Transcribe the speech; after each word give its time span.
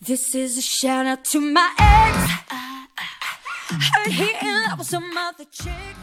This 0.00 0.34
is 0.34 0.56
a 0.58 0.62
shout 0.62 1.06
out 1.06 1.24
to 1.26 1.40
my 1.40 1.70
ex. 1.78 2.16
Heard 3.70 4.12
he 4.12 4.30
in 4.46 4.62
love 4.64 4.78
with 4.78 4.88
some 4.88 5.16
other 5.16 5.44
chick. 5.44 5.96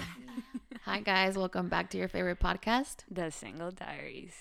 Hi 0.86 1.00
guys, 1.02 1.36
welcome 1.38 1.67
back 1.67 1.90
to 1.92 1.98
your 1.98 2.08
favorite 2.08 2.40
podcast. 2.40 3.04
The 3.10 3.32
Single 3.32 3.72
Diaries. 3.72 4.33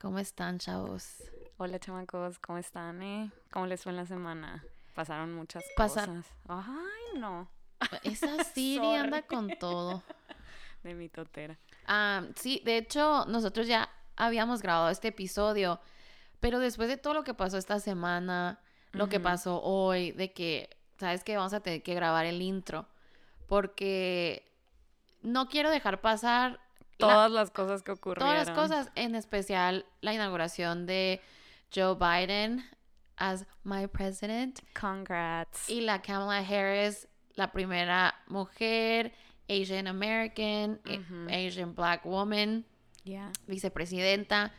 ¿Cómo 0.00 0.18
están, 0.18 0.58
chavos? 0.58 1.22
Hola 1.58 1.78
chamacos, 1.78 2.38
¿cómo 2.38 2.58
están? 2.58 3.02
Eh? 3.02 3.30
¿Cómo 3.52 3.66
les 3.66 3.82
fue 3.82 3.92
en 3.92 3.96
la 3.96 4.06
semana? 4.06 4.62
Pasaron 4.94 5.32
muchas 5.34 5.64
Pasa- 5.76 6.06
cosas. 6.06 6.26
Ay, 6.48 7.18
no. 7.20 7.48
Esa 8.02 8.44
Siri 8.54 8.94
anda 8.96 9.22
con 9.22 9.48
todo. 9.58 10.02
De 10.82 10.94
mi 10.94 11.08
totera. 11.08 11.58
Ah, 11.86 12.22
sí, 12.36 12.60
de 12.64 12.76
hecho, 12.78 13.24
nosotros 13.26 13.66
ya 13.66 13.88
habíamos 14.16 14.62
grabado 14.62 14.90
este 14.90 15.08
episodio, 15.08 15.80
pero 16.40 16.58
después 16.60 16.88
de 16.88 16.96
todo 16.96 17.14
lo 17.14 17.24
que 17.24 17.34
pasó 17.34 17.56
esta 17.58 17.80
semana, 17.80 18.60
lo 18.96 19.08
que 19.08 19.20
pasó 19.20 19.60
hoy, 19.62 20.12
de 20.12 20.32
que, 20.32 20.70
¿sabes 20.98 21.22
que 21.24 21.36
Vamos 21.36 21.52
a 21.52 21.60
tener 21.60 21.82
que 21.82 21.94
grabar 21.94 22.26
el 22.26 22.40
intro, 22.42 22.86
porque 23.46 24.42
no 25.22 25.48
quiero 25.48 25.70
dejar 25.70 26.00
pasar 26.00 26.60
la- 26.98 27.08
Todas 27.08 27.30
las 27.30 27.50
cosas 27.50 27.82
que 27.82 27.92
ocurrieron. 27.92 28.28
todas 28.32 28.46
las 28.46 28.56
cosas, 28.56 28.90
en 28.94 29.14
especial 29.14 29.84
la 30.00 30.14
inauguración 30.14 30.86
de 30.86 31.20
Joe 31.74 31.94
Biden 31.96 32.64
as 33.16 33.46
my 33.64 33.86
president 33.86 34.60
Congrats. 34.78 35.68
y 35.68 35.80
la 35.80 36.00
Kamala 36.02 36.38
Harris, 36.38 37.08
la 37.34 37.52
primera 37.52 38.14
mujer 38.28 39.12
Asian 39.48 39.86
American, 39.86 40.80
eh. 40.86 41.46
Asian 41.48 41.74
Black 41.74 42.04
woman, 42.04 42.64
Yeah. 43.04 43.30
vicepresidenta. 43.46 44.52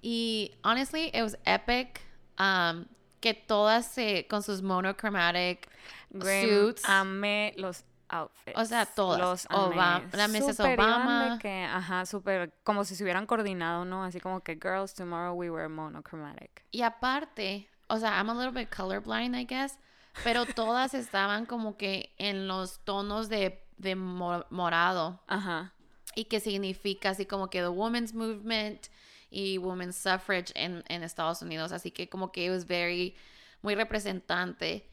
Y 0.00 0.52
honestly, 0.64 1.08
it 1.12 1.22
was 1.22 1.36
epic. 1.44 2.00
um, 2.38 2.86
que 3.22 3.32
todas 3.32 3.86
se, 3.86 4.26
con 4.28 4.42
sus 4.42 4.60
monochromatic 4.60 5.66
suits. 6.12 6.82
Amé 6.86 7.54
los 7.56 7.84
outfits. 8.08 8.58
O 8.58 8.64
sea, 8.66 8.84
todas. 8.86 9.18
Los 9.20 9.46
Obama- 9.46 10.02
la 10.12 10.28
Mrs. 10.28 10.58
De 10.58 10.74
Obama. 10.74 11.38
que, 11.40 11.64
ajá, 11.64 12.04
súper, 12.04 12.52
como 12.64 12.84
si 12.84 12.94
se 12.94 13.02
hubieran 13.04 13.26
coordinado, 13.26 13.84
¿no? 13.84 14.04
Así 14.04 14.20
como 14.20 14.40
que, 14.40 14.54
girls, 14.60 14.94
tomorrow 14.94 15.34
we 15.34 15.48
were 15.50 15.68
monochromatic. 15.68 16.64
Y 16.70 16.82
aparte, 16.82 17.68
o 17.88 17.98
sea, 17.98 18.18
I'm 18.18 18.28
a 18.30 18.34
little 18.34 18.50
bit 18.52 18.68
colorblind, 18.74 19.34
I 19.36 19.46
guess, 19.46 19.78
pero 20.24 20.44
todas 20.54 20.92
estaban 20.94 21.46
como 21.46 21.76
que 21.78 22.12
en 22.18 22.48
los 22.48 22.80
tonos 22.84 23.28
de, 23.28 23.64
de 23.78 23.94
mo- 23.96 24.44
morado. 24.50 25.20
Ajá. 25.26 25.72
y 26.14 26.24
que 26.26 26.40
significa 26.40 27.08
así 27.10 27.24
como 27.24 27.48
que 27.48 27.60
the 27.62 27.68
women's 27.68 28.12
movement 28.12 28.88
y 29.32 29.58
women's 29.58 29.96
suffrage 29.96 30.52
en, 30.54 30.84
en 30.88 31.02
Estados 31.02 31.42
Unidos, 31.42 31.72
así 31.72 31.90
que 31.90 32.08
como 32.08 32.30
que 32.30 32.50
was 32.50 32.66
very, 32.66 33.16
muy 33.62 33.74
representante. 33.74 34.86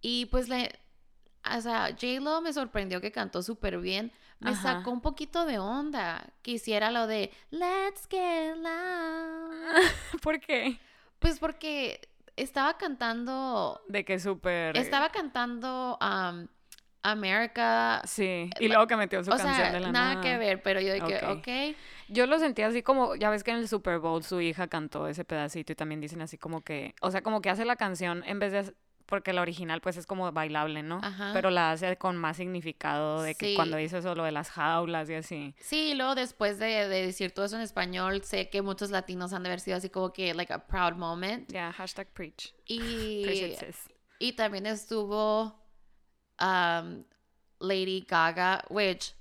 Y 0.00 0.26
pues 0.26 0.48
le, 0.48 0.72
o 1.44 1.60
sea, 1.60 1.90
J-Lo 1.90 2.40
me 2.40 2.52
sorprendió 2.52 3.00
que 3.00 3.12
cantó 3.12 3.42
súper 3.42 3.78
bien, 3.78 4.10
me 4.40 4.50
Ajá. 4.50 4.78
sacó 4.78 4.90
un 4.90 5.00
poquito 5.00 5.44
de 5.44 5.58
onda, 5.58 6.32
quisiera 6.40 6.90
lo 6.90 7.06
de 7.06 7.30
Let's 7.50 8.08
Get 8.10 8.56
Loud. 8.56 9.82
¿Por 10.22 10.40
qué? 10.40 10.80
Pues 11.18 11.38
porque 11.38 12.08
estaba 12.36 12.78
cantando, 12.78 13.80
De 13.88 14.04
que 14.04 14.18
súper... 14.18 14.76
estaba 14.76 15.10
cantando 15.10 15.98
um, 16.00 16.48
America, 17.02 18.00
Sí, 18.04 18.50
y 18.60 18.68
luego 18.68 18.86
que 18.86 18.96
metió 18.96 19.22
su 19.24 19.30
o 19.30 19.36
canción 19.36 19.54
sea, 19.54 19.72
de 19.72 19.80
la 19.80 19.92
nada 19.92 20.20
que 20.20 20.36
ver, 20.38 20.62
pero 20.62 20.80
yo 20.80 20.92
dije, 20.94 21.20
Ok. 21.24 21.38
ok. 21.38 21.76
Yo 22.08 22.26
lo 22.26 22.38
sentí 22.38 22.62
así 22.62 22.82
como, 22.82 23.16
ya 23.16 23.30
ves 23.30 23.42
que 23.42 23.50
en 23.52 23.58
el 23.58 23.68
Super 23.68 23.98
Bowl 23.98 24.22
su 24.22 24.40
hija 24.40 24.66
cantó 24.68 25.08
ese 25.08 25.24
pedacito 25.24 25.72
y 25.72 25.76
también 25.76 26.00
dicen 26.00 26.20
así 26.20 26.36
como 26.38 26.60
que, 26.60 26.94
o 27.00 27.10
sea, 27.10 27.22
como 27.22 27.40
que 27.40 27.50
hace 27.50 27.64
la 27.64 27.76
canción 27.76 28.22
en 28.26 28.38
vez 28.38 28.52
de, 28.52 28.74
porque 29.06 29.32
la 29.32 29.40
original 29.42 29.80
pues 29.80 29.96
es 29.96 30.06
como 30.06 30.30
bailable, 30.30 30.82
¿no? 30.82 31.00
Ajá. 31.02 31.30
Pero 31.32 31.50
la 31.50 31.70
hace 31.72 31.96
con 31.96 32.16
más 32.16 32.36
significado 32.36 33.22
de 33.22 33.34
que 33.34 33.46
Sí. 33.46 33.54
cuando 33.56 33.76
dice 33.78 33.98
eso 33.98 34.14
lo 34.14 34.24
de 34.24 34.32
las 34.32 34.50
jaulas 34.50 35.08
y 35.10 35.14
así. 35.14 35.54
Sí, 35.58 35.90
y 35.90 35.94
luego 35.94 36.14
después 36.14 36.58
de, 36.58 36.66
de 36.88 37.06
decir 37.06 37.32
todo 37.32 37.46
eso 37.46 37.56
en 37.56 37.62
español, 37.62 38.22
sé 38.24 38.48
que 38.50 38.62
muchos 38.62 38.90
latinos 38.90 39.32
han 39.32 39.42
de 39.42 39.48
haber 39.48 39.60
sido 39.60 39.76
así 39.78 39.88
como 39.90 40.12
que, 40.12 40.34
like, 40.34 40.52
a 40.52 40.66
proud 40.66 40.94
moment. 40.94 41.50
Ya, 41.50 41.72
hashtag 41.72 42.08
preach. 42.12 42.54
Y, 42.66 43.24
y 44.18 44.32
también 44.34 44.66
estuvo 44.66 45.61
um, 46.38 47.04
Lady 47.60 48.04
Gaga, 48.08 48.64
which, 48.68 49.14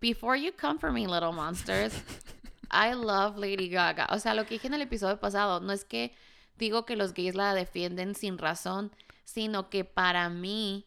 before 0.00 0.36
you 0.36 0.52
come 0.52 0.78
for 0.78 0.90
me, 0.90 1.06
little 1.06 1.32
monsters, 1.32 1.92
I 2.70 2.94
love 2.94 3.36
Lady 3.36 3.68
Gaga. 3.68 4.06
O 4.10 4.18
sea, 4.18 4.34
lo 4.34 4.44
que 4.44 4.54
dije 4.54 4.66
en 4.66 4.74
el 4.74 4.82
episodio 4.82 5.20
pasado, 5.20 5.60
no 5.60 5.72
es 5.72 5.84
que 5.84 6.12
digo 6.58 6.84
que 6.86 6.96
los 6.96 7.12
gays 7.12 7.34
la 7.34 7.54
defienden 7.54 8.14
sin 8.14 8.38
razón, 8.38 8.90
sino 9.24 9.70
que 9.70 9.84
para 9.84 10.28
mí 10.28 10.86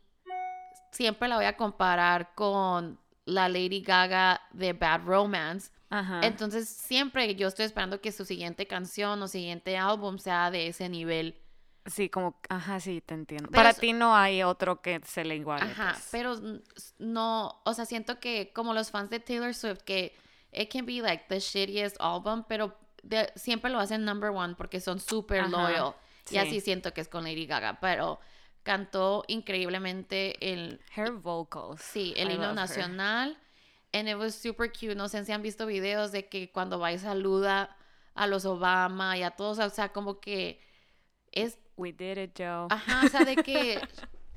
siempre 0.92 1.28
la 1.28 1.38
voy 1.38 1.46
a 1.46 1.56
comparar 1.56 2.34
con 2.36 3.00
la 3.26 3.50
Lady 3.50 3.82
Gaga 3.82 4.42
de 4.52 4.74
Bad 4.74 5.06
Romance. 5.06 5.72
Ajá. 5.90 6.22
Entonces, 6.24 6.68
siempre 6.68 7.36
yo 7.36 7.48
estoy 7.48 7.66
esperando 7.66 8.02
que 8.02 8.12
su 8.12 8.26
siguiente 8.26 8.68
canción 8.68 9.22
o 9.22 9.28
siguiente 9.28 9.78
álbum 9.78 10.18
sea 10.18 10.52
de 10.52 10.68
ese 10.68 10.90
nivel. 10.90 11.36
Sí, 11.88 12.10
como, 12.10 12.40
ajá, 12.50 12.80
sí, 12.80 13.02
te 13.02 13.14
entiendo. 13.14 13.50
Pero 13.50 13.58
Para 13.60 13.70
es- 13.72 13.78
ti 13.80 13.94
no 13.94 14.16
hay 14.16 14.44
otro 14.44 14.82
que 14.82 15.02
se 15.06 15.24
le 15.26 15.36
iguale. 15.38 15.64
Ajá, 15.64 15.92
pues. 15.94 16.08
pero 16.12 16.36
no, 17.00 17.62
o 17.66 17.74
sea, 17.74 17.86
siento 17.86 18.20
que 18.20 18.52
como 18.54 18.74
los 18.74 18.92
fans 18.92 19.10
de 19.10 19.20
Taylor 19.20 19.54
Swift, 19.54 19.80
que 19.84 20.16
it 20.52 20.72
can 20.72 20.86
be 20.86 21.02
like 21.02 21.26
the 21.30 21.40
shittiest 21.40 21.96
album, 22.00 22.44
pero 22.48 22.76
de- 23.04 23.32
siempre 23.36 23.72
lo 23.72 23.80
hacen 23.80 24.04
number 24.06 24.30
one 24.32 24.56
porque 24.56 24.80
son 24.82 25.00
súper 25.00 25.50
loyal. 25.50 25.94
Y 26.26 26.32
sí. 26.32 26.38
así 26.38 26.60
siento 26.62 26.94
que 26.94 27.02
es 27.02 27.08
con 27.08 27.24
Lady 27.24 27.46
Gaga, 27.46 27.80
pero 27.80 28.20
cantó 28.64 29.24
increíblemente 29.28 30.52
el, 30.54 30.82
Her 30.96 31.12
vocals. 31.12 31.82
sí, 31.82 32.14
el 32.18 32.30
I 32.30 32.34
himno 32.34 32.48
love 32.48 32.50
her. 32.50 32.56
nacional. 32.56 33.38
And 33.94 34.10
it 34.10 34.16
was 34.18 34.36
super 34.36 34.70
cute. 34.72 34.96
No 34.96 35.08
sé 35.08 35.24
si 35.26 35.32
han 35.32 35.42
visto 35.42 35.66
videos 35.66 36.12
de 36.12 36.28
que 36.28 36.52
cuando 36.52 36.78
va 36.80 36.92
y 36.92 37.00
saluda 37.00 37.76
a 38.14 38.28
los 38.28 38.46
Obama 38.46 39.18
y 39.18 39.24
a 39.24 39.32
todos, 39.32 39.60
o 39.60 39.70
sea, 39.70 39.94
como 39.94 40.20
que 40.20 40.60
es 41.42 41.58
We 41.78 41.92
did 41.94 42.18
it, 42.18 42.32
Joe. 42.38 42.68
Ajá, 42.70 43.02
o 43.06 43.08
sea, 43.10 43.24
de 43.24 43.36
que 43.36 43.80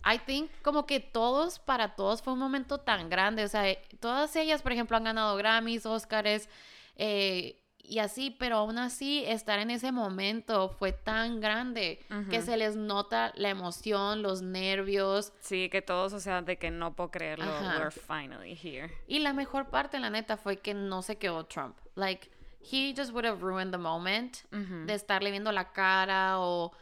I 0.05 0.19
think 0.19 0.51
como 0.63 0.87
que 0.87 1.01
todos, 1.01 1.59
para 1.59 1.95
todos 1.95 2.23
fue 2.23 2.33
un 2.35 2.39
momento 2.39 2.79
tan 2.79 3.09
grande. 3.09 3.45
O 3.45 3.49
sea, 3.49 3.69
eh, 3.69 3.83
todas 3.99 4.35
ellas, 4.37 4.63
por 4.63 4.73
ejemplo, 4.73 4.97
han 4.97 5.05
ganado 5.05 5.37
Grammys, 5.37 5.87
Oscars 5.87 6.49
eh, 6.97 7.57
y 7.83 7.99
así, 7.99 8.31
pero 8.39 8.57
aún 8.59 8.79
así 8.79 9.25
estar 9.27 9.59
en 9.59 9.71
ese 9.71 9.91
momento 9.91 10.69
fue 10.69 10.93
tan 10.93 11.41
grande 11.41 11.99
que 12.29 12.39
Ujú. 12.39 12.47
se 12.47 12.57
les 12.57 12.77
nota 12.77 13.33
la 13.35 13.49
emoción, 13.49 14.23
los 14.23 14.43
nervios. 14.43 15.33
Sí, 15.41 15.69
que 15.71 15.83
todos, 15.83 16.13
o 16.13 16.21
sea, 16.21 16.43
de 16.43 16.57
que 16.59 16.71
no 16.71 16.95
puedo 16.95 17.11
creerlo. 17.11 17.47
Ajá. 17.47 17.79
We're 17.79 17.91
finally 17.91 18.55
here. 18.55 18.93
Y 19.09 19.21
la 19.21 19.33
mejor 19.33 19.71
parte, 19.71 19.99
la 19.99 20.11
neta, 20.11 20.37
fue 20.37 20.59
que 20.59 20.75
no 20.75 21.03
se 21.03 21.17
quedó 21.17 21.47
Trump. 21.47 21.77
Like, 21.95 22.31
he 22.61 22.95
just 22.95 23.13
would 23.13 23.25
have 23.25 23.43
ruined 23.43 23.73
the 23.73 23.79
moment 23.79 24.37
Ujú. 24.53 24.85
de 24.87 24.95
estarle 24.95 25.31
viendo 25.31 25.51
la 25.53 25.73
cara 25.73 26.39
o... 26.39 26.73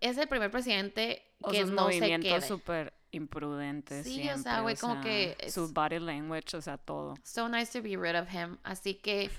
Es 0.00 0.16
el 0.16 0.28
primer 0.28 0.50
presidente 0.50 1.22
O 1.40 1.50
que 1.50 1.62
sus 1.62 1.70
no 1.70 1.90
se 1.90 2.00
movimientos 2.00 2.44
súper 2.44 2.92
imprudentes 3.10 4.04
Sí, 4.04 4.20
o 4.20 4.22
siempre, 4.22 4.42
sea, 4.42 4.60
güey, 4.60 4.76
como 4.76 5.00
que 5.00 5.36
Su 5.50 5.72
body 5.72 5.98
language, 5.98 6.56
o 6.56 6.60
sea, 6.60 6.78
todo. 6.78 7.14
So 7.22 7.48
nice 7.48 7.78
to 7.78 7.82
be 7.82 7.96
rid 7.96 8.18
of 8.18 8.32
him. 8.32 8.58
Así 8.62 8.94
que, 8.94 9.30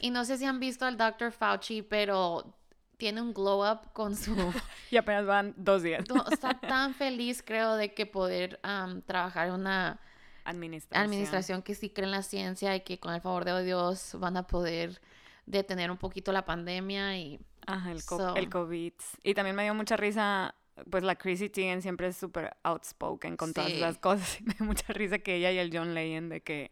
y 0.00 0.10
no 0.10 0.24
sé 0.24 0.38
si 0.38 0.44
han 0.44 0.60
visto 0.60 0.84
al 0.84 0.96
Dr. 0.96 1.32
Fauci, 1.32 1.82
pero 1.82 2.54
tiene 2.96 3.22
un 3.22 3.32
glow 3.32 3.68
up 3.68 3.92
con 3.92 4.14
su... 4.14 4.34
Y 4.90 4.96
apenas 4.96 5.24
van 5.24 5.54
dos 5.56 5.82
días. 5.82 6.04
está 6.30 6.54
tan 6.60 6.94
feliz, 6.94 7.42
creo, 7.42 7.76
de 7.76 7.94
que 7.94 8.06
poder 8.06 8.60
trabajar 9.06 9.48
en 9.48 9.54
una 9.54 10.00
Administración. 10.44 11.04
administración 11.04 11.62
que 11.62 11.74
sí 11.74 11.90
cree 11.90 12.06
en 12.06 12.10
la 12.12 12.22
ciencia 12.22 12.74
y 12.74 12.80
que 12.80 12.98
con 12.98 13.14
el 13.14 13.20
favor 13.20 13.44
de 13.44 13.64
Dios 13.64 14.16
van 14.18 14.36
a 14.36 14.46
poder 14.46 15.00
detener 15.46 15.90
un 15.90 15.96
poquito 15.96 16.32
la 16.32 16.44
pandemia 16.44 17.18
y... 17.18 17.40
Ajá, 17.72 17.92
el, 17.92 18.04
co- 18.04 18.18
So- 18.18 18.36
el 18.36 18.48
COVID. 18.50 18.92
Y 19.22 19.34
también 19.34 19.56
me 19.56 19.62
dio 19.64 19.74
mucha 19.74 19.96
risa, 19.96 20.54
pues 20.90 21.02
la 21.02 21.16
Chrissy 21.16 21.48
Teigen 21.50 21.82
siempre 21.82 22.08
es 22.08 22.16
súper 22.16 22.56
outspoken 22.62 23.36
con 23.36 23.52
todas 23.52 23.70
Sí. 23.70 23.76
esas 23.76 23.98
cosas. 23.98 24.38
Y 24.40 24.44
me 24.44 24.54
dio 24.54 24.66
mucha 24.66 24.92
risa 24.92 25.18
que 25.18 25.36
ella 25.36 25.50
y 25.52 25.58
el 25.58 25.70
John 25.76 25.94
Legend 25.94 26.30
de 26.32 26.42
que 26.42 26.70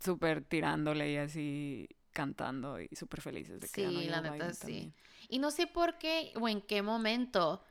súper 0.00 0.42
tirándole 0.44 1.10
y 1.12 1.16
así 1.16 1.88
cantando 2.12 2.80
y 2.80 2.88
súper 2.94 3.20
felices 3.20 3.60
de 3.60 3.68
que 3.68 3.86
Sí, 3.88 4.06
la 4.08 4.18
Joe 4.18 4.22
neta 4.22 4.34
Biden 4.34 4.54
sí. 4.54 4.60
también. 4.60 4.94
Y 5.28 5.38
no 5.38 5.50
sé 5.50 5.66
por 5.66 5.98
qué 5.98 6.32
o 6.40 6.48
en 6.48 6.60
qué 6.62 6.82
momento 6.82 7.62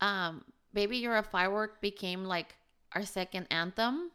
um, 0.00 0.40
Baby 0.72 1.00
You're 1.00 1.18
a 1.18 1.22
Firework 1.22 1.80
became 1.80 2.24
like 2.28 2.54
our 2.94 3.04
second 3.06 3.46
anthem. 3.50 4.10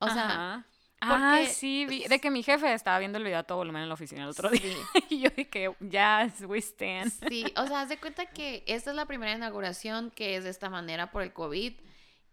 O 0.00 0.08
sea. 0.08 0.64
Ah, 1.00 1.40
sí, 1.48 1.86
vi- 1.86 2.08
de 2.08 2.18
que 2.20 2.30
mi 2.30 2.42
jefe 2.42 2.72
estaba 2.74 2.98
viendo 2.98 3.18
el 3.18 3.24
video 3.24 3.38
a 3.38 3.42
todo 3.44 3.58
volumen 3.58 3.82
en 3.82 3.88
la 3.88 3.94
oficina 3.94 4.24
el 4.24 4.28
otro 4.30 4.50
día. 4.50 4.60
Y 5.10 5.20
yo 5.20 5.30
dije, 5.30 5.74
yes, 5.80 6.42
we 6.46 6.58
stand. 6.58 7.12
Sí, 7.28 7.44
o 7.56 7.66
sea, 7.66 7.82
haz 7.82 7.88
de 7.88 7.98
cuenta 7.98 8.26
que 8.26 8.64
esta 8.66 8.90
es 8.90 8.96
la 8.96 9.06
primera 9.06 9.32
inauguración 9.32 10.10
que 10.10 10.36
es 10.36 10.44
de 10.44 10.50
esta 10.50 10.68
manera 10.70 11.10
por 11.10 11.22
el 11.22 11.32
COVID 11.32 11.72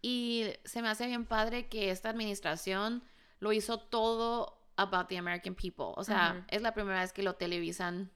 y 0.02 0.44
se 0.64 0.82
me 0.82 0.88
hace 0.88 1.06
bien 1.06 1.24
padre 1.24 1.66
que 1.68 1.90
esta 1.90 2.10
administración 2.10 3.02
lo 3.38 3.52
hizo 3.52 3.78
todo 3.78 4.58
about 4.76 5.08
the 5.08 5.16
American 5.18 5.54
people. 5.54 5.86
O 5.96 6.04
sea, 6.04 6.44
es 6.48 6.62
la 6.62 6.74
primera 6.74 7.00
vez 7.00 7.12
que 7.12 7.22
lo 7.22 7.34
televisan. 7.34 8.10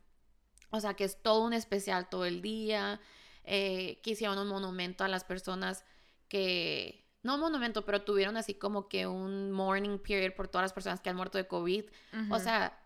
O 0.70 0.80
sea, 0.80 0.94
que 0.94 1.04
es 1.04 1.20
todo 1.22 1.42
un 1.44 1.52
especial 1.52 2.08
todo 2.08 2.24
el 2.26 2.42
día. 2.42 3.00
eh, 3.44 3.98
que 4.02 4.10
hicieron 4.10 4.38
un 4.38 4.48
monumento 4.48 5.02
a 5.02 5.08
las 5.08 5.24
personas 5.24 5.84
que, 6.28 7.04
no 7.22 7.34
un 7.34 7.40
monumento, 7.40 7.84
pero 7.84 8.02
tuvieron 8.02 8.36
así 8.36 8.54
como 8.54 8.88
que 8.88 9.06
un 9.06 9.52
mourning 9.52 9.98
period 9.98 10.34
por 10.34 10.48
todas 10.48 10.64
las 10.64 10.72
personas 10.72 11.00
que 11.00 11.10
han 11.10 11.16
muerto 11.16 11.38
de 11.38 11.46
COVID. 11.46 11.84
O 12.30 12.34
Ujú. 12.34 12.40
sea, 12.40 12.78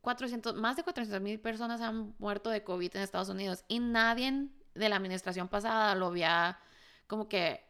400, 0.00 0.54
más 0.54 0.76
de 0.76 0.84
400 0.84 1.20
mil 1.20 1.40
personas 1.40 1.80
han 1.80 2.14
muerto 2.18 2.50
de 2.50 2.62
COVID 2.62 2.96
en 2.96 3.02
Estados 3.02 3.28
Unidos 3.28 3.64
y 3.68 3.80
nadie 3.80 4.48
de 4.74 4.88
la 4.88 4.96
administración 4.96 5.48
pasada 5.48 5.94
lo 5.94 6.06
había 6.06 6.58
como 7.06 7.28
que 7.28 7.64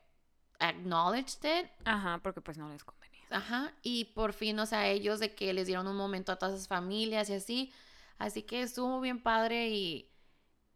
acknowledged 0.59 1.45
it. 1.45 1.71
Ajá, 1.85 2.21
porque 2.23 2.41
pues 2.41 2.59
no 2.59 2.69
les 2.69 2.85
convenía. 2.85 3.25
Ajá, 3.31 3.73
y 3.83 4.07
por 4.07 4.33
fin, 4.33 4.59
o 4.59 4.67
sea, 4.67 4.89
ellos 4.89 5.21
de 5.21 5.35
que 5.35 5.53
les 5.53 5.67
dieron 5.67 5.87
un 5.87 5.97
momento 5.97 6.33
a 6.33 6.37
todas 6.37 6.55
esas 6.55 6.69
familias 6.69 7.31
y 7.31 7.35
así. 7.35 7.73
Así 8.19 8.43
que 8.43 8.63
estuvo 8.63 9.01
bien 9.01 9.23
padre 9.23 9.69
y, 9.69 10.11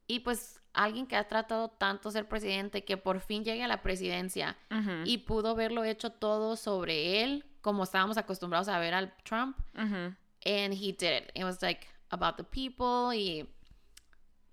y 0.06 0.20
pues 0.20 0.61
alguien 0.74 1.06
que 1.06 1.16
ha 1.16 1.28
tratado 1.28 1.68
tanto 1.68 2.10
ser 2.10 2.28
presidente 2.28 2.84
que 2.84 2.96
por 2.96 3.20
fin 3.20 3.44
llegue 3.44 3.62
a 3.62 3.68
la 3.68 3.82
presidencia 3.82 4.56
y 5.04 5.18
pudo 5.18 5.50
haberlo 5.50 5.84
hecho 5.84 6.10
todo 6.10 6.56
sobre 6.56 7.22
él, 7.22 7.44
como 7.60 7.84
estábamos 7.84 8.16
acostumbrados 8.16 8.68
a 8.68 8.78
ver 8.78 8.94
al 8.94 9.14
Trump. 9.24 9.56
ujú. 9.74 10.14
And 10.44 10.74
he 10.74 10.92
did 10.92 11.22
it. 11.22 11.30
It 11.34 11.44
was 11.44 11.62
like 11.62 11.86
about 12.10 12.36
the 12.36 12.42
people 12.44 13.14
y 13.16 13.48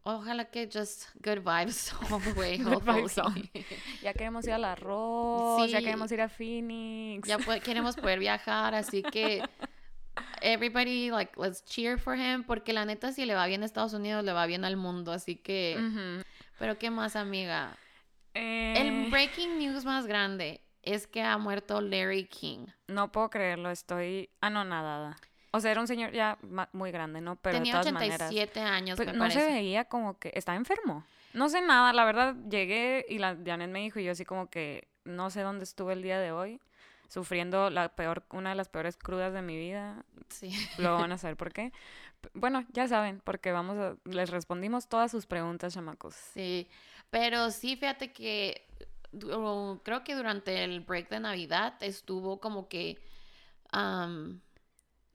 ojalá 0.04 0.46
que 0.46 0.68
just 0.72 1.08
good 1.24 1.40
vibes 1.44 1.94
all 2.12 2.22
the 2.22 2.34
way. 2.34 2.58
Good 2.64 2.84
vibes. 2.84 3.16
Ya 4.04 4.14
queremos 4.14 4.46
ir 4.46 4.54
al 4.54 4.66
arroz, 4.66 5.70
ya 5.70 5.80
Sí. 5.80 5.84
queremos 5.86 6.12
ir 6.12 6.22
a 6.22 6.30
Phoenix. 6.30 7.28
ya 7.28 7.38
queremos 7.62 7.96
poder 7.96 8.20
viajar, 8.20 8.76
así 8.76 9.02
que 9.04 9.42
everybody 10.42 11.10
like 11.12 11.32
let's 11.40 11.64
cheer 11.64 11.98
for 12.00 12.16
him 12.16 12.44
porque 12.44 12.74
la 12.74 12.86
neta 12.86 13.12
si 13.12 13.26
le 13.26 13.34
va 13.36 13.46
bien 13.48 13.64
a 13.64 13.66
Estados 13.66 13.94
Unidos 13.94 14.24
le 14.24 14.34
va 14.34 14.46
bien 14.46 14.66
al 14.66 14.78
mundo, 14.78 15.12
así 15.12 15.36
que 15.36 16.24
pero 16.58 16.78
qué 16.78 16.90
más 16.92 17.16
amiga. 17.16 17.76
Eh, 18.34 18.74
El 18.78 19.10
breaking 19.10 19.58
news 19.60 19.86
más 19.86 20.06
grande 20.06 20.62
es 20.84 21.08
que 21.08 21.22
ha 21.22 21.38
muerto 21.38 21.82
Larry 21.82 22.26
King. 22.26 22.68
No 22.88 23.12
puedo 23.12 23.30
creerlo, 23.30 23.70
estoy 23.72 24.30
anonadada. 24.42 25.18
O 25.52 25.60
sea, 25.60 25.72
era 25.72 25.82
un 25.82 25.88
señor 25.88 26.12
ya 26.12 26.38
muy 26.74 26.92
grande, 26.92 27.22
¿no? 27.22 27.36
Pero 27.38 27.58
Tenía 27.58 27.76
de 27.78 27.80
todas 27.82 27.94
maneras. 27.94 28.30
87 28.30 28.60
años, 28.60 28.98
Pero 28.98 29.12
me 29.14 29.18
no 29.18 29.24
parece. 29.24 29.40
se 29.40 29.52
veía 29.52 29.86
como 29.86 30.20
que 30.20 30.32
estaba 30.36 30.56
enfermo. 30.58 31.06
No 31.34 31.50
sé 31.50 31.62
nada, 31.62 31.92
la 31.94 32.06
verdad, 32.06 32.36
llegué 32.50 33.06
y 33.10 33.18
la 33.18 33.36
Janet 33.44 33.70
me 33.70 33.80
dijo 33.80 34.00
y 34.00 34.04
yo 34.04 34.12
así 34.12 34.26
como 34.26 34.50
que 34.50 34.88
no 35.06 35.30
sé 35.32 35.42
dónde 35.42 35.64
estuve 35.64 35.94
el 35.94 36.04
día 36.04 36.20
de 36.20 36.32
hoy, 36.32 36.60
sufriendo 37.10 37.70
la 37.70 37.90
peor, 37.90 38.24
una 38.32 38.52
de 38.52 38.56
las 38.56 38.70
peores 38.70 38.96
crudas 38.96 39.34
de 39.34 39.42
mi 39.42 39.58
vida. 39.58 40.06
Sí. 40.30 40.52
Luego 40.78 41.00
van 41.00 41.12
a 41.12 41.18
saber 41.18 41.36
por 41.36 41.52
qué. 41.52 41.74
Bueno, 42.34 42.66
ya 42.72 42.88
saben, 42.88 43.22
porque 43.24 43.52
vamos 43.52 43.78
a, 43.78 43.96
les 44.06 44.30
respondimos 44.30 44.88
todas 44.88 45.12
sus 45.12 45.26
preguntas, 45.26 45.74
chamacos. 45.74 46.16
Sí, 46.16 46.70
pero 47.10 47.52
sí, 47.52 47.76
fíjate 47.76 48.12
que 48.14 48.68
creo 49.84 50.04
que 50.04 50.16
durante 50.16 50.64
el 50.64 50.82
break 50.82 51.10
de 51.10 51.20
Navidad 51.20 51.74
estuvo 51.82 52.40
como 52.40 52.68
que, 52.70 53.02
am, 53.72 54.40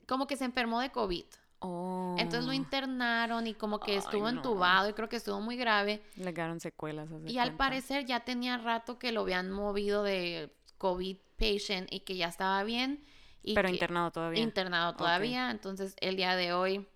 como 0.06 0.26
que 0.26 0.36
se 0.36 0.44
enfermó 0.44 0.80
de 0.80 0.90
COVID. 0.90 1.24
Oh, 1.60 2.16
Entonces 2.18 2.44
lo 2.44 2.52
internaron 2.52 3.46
y 3.46 3.54
como 3.54 3.80
que 3.80 3.92
Ay, 3.92 3.98
estuvo 3.98 4.24
no. 4.24 4.36
entubado 4.36 4.90
y 4.90 4.92
creo 4.92 5.08
que 5.08 5.16
estuvo 5.16 5.40
muy 5.40 5.56
grave. 5.56 6.02
le 6.16 6.34
quedaron 6.34 6.60
secuelas. 6.60 7.08
Y 7.26 7.38
al 7.38 7.56
parecer 7.56 8.04
ya 8.04 8.20
tenía 8.20 8.58
rato 8.58 8.98
que 8.98 9.12
lo 9.12 9.20
habían 9.22 9.50
movido 9.50 10.02
de 10.02 10.52
COVID 10.76 11.16
patient 11.36 11.92
y 11.92 12.00
que 12.00 12.16
ya 12.16 12.28
estaba 12.28 12.62
bien. 12.64 13.04
Y 13.42 13.54
Pero 13.54 13.68
que- 13.68 13.74
internado 13.74 14.10
todavía. 14.10 14.42
internado 14.42 14.94
todavía. 14.96 15.50
Entonces 15.50 15.96
el 16.00 16.16
día 16.16 16.34
de 16.36 16.52
hoy 16.52 16.86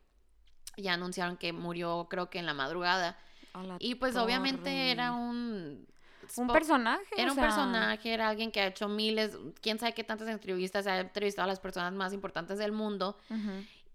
ya 0.76 0.94
anunciaron 0.94 1.37
que 1.37 1.52
murió 1.52 2.06
creo 2.11 2.31
que 2.31 2.38
en 2.38 2.46
la 2.46 2.55
madrugada. 2.55 3.19
La 3.55 3.76
Y 3.81 3.96
pues 3.96 4.17
obviamente 4.17 4.90
era 4.90 5.12
un... 5.12 5.87
Un 6.37 6.46
personaje. 6.49 7.06
Era 7.17 7.31
o 7.31 7.35
un 7.35 7.40
personaje, 7.40 8.12
era 8.12 8.29
alguien 8.29 8.52
que 8.52 8.61
ha 8.61 8.67
hecho 8.67 8.87
miles, 8.87 9.37
quién 9.62 9.79
sabe 9.79 9.94
qué 9.94 10.05
tantas 10.05 10.29
entrevistas, 10.29 10.87
ha 10.87 11.00
entrevistado 11.00 11.44
a 11.44 11.49
las 11.49 11.58
personas 11.58 11.94
más 11.94 12.12
importantes 12.12 12.58
del 12.58 12.70
mundo. 12.73 13.17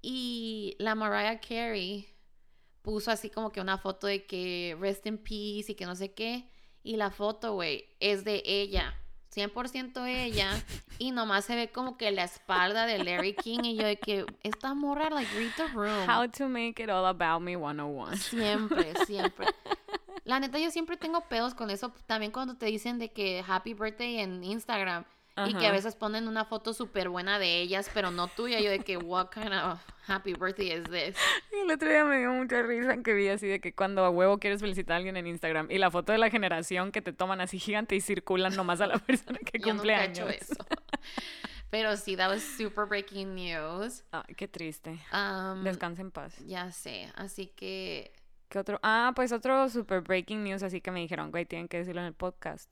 Y 0.01 0.75
la 0.80 0.95
Mariah 0.95 1.40
Carey 1.40 2.07
puso 2.81 3.12
así 3.12 3.30
como 3.30 3.51
que 3.51 3.62
una 3.62 3.78
foto 3.78 4.07
de 4.07 4.25
que 4.25 4.75
rest 4.80 5.06
in 5.06 5.18
peace 5.19 5.72
y 5.72 5.75
que 5.75 5.86
no 5.86 5.95
sé 5.95 6.13
qué. 6.13 6.50
Y 6.81 6.98
la 6.98 7.12
foto, 7.12 7.54
güey, 7.54 7.86
es 8.00 8.24
de 8.25 8.42
ella. 8.45 9.00
100% 9.35 10.07
ella. 10.07 10.51
y 11.00 11.12
nomás 11.12 11.45
se 11.45 11.56
ve 11.56 11.69
como 11.69 11.97
que 11.97 12.12
la 12.12 12.24
espalda 12.24 12.85
de 12.85 13.03
Larry 13.03 13.35
King. 13.35 13.59
Y 13.63 13.75
yo 13.75 13.85
de 13.85 13.97
que, 13.97 14.25
esta 14.44 14.74
morra, 14.74 15.09
like, 15.09 15.31
read 15.35 15.51
the 15.57 15.68
room. 15.74 16.07
How 16.09 16.27
to 16.30 16.47
make 16.47 16.81
it 16.81 16.89
all 16.89 17.06
about 17.06 17.41
me 17.41 17.56
101. 17.56 18.18
Siempre, 18.18 18.94
siempre. 19.06 19.47
La 20.24 20.39
neta, 20.39 20.57
yo 20.59 20.71
siempre 20.71 20.97
tengo 20.97 21.21
pedos 21.21 21.53
con 21.53 21.69
eso. 21.69 21.91
También 22.06 22.31
cuando 22.31 22.56
te 22.56 22.68
dicen 22.68 22.97
de 23.00 23.12
que 23.12 23.44
happy 23.45 23.74
birthday 23.74 24.19
en 24.19 24.44
Instagram. 24.44 25.06
Y 25.35 25.56
que 25.56 25.65
a 25.65 25.71
veces 25.71 25.95
ponen 25.95 26.27
una 26.27 26.45
foto 26.45 26.74
súper 26.74 27.09
buena 27.09 27.39
de 27.39 27.59
ellas, 27.59 27.89
pero 27.91 28.12
no 28.12 28.27
tuya. 28.27 28.59
Yo 28.59 28.69
de 28.69 28.80
que, 28.80 28.97
what 28.97 29.30
kind 29.31 29.51
of 29.51 29.80
happy 30.07 30.33
birthday 30.33 30.74
is 30.74 30.83
this? 30.83 31.15
El 31.51 31.71
otro 31.71 31.89
día 31.89 32.06
me 32.06 32.19
dio 32.19 32.31
mucha 32.31 32.62
risa 32.62 33.01
que 33.01 33.13
vi 33.13 33.30
así 33.30 33.47
de 33.47 33.59
que 33.59 33.74
cuando 33.74 34.06
a 34.06 34.12
huevo 34.12 34.38
quieres 34.38 34.62
felicitar 34.62 34.94
a 34.94 34.97
alguien 34.97 35.18
en 35.18 35.25
Instagram 35.25 35.71
y 35.71 35.80
la 35.80 35.89
foto 35.89 36.12
de 36.12 36.19
la 36.19 36.30
generación 36.30 36.91
que 36.91 37.01
te 37.01 37.13
toman 37.13 37.41
así 37.41 37.57
gigante 37.57 37.95
y 37.95 38.01
circulan 38.01 38.56
nomás 38.56 38.80
a 38.81 38.85
la 38.88 38.97
persona 39.00 39.39
que 39.39 39.57
Yo 39.57 39.69
cumple 39.69 39.94
nunca 39.94 40.06
he 40.06 40.09
hecho 40.09 40.24
años. 40.27 40.38
eso. 40.41 40.65
Pero 41.71 41.97
sí, 41.97 42.15
that 42.15 42.30
was 42.30 42.44
super 42.44 42.85
breaking 42.85 43.33
news. 43.33 44.03
Ay, 44.12 44.35
qué 44.35 44.47
triste. 44.47 45.00
Um, 45.12 45.63
Descansa 45.63 46.01
en 46.03 46.12
paz. 46.12 46.38
ya 46.45 46.71
sé, 46.71 47.12
así 47.15 47.47
que 47.47 48.13
¿Qué 48.50 48.59
otro? 48.59 48.80
Ah, 48.83 49.13
pues 49.15 49.31
otro 49.31 49.68
super 49.68 50.01
breaking 50.01 50.44
news, 50.44 50.62
así 50.62 50.80
que 50.80 50.91
me 50.91 51.00
dijeron, 51.00 51.31
güey, 51.31 51.47
tienen 51.47 51.68
que 51.68 51.77
decirlo 51.77 52.01
en 52.01 52.07
el 52.07 52.13
podcast. 52.13 52.71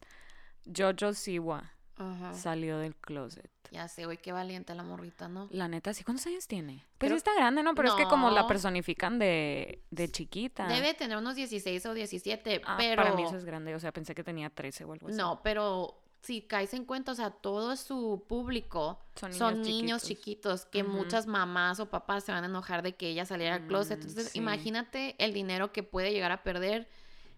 Jojo 0.71 1.13
Siwa 1.13 1.71
ajá, 2.01 2.33
salió 2.33 2.77
del 2.79 2.95
closet. 2.95 3.49
ya 3.71 3.87
sé, 3.87 4.05
güey, 4.05 4.17
qué 4.17 4.31
valiente 4.31 4.73
la 4.75 4.83
morrita, 4.83 5.27
¿no? 5.27 5.47
La 5.51 5.67
neta, 5.67 5.93
¿sí? 5.93 6.03
¿Cuántos 6.03 6.25
años 6.27 6.47
tiene? 6.47 6.85
Pues 6.97 7.11
sí 7.11 7.15
está 7.17 7.33
grande, 7.35 7.63
¿no? 7.63 7.73
Pero 7.75 7.89
es 7.89 7.93
que 7.95 8.05
como 8.05 8.29
la 8.29 8.47
personifican 8.47 9.17
de, 9.19 9.81
de 9.91 10.09
chiquita. 10.11 10.67
Debe 10.67 10.93
tener 10.93 11.17
unos 11.17 11.35
16 11.35 11.85
o 11.85 11.93
17, 11.93 12.61
Ah, 12.65 12.75
pero 12.77 13.01
Para 13.03 13.15
mí 13.15 13.23
eso 13.23 13.37
es 13.37 13.45
grande, 13.45 13.73
o 13.75 13.79
sea, 13.79 13.91
pensé 13.91 14.13
que 14.15 14.23
tenía 14.23 14.49
13 14.49 14.83
o 14.85 14.93
algo 14.93 15.07
así. 15.07 15.15
no, 15.17 15.41
pero 15.43 15.97
si 16.23 16.41
caes 16.43 16.73
en 16.75 16.85
cuenta, 16.85 17.13
o 17.13 17.15
sea, 17.15 17.31
todo 17.31 17.75
su 17.75 18.23
público 18.27 18.99
Son 19.15 19.33
son, 19.33 19.61
niños 19.63 20.03
chiquitos. 20.03 20.61
chiquitos 20.61 20.65
que 20.67 20.83
muchas 20.83 21.25
mamás 21.25 21.79
o 21.79 21.89
papás 21.89 22.23
se 22.25 22.31
van 22.31 22.43
a 22.43 22.47
enojar 22.47 22.83
de 22.83 22.93
que 22.93 23.07
ella 23.09 23.25
saliera 23.25 23.55
al 23.55 23.65
closet. 23.65 23.97
Mm, 23.97 24.01
Entonces, 24.01 24.31
sí. 24.31 24.37
imagínate 24.37 25.15
el 25.17 25.33
dinero 25.33 25.71
que 25.71 25.81
puede 25.81 26.11
llegar 26.11 26.31
a 26.31 26.43
perder 26.43 26.87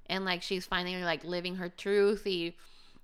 and 0.09 0.25
like 0.25 0.43
she's 0.45 0.67
finally 0.67 1.01
like 1.01 1.25
living 1.25 1.53
her 1.55 1.69
truth 1.73 2.27
y 2.27 2.57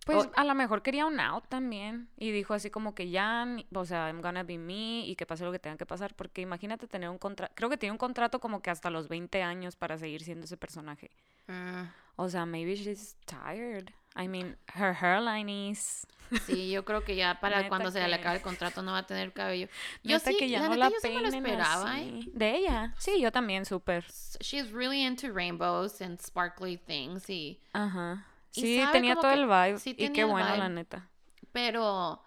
Pues 0.06 0.26
o- 0.26 0.32
a 0.36 0.44
lo 0.44 0.56
mejor 0.56 0.82
quería 0.82 1.06
un 1.06 1.20
out 1.20 1.46
también. 1.50 2.10
Y 2.18 2.32
dijo 2.32 2.54
así 2.54 2.70
como 2.70 2.96
que 2.96 3.10
ya, 3.10 3.46
o 3.74 3.86
sea, 3.86 4.08
I'm 4.08 4.22
gonna 4.22 4.44
be 4.44 4.58
me 4.58 5.06
y 5.06 5.16
que 5.16 5.26
pase 5.26 5.44
lo 5.46 5.52
que 5.52 5.60
tenga 5.60 5.78
que 5.78 5.86
pasar. 5.86 6.16
Porque 6.16 6.42
imagínate 6.42 6.88
tener 6.88 7.10
un 7.10 7.18
contrato. 7.18 7.54
Creo 7.56 7.70
que 7.70 7.78
tiene 7.78 7.92
un 7.92 7.98
contrato 8.00 8.40
como 8.40 8.62
que 8.62 8.70
hasta 8.70 8.90
los 8.90 9.08
20 9.08 9.42
años 9.44 9.76
para 9.76 9.98
seguir 9.98 10.24
siendo 10.24 10.46
ese 10.46 10.58
personaje. 10.58 11.12
mm, 11.48 11.84
O 12.16 12.28
sea, 12.30 12.46
maybe 12.46 12.76
she's 12.76 13.16
tired. 13.26 13.90
I 14.16 14.28
mean, 14.28 14.58
her 14.76 14.94
hairline 14.94 15.50
is. 15.50 16.06
sí, 16.46 16.70
yo 16.72 16.84
creo 16.86 17.04
que 17.04 17.16
ya 17.16 17.40
para 17.40 17.58
Neta 17.58 17.70
cuando 17.70 17.92
se 17.92 18.06
le 18.08 18.14
acabe 18.16 18.38
el 18.38 18.42
contrato 18.42 18.82
no 18.82 18.92
va 18.92 19.00
a 19.00 19.06
tener 19.08 19.32
cabello. 19.34 19.68
Yo 20.04 20.18
Neta 20.18 20.32
sí, 20.32 20.38
que 20.38 20.50
ya 20.50 20.60
la 20.62 20.70
no 20.70 20.76
la 20.76 20.90
yo 20.90 20.96
sí 21.02 21.10
me 21.10 21.22
lo 21.22 21.28
esperaba, 21.28 22.00
¿eh? 22.00 22.22
De 22.34 22.56
ella. 22.58 22.94
Sí, 22.98 23.20
yo 23.22 23.32
también, 23.32 23.66
súper. 23.66 24.06
She's 24.42 24.72
really 24.72 25.02
into 25.04 25.32
rainbows 25.32 26.02
and 26.02 26.20
sparkly 26.20 26.78
things 26.78 27.30
y 27.30 27.60
Ajá. 27.74 28.26
Y 28.56 28.62
Sí, 28.62 28.78
sabe 28.78 28.92
tenía 28.94 29.16
todo 29.16 29.32
el 29.32 29.46
vibe. 29.46 29.80
sí 29.80 29.96
y 29.98 30.10
qué 30.10 30.24
bueno, 30.24 30.56
la 30.56 30.70
neta. 30.70 31.10
Pero, 31.52 32.22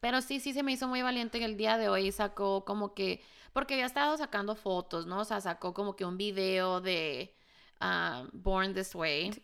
pero 0.00 0.20
sí, 0.20 0.40
sí 0.40 0.52
se 0.52 0.62
me 0.62 0.72
hizo 0.72 0.88
muy 0.88 1.02
valiente 1.02 1.38
que 1.38 1.44
el 1.44 1.56
día 1.56 1.78
de 1.78 1.88
hoy 1.88 2.12
sacó 2.12 2.64
como 2.64 2.94
que, 2.94 3.22
porque 3.52 3.74
había 3.74 3.86
estado 3.86 4.16
sacando 4.16 4.54
fotos, 4.56 5.06
¿no? 5.06 5.20
O 5.20 5.24
sea, 5.24 5.40
sacó 5.40 5.74
como 5.74 5.96
que 5.96 6.04
un 6.04 6.16
video 6.18 6.80
de 6.80 7.34
ah, 7.80 8.24
Born 8.32 8.74
This 8.74 8.94
Way. 8.94 9.42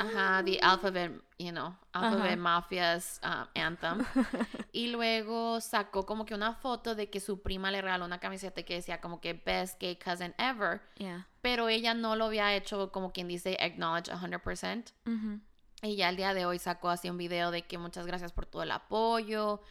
Ajá, 0.00 0.44
the 0.44 0.58
Alphabet, 0.60 1.12
you 1.38 1.50
know, 1.50 1.74
Alphabet 1.92 2.32
Ajá. 2.32 2.36
Mafia's 2.36 3.20
ah, 3.22 3.48
anthem. 3.54 4.04
y 4.72 4.88
luego 4.88 5.60
sacó 5.60 6.06
como 6.06 6.24
que 6.24 6.34
una 6.34 6.54
foto 6.54 6.94
de 6.94 7.10
que 7.10 7.20
su 7.20 7.42
prima 7.42 7.70
le 7.70 7.82
regaló 7.82 8.04
una 8.04 8.18
camiseta 8.18 8.62
que 8.62 8.74
decía 8.74 9.00
como 9.00 9.20
que 9.20 9.34
Best 9.34 9.80
Gay 9.80 9.96
Cousin 9.96 10.34
Ever. 10.38 10.80
Yeah. 10.96 11.26
Pero 11.42 11.68
ella 11.68 11.94
no 11.94 12.16
lo 12.16 12.26
había 12.26 12.54
hecho 12.54 12.90
como 12.92 13.12
quien 13.12 13.28
dice 13.28 13.56
acknowledge 13.60 14.10
100%. 14.10 14.92
Ujú. 15.06 15.40
Y 15.82 15.96
ya 15.96 16.10
el 16.10 16.16
día 16.16 16.34
de 16.34 16.44
hoy 16.44 16.58
sacó 16.58 16.90
así 16.90 17.08
un 17.08 17.16
video 17.16 17.50
de 17.50 17.62
que 17.62 17.78
muchas 17.78 18.06
gracias 18.06 18.32
por 18.32 18.46
todo 18.46 18.62
el 18.62 18.70
apoyo, 18.70 19.62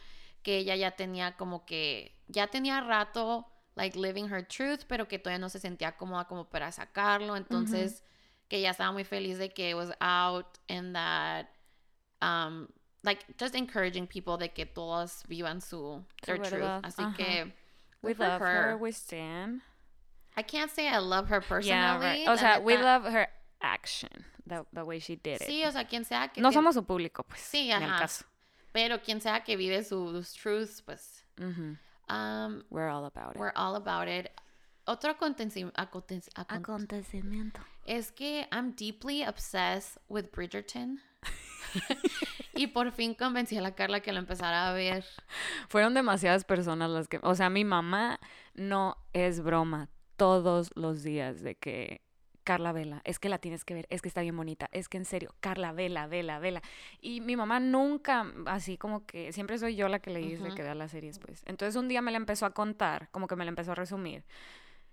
que 0.42 0.58
ella 0.58 0.74
ya 0.74 0.92
tenía 0.92 1.36
como 1.36 1.64
que, 1.64 2.16
ya 2.26 2.48
tenía 2.48 2.80
rato, 2.80 3.46
like, 3.76 3.98
living 3.98 4.24
her 4.24 4.46
truth, 4.46 4.80
pero 4.88 5.06
que 5.06 5.18
todavía 5.18 5.38
no 5.38 5.48
se 5.48 5.60
sentía 5.60 5.96
cómoda 5.96 6.26
como 6.26 6.48
para 6.48 6.72
sacarlo. 6.72 7.36
Entonces, 7.36 8.02
que 8.50 8.58
ella 8.58 8.70
estaba 8.72 8.92
muy 8.92 9.04
feliz 9.04 9.38
de 9.38 9.48
que 9.48 9.70
it 9.70 9.74
was 9.76 9.90
out 10.02 10.58
and 10.68 10.94
that, 10.94 11.46
um, 12.20 12.68
like, 13.02 13.24
just 13.38 13.54
encouraging 13.54 14.06
people 14.06 14.36
de 14.36 14.48
que 14.52 14.66
todos 14.66 15.22
vivan 15.28 15.60
su, 15.62 16.04
Su 16.22 16.26
their 16.26 16.36
truth. 16.36 16.50
verdad, 16.50 16.80
Así 16.84 17.02
ajá. 17.02 17.16
que, 17.16 17.52
We 18.02 18.14
love 18.14 18.40
her. 18.42 18.70
her. 18.72 18.76
we 18.76 18.92
stand. 18.92 19.62
I 20.36 20.42
can't 20.42 20.70
say 20.70 20.88
I 20.88 20.98
love 20.98 21.28
her 21.28 21.40
personally. 21.40 21.68
Yeah, 21.68 21.98
right. 21.98 22.28
O 22.28 22.36
sea, 22.36 22.58
we 22.60 22.74
neta. 22.74 22.84
love 22.84 23.04
her 23.12 23.28
action, 23.60 24.24
the, 24.46 24.64
the 24.72 24.84
way 24.84 24.98
she 24.98 25.16
did 25.16 25.40
it. 25.42 25.46
Sí, 25.48 25.64
o 25.66 25.70
sea, 25.70 25.84
quien 25.86 26.04
sea 26.04 26.28
que... 26.28 26.40
no 26.42 26.50
tiene- 26.50 26.54
somos 26.62 26.74
su 26.74 26.82
público, 26.84 27.22
pues. 27.24 27.40
Sí, 27.40 27.70
al 27.70 27.82
ajá. 27.82 27.98
caso. 28.00 28.24
Pero 28.72 29.00
quien 29.02 29.20
sea 29.20 29.40
que 29.44 29.56
vive 29.56 29.82
sus 29.84 30.32
truths, 30.34 30.82
pues... 30.82 31.24
Ujú. 31.38 31.76
um, 32.08 32.62
We're 32.70 32.88
all 32.88 33.04
about 33.04 33.34
it. 33.34 33.40
we're 33.40 33.52
all 33.54 33.74
about 33.76 34.08
it. 34.08 34.30
Otro 34.86 35.12
aconteci- 35.14 35.70
aconte- 35.74 36.28
acon- 36.34 36.62
Acontecimiento. 36.62 37.60
Es 37.90 38.12
que 38.12 38.46
I'm 38.52 38.72
deeply 38.76 39.24
obsessed 39.24 40.00
with 40.08 40.30
Bridgerton. 40.30 41.00
y 42.54 42.68
por 42.68 42.92
fin 42.92 43.14
convencí 43.14 43.56
a 43.58 43.60
la 43.60 43.74
Carla 43.74 43.98
que 43.98 44.12
lo 44.12 44.20
empezara 44.20 44.68
a 44.68 44.72
ver. 44.72 45.04
Fueron 45.68 45.92
demasiadas 45.94 46.44
personas 46.44 46.88
las 46.88 47.08
que, 47.08 47.18
o 47.22 47.34
sea, 47.34 47.50
mi 47.50 47.64
mamá 47.64 48.20
no 48.54 48.96
es 49.12 49.42
broma 49.42 49.88
todos 50.16 50.70
los 50.76 51.02
días 51.02 51.42
de 51.42 51.56
que 51.56 52.02
Carla 52.44 52.72
Vela, 52.72 53.02
es 53.04 53.18
que 53.18 53.28
la 53.28 53.38
tienes 53.38 53.64
que 53.64 53.74
ver, 53.74 53.86
es 53.90 54.02
que 54.02 54.08
está 54.08 54.22
bien 54.22 54.36
bonita, 54.36 54.68
es 54.70 54.88
que 54.88 54.96
en 54.96 55.04
serio, 55.04 55.34
Carla 55.40 55.72
Vela, 55.72 56.06
Vela, 56.06 56.38
Vela. 56.38 56.62
Y 57.00 57.20
mi 57.20 57.34
mamá 57.34 57.58
nunca, 57.58 58.32
así 58.46 58.78
como 58.78 59.04
que 59.04 59.32
siempre 59.32 59.58
soy 59.58 59.74
yo 59.74 59.88
la 59.88 59.98
que 59.98 60.10
le 60.10 60.20
dice 60.20 60.44
Ujú. 60.44 60.54
que 60.54 60.62
vea 60.62 60.76
las 60.76 60.92
series, 60.92 61.18
pues. 61.18 61.42
Entonces 61.46 61.74
un 61.74 61.88
día 61.88 62.02
me 62.02 62.12
la 62.12 62.18
empezó 62.18 62.46
a 62.46 62.50
contar, 62.50 63.08
como 63.10 63.26
que 63.26 63.34
me 63.34 63.44
la 63.44 63.48
empezó 63.48 63.72
a 63.72 63.74
resumir. 63.74 64.24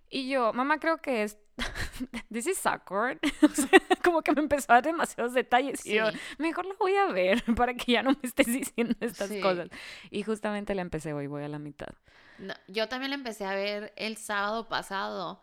Y 0.09 0.29
yo, 0.29 0.53
mamá, 0.53 0.79
creo 0.79 0.97
que 0.99 1.23
es. 1.23 1.37
This 2.31 2.47
is 2.47 2.65
awkward. 2.65 3.19
O 3.41 3.47
sea, 3.49 3.69
como 4.03 4.21
que 4.21 4.31
me 4.31 4.41
empezó 4.41 4.71
a 4.71 4.75
dar 4.75 4.83
demasiados 4.83 5.33
detalles. 5.33 5.85
Y 5.85 5.95
yo, 5.95 6.11
Sí. 6.11 6.17
mejor 6.37 6.65
la 6.65 6.75
voy 6.79 6.95
a 6.95 7.07
ver 7.07 7.43
para 7.55 7.73
que 7.73 7.93
ya 7.93 8.03
no 8.03 8.11
me 8.11 8.17
estés 8.23 8.47
diciendo 8.47 8.95
estas 9.01 9.29
Sí. 9.29 9.41
cosas. 9.41 9.69
Y 10.11 10.23
justamente 10.23 10.75
la 10.75 10.81
empecé 10.81 11.13
hoy, 11.13 11.27
voy 11.27 11.43
a 11.43 11.47
la 11.47 11.59
mitad. 11.59 11.89
No, 12.37 12.53
yo 12.67 12.87
también 12.87 13.09
la 13.09 13.15
empecé 13.15 13.45
a 13.45 13.55
ver 13.55 13.93
el 13.97 14.17
sábado 14.17 14.67
pasado. 14.67 15.41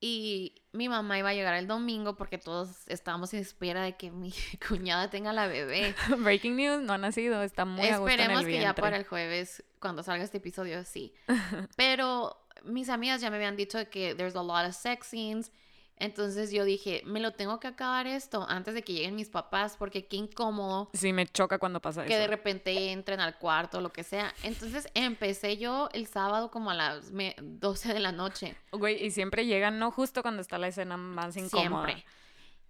Y 0.00 0.60
mi 0.72 0.90
mamá 0.90 1.18
iba 1.18 1.30
a 1.30 1.34
llegar 1.34 1.54
el 1.54 1.66
domingo 1.66 2.14
porque 2.16 2.36
todos 2.36 2.86
estábamos 2.88 3.32
en 3.32 3.40
espera 3.40 3.82
de 3.82 3.96
que 3.96 4.10
mi 4.10 4.34
cuñada 4.68 5.08
tenga 5.08 5.32
la 5.32 5.46
bebé. 5.46 5.94
Breaking 6.18 6.56
news, 6.56 6.82
no 6.82 6.92
ha 6.92 6.98
nacido, 6.98 7.42
está 7.42 7.64
muy 7.64 7.86
a 7.88 7.96
gusto 7.98 8.08
en 8.12 8.20
Esperemos 8.20 8.40
el 8.42 8.46
que 8.48 8.52
ya 8.56 8.58
vientre. 8.64 8.82
para 8.82 8.96
el 8.98 9.06
jueves, 9.06 9.64
cuando 9.80 10.02
salga 10.02 10.24
este 10.24 10.38
episodio, 10.38 10.84
sí. 10.84 11.14
Pero 11.76 12.36
mis 12.64 12.88
amigas 12.88 13.20
ya 13.20 13.30
me 13.30 13.36
habían 13.36 13.56
dicho 13.56 13.78
de 13.78 13.88
que 13.88 14.14
there's 14.14 14.36
a 14.36 14.42
lot 14.42 14.66
of 14.68 14.74
sex 14.74 15.06
scenes. 15.08 15.52
Entonces 15.96 16.50
yo 16.50 16.64
dije, 16.64 17.02
me 17.06 17.20
lo 17.20 17.30
tengo 17.34 17.60
que 17.60 17.68
acabar 17.68 18.08
esto 18.08 18.44
antes 18.48 18.74
de 18.74 18.82
que 18.82 18.94
lleguen 18.94 19.14
mis 19.14 19.28
papás 19.28 19.76
porque 19.78 20.06
qué 20.06 20.16
incómodo 20.16 20.90
Sí, 20.92 21.12
me 21.12 21.24
choca 21.24 21.58
cuando 21.60 21.80
pasa 21.80 22.04
que 22.04 22.16
de 22.16 22.22
eso. 22.24 22.30
repente 22.30 22.90
entren 22.90 23.20
al 23.20 23.38
cuarto 23.38 23.78
o 23.78 23.80
lo 23.80 23.92
que 23.92 24.02
sea. 24.02 24.34
Entonces 24.42 24.88
empecé 24.94 25.56
yo 25.56 25.88
el 25.92 26.08
sábado 26.08 26.50
como 26.50 26.72
a 26.72 26.74
las 26.74 27.12
me- 27.12 27.36
12 27.40 27.94
de 27.94 28.00
la 28.00 28.10
noche. 28.10 28.56
Güey, 28.72 29.04
y 29.06 29.12
siempre 29.12 29.46
llegan, 29.46 29.78
¿no? 29.78 29.92
Justo 29.92 30.22
cuando 30.22 30.42
está 30.42 30.58
la 30.58 30.66
escena 30.66 30.96
más 30.96 31.36
incómoda. 31.36 31.86
Siempre. 31.86 32.04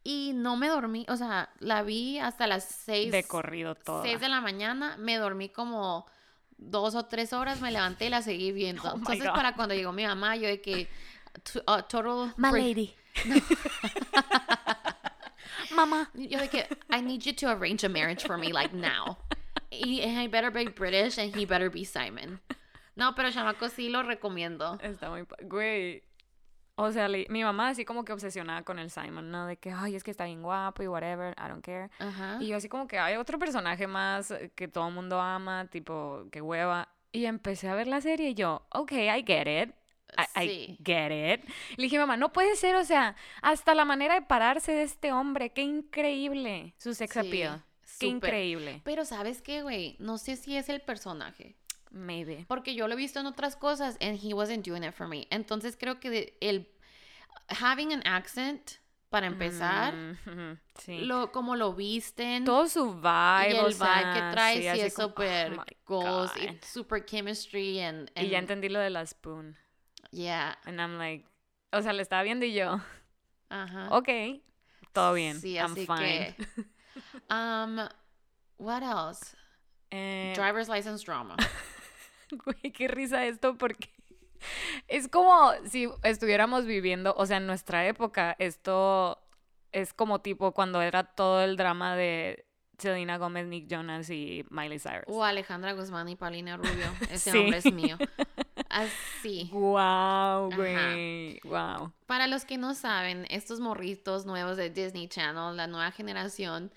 Y 0.06 0.32
no 0.34 0.56
me 0.56 0.68
dormí, 0.68 1.06
o 1.08 1.16
sea, 1.16 1.48
la 1.60 1.82
vi 1.82 2.18
hasta 2.18 2.46
las 2.46 2.64
6 2.64 3.10
De 3.10 3.24
corrido 3.24 3.74
todo. 3.74 4.02
6 4.02 4.20
de 4.20 4.28
la 4.28 4.42
mañana, 4.42 4.98
me 4.98 5.16
dormí 5.16 5.48
como 5.48 6.04
dos 6.71 6.94
o 6.94 7.04
tres 7.06 7.33
horas, 7.33 7.61
me 7.61 7.71
levanté 7.71 8.06
y 8.06 8.11
la 8.11 8.23
seguí 8.23 8.52
viendo. 8.52 8.83
Oh 8.92 8.97
Entonces, 8.97 9.28
para 9.30 9.54
cuando 9.54 9.75
llegó 9.75 9.92
mi 9.92 10.04
mamá, 10.04 10.37
yo 10.37 10.49
de 10.49 10.61
que 10.61 10.88
uh, 11.66 11.83
total 11.88 12.35
My 12.37 12.50
lady. 12.50 12.94
Mamá. 15.75 16.11
Yo 16.14 16.38
de 16.38 16.49
que 16.49 16.66
I 16.90 17.00
need 17.00 17.23
you 17.25 17.33
to 17.33 17.49
arrange 17.49 17.85
a 17.85 17.88
marriage 17.88 18.25
for 18.25 18.38
me 18.38 18.52
like 18.52 18.75
now. 18.75 19.18
Y 19.71 20.02
I 20.02 20.28
better 20.28 20.50
be 20.50 20.66
British 20.66 21.18
and 21.18 21.35
he 21.35 21.44
better 21.44 21.71
be 21.71 21.85
Simon. 21.85 22.40
No, 22.97 23.14
pero 23.14 23.30
chamaco 23.30 23.68
sí 23.68 23.90
lo 23.90 24.02
recomiendo. 24.02 24.78
Está 24.80 25.11
muy... 25.11 25.26
Güey. 25.42 26.02
O 26.76 26.90
sea, 26.90 27.06
le- 27.08 27.26
mi 27.30 27.44
mamá 27.44 27.68
así 27.68 27.84
como 27.84 28.04
que 28.04 28.12
obsesionada 28.12 28.62
con 28.62 28.78
el 28.78 28.90
Simon, 28.90 29.30
¿no? 29.30 29.46
De 29.46 29.56
que, 29.56 29.70
ay, 29.70 29.94
es 29.94 30.02
que 30.02 30.10
está 30.10 30.24
bien 30.24 30.42
guapo 30.42 30.82
y 30.82 30.88
whatever, 30.88 31.34
I 31.38 31.48
don't 31.48 31.64
care. 31.64 31.88
Ajá. 32.00 32.38
Y 32.40 32.48
yo 32.48 32.56
así 32.56 32.68
como 32.68 32.88
que 32.88 32.98
hay 32.98 33.16
otro 33.16 33.38
personaje 33.38 33.86
más 33.86 34.30
eh, 34.32 34.50
que 34.56 34.66
todo 34.66 34.88
el 34.88 34.94
mundo 34.94 35.20
ama, 35.20 35.66
tipo, 35.66 36.24
que 36.32 36.40
hueva. 36.40 36.88
Y 37.12 37.26
empecé 37.26 37.68
a 37.68 37.74
ver 37.76 37.86
la 37.86 38.00
serie 38.00 38.30
y 38.30 38.34
yo, 38.34 38.66
ok, 38.70 38.92
I 38.92 39.24
get 39.24 39.46
it. 39.68 39.74
I, 40.36 40.76
get 40.84 41.10
it. 41.40 41.44
Le 41.76 41.84
dije, 41.84 41.98
mamá, 41.98 42.16
no 42.16 42.32
puede 42.32 42.54
ser, 42.56 42.76
o 42.76 42.84
sea, 42.84 43.16
hasta 43.42 43.74
la 43.74 43.84
manera 43.84 44.14
de 44.14 44.22
pararse 44.22 44.70
de 44.72 44.82
este 44.82 45.12
hombre, 45.12 45.50
qué 45.50 45.62
increíble. 45.62 46.74
Su 46.78 46.94
sex 46.94 47.12
Sí, 47.12 47.18
appeal. 47.20 47.62
Qué 47.98 48.06
increíble. 48.06 48.80
Pero 48.84 49.04
¿sabes 49.04 49.40
qué, 49.42 49.62
güey? 49.62 49.96
No 50.00 50.18
sé 50.18 50.36
si 50.36 50.56
es 50.56 50.68
el 50.68 50.80
personaje. 50.80 51.56
Maybe. 51.94 52.44
Porque 52.48 52.74
yo 52.74 52.88
lo 52.88 52.94
he 52.94 52.96
visto 52.96 53.20
en 53.20 53.26
otras 53.26 53.54
cosas 53.56 53.96
and 54.00 54.18
he 54.20 54.34
wasn't 54.34 54.66
doing 54.66 54.82
it 54.82 54.92
for 54.94 55.06
me. 55.06 55.28
Entonces 55.30 55.76
creo 55.78 56.00
que 56.00 56.36
el 56.40 56.66
having 57.48 57.92
an 57.92 58.02
accent 58.04 58.78
para 59.10 59.28
empezar, 59.28 59.94
Mm, 59.94 60.16
ujú, 60.26 60.58
sí. 60.80 60.98
lo 61.04 61.30
como 61.30 61.54
lo 61.54 61.72
visten 61.72 62.44
Todo 62.44 62.66
su 62.68 62.94
vibe. 62.94 63.50
y 63.50 63.58
o 63.60 63.66
el 63.68 63.74
vibe 63.74 64.12
que 64.12 64.18
sea, 64.18 64.30
trae 64.32 64.56
sí, 64.56 64.62
sí, 64.62 64.68
así 64.68 64.80
es 64.80 64.98
oh 64.98 65.02
súper 65.02 65.52
y 66.40 66.58
super 66.66 67.04
chemistry 67.04 67.80
and, 67.80 68.10
Y 68.16 68.28
ya 68.28 68.38
and- 68.38 68.50
entendí 68.50 68.68
lo 68.68 68.80
de 68.80 68.90
la 68.90 69.06
spoon. 69.06 69.56
yeah, 70.10 70.56
And 70.64 70.80
I'm 70.80 70.98
like, 70.98 71.24
o 71.72 71.80
sea, 71.80 71.92
le 71.92 72.02
estaba 72.02 72.24
viendo 72.24 72.44
y 72.44 72.54
yo, 72.54 72.80
ajá. 73.50 73.88
ok, 73.92 74.08
todo 74.92 75.14
bien, 75.14 75.40
Sí, 75.40 75.58
I'm 75.58 75.74
así 75.74 75.86
fine. 75.86 76.34
que 76.34 76.36
um 77.30 77.88
what 78.58 78.82
else? 78.82 79.36
Eh, 79.92 80.32
Driver's 80.34 80.68
license 80.68 81.04
drama. 81.04 81.36
Güey, 82.44 82.72
qué 82.72 82.88
risa 82.88 83.24
esto 83.26 83.56
porque 83.56 83.90
es 84.88 85.08
como 85.08 85.52
si 85.68 85.88
estuviéramos 86.02 86.66
viviendo, 86.66 87.14
o 87.16 87.26
sea, 87.26 87.38
en 87.38 87.46
nuestra 87.46 87.86
época, 87.86 88.36
esto 88.38 89.18
es 89.72 89.92
como 89.94 90.20
tipo 90.20 90.52
cuando 90.52 90.82
era 90.82 91.04
todo 91.04 91.42
el 91.42 91.56
drama 91.56 91.96
de 91.96 92.46
Selena 92.78 93.18
Gómez, 93.18 93.46
Nick 93.46 93.68
Jonas 93.68 94.10
y 94.10 94.44
Miley 94.50 94.78
Cyrus. 94.78 95.04
O 95.08 95.24
Alejandra 95.24 95.72
Guzmán 95.72 96.08
y 96.08 96.16
Paulina 96.16 96.56
Rubio. 96.56 96.86
Ese 97.10 97.30
Sí. 97.30 97.38
hombre 97.38 97.58
es 97.58 97.72
mío. 97.72 97.96
Así. 98.68 99.48
Wow, 99.52 100.50
güey, 100.54 101.40
wow. 101.44 101.92
Para 102.06 102.26
los 102.26 102.44
que 102.44 102.58
no 102.58 102.74
saben, 102.74 103.26
estos 103.30 103.60
morritos 103.60 104.26
nuevos 104.26 104.56
de 104.56 104.70
Disney 104.70 105.08
Channel, 105.08 105.56
la 105.56 105.66
nueva 105.66 105.90
generación, 105.92 106.72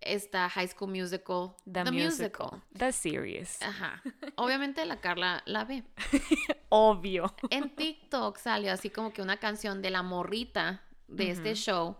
está 0.00 0.48
High 0.48 0.68
School 0.68 0.90
Musical. 0.90 1.54
The, 1.70 1.84
musical. 1.90 2.62
The 2.76 2.92
series. 2.92 3.60
Ajá. 3.62 4.02
Obviamente 4.36 4.84
la 4.86 5.00
Carla 5.00 5.42
la 5.46 5.64
ve. 5.64 5.84
Obvio. 6.68 7.34
En 7.50 7.74
TikTok 7.74 8.38
salió 8.38 8.72
así 8.72 8.90
como 8.90 9.12
que 9.12 9.22
una 9.22 9.36
canción 9.38 9.82
de 9.82 9.90
la 9.90 10.02
morrita 10.02 10.82
de 11.08 11.30
este 11.30 11.54
show. 11.54 11.96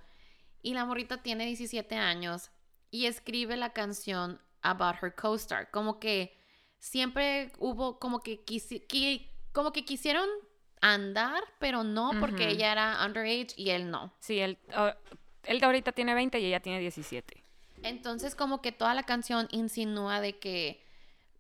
Y 0.62 0.74
la 0.74 0.84
morrita 0.84 1.22
tiene 1.22 1.46
17 1.46 1.96
años 1.96 2.50
y 2.90 3.06
escribe 3.06 3.56
la 3.56 3.72
canción 3.72 4.40
about 4.62 4.96
her 5.02 5.14
co-star. 5.14 5.70
Como 5.70 5.98
que 5.98 6.36
siempre 6.78 7.50
hubo 7.58 7.98
como 7.98 8.20
que, 8.20 8.44
quisi- 8.44 8.86
qui- 8.86 9.30
como 9.52 9.72
que 9.72 9.84
quisieron 9.84 10.28
andar, 10.82 11.42
pero 11.58 11.82
no 11.84 12.12
porque 12.20 12.48
ella 12.48 12.72
era 12.72 13.04
underage 13.04 13.48
y 13.56 13.70
él 13.70 13.90
no. 13.90 14.14
Sí, 14.20 14.38
él, 14.38 14.58
ah, 14.74 14.96
él 15.44 15.62
ahorita 15.62 15.92
tiene 15.92 16.14
20 16.14 16.38
y 16.40 16.46
ella 16.46 16.60
tiene 16.60 16.78
17. 16.80 17.39
Entonces 17.82 18.34
como 18.34 18.60
que 18.62 18.72
toda 18.72 18.94
la 18.94 19.02
canción 19.04 19.48
insinúa 19.50 20.20
de 20.20 20.38
que 20.38 20.84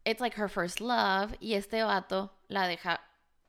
it's 0.04 0.20
like 0.20 0.40
her 0.40 0.48
first 0.48 0.80
love 0.80 1.34
y 1.40 1.54
este 1.54 1.82
vato 1.82 2.32
la 2.48 2.66
deja 2.66 3.00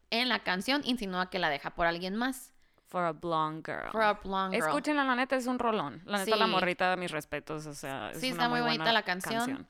en 0.09 0.27
la 0.29 0.39
canción 0.43 0.81
insinúa 0.83 1.29
que 1.29 1.39
la 1.39 1.49
deja 1.49 1.71
por 1.71 1.87
alguien 1.87 2.15
más. 2.15 2.53
For 2.87 3.05
a 3.05 3.13
blonde 3.13 3.63
girl. 3.65 3.89
For 3.91 4.01
a 4.03 4.13
blonde 4.13 4.57
girl. 4.57 4.67
Escúchenla, 4.67 5.05
la 5.05 5.15
neta 5.15 5.37
es 5.37 5.47
un 5.47 5.57
rolón. 5.59 6.01
La 6.05 6.17
neta, 6.17 6.35
la 6.35 6.45
Sí. 6.45 6.51
morrita, 6.51 6.95
mis 6.97 7.09
respetos. 7.11 7.65
O 7.65 7.73
sea, 7.73 8.11
es 8.11 8.19
Sí, 8.19 8.27
una 8.27 8.33
está 8.35 8.49
muy 8.49 8.59
bonita 8.59 8.91
la 8.91 9.03
canción. 9.03 9.65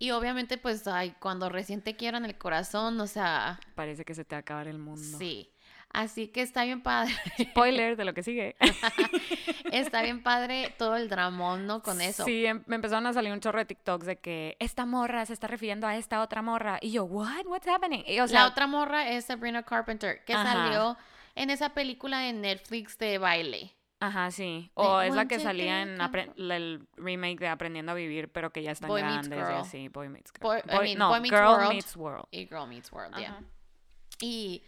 Y 0.00 0.10
obviamente 0.10 0.58
pues 0.58 0.86
ay, 0.88 1.14
cuando 1.20 1.48
recién 1.48 1.80
te 1.82 1.94
quieran 1.94 2.24
el 2.24 2.36
corazón, 2.36 3.00
o 3.00 3.06
sea, 3.06 3.60
Parece 3.76 4.04
que 4.04 4.14
se 4.14 4.24
te 4.24 4.34
va 4.34 4.38
a 4.38 4.40
acabar 4.40 4.66
el 4.66 4.78
mundo. 4.78 5.18
sí. 5.18 5.48
Así 5.94 6.26
que 6.26 6.42
está 6.42 6.64
bien 6.64 6.82
padre. 6.82 7.14
Spoiler 7.40 7.96
de 7.96 8.04
lo 8.04 8.12
que 8.14 8.22
sigue. 8.24 8.56
está 9.72 10.02
bien 10.02 10.22
padre 10.24 10.74
todo 10.76 10.96
el 10.96 11.08
dramón, 11.08 11.66
¿no? 11.68 11.82
Con 11.82 12.00
eso. 12.00 12.24
Sí, 12.24 12.44
em- 12.44 12.64
me 12.66 12.74
empezaron 12.76 13.06
a 13.06 13.12
salir 13.12 13.32
un 13.32 13.38
chorro 13.40 13.60
de 13.60 13.64
TikToks 13.64 14.04
de 14.04 14.16
que 14.18 14.56
esta 14.58 14.86
morra 14.86 15.24
se 15.24 15.32
está 15.32 15.46
refiriendo 15.46 15.86
a 15.86 15.96
esta 15.96 16.20
otra 16.20 16.42
morra. 16.42 16.78
Y 16.82 16.90
yo, 16.90 17.04
what? 17.04 17.46
What's 17.46 17.68
happening? 17.68 18.02
Y, 18.06 18.18
o 18.18 18.26
sea, 18.26 18.40
la 18.40 18.48
otra 18.48 18.66
morra 18.66 19.08
es 19.08 19.26
Sabrina 19.26 19.62
Carpenter, 19.62 20.24
que 20.24 20.34
Ajá. 20.34 20.52
salió 20.52 20.96
en 21.36 21.50
esa 21.50 21.70
película 21.74 22.18
de 22.18 22.32
Netflix 22.32 22.98
de 22.98 23.18
baile. 23.18 23.72
Ajá, 24.00 24.32
sí. 24.32 24.72
O 24.74 25.00
es 25.00 25.14
la 25.14 25.26
que 25.28 25.38
salía 25.38 25.80
en 25.82 25.98
el 26.36 26.86
remake 26.96 27.38
de 27.38 27.48
Aprendiendo 27.48 27.92
a 27.92 27.94
Vivir, 27.94 28.28
pero 28.32 28.50
que 28.52 28.62
ya 28.64 28.72
están 28.72 28.88
Boy 28.88 29.02
Meets 29.02 29.28
grandes 29.28 29.48
y 29.48 29.52
Girl. 29.52 29.60
así. 29.60 29.88
Boy 29.88 30.08
Meets 30.08 30.32
Girl. 30.32 30.42
Boy- 30.42 30.62
I 30.68 30.78
mean, 30.82 30.98
no, 30.98 31.08
Boy 31.08 31.20
Meets 31.20 31.34
Girl 31.34 31.46
World. 31.50 31.68
Meets 31.68 31.96
World. 31.96 32.24
Y 32.32 32.46
Girl 32.46 32.66
Meets 32.66 32.92
World, 32.92 33.16
yeah. 33.16 33.30
Ajá. 33.30 33.40
Y 34.20 34.62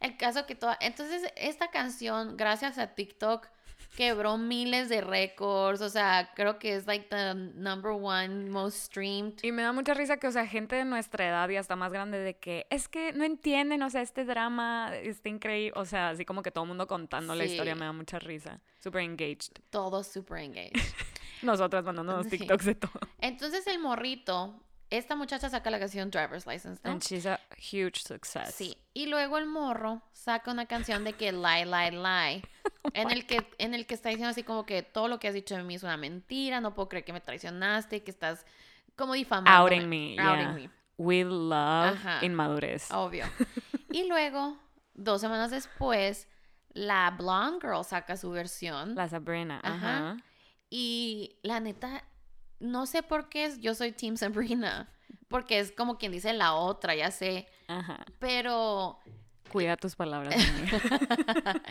el 0.00 0.16
caso 0.16 0.46
que 0.46 0.54
toda... 0.54 0.76
Entonces, 0.80 1.22
esta 1.36 1.70
canción, 1.70 2.36
gracias 2.36 2.78
a 2.78 2.94
TikTok, 2.94 3.48
quebró 3.96 4.36
miles 4.36 4.88
de 4.90 5.00
récords, 5.00 5.80
o 5.80 5.88
sea, 5.88 6.30
creo 6.34 6.58
que 6.58 6.74
es 6.74 6.86
like 6.86 7.06
the 7.08 7.34
number 7.34 7.92
one 7.92 8.50
most 8.50 8.76
streamed. 8.76 9.34
Y 9.42 9.52
me 9.52 9.62
da 9.62 9.72
mucha 9.72 9.94
risa 9.94 10.18
que, 10.18 10.26
o 10.26 10.30
sea, 10.32 10.46
gente 10.46 10.76
de 10.76 10.84
nuestra 10.84 11.26
edad 11.26 11.48
y 11.48 11.56
hasta 11.56 11.76
más 11.76 11.92
grande 11.92 12.18
de 12.18 12.36
que 12.36 12.66
es 12.68 12.88
que 12.88 13.12
no 13.14 13.24
entienden, 13.24 13.82
o 13.82 13.88
sea, 13.90 14.02
este 14.02 14.24
drama 14.24 14.94
está 14.96 15.28
increíble. 15.30 15.72
O 15.80 15.84
sea, 15.86 16.10
así 16.10 16.24
como 16.26 16.42
que 16.42 16.50
todo 16.50 16.64
el 16.64 16.68
mundo 16.68 16.86
contando 16.86 17.34
la 17.34 17.44
historia 17.44 17.74
me 17.74 17.86
da 17.86 17.92
mucha 17.92 18.18
risa. 18.18 18.60
Super 18.78 19.02
engaged. 19.02 19.62
Todos 19.70 20.06
super 20.08 20.38
engaged. 20.38 20.72
Nosotras 21.42 21.84
mandándonos 21.84 22.26
Sí. 22.26 22.38
TikToks 22.38 22.64
de 22.66 22.74
todo. 22.74 22.92
Entonces 23.20 23.66
el 23.66 23.78
morrito, 23.78 24.60
esta 24.90 25.16
muchacha 25.16 25.48
saca 25.50 25.70
la 25.70 25.78
canción 25.78 26.10
Driver's 26.10 26.46
License, 26.46 26.80
¿no? 26.84 26.92
And 26.92 27.02
she's 27.02 27.26
a 27.26 27.40
huge 27.56 28.00
success. 28.02 28.54
Sí. 28.54 28.76
Y 28.94 29.06
luego 29.06 29.38
el 29.38 29.46
morro 29.46 30.02
saca 30.12 30.50
una 30.50 30.66
canción 30.66 31.04
de 31.04 31.12
que 31.12 31.32
lie, 31.32 31.64
lie, 31.66 31.90
lie. 31.90 32.42
En 32.94 33.10
el 33.10 33.26
que, 33.26 33.46
en 33.58 33.74
el 33.74 33.84
que 33.86 33.94
está 33.94 34.08
diciendo 34.10 34.30
así 34.30 34.42
como 34.42 34.64
que 34.64 34.82
todo 34.82 35.08
lo 35.08 35.18
que 35.18 35.28
has 35.28 35.34
dicho 35.34 35.56
de 35.56 35.62
mí 35.64 35.74
es 35.74 35.82
una 35.82 35.96
mentira, 35.96 36.60
no 36.60 36.74
puedo 36.74 36.88
creer 36.88 37.04
que 37.04 37.12
me 37.12 37.20
traicionaste, 37.20 38.02
que 38.02 38.10
estás 38.10 38.46
como 38.94 39.12
difamando. 39.14 39.50
Outing 39.50 39.88
me, 39.88 40.16
Outing 40.20 40.44
yeah. 40.44 40.52
me. 40.52 40.70
With 40.96 41.26
love, 41.26 41.96
Ajá. 41.96 42.24
inmadurez. 42.24 42.90
Obvio. 42.92 43.26
Y 43.90 44.08
luego, 44.08 44.58
dos 44.94 45.20
semanas 45.20 45.50
después, 45.50 46.28
la 46.70 47.10
Blonde 47.12 47.60
Girl 47.62 47.84
saca 47.84 48.16
su 48.16 48.30
versión. 48.30 48.94
La 48.94 49.08
Sabrina, 49.08 49.60
Ajá. 49.62 49.74
ajá. 49.74 50.16
Y 50.68 51.38
la 51.42 51.60
neta, 51.60 52.04
no 52.60 52.86
sé 52.86 53.02
por 53.02 53.28
qué 53.28 53.44
es, 53.46 53.58
yo 53.60 53.74
soy 53.74 53.92
Team 53.92 54.16
Sabrina. 54.16 54.88
Porque 55.28 55.58
es 55.58 55.72
como 55.72 55.98
quien 55.98 56.12
dice 56.12 56.32
la 56.32 56.54
otra, 56.54 56.94
ya 56.94 57.10
sé. 57.10 57.48
Ajá. 57.66 58.04
Pero, 58.20 58.98
Cuida 59.50 59.76
tus 59.76 59.96
palabras. 59.96 60.34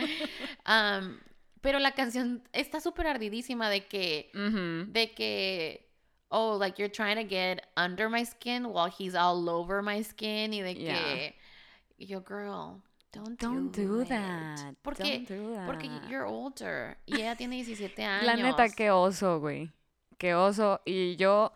pero 1.62 1.80
la 1.80 1.92
canción 1.94 2.44
está 2.54 2.80
súper 2.80 3.08
ardidísima 3.08 3.70
de 3.70 3.86
que, 3.86 4.30
de 4.34 5.12
que, 5.14 5.90
oh, 6.30 6.58
like 6.60 6.78
you're 6.82 6.92
trying 6.92 7.16
to 7.16 7.28
get 7.28 7.62
under 7.78 8.10
my 8.10 8.26
skin 8.26 8.66
while 8.66 8.92
he's 8.92 9.16
all 9.16 9.50
over 9.50 9.82
my 9.82 10.04
skin. 10.04 10.54
Y 10.54 10.62
de 10.62 10.76
Yeah. 10.76 10.94
que, 10.94 11.36
yo, 11.98 12.22
girl, 12.22 12.82
don't, 13.12 13.40
Don't 13.40 13.76
do 13.76 14.02
it". 14.02 14.10
that. 14.10 14.76
Porque, 14.84 15.04
Don't 15.04 15.28
do 15.30 15.66
porque 15.66 15.88
that. 15.88 16.10
you're 16.10 16.26
older. 16.26 16.98
Y 17.06 17.16
ella 17.22 17.36
tiene 17.36 17.56
17 17.56 18.04
años. 18.04 18.26
La 18.26 18.36
neta, 18.36 18.70
qué 18.70 18.92
oso, 18.92 19.40
güey. 19.40 19.72
Qué 20.18 20.36
oso. 20.36 20.82
Y 20.86 21.16
yo, 21.18 21.52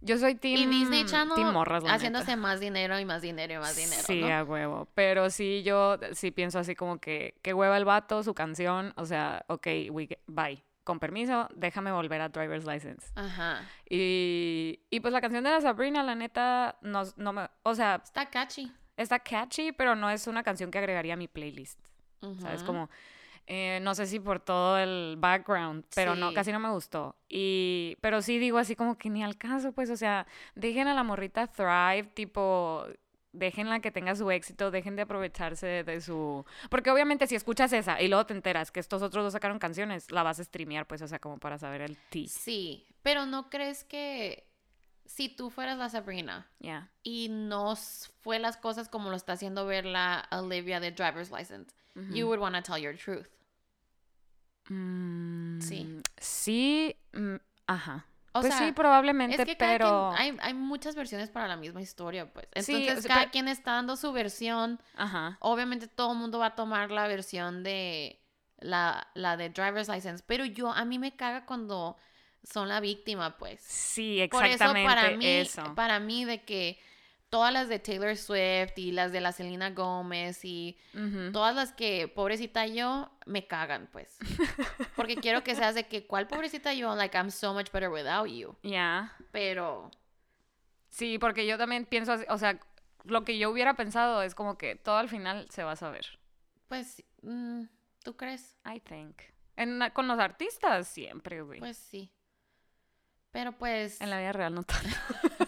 yo 0.00 0.18
soy 0.18 0.34
team, 0.34 0.56
Y 0.58 0.66
Disney 0.66 1.04
Channel 1.04 1.34
team 1.34 1.52
morras, 1.52 1.82
la 1.82 1.94
haciéndose 1.94 2.26
neta. 2.26 2.36
más 2.36 2.60
dinero 2.60 2.98
y 2.98 3.04
más 3.04 3.22
dinero 3.22 3.54
y 3.54 3.58
más 3.58 3.76
dinero, 3.76 4.02
Sí, 4.06 4.20
¿no? 4.20 4.28
a 4.34 4.44
huevo. 4.44 4.88
Pero 4.94 5.30
sí, 5.30 5.62
yo 5.64 5.98
sí 6.12 6.30
pienso 6.30 6.58
así 6.58 6.74
como 6.74 6.98
que, 6.98 7.38
que 7.42 7.54
hueva 7.54 7.76
el 7.76 7.84
vato, 7.84 8.22
su 8.22 8.34
canción. 8.34 8.92
O 8.96 9.06
sea, 9.06 9.44
ok, 9.48 9.66
we 9.90 10.06
get- 10.06 10.20
bye. 10.26 10.62
Con 10.84 11.00
permiso, 11.00 11.48
déjame 11.56 11.90
volver 11.90 12.20
a 12.20 12.28
Driver's 12.28 12.64
License. 12.64 13.10
Ajá. 13.16 13.60
Y, 13.90 14.78
y 14.88 15.00
pues 15.00 15.12
la 15.12 15.20
canción 15.20 15.42
de 15.42 15.50
la 15.50 15.60
Sabrina, 15.60 16.04
la 16.04 16.14
neta, 16.14 16.78
no, 16.80 17.02
no 17.16 17.32
me... 17.32 17.48
O 17.64 17.74
sea, 17.74 18.00
Está 18.04 18.26
catchy. 18.30 18.70
está 18.96 19.18
catchy, 19.18 19.72
pero 19.72 19.96
no 19.96 20.08
es 20.10 20.28
una 20.28 20.44
canción 20.44 20.70
que 20.70 20.78
agregaría 20.78 21.14
a 21.14 21.16
mi 21.16 21.26
playlist. 21.26 21.80
¿Sabes? 22.40 22.62
Como, 22.62 22.88
eh, 23.46 23.78
no 23.82 23.94
sé 23.94 24.06
si 24.06 24.18
por 24.18 24.40
todo 24.40 24.76
el 24.78 25.16
background, 25.18 25.84
pero 25.94 26.16
no, 26.16 26.34
casi 26.34 26.50
no 26.50 26.58
me 26.58 26.70
gustó. 26.70 27.14
Y, 27.28 27.96
pero 28.00 28.20
sí 28.20 28.38
digo 28.38 28.58
así 28.58 28.74
como 28.74 28.98
que 28.98 29.08
ni 29.08 29.22
al 29.22 29.38
caso, 29.38 29.72
pues, 29.72 29.88
o 29.90 29.96
sea, 29.96 30.26
dejen 30.54 30.88
a 30.88 30.94
la 30.94 31.04
morrita 31.04 31.46
thrive, 31.46 32.10
tipo, 32.14 32.84
déjenla 33.32 33.80
que 33.80 33.92
tenga 33.92 34.16
su 34.16 34.30
éxito, 34.30 34.70
dejen 34.72 34.96
de 34.96 35.02
aprovecharse 35.02 35.84
de 35.84 36.00
su... 36.00 36.44
Porque 36.70 36.90
obviamente 36.90 37.28
si 37.28 37.36
escuchas 37.36 37.72
esa 37.72 38.00
y 38.00 38.08
luego 38.08 38.26
te 38.26 38.34
enteras 38.34 38.72
que 38.72 38.80
estos 38.80 39.02
otros 39.02 39.24
dos 39.24 39.32
sacaron 39.32 39.60
canciones, 39.60 40.10
la 40.10 40.24
vas 40.24 40.40
a 40.40 40.44
streamear, 40.44 40.86
pues, 40.86 41.02
o 41.02 41.06
sea, 41.06 41.20
como 41.20 41.38
para 41.38 41.56
saber 41.56 41.82
el 41.82 41.96
tea. 42.10 42.26
Sí, 42.28 42.84
pero 43.02 43.26
¿no 43.26 43.48
crees 43.48 43.84
que 43.84 44.48
si 45.04 45.28
tú 45.28 45.50
fueras 45.50 45.78
la 45.78 45.88
Sabrina 45.88 46.50
y 47.04 47.28
no 47.28 47.76
fue 47.76 48.40
las 48.40 48.56
cosas 48.56 48.88
como 48.88 49.10
lo 49.10 49.16
está 49.16 49.34
haciendo 49.34 49.66
ver 49.66 49.84
la 49.84 50.28
Olivia 50.32 50.80
de 50.80 50.90
Driver's 50.90 51.30
License, 51.30 51.72
you 52.12 52.26
would 52.26 52.40
want 52.40 52.56
to 52.56 52.62
tell 52.62 52.82
your 52.82 52.96
truth? 52.96 53.28
Mm, 54.68 55.60
Sí. 55.60 56.02
Sí, 56.18 56.96
mm, 57.12 57.36
ajá. 57.66 58.06
O 58.32 58.40
pues 58.42 58.52
sea, 58.54 58.66
sí, 58.66 58.72
probablemente, 58.72 59.40
es 59.40 59.46
que 59.46 59.56
cada 59.56 59.72
pero... 59.72 60.12
quien- 60.14 60.20
hay, 60.20 60.36
hay 60.42 60.54
muchas 60.54 60.94
versiones 60.94 61.30
para 61.30 61.48
la 61.48 61.56
misma 61.56 61.80
historia, 61.80 62.30
pues. 62.30 62.46
Sí, 62.64 62.72
Entonces, 62.74 62.98
o 62.98 63.02
sea, 63.02 63.08
cada 63.08 63.20
pero- 63.22 63.30
quien 63.32 63.48
está 63.48 63.72
dando 63.72 63.96
su 63.96 64.12
versión. 64.12 64.78
Ajá. 64.94 65.38
Obviamente 65.40 65.88
todo 65.88 66.12
el 66.12 66.18
mundo 66.18 66.38
va 66.38 66.46
a 66.46 66.54
tomar 66.54 66.90
la 66.90 67.08
versión 67.08 67.62
de 67.62 68.20
la, 68.58 69.08
la 69.14 69.38
de 69.38 69.48
driver's 69.48 69.88
license, 69.88 70.22
pero 70.26 70.44
yo 70.44 70.70
a 70.70 70.84
mí 70.84 70.98
me 70.98 71.16
caga 71.16 71.46
cuando 71.46 71.96
son 72.42 72.68
la 72.68 72.80
víctima, 72.80 73.38
pues. 73.38 73.60
Sí, 73.62 74.28
Por 74.30 74.44
eso 74.44 74.52
exactamente 74.52 74.94
para 74.94 75.16
mí, 75.16 75.26
eso. 75.26 75.74
para 75.74 75.98
mí 75.98 76.24
de 76.26 76.44
que 76.44 76.78
todas 77.36 77.52
las 77.52 77.68
de 77.68 77.78
Taylor 77.78 78.16
Swift 78.16 78.78
y 78.78 78.92
las 78.92 79.12
de 79.12 79.20
la 79.20 79.30
Selena 79.30 79.68
Gómez 79.68 80.42
y 80.42 80.78
todas 81.34 81.54
las 81.54 81.70
que 81.70 82.08
pobrecita 82.08 82.66
yo 82.66 83.10
me 83.26 83.46
cagan, 83.46 83.90
pues. 83.92 84.16
Porque 84.96 85.16
quiero 85.16 85.44
que 85.44 85.54
seas 85.54 85.74
de 85.74 85.86
que 85.86 86.06
cuál 86.06 86.28
pobrecita 86.28 86.72
yo, 86.72 86.96
like 86.96 87.14
I'm 87.14 87.30
so 87.30 87.52
much 87.52 87.70
better 87.70 87.90
without 87.90 88.26
you. 88.26 88.56
Ya. 88.62 89.14
Pero 89.32 89.90
Sí, 90.88 91.18
porque 91.18 91.46
yo 91.46 91.58
también 91.58 91.84
pienso 91.84 92.14
así, 92.14 92.24
o 92.30 92.38
sea, 92.38 92.58
lo 93.04 93.22
que 93.22 93.36
yo 93.36 93.50
hubiera 93.50 93.74
pensado 93.74 94.22
es 94.22 94.34
como 94.34 94.56
que 94.56 94.76
todo 94.76 94.96
al 94.96 95.10
final 95.10 95.46
se 95.50 95.62
va 95.62 95.72
a 95.72 95.76
saber. 95.76 96.18
pues 96.68 97.04
mm, 97.20 97.64
¿tú 98.02 98.16
crees? 98.16 98.56
I 98.64 98.80
think. 98.80 99.20
En, 99.56 99.78
con 99.92 100.08
los 100.08 100.18
artistas 100.18 100.88
siempre, 100.88 101.42
güey. 101.42 101.58
Pues 101.58 101.76
sí. 101.76 102.10
Pero 103.30 103.52
pues 103.52 104.00
en 104.00 104.08
la 104.08 104.20
vida 104.20 104.32
real 104.32 104.54
no 104.54 104.62
tanto. 104.62 104.88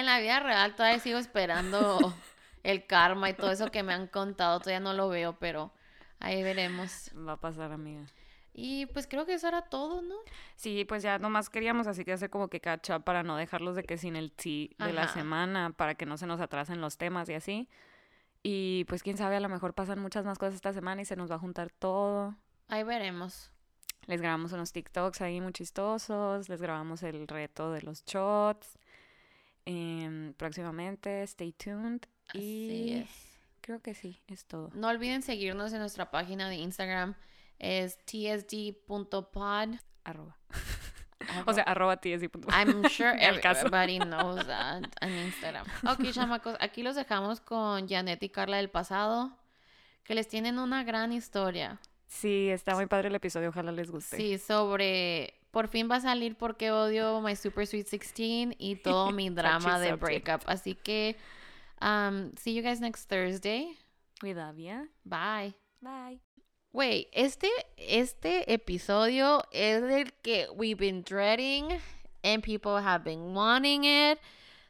En 0.00 0.06
la 0.06 0.18
vida 0.18 0.40
real 0.40 0.74
todavía 0.74 0.98
sigo 0.98 1.18
esperando 1.18 1.98
el 2.62 2.86
karma 2.86 3.28
y 3.28 3.34
todo 3.34 3.50
eso 3.50 3.70
que 3.70 3.82
me 3.82 3.92
han 3.92 4.06
contado. 4.06 4.58
Todavía 4.58 4.80
no 4.80 4.94
lo 4.94 5.10
veo, 5.10 5.38
pero 5.38 5.74
ahí 6.20 6.42
veremos. 6.42 7.10
Va 7.14 7.32
a 7.32 7.36
pasar, 7.36 7.70
amiga. 7.70 8.06
Y 8.54 8.86
pues 8.86 9.06
creo 9.06 9.26
que 9.26 9.34
eso 9.34 9.46
era 9.46 9.60
todo, 9.60 10.00
¿no? 10.00 10.14
Sí, 10.56 10.86
pues 10.86 11.02
ya 11.02 11.18
nomás 11.18 11.50
queríamos 11.50 11.86
así 11.86 12.06
que 12.06 12.14
hacer 12.14 12.30
como 12.30 12.48
que 12.48 12.60
catch 12.60 12.88
up 12.92 13.04
para 13.04 13.22
no 13.22 13.36
dejarlos 13.36 13.76
de 13.76 13.82
que 13.84 13.98
sin 13.98 14.16
el 14.16 14.32
tea 14.32 14.68
de 14.78 14.94
la 14.94 15.06
semana, 15.08 15.74
para 15.76 15.94
que 15.96 16.06
no 16.06 16.16
se 16.16 16.26
nos 16.26 16.40
atrasen 16.40 16.80
los 16.80 16.96
temas 16.96 17.28
y 17.28 17.34
así. 17.34 17.68
Y 18.42 18.86
pues 18.88 19.02
quién 19.02 19.18
sabe, 19.18 19.36
a 19.36 19.40
lo 19.40 19.50
mejor 19.50 19.74
pasan 19.74 19.98
muchas 19.98 20.24
más 20.24 20.38
cosas 20.38 20.54
esta 20.54 20.72
semana 20.72 21.02
y 21.02 21.04
se 21.04 21.14
nos 21.14 21.30
va 21.30 21.34
a 21.34 21.38
juntar 21.38 21.70
todo. 21.70 22.34
Ahí 22.68 22.84
veremos. 22.84 23.50
Les 24.06 24.22
grabamos 24.22 24.52
unos 24.52 24.72
TikToks 24.72 25.20
ahí 25.20 25.42
muy 25.42 25.52
chistosos. 25.52 26.48
Les 26.48 26.62
grabamos 26.62 27.02
el 27.02 27.28
reto 27.28 27.70
de 27.70 27.82
los 27.82 28.02
shots. 28.06 28.78
Em, 29.70 30.32
próximamente, 30.34 31.22
stay 31.22 31.52
tuned. 31.52 32.00
Así 32.28 32.40
y 32.40 32.92
es. 32.94 33.08
creo 33.60 33.80
que 33.80 33.94
sí, 33.94 34.20
es 34.26 34.44
todo. 34.44 34.70
No 34.74 34.88
olviden 34.88 35.22
seguirnos 35.22 35.72
en 35.72 35.78
nuestra 35.78 36.10
página 36.10 36.48
de 36.48 36.56
Instagram. 36.56 37.14
Es 37.60 37.98
tsd.pod. 38.04 39.76
Arroba. 40.02 40.36
O 41.46 41.52
sea, 41.52 41.62
arroba 41.64 41.98
tsd. 41.98 42.28
I'm 42.48 42.88
sure 42.88 43.14
everybody 43.20 43.98
knows 43.98 44.44
that 44.46 44.82
en 45.02 45.12
Instagram. 45.26 45.66
Ok, 45.88 46.10
chamacos, 46.12 46.56
aquí 46.58 46.82
los 46.82 46.96
dejamos 46.96 47.40
con 47.40 47.86
Janet 47.88 48.20
y 48.24 48.28
Carla 48.30 48.56
del 48.56 48.70
pasado, 48.70 49.38
que 50.02 50.16
les 50.16 50.26
tienen 50.26 50.58
una 50.58 50.82
gran 50.82 51.12
historia. 51.12 51.78
Sí, 52.08 52.48
está 52.48 52.74
muy 52.74 52.86
padre 52.86 53.08
el 53.08 53.14
episodio, 53.14 53.50
ojalá 53.50 53.70
les 53.70 53.88
guste. 53.90 54.16
Sí, 54.16 54.38
sobre. 54.38 55.34
Por 55.50 55.68
fin 55.68 55.88
va 55.90 55.96
a 55.96 56.00
salir 56.00 56.36
porque 56.36 56.70
odio 56.70 57.20
My 57.20 57.34
Super 57.34 57.66
Sweet 57.66 57.88
16 57.88 58.54
y 58.58 58.76
todo 58.76 59.10
mi 59.10 59.30
drama 59.30 59.78
de 59.78 59.94
breakup. 59.94 60.42
Así 60.46 60.74
que. 60.74 61.16
Um, 61.80 62.32
see 62.36 62.54
you 62.54 62.62
guys 62.62 62.80
next 62.80 63.08
Thursday. 63.08 63.76
We 64.22 64.34
love 64.34 64.58
ya. 64.58 64.86
Bye. 65.04 65.54
Bye. 65.80 66.20
Wait, 66.72 67.08
este, 67.12 67.48
este 67.76 68.52
episodio 68.52 69.42
es 69.50 69.82
el 69.82 70.12
que 70.22 70.46
we've 70.54 70.78
been 70.78 71.02
dreading 71.02 71.80
and 72.22 72.42
people 72.42 72.80
have 72.80 73.02
been 73.02 73.34
wanting 73.34 73.84
it. 73.84 74.20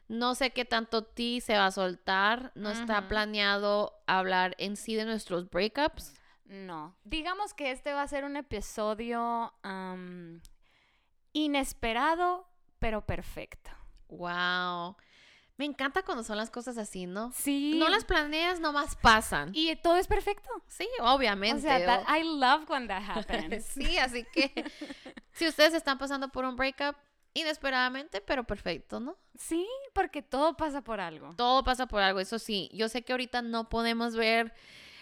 No 0.07 0.33
sé 0.33 0.51
qué 0.51 0.65
tanto 0.65 1.03
ti 1.03 1.41
se 1.41 1.53
va 1.53 1.67
a 1.67 1.71
soltar. 1.71 2.51
No 2.55 2.69
está 2.69 3.07
planeado 3.07 3.93
hablar 4.07 4.55
en 4.57 4.75
sí 4.75 4.95
de 4.95 5.05
nuestros 5.05 5.49
breakups. 5.49 6.13
No. 6.45 6.95
Digamos 7.05 7.53
que 7.53 7.71
este 7.71 7.93
va 7.93 8.01
a 8.01 8.07
ser 8.07 8.25
un 8.25 8.35
episodio 8.35 9.53
am, 9.63 10.41
inesperado, 11.33 12.47
pero 12.79 13.05
perfecto. 13.05 13.71
Wow. 14.09 14.95
Me 15.57 15.65
encanta 15.65 16.01
cuando 16.01 16.23
son 16.23 16.37
las 16.37 16.49
cosas 16.49 16.77
así, 16.77 17.05
¿no? 17.05 17.31
Sí. 17.33 17.75
No 17.77 17.87
las 17.89 18.03
planeas, 18.03 18.59
nomás 18.59 18.95
pasan. 18.95 19.51
Y 19.53 19.75
todo 19.75 19.97
es 19.97 20.07
perfecto. 20.07 20.49
Sí, 20.67 20.87
O 21.01 21.11
obviamente. 21.13 21.61
sea, 21.61 21.85
that- 21.85 22.05
o- 22.09 22.15
I 22.17 22.23
love 22.23 22.67
when 22.69 22.87
that 22.87 23.03
happens. 23.07 23.65
sí, 23.73 23.97
así 23.99 24.25
que 24.33 24.51
si 25.33 25.47
ustedes 25.47 25.73
están 25.75 25.97
pasando 25.99 26.29
por 26.29 26.45
un 26.45 26.55
breakup 26.55 26.95
inesperadamente, 27.33 28.21
pero 28.21 28.43
perfecto, 28.43 28.99
¿no? 28.99 29.15
sí, 29.37 29.67
porque 29.93 30.21
todo 30.21 30.57
pasa 30.57 30.81
por 30.81 30.99
algo. 30.99 31.33
Todo 31.37 31.63
pasa 31.63 31.85
por 31.87 32.01
algo, 32.01 32.19
eso 32.19 32.39
sí. 32.39 32.69
Yo 32.73 32.89
sé 32.89 33.03
que 33.03 33.13
ahorita 33.13 33.41
no 33.41 33.69
podemos 33.69 34.15
ver 34.15 34.53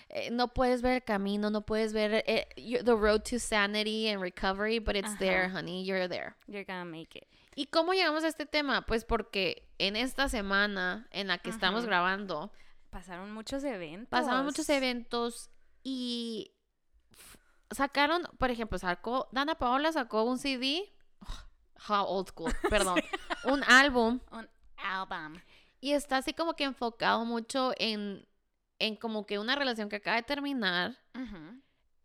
eh, 0.09 0.29
no 0.31 0.47
puedes 0.49 0.81
ver 0.81 0.93
el 0.93 1.03
camino, 1.03 1.49
no 1.49 1.61
puedes 1.65 1.93
ver 1.93 2.23
eh, 2.27 2.47
you- 2.57 2.83
the 2.83 2.95
road 2.95 3.21
to 3.29 3.39
sanity 3.39 4.07
and 4.09 4.21
recovery, 4.21 4.79
but 4.79 4.95
it's 4.95 5.17
there, 5.19 5.49
honey, 5.49 5.83
you're 5.85 6.07
there. 6.07 6.35
You're 6.47 6.65
gonna 6.65 6.85
make 6.85 7.15
it. 7.17 7.27
¿Y 7.55 7.65
cómo 7.67 7.93
llegamos 7.93 8.23
a 8.23 8.27
este 8.27 8.45
tema? 8.45 8.85
Pues 8.85 9.03
porque 9.05 9.69
en 9.77 9.95
esta 9.95 10.29
semana 10.29 11.07
en 11.11 11.27
la 11.27 11.37
que 11.39 11.49
estamos 11.49 11.85
grabando, 11.85 12.51
Pasaron 12.89 13.31
muchos 13.33 13.63
eventos. 13.63 14.09
pasaron 14.09 14.45
muchos 14.45 14.67
eventos 14.69 15.49
y 15.83 16.53
sacaron, 17.71 18.23
por 18.37 18.49
ejemplo, 18.51 18.77
sacó, 18.77 19.27
Dana 19.31 19.55
Paola 19.55 19.91
sacó 19.91 20.23
un 20.23 20.37
CD, 20.39 20.91
how 21.89 22.03
old 22.05 22.27
school, 22.29 22.51
perdón, 22.69 22.99
un 23.45 23.63
álbum 23.65 24.19
Un 24.31 24.49
album. 24.77 25.35
y 25.81 25.91
está 25.91 26.17
así 26.17 26.33
como 26.33 26.53
que 26.55 26.63
enfocado 26.63 27.25
mucho 27.25 27.73
en, 27.77 28.25
en 28.79 28.95
como 28.95 29.25
que 29.25 29.39
una 29.39 29.55
relación 29.55 29.89
que 29.89 29.97
acaba 29.97 30.17
de 30.17 30.23
terminar. 30.23 30.97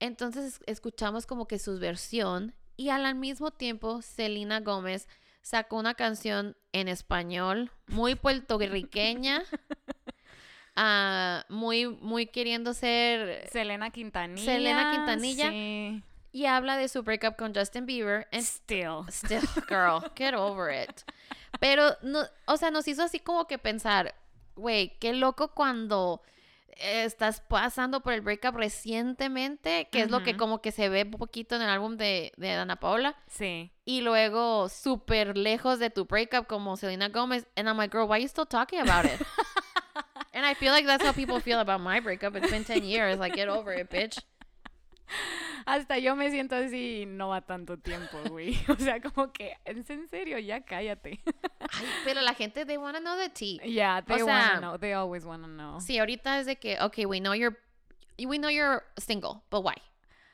Entonces 0.00 0.60
escuchamos 0.66 1.24
como 1.24 1.46
que 1.46 1.58
su 1.58 1.78
versión 1.78 2.54
y 2.76 2.90
al 2.90 3.14
mismo 3.14 3.50
tiempo 3.52 4.02
Selena 4.02 4.60
Gómez 4.60 5.08
sacó 5.40 5.76
una 5.76 5.94
canción 5.94 6.56
en 6.72 6.88
español 6.88 7.70
muy 7.86 8.14
puertorriqueña, 8.14 9.44
ah, 10.76 11.44
muy, 11.48 11.86
muy 11.86 12.26
queriendo 12.26 12.74
ser 12.74 13.48
Selena 13.50 13.90
Quintanilla. 13.90 14.44
Selena 14.44 14.90
Quintanilla. 14.90 15.50
Sí. 15.50 16.02
y 16.32 16.46
habla 16.46 16.76
de 16.76 16.88
su 16.88 17.02
breakup 17.02 17.36
con 17.36 17.54
Justin 17.54 17.86
Bieber. 17.86 18.26
And 18.32 18.42
Still. 18.42 19.04
still, 19.10 19.46
girl, 19.68 20.02
get 20.16 20.34
over 20.34 20.72
it. 20.74 21.02
Pero, 21.60 21.96
no, 22.02 22.20
o 22.46 22.56
sea, 22.56 22.70
nos 22.70 22.88
hizo 22.88 23.02
así 23.02 23.20
como 23.20 23.46
que 23.46 23.58
pensar, 23.58 24.14
güey, 24.56 24.98
qué 24.98 25.12
loco 25.12 25.54
cuando 25.54 26.22
estás 26.78 27.40
pasando 27.40 28.00
por 28.02 28.12
el 28.12 28.20
breakup 28.20 28.56
recientemente, 28.56 29.88
que 29.90 30.00
es 30.02 30.10
lo 30.10 30.22
que 30.22 30.36
como 30.36 30.60
que 30.60 30.72
se 30.72 30.88
ve 30.88 31.02
un 31.04 31.12
poquito 31.12 31.56
en 31.56 31.62
el 31.62 31.68
álbum 31.68 31.96
de, 31.96 32.32
de 32.36 32.54
Dana 32.54 32.76
Paola, 32.76 33.16
Sí. 33.28 33.70
y 33.84 34.00
luego 34.00 34.68
súper 34.68 35.36
lejos 35.36 35.78
de 35.78 35.90
tu 35.90 36.04
breakup 36.06 36.46
como 36.46 36.76
Selena 36.76 37.08
Gomez, 37.08 37.46
and 37.56 37.68
I'm 37.68 37.76
like, 37.76 37.92
girl, 37.96 38.06
why 38.08 38.16
are 38.16 38.22
you 38.22 38.28
still 38.28 38.46
talking 38.46 38.80
about 38.80 39.04
it? 39.04 39.20
and 40.32 40.44
I 40.44 40.54
feel 40.54 40.72
like 40.72 40.86
that's 40.86 41.04
how 41.04 41.12
people 41.12 41.40
feel 41.40 41.60
about 41.60 41.80
my 41.80 42.00
breakup. 42.00 42.34
It's 42.36 42.50
been 42.50 42.64
10 42.64 42.84
years, 42.84 43.18
like, 43.18 43.34
get 43.34 43.48
over 43.48 43.72
it, 43.72 43.90
bitch. 43.90 44.18
Hasta 45.66 45.98
yo 45.98 46.14
me 46.16 46.30
siento 46.30 46.56
así 46.56 47.04
no 47.06 47.28
va 47.28 47.40
tanto 47.40 47.78
tiempo, 47.78 48.18
güey. 48.28 48.58
O 48.68 48.76
sea, 48.76 49.00
como 49.00 49.32
que, 49.32 49.56
es 49.64 49.88
en 49.90 50.08
serio, 50.08 50.38
ya 50.38 50.60
cállate. 50.62 51.20
Ay, 51.60 51.86
pero 52.04 52.20
la 52.20 52.34
gente, 52.34 52.66
they 52.66 52.76
wanna 52.76 53.00
know 53.00 53.16
the 53.16 53.28
tea. 53.30 53.58
Yeah, 53.64 54.02
they 54.02 54.18
sea, 54.18 54.24
wanna 54.26 54.58
know. 54.60 54.78
They 54.78 54.92
always 54.92 55.24
wanna 55.24 55.48
know. 55.48 55.80
Sí, 55.80 55.98
ahorita 55.98 56.38
es 56.38 56.46
de 56.46 56.56
que, 56.56 56.78
okay, 56.80 57.06
we 57.06 57.18
know 57.20 57.34
you're, 57.34 57.56
we 58.18 58.38
know 58.38 58.50
you're 58.50 58.82
single, 58.98 59.42
but 59.50 59.64
why? 59.64 59.74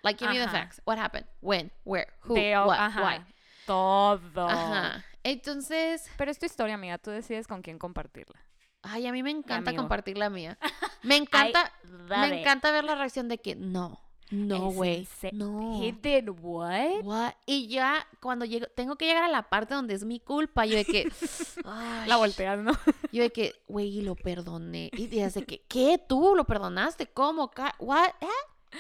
Like, 0.03 0.19
give 0.19 0.31
me 0.31 0.39
the 0.39 0.45
Ajá. 0.47 0.53
facts. 0.53 0.81
What 0.85 0.99
happened? 0.99 1.27
When? 1.41 1.71
Where? 1.85 2.07
Who? 2.23 2.35
They 2.35 2.55
all- 2.55 2.67
what? 2.67 2.79
ajá, 2.81 3.03
Why? 3.03 3.25
Todo. 3.67 4.49
Ajá. 4.49 5.05
Entonces, 5.23 6.11
Pero 6.17 6.31
es 6.31 6.39
tu 6.39 6.47
historia, 6.47 6.75
amiga. 6.75 6.97
Tú 6.99 7.11
decides 7.11 7.47
con 7.47 7.61
quién 7.63 7.79
compartirla. 7.79 8.41
ay, 8.83 9.07
a 9.07 9.13
mí 9.13 9.23
me 9.23 9.31
encanta 9.31 9.71
amigo. 9.71 9.83
compartir 9.83 10.17
la 10.17 10.31
mía. 10.31 10.57
Me 11.03 11.17
encanta, 11.17 11.71
me 12.09 12.41
encanta 12.41 12.73
ver 12.73 12.85
la 12.85 12.95
reacción 12.95 13.29
de 13.29 13.37
que, 13.39 13.55
no, 13.55 14.01
no, 14.31 14.71
güey, 14.71 15.07
no. 15.33 15.81
He 15.83 15.93
did 15.93 16.29
what? 16.29 17.03
What? 17.03 17.33
Y 17.47 17.67
ya 17.69 18.07
cuando 18.21 18.45
llego, 18.45 18.67
tengo 18.77 18.97
que 18.97 19.07
llegar 19.07 19.25
a 19.25 19.29
la 19.29 19.49
parte 19.49 19.75
donde 19.75 19.95
es 19.95 20.05
mi 20.05 20.21
culpa, 20.21 20.67
yo 20.67 20.77
de 20.77 20.85
que, 20.85 21.09
ay, 21.65 22.09
La 22.09 22.17
volteas, 22.17 22.59
¿no? 22.65 22.73
Yo 23.13 23.23
de 23.23 23.31
que, 23.31 23.55
güey, 23.69 24.03
lo 24.03 24.15
perdoné. 24.15 24.91
Y 24.93 25.07
dice 25.09 25.45
que, 25.45 25.63
¿qué? 25.69 25.99
¿Tú 26.09 26.35
lo 26.37 26.45
perdonaste? 26.45 27.07
¿Cómo? 27.07 27.51
¿What? 27.79 28.11
¿Eh? 28.21 28.27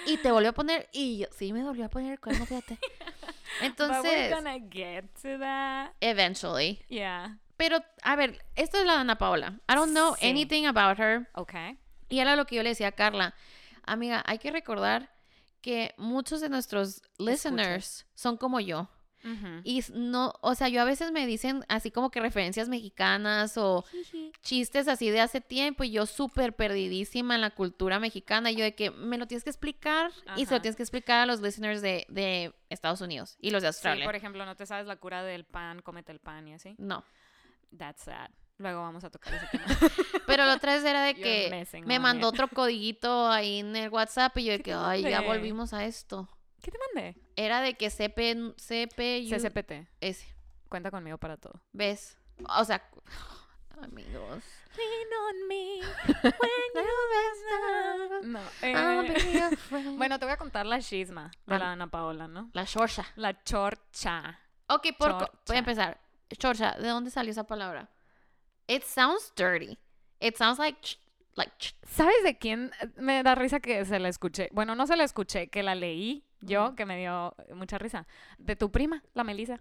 Y 0.06 0.18
te 0.18 0.30
volvió 0.30 0.50
a 0.50 0.52
poner, 0.52 0.88
y 0.92 1.18
yo, 1.18 1.26
sí, 1.36 1.52
me 1.52 1.64
volvió 1.64 1.86
a 1.86 1.88
poner 1.88 2.12
el 2.12 2.20
cuerno, 2.20 2.46
fíjate. 2.46 2.78
But 3.60 3.60
we're 3.60 3.66
Entonces, 3.66 4.30
gonna 4.32 4.58
get 4.70 5.04
to 5.22 5.38
that. 5.40 5.90
eventually. 6.00 6.80
Yeah. 6.88 7.38
Pero, 7.56 7.78
a 8.02 8.14
ver, 8.16 8.42
esto 8.54 8.78
es 8.78 8.86
la 8.86 8.94
de 8.94 8.98
Ana 9.00 9.18
Paola. 9.18 9.58
I 9.68 9.74
don't 9.74 9.90
know 9.92 10.14
Sí. 10.14 10.28
anything 10.28 10.66
about 10.66 10.98
her. 10.98 11.28
Okay. 11.34 11.76
Y 12.08 12.20
era 12.20 12.36
lo 12.36 12.46
que 12.46 12.54
yo 12.56 12.62
le 12.62 12.68
decía 12.70 12.88
a 12.88 12.92
Carla. 12.92 13.34
Amiga, 13.84 14.22
hay 14.26 14.38
que 14.38 14.50
recordar 14.52 15.10
que 15.60 15.94
muchos 15.98 16.40
de 16.40 16.48
nuestros 16.48 17.02
listeners 17.18 18.06
son 18.14 18.36
como 18.36 18.60
yo. 18.60 18.88
Y 19.64 19.84
no, 19.92 20.32
o 20.40 20.54
sea, 20.54 20.68
yo 20.70 20.80
a 20.80 20.84
veces 20.86 21.12
me 21.12 21.26
dicen 21.26 21.62
así 21.68 21.90
como 21.90 22.10
que 22.10 22.20
referencias 22.20 22.70
mexicanas 22.70 23.58
o 23.58 23.84
chistes 24.40 24.88
así 24.88 25.10
de 25.10 25.20
hace 25.20 25.42
tiempo 25.42 25.84
y 25.84 25.90
yo 25.90 26.06
súper 26.06 26.54
perdidísima 26.54 27.34
en 27.34 27.42
la 27.42 27.50
cultura 27.50 28.00
mexicana 28.00 28.50
y 28.50 28.56
yo 28.56 28.64
de 28.64 28.74
que 28.74 28.90
me 28.90 29.18
lo 29.18 29.26
tienes 29.26 29.44
que 29.44 29.50
explicar 29.50 30.10
y 30.36 30.46
se 30.46 30.54
lo 30.54 30.62
tienes 30.62 30.76
que 30.76 30.82
explicar 30.84 31.18
a 31.20 31.26
los 31.26 31.42
listeners 31.42 31.82
de, 31.82 32.06
de 32.08 32.54
Estados 32.70 33.02
Unidos 33.02 33.36
y 33.42 33.50
los 33.50 33.62
de 33.62 33.66
Sí, 33.70 33.76
Australia. 33.76 34.06
por 34.06 34.16
ejemplo, 34.16 34.46
no 34.46 34.56
te 34.56 34.64
sabes 34.64 34.86
la 34.86 34.96
cura 34.96 35.22
del 35.22 35.44
pan, 35.44 35.82
cómete 35.82 36.12
el 36.12 36.20
pan 36.20 36.48
y 36.48 36.54
así. 36.54 36.74
No. 36.78 37.04
That's 37.76 38.04
sad. 38.04 38.30
Luego 38.60 38.82
vamos 38.82 39.02
a 39.04 39.10
tocar 39.10 39.32
ese 39.32 39.46
tema. 39.46 39.64
Pero 40.26 40.44
la 40.44 40.56
otra 40.56 40.74
vez 40.74 40.84
era 40.84 41.02
de 41.02 41.14
que 41.14 41.66
me 41.86 41.98
mandó 41.98 42.28
otro 42.28 42.46
codiguito 42.46 43.30
ahí 43.30 43.60
en 43.60 43.74
el 43.74 43.88
WhatsApp 43.88 44.36
y 44.36 44.44
yo 44.44 44.52
de 44.52 44.58
¿Qué 44.58 44.64
que, 44.64 44.74
ay, 44.74 45.00
ya 45.02 45.22
volvimos 45.22 45.72
a 45.72 45.86
esto. 45.86 46.28
¿Qué 46.60 46.70
te 46.70 46.76
mandé? 46.94 47.16
Era 47.36 47.62
de 47.62 47.72
que 47.72 47.88
CP, 47.88 48.52
CP, 48.58 49.26
CCPT. 49.30 49.88
ese, 50.02 50.26
Cuenta 50.68 50.90
conmigo 50.90 51.16
para 51.16 51.38
todo. 51.38 51.54
¿ves? 51.72 52.18
O 52.58 52.62
sea, 52.66 52.86
amigos. 53.82 54.44
Lean 54.76 55.08
on 55.22 55.48
me 55.48 55.80
when 56.22 58.22
you 58.22 58.28
No. 58.30 58.40
I'll 58.62 59.10
eh, 59.10 59.56
bueno, 59.96 60.18
te 60.18 60.26
voy 60.26 60.34
a 60.34 60.36
contar 60.36 60.66
la 60.66 60.80
chisma 60.80 61.30
de 61.46 61.54
Ah. 61.54 61.58
la 61.58 61.72
Ana 61.72 61.86
Paola, 61.86 62.28
¿no? 62.28 62.50
La 62.52 62.64
shorcha. 62.64 63.06
La 63.16 63.42
chorcha. 63.42 64.38
Ok, 64.68 64.88
por, 64.98 65.12
voy 65.12 65.20
Chorcha. 65.20 65.54
a 65.54 65.58
empezar. 65.58 66.00
Chorcha, 66.36 66.72
¿de 66.78 66.88
dónde 66.88 67.10
salió 67.10 67.30
esa 67.32 67.44
palabra? 67.44 67.88
It 68.70 68.84
sounds 68.84 69.32
dirty. 69.36 69.78
It 70.20 70.36
sounds 70.36 70.58
like, 70.58 70.78
ch- 70.80 70.98
like, 71.34 71.52
ch- 71.58 71.74
¿Sabes 71.86 72.22
de 72.22 72.38
quién? 72.38 72.70
Me 72.96 73.22
da 73.22 73.34
risa 73.34 73.58
que 73.60 73.84
se 73.84 73.98
la 73.98 74.08
escuché. 74.08 74.48
Bueno, 74.52 74.74
no 74.74 74.86
se 74.86 74.96
la 74.96 75.04
escuché, 75.04 75.48
que 75.48 75.62
la 75.62 75.74
leí 75.74 76.24
yo, 76.40 76.74
que 76.76 76.86
me 76.86 76.98
dio 76.98 77.34
mucha 77.54 77.78
risa. 77.78 78.06
De 78.38 78.54
tu 78.56 78.70
prima, 78.70 79.02
la 79.14 79.24
Melissa. 79.24 79.60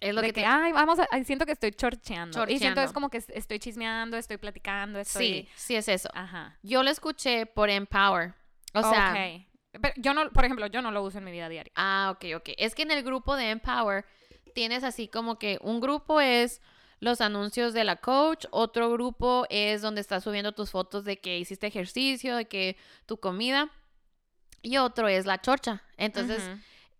es 0.00 0.12
lo 0.14 0.20
de 0.20 0.28
que 0.28 0.32
que, 0.32 0.40
te... 0.40 0.46
ay, 0.46 0.72
vamos 0.72 0.98
a, 0.98 1.06
ay, 1.12 1.24
siento 1.24 1.46
que 1.46 1.52
estoy 1.52 1.70
chorcheando. 1.70 2.44
Y 2.48 2.58
siento 2.58 2.80
es 2.82 2.92
como 2.92 3.08
que 3.08 3.18
es- 3.18 3.28
estoy 3.30 3.58
chismeando, 3.60 4.16
estoy 4.16 4.36
platicando, 4.38 4.98
estoy... 4.98 5.26
Sí, 5.26 5.48
sí 5.54 5.76
es 5.76 5.86
eso. 5.88 6.08
Ajá. 6.12 6.58
Yo 6.62 6.82
lo 6.82 6.90
escuché 6.90 7.46
por 7.46 7.70
Empower. 7.70 8.34
O 8.74 8.82
sea, 8.82 9.10
Ok. 9.12 9.46
Pero 9.80 9.94
yo 9.98 10.12
no, 10.14 10.28
por 10.30 10.44
ejemplo, 10.44 10.66
yo 10.66 10.82
no 10.82 10.90
lo 10.90 11.04
uso 11.04 11.18
en 11.18 11.24
mi 11.24 11.30
vida 11.30 11.48
diaria. 11.48 11.70
ah, 11.76 12.12
ok, 12.16 12.24
ok. 12.38 12.48
Es 12.58 12.74
que 12.74 12.82
en 12.82 12.90
el 12.90 13.04
grupo 13.04 13.36
de 13.36 13.50
Empower 13.50 14.04
tienes 14.54 14.82
así 14.82 15.06
como 15.06 15.38
que 15.38 15.58
un 15.62 15.80
grupo 15.80 16.20
es 16.20 16.60
los 17.00 17.20
anuncios 17.20 17.72
de 17.72 17.84
la 17.84 17.96
coach, 17.96 18.46
otro 18.50 18.90
grupo 18.90 19.46
es 19.50 19.82
donde 19.82 20.00
estás 20.00 20.22
subiendo 20.24 20.52
tus 20.52 20.70
fotos 20.70 21.04
de 21.04 21.18
que 21.18 21.38
hiciste 21.38 21.66
ejercicio, 21.66 22.36
de 22.36 22.46
que 22.46 22.76
tu 23.06 23.18
comida, 23.18 23.70
y 24.62 24.76
otro 24.76 25.08
es 25.08 25.26
la 25.26 25.40
chorcha. 25.40 25.82
Entonces, 25.96 26.42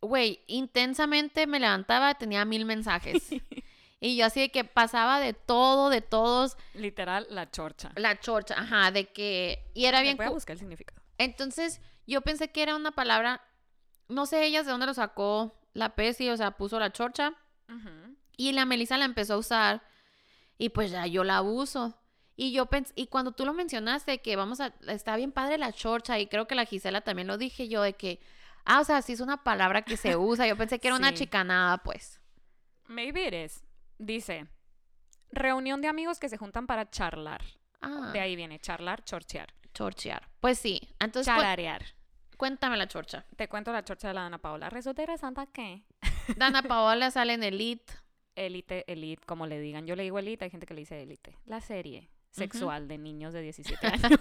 güey, 0.00 0.40
intensamente 0.46 1.46
me 1.46 1.60
levantaba, 1.60 2.14
tenía 2.14 2.44
mil 2.46 2.64
mensajes. 2.64 3.28
y 4.00 4.16
yo 4.16 4.24
así 4.24 4.40
de 4.40 4.50
que 4.50 4.64
pasaba 4.64 5.20
de 5.20 5.34
todo, 5.34 5.90
de 5.90 6.00
todos, 6.00 6.56
Literal, 6.74 7.26
la 7.28 7.50
chorcha. 7.50 7.92
la 7.96 8.18
chorcha, 8.18 8.54
ajá, 8.58 8.90
de 8.90 9.12
que... 9.12 9.70
Y 9.74 9.84
era 9.84 10.00
bien... 10.00 10.16
Voy 10.16 10.26
a 10.26 10.30
buscar 10.30 10.54
el 10.54 10.60
significado. 10.60 11.02
Entonces, 11.18 11.82
yo 12.06 12.22
pensé 12.22 12.50
que 12.50 12.62
era 12.62 12.74
una 12.74 12.92
palabra, 12.92 13.42
no 14.08 14.24
sé 14.24 14.46
ellas 14.46 14.64
de 14.64 14.72
dónde 14.72 14.86
lo 14.86 14.94
sacó 14.94 15.54
la 15.74 15.94
Pesi, 15.94 16.30
o 16.30 16.36
sea, 16.36 16.52
puso 16.52 16.78
la 16.78 16.92
chorcha. 16.92 17.34
Y 18.36 18.52
la 18.52 18.64
Melissa 18.64 18.96
la 18.96 19.04
empezó 19.04 19.34
a 19.34 19.38
usar 19.38 19.82
y 20.61 20.68
pues 20.68 20.90
ya 20.90 21.07
yo 21.07 21.25
la 21.25 21.40
uso. 21.42 21.96
Y 22.37 22.53
yo 22.53 22.66
pensé, 22.66 22.92
y 22.96 23.07
cuando 23.09 23.33
tú 23.33 23.44
lo 23.44 23.53
mencionaste 23.55 24.20
que 24.23 24.37
vamos 24.37 24.61
a, 24.61 24.75
está 24.88 25.16
bien 25.16 25.33
padre 25.33 25.59
la 25.59 25.73
chorcha 25.73 26.18
y 26.18 26.27
creo 26.27 26.46
que 26.46 26.55
la 26.55 26.64
Gisela 26.66 27.01
también 27.01 27.27
lo 27.29 27.37
dije 27.38 27.68
yo 27.68 27.83
de 27.83 27.94
que, 27.94 28.20
ah, 28.64 28.81
o 28.81 28.85
sea, 28.85 29.03
sí 29.03 29.12
es 29.14 29.20
una 29.20 29.42
palabra 29.42 29.83
que 29.83 29.96
se 29.96 30.16
usa. 30.16 30.46
Yo 30.46 30.57
pensé 30.57 30.79
que 30.79 30.88
era 30.88 30.96
una 30.96 31.12
chicanada, 31.14 31.79
pues. 31.79 32.20
Maybe 32.87 33.27
it 33.27 33.35
is. 33.35 33.64
Dice, 33.99 34.46
reunión 35.31 35.81
de 35.81 35.88
amigos 35.88 36.18
que 36.18 36.29
se 36.29 36.37
juntan 36.37 36.66
para 36.66 36.90
charlar. 36.90 37.42
Ah, 37.83 38.11
De 38.12 38.20
ahí 38.20 38.37
viene, 38.37 38.59
charlar, 38.59 39.03
chorchear. 39.05 39.53
chorchear. 39.73 40.29
Pues 40.40 40.59
sí. 40.59 40.81
Entonces, 40.99 41.33
cu- 41.33 41.40
Chararear. 41.40 41.85
cuéntame 42.37 42.77
la 42.77 42.87
chorcha. 42.88 43.25
Te 43.37 43.49
cuento 43.49 43.73
la 43.73 43.85
chorcha 43.85 44.09
de 44.09 44.14
la 44.14 44.27
Ana 44.27 44.38
Paola. 44.38 44.68
Resulta 44.70 45.03
interesante 45.03 45.46
que... 45.53 45.85
Dana 46.37 46.62
Paola 46.62 47.11
sale 47.11 47.35
en 47.35 47.42
Elite. 47.42 47.92
Elite, 48.46 48.85
elite, 48.90 49.24
como 49.26 49.46
le 49.46 49.59
digan. 49.61 49.87
Yo 49.87 49.94
le 49.96 50.03
digo 50.03 50.18
elite, 50.18 50.44
hay 50.44 50.50
gente 50.50 50.66
que 50.66 50.74
le 50.74 50.81
dice 50.81 51.00
elite. 51.03 51.37
La 51.46 51.61
serie 51.61 52.09
sexual 52.31 52.88
de 52.88 52.96
niños 52.98 53.33
de 53.35 53.42
17 53.42 53.87
años. 53.87 54.18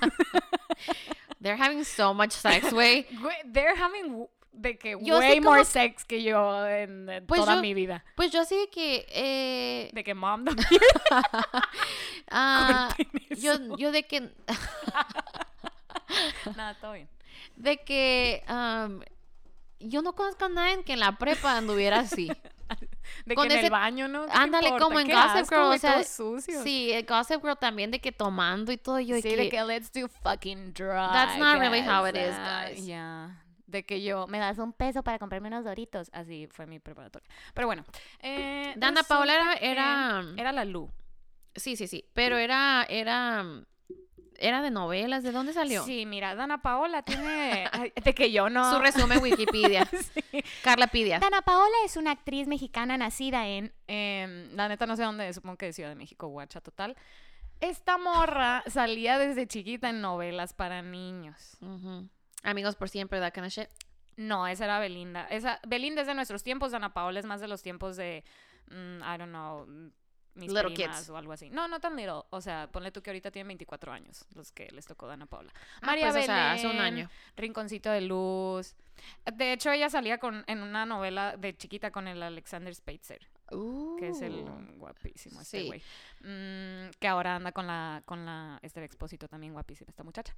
They're 1.41 1.62
having 1.62 1.84
so 1.86 2.13
much 2.13 2.32
sex, 2.32 2.73
güey. 2.73 3.05
They're 3.53 3.75
having 3.82 4.27
de 4.51 4.77
que 4.77 4.97
Yo 5.01 5.19
way 5.19 5.39
more 5.39 5.63
sex 5.63 6.03
que 6.03 6.21
yo 6.23 6.67
en, 6.67 7.08
en 7.10 7.25
Pues 7.27 7.39
toda 7.39 7.55
yo- 7.55 7.62
mi 7.62 7.73
vida. 7.73 8.03
Pues 8.15 8.32
yo 8.32 8.43
de 8.43 8.67
que, 8.69 9.05
eh, 9.10 9.89
De 9.93 10.03
que 10.03 10.13
mom 10.13 10.43
ah, 12.32 12.89
yo, 13.38 13.77
yo 13.77 13.91
de 13.91 14.03
que, 14.03 14.21
Nada, 16.55 16.73
todo 16.82 16.93
bien. 16.93 17.08
de 17.55 17.77
que 17.77 18.43
um, 18.49 19.01
yo 19.79 20.01
no 20.01 20.13
conozco 20.13 20.45
a 20.45 20.49
nadie 20.49 20.84
que 20.84 20.93
en 20.93 20.99
la 20.99 21.17
prepa 21.17 21.58
anduviera 21.58 21.99
así. 21.99 22.29
De 23.25 23.35
Con 23.35 23.47
que 23.47 23.53
en 23.53 23.57
ese- 23.59 23.67
el 23.67 23.71
baño, 23.71 24.07
¿no? 24.07 24.25
¿Qué 24.25 24.31
te 24.31 24.37
Ándale, 24.37 24.69
como 24.77 24.99
en 24.99 25.07
Gossip 25.07 25.19
asco, 25.43 25.55
Girl, 25.55 25.73
o 25.73 25.77
sea, 25.77 26.03
sucios. 26.03 26.63
Sí, 26.63 26.93
Gossip 27.07 27.41
Girl 27.41 27.57
también 27.57 27.91
de 27.91 27.99
que 27.99 28.11
tomando 28.11 28.71
y 28.71 28.77
todo. 28.77 28.99
Yo 28.99 29.15
de 29.15 29.21
Sí, 29.21 29.29
que, 29.29 29.37
de 29.37 29.49
que 29.49 29.63
let's 29.63 29.91
do 29.91 30.07
fucking 30.07 30.73
drugs. 30.73 31.11
That's 31.11 31.37
not 31.37 31.59
really 31.59 31.81
how 31.81 32.05
it 32.07 32.15
is, 32.15 32.35
guys. 32.37 32.85
Ya. 32.85 33.43
De 33.67 33.85
que 33.85 34.01
yo, 34.01 34.25
me 34.27 34.39
das 34.39 34.57
un 34.57 34.73
peso 34.73 35.03
para 35.03 35.19
comprarme 35.19 35.47
unos 35.49 35.63
doritos. 35.63 36.09
Así 36.11 36.47
fue 36.51 36.65
mi 36.65 36.79
preparatoria. 36.79 37.27
Pero 37.53 37.67
bueno. 37.67 37.85
eh, 38.19 38.73
Dana 38.77 39.03
Paola 39.03 39.53
era, 39.61 40.23
Era 40.37 40.51
la 40.51 40.65
Lu. 40.65 40.91
sí, 41.55 41.75
sí, 41.75 41.87
sí, 41.87 42.03
pero 42.13 42.37
era, 42.37 42.85
era, 42.89 43.45
era 44.39 44.62
de 44.62 44.71
novelas. 44.71 45.23
¿De 45.23 45.32
dónde 45.32 45.54
salió? 45.54 45.84
Sí, 45.84 46.06
mira, 46.06 46.36
Dana 46.36 46.62
Paola 46.62 47.04
tiene... 47.04 47.69
de 48.04 48.13
que 48.13 48.32
yo 48.32 48.49
no... 48.49 48.73
Su 48.73 48.80
resumen 48.80 49.19
Wikipedia. 49.23 49.86
Sí. 49.86 50.43
Carla 50.63 50.88
Pidia. 50.88 51.19
Dana 51.19 51.41
Paola 51.41 51.75
es 51.86 51.97
una 51.97 52.12
actriz 52.12 52.47
mexicana 52.47 52.97
nacida 52.97 53.47
en... 53.47 53.73
em, 53.88 54.56
la 54.56 54.67
neta 54.67 54.86
no 54.86 54.95
sé 54.95 55.04
dónde, 55.04 55.32
supongo 55.34 55.58
que 55.58 55.67
de 55.67 55.73
Ciudad 55.73 55.89
de 55.89 55.95
México, 55.95 56.28
guacha, 56.28 56.62
total. 56.62 56.95
Esta 57.62 57.97
morra 57.97 58.63
salía 58.67 59.19
desde 59.19 59.45
chiquita 59.45 59.89
en 59.89 60.02
novelas 60.02 60.54
para 60.54 60.82
niños. 60.82 61.58
Amigos 62.43 62.75
por 62.75 62.89
siempre, 62.89 63.19
that 63.19 63.34
kind 63.34 63.47
of 63.47 63.52
shit. 63.52 63.67
No, 64.15 64.47
esa 64.47 64.65
era 64.65 64.80
Belinda. 64.80 65.25
Esa, 65.28 65.60
Belinda 65.67 66.02
es 66.02 66.08
de 66.08 66.13
nuestros 66.13 66.43
tiempos, 66.43 66.71
Dana 66.71 66.93
Paola 66.93 67.19
es 67.19 67.25
más 67.25 67.41
de 67.41 67.47
los 67.47 67.62
tiempos 67.62 67.97
de, 67.97 68.23
mm, 68.69 69.02
I 69.02 69.17
don't 69.17 69.30
know, 69.30 69.65
mis 70.35 70.51
Little 70.51 70.73
primas 70.73 70.99
kids. 70.99 71.09
o 71.09 71.17
algo 71.17 71.31
así. 71.33 71.49
No, 71.49 71.67
no 71.67 71.79
tan 71.79 71.95
little. 71.95 72.21
O 72.29 72.41
sea, 72.41 72.69
ponle 72.71 72.91
tú 72.91 73.01
que 73.01 73.09
ahorita 73.09 73.31
tienen 73.31 73.47
24 73.49 73.91
años, 73.91 74.25
los 74.35 74.51
que 74.51 74.69
les 74.71 74.85
tocó 74.85 75.07
Dana 75.07 75.25
Paola. 75.25 75.51
Ah, 75.81 75.85
María 75.87 76.11
pues, 76.11 76.23
o 76.23 76.25
sea, 76.25 76.51
hace 76.53 76.67
un 76.67 76.79
año. 76.79 77.09
Rinconcito 77.35 77.89
de 77.89 78.01
Luz. 78.01 78.75
De 79.33 79.53
hecho, 79.53 79.71
ella 79.71 79.89
salía 79.89 80.17
con, 80.17 80.43
en 80.47 80.61
una 80.61 80.85
novela 80.85 81.37
de 81.37 81.55
chiquita 81.55 81.91
con 81.91 82.07
el 82.07 82.21
Alexander 82.21 82.73
Spitzer, 82.75 83.19
que 83.97 84.09
es 84.09 84.21
el 84.21 84.43
guapísimo 84.77 85.41
este 85.41 85.61
Sí. 85.61 85.83
Güey. 86.21 86.32
Mm, 86.34 86.91
que 86.99 87.08
ahora 87.08 87.36
anda 87.38 87.51
con 87.51 87.65
la, 87.67 88.01
con 88.05 88.25
la 88.25 88.60
Esther 88.62 88.84
Expósito 88.84 89.27
también 89.27 89.53
guapísima 89.53 89.88
esta 89.89 90.03
muchacha. 90.03 90.34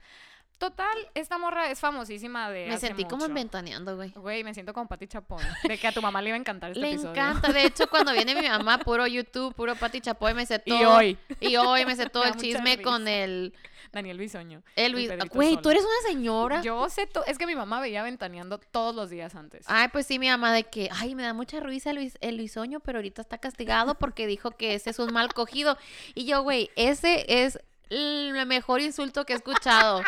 Total, 0.57 0.95
esta 1.15 1.37
morra 1.39 1.71
es 1.71 1.79
famosísima 1.79 2.49
de 2.51 2.67
Me 2.67 2.73
hace 2.75 2.87
sentí 2.87 3.03
como 3.05 3.23
mucho. 3.23 3.33
ventaneando, 3.33 3.95
güey. 3.95 4.11
Güey, 4.11 4.43
me 4.43 4.53
siento 4.53 4.73
como 4.73 4.87
Pati 4.87 5.07
Chapoy. 5.07 5.43
De 5.67 5.77
que 5.77 5.87
a 5.87 5.91
tu 5.91 6.01
mamá 6.03 6.21
le 6.21 6.29
iba 6.29 6.35
a 6.35 6.39
encantar 6.39 6.71
este 6.71 6.81
Le 6.81 6.89
episodio. 6.91 7.11
encanta. 7.11 7.51
De 7.51 7.65
hecho, 7.65 7.87
cuando 7.89 8.13
viene 8.13 8.35
mi 8.39 8.47
mamá, 8.47 8.77
puro 8.77 9.07
YouTube, 9.07 9.55
puro 9.55 9.75
Pati 9.75 10.01
Chapoy, 10.01 10.35
me 10.35 10.45
sé 10.45 10.59
todo. 10.65 10.79
Y 10.79 10.85
hoy, 10.85 11.17
Y 11.39 11.55
hoy 11.55 11.85
me 11.85 11.95
sé 11.95 12.07
todo 12.09 12.23
el 12.25 12.35
chisme 12.35 12.79
con 12.81 13.07
el 13.07 13.53
Daniel 13.91 14.17
Bisoño. 14.17 14.63
Pedrito 14.75 15.25
Güey, 15.33 15.57
tú 15.61 15.69
eres 15.69 15.83
una 15.83 16.09
señora. 16.09 16.61
Yo 16.61 16.89
sé 16.89 17.07
todo. 17.07 17.25
Es 17.25 17.37
que 17.37 17.45
mi 17.45 17.55
mamá 17.55 17.79
veía 17.79 18.03
ventaneando 18.03 18.57
todos 18.57 18.95
los 18.95 19.09
días 19.09 19.35
antes. 19.35 19.65
Ay, 19.67 19.87
pues 19.89 20.05
sí, 20.07 20.19
mi 20.19 20.29
mamá 20.29 20.53
de 20.53 20.63
que, 20.63 20.89
ay, 20.91 21.15
me 21.15 21.23
da 21.23 21.33
mucha 21.33 21.59
risa 21.59 21.93
Luis, 21.93 22.17
el 22.21 22.37
Luisoño, 22.37 22.79
pero 22.79 22.99
ahorita 22.99 23.21
está 23.21 23.37
castigado 23.37 23.95
porque 23.95 24.27
dijo 24.27 24.51
que 24.51 24.75
ese 24.75 24.89
es 24.89 24.99
un 24.99 25.13
mal 25.13 25.33
cogido. 25.33 25.77
Y 26.15 26.25
yo, 26.25 26.41
güey, 26.43 26.69
ese 26.75 27.25
es 27.27 27.59
el 27.89 28.33
mejor 28.45 28.81
insulto 28.81 29.25
que 29.25 29.33
he 29.33 29.35
escuchado. 29.35 30.01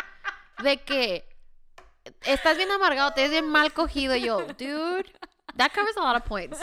De 0.62 0.78
que 0.78 1.26
estás 2.22 2.56
bien 2.56 2.70
amargado, 2.70 3.12
te 3.12 3.24
es 3.24 3.30
bien 3.30 3.48
mal 3.48 3.72
cogido. 3.72 4.14
Y 4.16 4.22
yo, 4.22 4.40
dude, 4.58 5.12
that 5.56 5.72
covers 5.72 5.96
a 5.96 6.00
lot 6.00 6.16
of 6.16 6.24
points. 6.24 6.58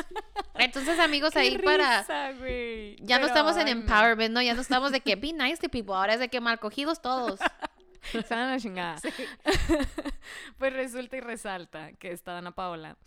Entonces, 0.56 0.99
amigos, 0.99 1.36
ahí 1.36 1.58
para... 1.58 2.01
risa, 2.01 2.32
güey. 2.34 2.95
Ya 3.01 3.19
no 3.19 3.27
estamos 3.27 3.58
en 3.58 3.67
empowerment, 3.67 4.34
¿no? 4.34 4.41
Ya 4.41 4.54
no 4.54 4.62
estamos 4.62 4.91
de 4.91 5.01
que 5.01 5.15
be 5.15 5.34
nice 5.34 5.58
to 5.58 5.69
people, 5.69 5.95
ahora 5.95 6.13
es 6.13 6.19
de 6.19 6.30
que 6.30 6.39
mal 6.41 6.60
cogidos 6.60 7.01
todos. 7.01 7.39
A 8.32 8.36
la 8.36 8.60
chingada. 8.60 8.97
pues 10.58 10.73
resulta 10.73 11.17
y 11.17 11.19
resalta 11.19 11.93
que 11.93 12.12
está 12.12 12.34
Dana 12.34 12.51
Paola. 12.51 12.97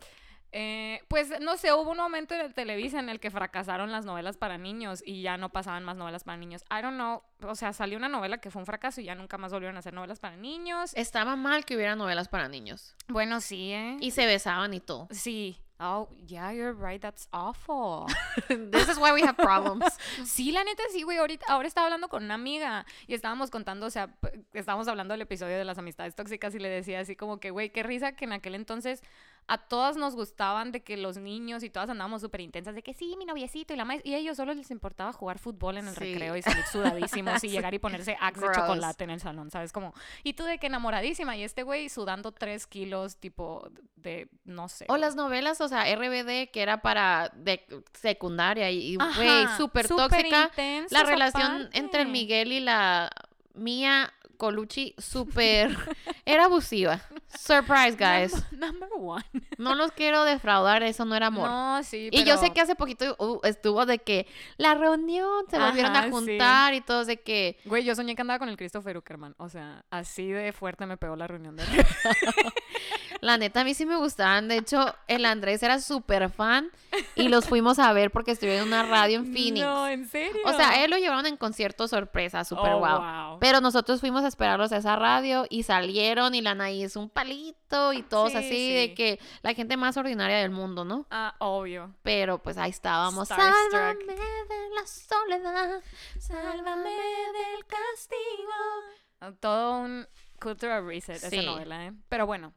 Eh, 0.56 1.02
pues 1.08 1.32
no 1.40 1.56
sé, 1.56 1.72
hubo 1.72 1.90
un 1.90 1.96
momento 1.96 2.32
en 2.32 2.42
el 2.42 2.54
Televisa 2.54 3.00
en 3.00 3.08
el 3.08 3.18
que 3.18 3.32
fracasaron 3.32 3.90
las 3.90 4.04
novelas 4.04 4.36
para 4.36 4.56
niños 4.56 5.02
y 5.04 5.20
ya 5.20 5.36
no 5.36 5.48
pasaban 5.48 5.82
más 5.82 5.96
novelas 5.96 6.22
para 6.22 6.38
niños. 6.38 6.62
I 6.70 6.80
don't 6.80 6.94
know, 6.94 7.24
o 7.42 7.56
sea, 7.56 7.72
salió 7.72 7.98
una 7.98 8.08
novela 8.08 8.38
que 8.38 8.52
fue 8.52 8.62
un 8.62 8.66
fracaso 8.66 9.00
y 9.00 9.04
ya 9.04 9.16
nunca 9.16 9.36
más 9.36 9.52
volvieron 9.52 9.74
a 9.74 9.80
hacer 9.80 9.94
novelas 9.94 10.20
para 10.20 10.36
niños. 10.36 10.92
Estaba 10.94 11.34
mal 11.34 11.64
que 11.64 11.74
hubiera 11.74 11.96
novelas 11.96 12.28
para 12.28 12.48
niños. 12.48 12.94
Bueno, 13.08 13.40
sí, 13.40 13.72
¿eh? 13.72 13.96
Y 13.98 14.12
se 14.12 14.26
besaban 14.26 14.74
y 14.74 14.80
todo. 14.80 15.08
Sí. 15.10 15.63
Oh, 15.86 16.08
yeah, 16.26 16.50
you're 16.50 16.72
right, 16.72 16.98
that's 16.98 17.28
awful. 17.30 18.08
This 18.48 18.88
is 18.88 18.98
why 18.98 19.12
we 19.12 19.20
have 19.20 19.36
problems. 19.36 19.84
Sí, 20.24 20.50
la 20.50 20.64
neta 20.64 20.82
sí, 20.90 21.02
güey. 21.02 21.18
Ahorita, 21.18 21.44
ahora 21.48 21.68
estaba 21.68 21.88
hablando 21.88 22.08
con 22.08 22.24
una 22.24 22.34
amiga 22.34 22.86
y 23.06 23.12
estábamos 23.12 23.50
contando, 23.50 23.84
o 23.84 23.90
sea, 23.90 24.08
estábamos 24.54 24.88
hablando 24.88 25.12
del 25.12 25.20
episodio 25.20 25.58
de 25.58 25.64
las 25.64 25.76
amistades 25.76 26.14
tóxicas 26.14 26.54
y 26.54 26.58
le 26.58 26.70
decía 26.70 27.00
así 27.00 27.16
como 27.16 27.38
que, 27.38 27.50
güey, 27.50 27.68
qué 27.68 27.82
risa 27.82 28.12
que 28.12 28.24
en 28.24 28.32
aquel 28.32 28.54
entonces 28.54 29.02
a 29.46 29.58
todas 29.58 29.96
nos 29.96 30.14
gustaban 30.14 30.72
de 30.72 30.82
que 30.82 30.96
los 30.96 31.16
niños 31.18 31.62
y 31.62 31.70
todas 31.70 31.90
andábamos 31.90 32.22
súper 32.22 32.40
intensas 32.40 32.74
de 32.74 32.82
que 32.82 32.94
sí, 32.94 33.14
mi 33.18 33.24
noviecito 33.26 33.74
y 33.74 33.76
la 33.76 33.84
maestra. 33.84 34.10
Y 34.10 34.14
a 34.14 34.18
ellos 34.18 34.36
solo 34.36 34.54
les 34.54 34.70
importaba 34.70 35.12
jugar 35.12 35.38
fútbol 35.38 35.76
en 35.76 35.88
el 35.88 35.94
Sí. 35.94 36.00
recreo 36.00 36.36
y 36.36 36.42
salir 36.42 36.64
sudadísimos 36.64 37.44
y 37.44 37.48
llegar 37.48 37.74
y 37.74 37.78
ponerse 37.78 38.16
axe 38.20 38.40
de 38.40 38.54
chocolate 38.54 39.04
en 39.04 39.10
el 39.10 39.20
salón, 39.20 39.50
¿sabes? 39.50 39.72
Como, 39.72 39.92
y 40.22 40.32
tú 40.32 40.44
de 40.44 40.58
que 40.58 40.68
enamoradísima 40.68 41.36
y 41.36 41.42
este 41.42 41.62
güey 41.62 41.88
sudando 41.88 42.32
tres 42.32 42.66
kilos, 42.66 43.18
tipo, 43.18 43.68
de, 43.96 44.28
no 44.44 44.68
sé. 44.68 44.86
O 44.88 44.96
las 44.96 45.14
novelas, 45.16 45.60
o 45.60 45.68
sea, 45.68 45.84
RBD, 45.94 46.50
que 46.50 46.62
era 46.62 46.80
para 46.82 47.30
de 47.34 47.64
secundaria 47.92 48.70
y, 48.70 48.96
güey, 48.96 49.46
súper 49.56 49.88
tóxica. 49.88 50.50
La 50.90 51.02
relación 51.04 51.52
aparte. 51.56 51.78
entre 51.78 52.02
el 52.02 52.08
Miguel 52.08 52.52
y 52.52 52.60
la 52.60 53.10
Mía 53.54 54.12
Colucci, 54.34 54.94
súper... 54.98 55.76
era 56.26 56.44
abusiva. 56.46 57.00
Surprise, 57.38 57.96
guys. 57.98 58.32
Number 58.52 58.88
one. 58.96 59.24
No 59.58 59.74
los 59.74 59.92
quiero 59.92 60.24
defraudar, 60.24 60.82
eso 60.82 61.04
no 61.04 61.14
era 61.16 61.26
amor. 61.26 61.48
No, 61.48 61.82
sí, 61.82 62.08
Y 62.12 62.24
yo 62.24 62.36
sé 62.38 62.52
que 62.52 62.60
hace 62.60 62.74
poquito 62.76 63.16
uh, 63.18 63.40
estuvo 63.44 63.86
de 63.86 63.98
que 63.98 64.26
la 64.56 64.74
reunión 64.74 65.44
se 65.50 65.58
volvieron 65.58 65.94
a 65.96 66.04
sí. 66.04 66.10
juntar 66.10 66.74
y 66.74 66.80
todos 66.80 67.06
de 67.06 67.20
que 67.20 67.58
Güey, 67.64 67.84
yo 67.84 67.94
soñé 67.94 68.14
que 68.14 68.22
andaba 68.22 68.38
con 68.38 68.48
el 68.48 68.56
Christopher 68.56 68.96
Uckerman. 68.96 69.34
O 69.38 69.48
sea, 69.48 69.84
así 69.90 70.30
de 70.30 70.52
fuerte 70.52 70.86
me 70.86 70.96
pegó 70.96 71.16
la 71.16 71.26
reunión 71.26 71.56
de 71.56 71.64
la 73.20 73.38
neta 73.38 73.62
a 73.62 73.64
mí 73.64 73.74
sí 73.74 73.86
me 73.86 73.96
gustaban. 73.96 74.48
De 74.48 74.56
hecho, 74.58 74.94
el 75.08 75.24
Andrés 75.24 75.62
era 75.62 75.80
súper 75.80 76.30
fan 76.30 76.70
y 77.14 77.28
los 77.28 77.46
fuimos 77.46 77.78
a 77.78 77.92
ver 77.92 78.10
porque 78.10 78.32
estuvieron 78.32 78.62
en 78.62 78.68
una 78.68 78.82
radio 78.84 79.18
en 79.18 79.26
Phoenix. 79.32 79.64
No, 79.64 79.88
¿en 79.88 80.06
serio? 80.08 80.40
O 80.44 80.52
sea, 80.52 80.84
él 80.84 80.90
lo 80.90 80.98
llevaron 80.98 81.26
en 81.26 81.36
concierto 81.36 81.88
sorpresa, 81.88 82.44
súper 82.44 82.72
Oh, 82.74 82.78
guau. 82.78 83.00
wow. 83.00 83.38
Pero 83.40 83.60
nosotros 83.60 84.00
fuimos 84.00 84.23
a 84.24 84.28
esperarlos 84.28 84.72
a 84.72 84.78
esa 84.78 84.96
radio 84.96 85.46
y 85.48 85.62
salieron 85.62 86.34
y 86.34 86.40
la 86.42 86.50
Anaís 86.52 86.96
un 86.96 87.08
palito 87.10 87.92
y 87.92 88.02
todos 88.02 88.32
Sí, 88.32 88.38
así 88.38 88.48
sí. 88.48 88.72
de 88.74 88.94
que 88.94 89.20
la 89.42 89.54
gente 89.54 89.76
más 89.76 89.96
ordinaria 89.96 90.38
del 90.38 90.50
mundo, 90.50 90.84
¿no? 90.84 91.06
Ah, 91.10 91.34
obvio. 91.38 91.94
Pero 92.02 92.38
pues 92.42 92.56
ahí 92.58 92.70
estábamos. 92.70 93.28
Starstruck. 93.28 93.70
Sálvame 93.70 94.14
de 94.14 94.74
la 94.74 94.86
soledad, 94.86 95.82
sálvame 96.18 96.90
del 96.90 97.66
castigo. 97.66 99.38
Todo 99.40 99.78
un 99.78 100.06
cultural 100.40 100.86
reset 100.86 101.16
esa 101.16 101.30
Sí. 101.30 101.44
novela, 101.44 101.86
¿eh? 101.86 101.92
Pero 102.08 102.26
bueno, 102.26 102.52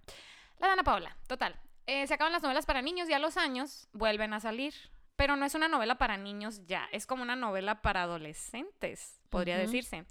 la 0.59 0.67
Dana 0.67 0.83
Paola, 0.83 1.15
total. 1.27 1.55
Eh, 1.85 2.05
se 2.07 2.13
acaban 2.13 2.33
las 2.33 2.43
novelas 2.43 2.65
para 2.65 2.81
niños 2.81 3.07
y 3.09 3.13
a 3.13 3.19
los 3.19 3.37
años 3.37 3.87
vuelven 3.93 4.33
a 4.33 4.39
salir. 4.39 4.73
Pero 5.15 5.35
no 5.35 5.45
es 5.45 5.55
una 5.55 5.67
novela 5.67 5.97
para 5.97 6.15
niños 6.17 6.61
ya, 6.67 6.87
es 6.91 7.07
como 7.07 7.23
una 7.23 7.35
novela 7.35 7.81
para 7.81 8.03
adolescentes, 8.03 9.19
podría 9.31 9.55
Ujú. 9.55 9.63
decirse. 9.65 10.05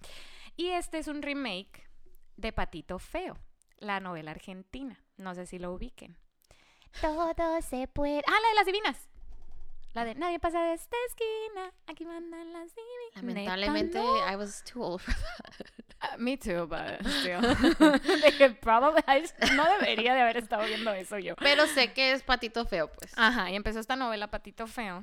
Y 0.57 0.69
este 0.71 0.99
es 0.99 1.09
un 1.09 1.23
remake 1.23 1.88
de 2.37 2.53
Patito 2.53 2.99
Feo, 2.99 3.37
la 3.79 4.01
novela 4.01 4.31
argentina. 4.31 4.99
No 5.16 5.35
sé 5.35 5.47
si 5.47 5.59
lo 5.59 5.73
ubiquen. 5.73 6.16
Todo 7.01 7.35
se 7.61 7.88
puede. 7.88 8.23
Ah, 8.27 8.38
la 8.42 8.49
de 8.49 8.55
las 8.55 8.66
divinas. 8.66 9.09
La 9.92 10.05
de 10.05 10.14
nadie 10.14 10.38
pasa 10.38 10.61
de 10.62 10.75
esta 10.75 10.97
esquina, 11.09 11.73
aquí 11.87 12.05
mandan 12.05 12.53
las 12.53 12.75
divinas. 12.75 13.14
Lamentablemente, 13.14 13.99
no. 13.99 14.31
I 14.31 14.37
was 14.37 14.62
too 14.64 14.83
old 14.83 15.01
for 15.01 15.14
that. 15.14 16.14
Uh, 16.14 16.19
me 16.19 16.37
too, 16.37 16.66
but 16.66 17.01
still. 17.21 17.40
Probably- 18.61 19.03
no 19.57 19.64
debería 19.79 20.12
de 20.14 20.21
haber 20.21 20.37
estado 20.37 20.66
viendo 20.66 20.92
eso 20.92 21.19
yo. 21.19 21.35
Pero 21.37 21.66
sé 21.66 21.95
que 21.95 22.12
es 22.12 22.23
patito 22.23 22.66
feo, 22.66 22.92
pues. 22.92 23.12
Ajá, 23.16 23.51
y 23.51 23.57
empezó 23.57 23.81
esta 23.81 23.97
novela 23.97 24.31
Patito 24.31 24.66
Feo. 24.66 25.03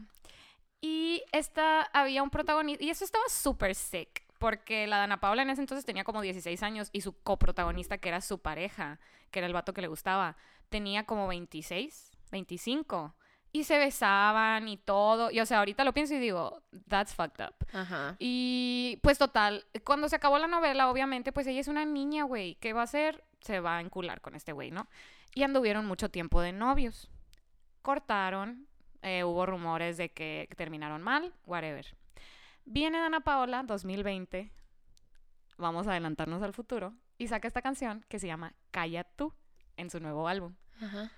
Y 0.79 1.23
esta 1.31 1.81
había 1.93 2.21
un 2.21 2.29
protagonista, 2.29 2.83
y 2.83 2.89
eso 2.91 3.03
estaba 3.05 3.23
súper 3.29 3.73
sick, 3.73 4.21
porque 4.43 4.87
la 4.87 4.97
Dana 4.97 5.21
Paula 5.21 5.43
en 5.43 5.51
ese 5.51 5.61
entonces 5.61 5.85
tenía 5.85 6.03
como 6.03 6.21
16 6.21 6.63
años 6.63 6.89
y 6.91 6.99
su 6.99 7.13
coprotagonista, 7.13 7.97
que 7.97 8.09
era 8.09 8.19
su 8.19 8.39
pareja, 8.39 8.99
que 9.31 9.39
era 9.39 9.47
el 9.47 9.53
vato 9.53 9.73
que 9.73 9.79
le 9.79 9.87
gustaba, 9.87 10.35
tenía 10.67 11.05
como 11.05 11.29
26, 11.29 12.11
25. 12.29 13.15
Y 13.53 13.63
se 13.63 13.77
besaban 13.77 14.67
y 14.67 14.75
todo. 14.75 15.31
Y 15.31 15.39
o 15.39 15.45
sea, 15.45 15.59
ahorita 15.59 15.85
lo 15.85 15.93
pienso 15.93 16.15
y 16.15 16.19
digo, 16.19 16.61
that's 16.89 17.15
fucked 17.15 17.41
up. 17.41 17.55
Ajá. 17.71 18.17
Y 18.19 18.99
pues 19.01 19.17
total, 19.17 19.65
cuando 19.85 20.09
se 20.09 20.17
acabó 20.17 20.37
la 20.37 20.47
novela, 20.47 20.91
obviamente, 20.91 21.31
pues 21.31 21.47
ella 21.47 21.61
es 21.61 21.69
una 21.69 21.85
niña, 21.85 22.25
güey. 22.25 22.55
¿Qué 22.55 22.73
va 22.73 22.81
a 22.81 22.83
hacer? 22.83 23.23
Se 23.39 23.61
va 23.61 23.77
a 23.77 23.79
encular 23.79 24.19
con 24.19 24.35
este 24.35 24.51
güey, 24.51 24.71
¿no? 24.71 24.89
Y 25.33 25.43
anduvieron 25.43 25.85
mucho 25.85 26.09
tiempo 26.09 26.41
de 26.41 26.51
novios. 26.51 27.09
Cortaron, 27.81 28.67
eh, 29.03 29.23
hubo 29.23 29.45
rumores 29.45 29.95
de 29.95 30.09
que 30.09 30.49
terminaron 30.57 31.01
mal, 31.01 31.33
whatever. 31.45 31.95
Viene 32.65 32.99
Dana 32.99 33.19
Paola, 33.21 33.63
2020. 33.63 34.51
Vamos 35.57 35.87
a 35.87 35.91
adelantarnos 35.91 36.41
al 36.41 36.53
futuro. 36.53 36.93
Y 37.17 37.27
saca 37.27 37.47
esta 37.47 37.61
canción 37.61 38.05
que 38.09 38.19
se 38.19 38.27
llama 38.27 38.53
Calla 38.71 39.03
tú. 39.03 39.33
en 39.77 39.89
su 39.89 39.99
nuevo 39.99 40.27
álbum. 40.27 40.55
Ajá. 40.81 41.11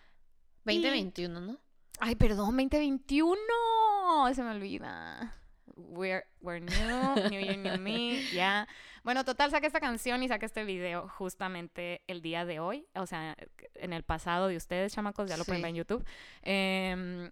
2021, 0.66 1.40
¿no? 1.42 1.60
Ay, 2.00 2.16
perdón, 2.16 2.56
2021. 2.56 3.36
Se 4.34 4.44
me 4.44 4.52
olvida. 4.52 5.36
We're, 5.78 6.26
we're 6.42 6.62
new, 6.62 7.30
new 7.30 7.42
year, 7.42 7.58
new 7.58 7.78
me, 7.78 8.24
ya. 8.34 8.68
Bueno, 9.04 9.26
total, 9.26 9.52
saqué 9.52 9.68
esta 9.68 9.82
canción 9.82 10.24
y 10.24 10.28
saqué 10.30 10.46
este 10.46 10.64
video 10.64 11.10
justamente 11.10 12.02
el 12.08 12.22
día 12.22 12.46
de 12.46 12.60
hoy. 12.60 12.88
O 12.96 13.06
sea, 13.06 13.36
en 13.76 13.92
el 13.94 14.04
pasado 14.04 14.48
de 14.48 14.56
ustedes, 14.58 14.94
chamacos, 14.94 15.30
ya 15.30 15.38
lo 15.38 15.44
pueden 15.44 15.60
Sí. 15.60 15.64
ver 15.64 15.70
en 15.72 15.76
YouTube. 15.76 16.06
Em, 16.44 17.32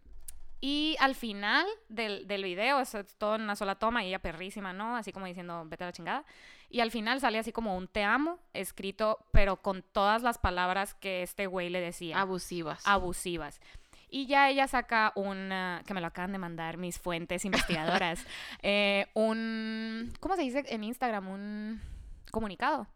y 0.66 0.96
al 1.02 1.14
final 1.14 1.66
del, 1.90 2.26
del 2.26 2.42
video, 2.42 2.80
eso 2.80 3.00
es 3.00 3.18
todo 3.18 3.36
en 3.36 3.42
una 3.42 3.58
sola 3.58 3.76
toma 3.76 4.02
y 4.02 4.08
ella 4.08 4.20
perrísima, 4.20 4.72
¿no? 4.72 4.96
Así 4.96 5.12
como 5.12 5.26
diciendo, 5.26 5.66
vete 5.66 5.84
a 5.84 5.88
la 5.88 5.92
chingada. 5.92 6.24
Y 6.70 6.80
al 6.80 6.90
final 6.90 7.20
sale 7.20 7.38
así 7.38 7.52
como 7.52 7.76
un 7.76 7.90
te 7.90 8.06
amo 8.06 8.40
escrito, 8.54 9.20
pero 9.34 9.58
con 9.58 9.82
todas 9.82 10.24
las 10.24 10.38
palabras 10.38 10.94
que 10.94 11.22
este 11.22 11.48
güey 11.48 11.70
le 11.70 11.82
decía 11.82 12.18
Abusivas. 12.22 12.82
abusivas. 12.88 13.60
Y 14.08 14.26
ya 14.28 14.50
ella 14.50 14.70
saca 14.70 15.12
un, 15.16 15.50
que 15.86 15.94
me 15.94 16.00
lo 16.00 16.08
acaban 16.08 16.32
de 16.32 16.38
mandar 16.38 16.78
mis 16.78 16.98
fuentes 16.98 17.44
investigadoras, 18.00 18.26
eh, 18.62 19.08
un, 19.16 20.14
¿cómo 20.22 20.38
se 20.38 20.44
dice 20.44 20.64
en 20.70 20.86
Instagram? 20.86 21.28
Un 21.28 21.82
comunicado. 22.32 22.88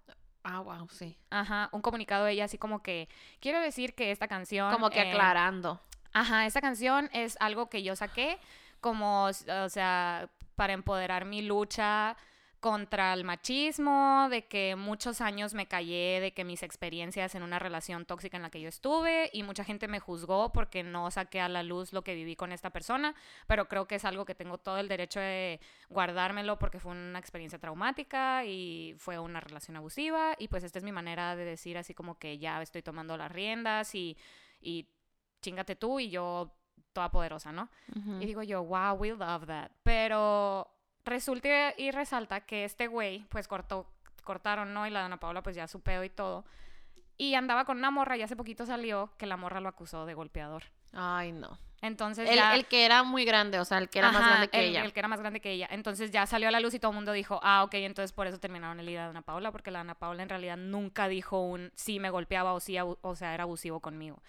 Ah, 0.42 0.62
wow, 0.62 0.88
sí. 0.88 1.18
Ajá, 1.32 1.68
un 1.74 1.82
comunicado 1.82 2.24
de 2.24 2.32
ella 2.32 2.46
así 2.46 2.58
como 2.58 2.82
que, 2.82 3.10
quiero 3.42 3.60
decir 3.60 3.94
que 3.94 4.12
esta 4.12 4.30
canción... 4.30 4.72
Como 4.72 4.90
que 4.90 5.02
eh, 5.02 5.10
aclarando. 5.10 5.82
Ajá, 6.18 6.48
esta 6.48 6.62
canción 6.62 7.12
es 7.14 7.38
algo 7.40 7.70
que 7.70 7.84
yo 7.84 7.96
saqué 7.96 8.40
como, 8.82 9.26
o 9.26 9.70
sea, 9.70 10.32
para 10.56 10.74
empoderar 10.74 11.26
mi 11.26 11.44
lucha 11.44 12.18
contra 12.60 13.14
el 13.14 13.24
machismo, 13.24 14.28
de 14.32 14.48
que 14.48 14.76
muchos 14.76 15.22
años 15.22 15.54
me 15.54 15.68
callé, 15.68 16.20
de 16.20 16.34
que 16.34 16.44
mis 16.44 16.64
experiencias 16.64 17.36
en 17.36 17.44
una 17.44 17.60
relación 17.60 18.08
tóxica 18.08 18.36
en 18.36 18.42
la 18.42 18.50
que 18.50 18.60
yo 18.60 18.68
estuve 18.68 19.30
y 19.32 19.44
mucha 19.44 19.64
gente 19.64 19.88
me 19.88 20.00
juzgó 20.00 20.52
porque 20.52 20.82
no 20.82 21.12
saqué 21.12 21.40
a 21.40 21.50
la 21.50 21.62
luz 21.62 21.94
lo 21.94 22.04
que 22.04 22.16
viví 22.16 22.36
con 22.36 22.52
esta 22.52 22.72
persona, 22.72 23.14
pero 23.46 23.68
creo 23.68 23.88
que 23.88 23.94
es 23.94 24.04
algo 24.04 24.26
que 24.26 24.34
tengo 24.34 24.58
todo 24.58 24.80
el 24.80 24.88
derecho 24.88 25.20
de 25.20 25.60
guardármelo 25.88 26.58
porque 26.58 26.80
fue 26.80 26.94
una 26.94 27.20
experiencia 27.20 27.60
traumática 27.60 28.44
y 28.44 28.96
fue 28.98 29.20
una 29.20 29.40
relación 29.40 29.78
abusiva 29.78 30.34
y 30.40 30.48
pues 30.48 30.64
esta 30.64 30.80
es 30.80 30.84
mi 30.84 30.92
manera 30.92 31.36
de 31.36 31.46
decir 31.46 31.78
así 31.78 31.94
como 31.94 32.18
que 32.18 32.40
ya 32.40 32.60
estoy 32.64 32.82
tomando 32.82 33.16
las 33.18 33.32
riendas 33.32 33.94
y, 33.94 34.18
y 34.60 34.88
chingate 35.42 35.76
tú 35.76 36.00
y 36.00 36.10
yo 36.10 36.52
toda 36.94 37.12
poderosa, 37.12 37.52
¿no? 37.52 37.70
Y 38.20 38.26
digo 38.26 38.42
yo, 38.44 38.64
wow, 38.64 38.94
we 38.94 39.10
love 39.10 39.46
that. 39.46 39.72
Pero 39.84 40.68
resulta 41.06 41.74
y 41.78 41.92
resalta 41.92 42.42
que 42.42 42.66
este 42.66 42.88
güey, 42.88 43.26
pues 43.30 43.48
cortó, 43.48 43.92
cortaron, 44.24 44.74
¿no? 44.74 44.88
Y 44.88 44.90
la 44.90 45.06
Ana 45.06 45.18
Paula, 45.18 45.44
pues 45.44 45.56
ya 45.56 45.68
su 45.68 45.82
pedo 45.82 46.04
y 46.04 46.10
todo. 46.10 46.46
Y 47.18 47.36
andaba 47.36 47.66
con 47.66 47.78
una 47.78 47.92
morra 47.92 48.18
y 48.18 48.22
hace 48.22 48.36
poquito 48.36 48.66
salió 48.66 49.12
que 49.18 49.26
la 49.26 49.38
morra 49.38 49.60
lo 49.60 49.70
acusó 49.70 50.06
de 50.06 50.14
golpeador. 50.14 50.64
Ay, 50.94 51.32
no. 51.32 51.60
Entonces 51.82 52.28
El, 52.28 52.38
ya... 52.38 52.56
el 52.56 52.66
que 52.66 52.86
era 52.86 53.04
muy 53.04 53.24
grande, 53.24 53.60
o 53.60 53.66
sea, 53.66 53.78
el 53.78 53.90
que 53.90 54.00
era 54.00 54.12
más 54.12 54.26
grande 54.26 54.48
que 54.48 54.60
el, 54.60 54.66
ella. 54.66 54.84
El 54.84 54.94
que 54.94 55.00
era 55.00 55.08
más 55.08 55.20
grande 55.20 55.40
que 55.40 55.52
ella. 55.52 55.68
Entonces 55.70 56.10
ya 56.10 56.26
salió 56.26 56.48
a 56.48 56.52
la 56.52 56.60
luz 56.60 56.74
y 56.74 56.80
todo 56.80 56.92
el 56.92 56.96
mundo 56.96 57.12
dijo, 57.12 57.40
ah, 57.44 57.64
ok, 57.64 57.76
entonces 57.76 58.12
por 58.12 58.26
eso 58.26 58.40
terminaron 58.40 58.80
el 58.80 58.88
día 58.88 59.04
de 59.04 59.10
Ana 59.10 59.22
Paula, 59.22 59.52
porque 59.52 59.70
la 59.70 59.82
Ana 59.82 59.94
Paula 59.94 60.24
en 60.24 60.30
realidad 60.30 60.58
nunca 60.58 61.08
dijo 61.08 61.40
un 61.42 61.72
sí 61.76 62.00
me 62.00 62.10
golpeaba 62.10 62.54
o 62.54 62.60
sí, 62.60 62.78
o 62.80 63.16
sea, 63.16 63.36
era 63.36 63.44
abusivo 63.44 63.80
conmigo. 63.80 64.22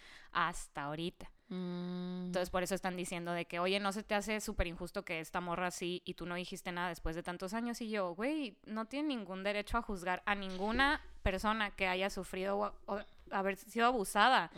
Hasta 0.47 0.85
ahorita. 0.85 1.31
Mm, 1.49 2.27
Entonces 2.27 2.51
por 2.51 2.63
eso 2.63 2.75
están 2.75 2.97
diciendo 2.97 3.33
de 3.33 3.47
que, 3.47 3.59
oye, 3.59 3.81
no 3.81 3.91
se 3.93 4.03
te 4.03 4.15
hace 4.15 4.41
súper 4.41 4.67
injusto 4.67 5.05
que 5.05 5.19
esta 5.19 5.41
morra 5.41 5.69
así 5.69 6.03
y 6.05 6.15
tú 6.15 6.27
no 6.27 6.35
dijiste 6.37 6.71
nada 6.71 6.91
después 6.91 7.17
de 7.17 7.23
tantos 7.23 7.55
años. 7.55 7.81
Y 7.81 7.91
yo, 7.91 8.15
güey, 8.15 8.57
no 8.67 8.85
tiene 8.85 9.09
ningún 9.09 9.43
derecho 9.43 9.79
a 9.79 9.83
juzgar 9.83 10.23
a 10.27 10.35
ninguna 10.35 11.01
persona 11.23 11.71
que 11.73 11.89
haya 11.89 12.11
sufrido 12.11 12.59
o, 12.59 12.73
o 12.87 13.01
haber 13.31 13.57
sido 13.57 13.87
abusada. 13.87 14.51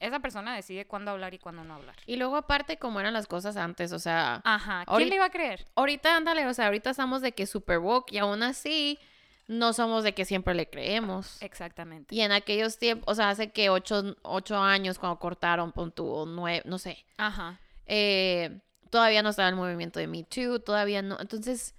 Esa 0.00 0.20
persona 0.20 0.54
decide 0.54 0.86
cuándo 0.86 1.10
hablar 1.10 1.34
y 1.34 1.38
cuándo 1.38 1.64
no 1.64 1.74
hablar. 1.74 1.96
Y 2.06 2.16
luego 2.16 2.36
aparte, 2.36 2.78
como 2.78 2.98
eran 3.00 3.12
las 3.12 3.26
cosas 3.26 3.56
antes, 3.56 3.92
o 3.92 3.98
sea, 3.98 4.40
Ajá. 4.44 4.84
¿Quién 4.96 5.08
le 5.10 5.16
iba 5.16 5.26
a 5.26 5.30
creer? 5.30 5.66
ahorita 5.74 6.16
ándale, 6.16 6.46
o 6.46 6.54
sea, 6.54 6.66
ahorita 6.66 6.90
estamos 6.90 7.22
de 7.22 7.32
que 7.32 7.46
super 7.46 7.78
woke 7.78 8.12
y 8.12 8.18
aún 8.18 8.42
así 8.42 8.98
no 9.48 9.72
somos 9.72 10.02
de 10.04 10.14
que 10.14 10.24
siempre 10.24 10.54
le 10.54 10.68
creemos. 10.68 11.40
Exactamente. 11.42 12.14
Y 12.14 12.20
en 12.22 12.32
aquellos 12.32 12.78
tiempos, 12.78 13.04
o 13.12 13.14
sea, 13.14 13.30
hace 13.30 13.50
que 13.52 13.70
ocho, 13.70 14.16
ocho 14.22 14.56
años 14.56 14.98
cuando 14.98 15.18
cortaron, 15.18 15.72
pon 15.72 15.92
o 15.98 16.26
nueve, 16.26 16.62
no 16.66 16.78
sé, 16.78 17.04
Ajá. 17.16 17.60
eh, 17.86 18.60
todavía 18.90 19.22
no 19.22 19.30
estaba 19.30 19.48
el 19.48 19.56
movimiento 19.56 20.00
de 20.00 20.06
Me 20.06 20.24
Too, 20.24 20.60
todavía 20.60 21.02
no. 21.02 21.18
Entonces, 21.20 21.74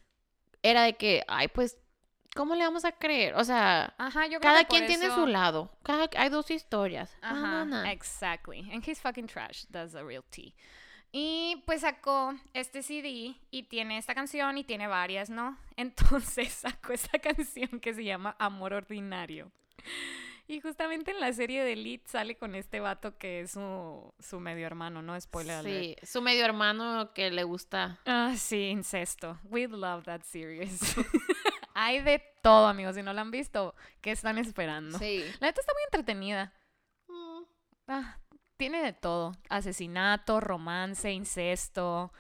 era 0.64 0.84
de 0.84 0.96
que, 0.96 1.24
ay, 1.28 1.48
pues, 1.50 1.78
¿cómo 2.36 2.56
le 2.56 2.64
vamos 2.64 2.86
a 2.86 2.92
creer? 2.92 3.36
O 3.36 3.44
sea, 3.44 3.94
Ajá, 3.98 4.26
yo 4.28 4.40
creo 4.40 4.42
cada 4.42 4.64
que 4.64 4.68
quien 4.70 4.88
tiene 4.88 5.14
su 5.14 5.26
lado. 5.28 5.72
Cada, 5.84 6.10
hay 6.18 6.30
dos 6.30 6.50
historias. 6.52 7.12
No, 7.22 7.28
Ajá, 7.28 7.66
no, 7.66 7.84
no. 7.84 7.86
exactly. 7.86 8.70
And 8.72 8.84
he's 8.88 9.00
fucking 9.02 9.28
trash. 9.28 9.66
That's 9.72 9.94
the 9.94 10.04
real 10.04 10.24
tea. 10.30 10.54
Y 11.12 11.64
pues 11.66 11.82
sacó 11.82 12.36
este 12.54 12.84
CD 12.84 13.36
y 13.50 13.64
tiene 13.64 13.98
esta 13.98 14.14
canción 14.14 14.58
y 14.58 14.64
tiene 14.64 14.88
varias, 14.88 15.30
¿no? 15.30 15.58
Entonces 15.78 16.54
sacó 16.54 16.94
esta 16.94 17.20
canción 17.20 17.80
que 17.80 17.94
se 17.94 18.04
llama 18.04 18.36
Amor 18.40 18.74
Ordinario. 18.74 19.52
Y 20.50 20.62
justamente 20.62 21.12
en 21.12 21.20
la 21.20 21.34
serie 21.34 21.64
de 21.64 21.74
Elite 21.74 22.08
sale 22.08 22.38
con 22.38 22.56
este 22.56 22.80
vato 22.80 23.18
que 23.18 23.42
es 23.42 23.52
su, 23.52 24.14
su 24.20 24.40
medio 24.40 24.66
hermano, 24.66 25.02
¿no? 25.02 25.20
Spoiler 25.20 25.58
alert. 25.58 26.00
Sí, 26.00 26.08
su 26.08 26.22
medio 26.22 26.46
hermano 26.46 27.12
que 27.14 27.32
le 27.32 27.44
gusta. 27.44 28.00
Ah, 28.06 28.34
sí, 28.38 28.70
incesto. 28.70 29.38
We 29.44 29.68
love 29.68 30.06
that 30.06 30.22
series. 30.22 30.80
Hay 31.74 32.02
de 32.02 32.24
todo, 32.42 32.68
amigos. 32.68 32.96
Si 32.96 33.04
no 33.04 33.12
la 33.12 33.22
han 33.22 33.32
visto, 33.32 33.76
¿qué 34.00 34.12
están 34.12 34.38
esperando? 34.38 34.98
Sí. 34.98 35.20
La 35.40 35.48
neta 35.48 35.60
está 35.60 35.74
muy 35.74 35.84
entretenida. 35.84 36.54
Mm. 37.08 37.44
Ah, 37.90 38.18
tiene 38.58 38.84
de 38.84 38.94
todo. 38.94 39.34
Asesinato, 39.50 40.40
romance, 40.40 41.12
incesto, 41.12 42.12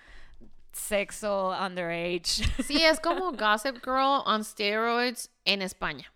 sexo 0.71 1.50
underage. 1.60 2.43
Sí, 2.63 2.84
es 2.84 3.00
como 3.00 3.32
Gossip 3.34 3.78
Girl 3.84 4.21
on 4.26 4.43
steroids 4.43 5.32
en 5.45 5.62
España. 5.62 6.13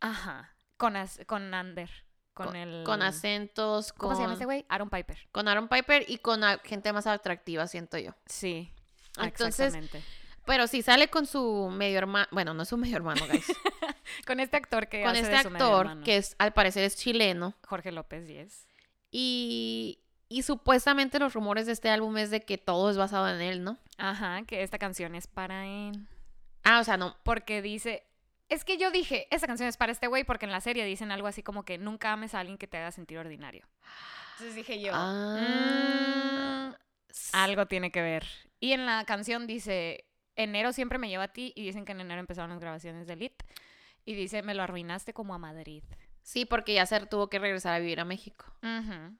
Ajá. 0.00 0.54
Con, 0.76 0.96
as- 0.96 1.20
con 1.26 1.52
Ander. 1.54 1.90
Con, 2.34 2.46
Con, 2.48 2.56
el... 2.56 2.82
con 2.84 3.00
acentos, 3.02 3.92
con, 3.92 4.08
¿Cómo 4.08 4.16
se 4.16 4.22
llama 4.22 4.34
ese 4.34 4.44
güey? 4.44 4.66
Aaron 4.68 4.90
Piper. 4.90 5.16
con 5.30 5.46
Aaron 5.46 5.68
Piper 5.68 6.04
y 6.08 6.18
con 6.18 6.42
gente 6.64 6.92
más 6.92 7.06
atractiva, 7.06 7.68
siento 7.68 7.96
yo. 7.96 8.10
Sí. 8.26 8.72
Entonces, 9.18 9.72
Exactamente. 9.72 10.02
Pero 10.44 10.66
sí 10.66 10.82
sale 10.82 11.06
con 11.08 11.26
su 11.26 11.70
medio 11.72 11.98
hermano, 11.98 12.26
bueno, 12.32 12.52
no 12.52 12.64
es 12.64 12.68
su 12.68 12.76
medio 12.76 12.96
hermano, 12.96 13.24
guys. 13.28 13.46
Con 14.26 14.40
este 14.40 14.56
actor 14.58 14.88
que 14.88 15.02
con 15.02 15.12
hace 15.12 15.20
este 15.20 15.32
de 15.36 15.42
su 15.42 15.48
actor 15.48 16.02
que 16.02 16.18
es 16.18 16.36
al 16.38 16.52
parecer 16.52 16.84
es 16.84 16.96
chileno 16.96 17.54
Jorge 17.66 17.90
López, 17.90 18.28
yes. 18.28 18.66
Y 19.16 20.00
y 20.28 20.42
supuestamente 20.42 21.20
los 21.20 21.32
rumores 21.34 21.66
de 21.66 21.72
este 21.72 21.90
álbum 21.90 22.16
es 22.16 22.30
de 22.30 22.40
que 22.44 22.58
todo 22.58 22.90
es 22.90 22.96
basado 22.96 23.28
en 23.28 23.40
él, 23.40 23.62
¿no? 23.62 23.78
Ajá, 23.98 24.42
que 24.42 24.62
esta 24.64 24.78
canción 24.78 25.14
es 25.14 25.28
para 25.28 25.66
él. 25.66 26.08
Ah, 26.64 26.80
o 26.80 26.84
sea, 26.84 26.96
no. 26.96 27.16
Porque 27.22 27.62
dice... 27.62 28.02
Es 28.48 28.64
que 28.64 28.76
yo 28.76 28.90
dije, 28.90 29.28
esta 29.30 29.46
canción 29.46 29.68
es 29.68 29.76
para 29.76 29.92
este 29.92 30.08
güey 30.08 30.24
porque 30.24 30.46
en 30.46 30.50
la 30.50 30.60
serie 30.60 30.84
dicen 30.86 31.12
algo 31.12 31.28
así 31.28 31.42
como 31.44 31.64
que 31.64 31.78
nunca 31.78 32.12
ames 32.12 32.34
a 32.34 32.40
alguien 32.40 32.58
que 32.58 32.66
te 32.66 32.78
haga 32.78 32.90
sentir 32.90 33.16
ordinario. 33.18 33.68
Entonces 34.32 34.56
dije 34.56 34.80
yo, 34.80 34.92
Ah. 34.94 36.70
"Mm, 36.72 36.74
algo 37.34 37.66
tiene 37.66 37.92
que 37.92 38.02
ver. 38.02 38.26
Y 38.58 38.72
en 38.72 38.86
la 38.86 39.04
canción 39.04 39.46
dice, 39.46 40.04
enero 40.36 40.72
siempre 40.72 40.98
me 40.98 41.08
lleva 41.08 41.24
a 41.24 41.32
ti 41.32 41.52
y 41.54 41.62
dicen 41.62 41.84
que 41.84 41.92
en 41.92 42.00
enero 42.00 42.18
empezaron 42.20 42.50
las 42.50 42.60
grabaciones 42.60 43.06
de 43.06 43.12
Elite. 43.12 43.44
Y 44.04 44.14
dice, 44.14 44.42
me 44.42 44.54
lo 44.54 44.62
arruinaste 44.64 45.12
como 45.12 45.34
a 45.34 45.38
Madrid. 45.38 45.84
Sí, 46.24 46.46
porque 46.46 46.74
ya 46.74 46.86
se 46.86 46.98
tuvo 47.06 47.28
que 47.28 47.38
regresar 47.38 47.74
a 47.74 47.78
vivir 47.78 48.00
a 48.00 48.04
México. 48.04 48.46
Ujú. 48.62 49.16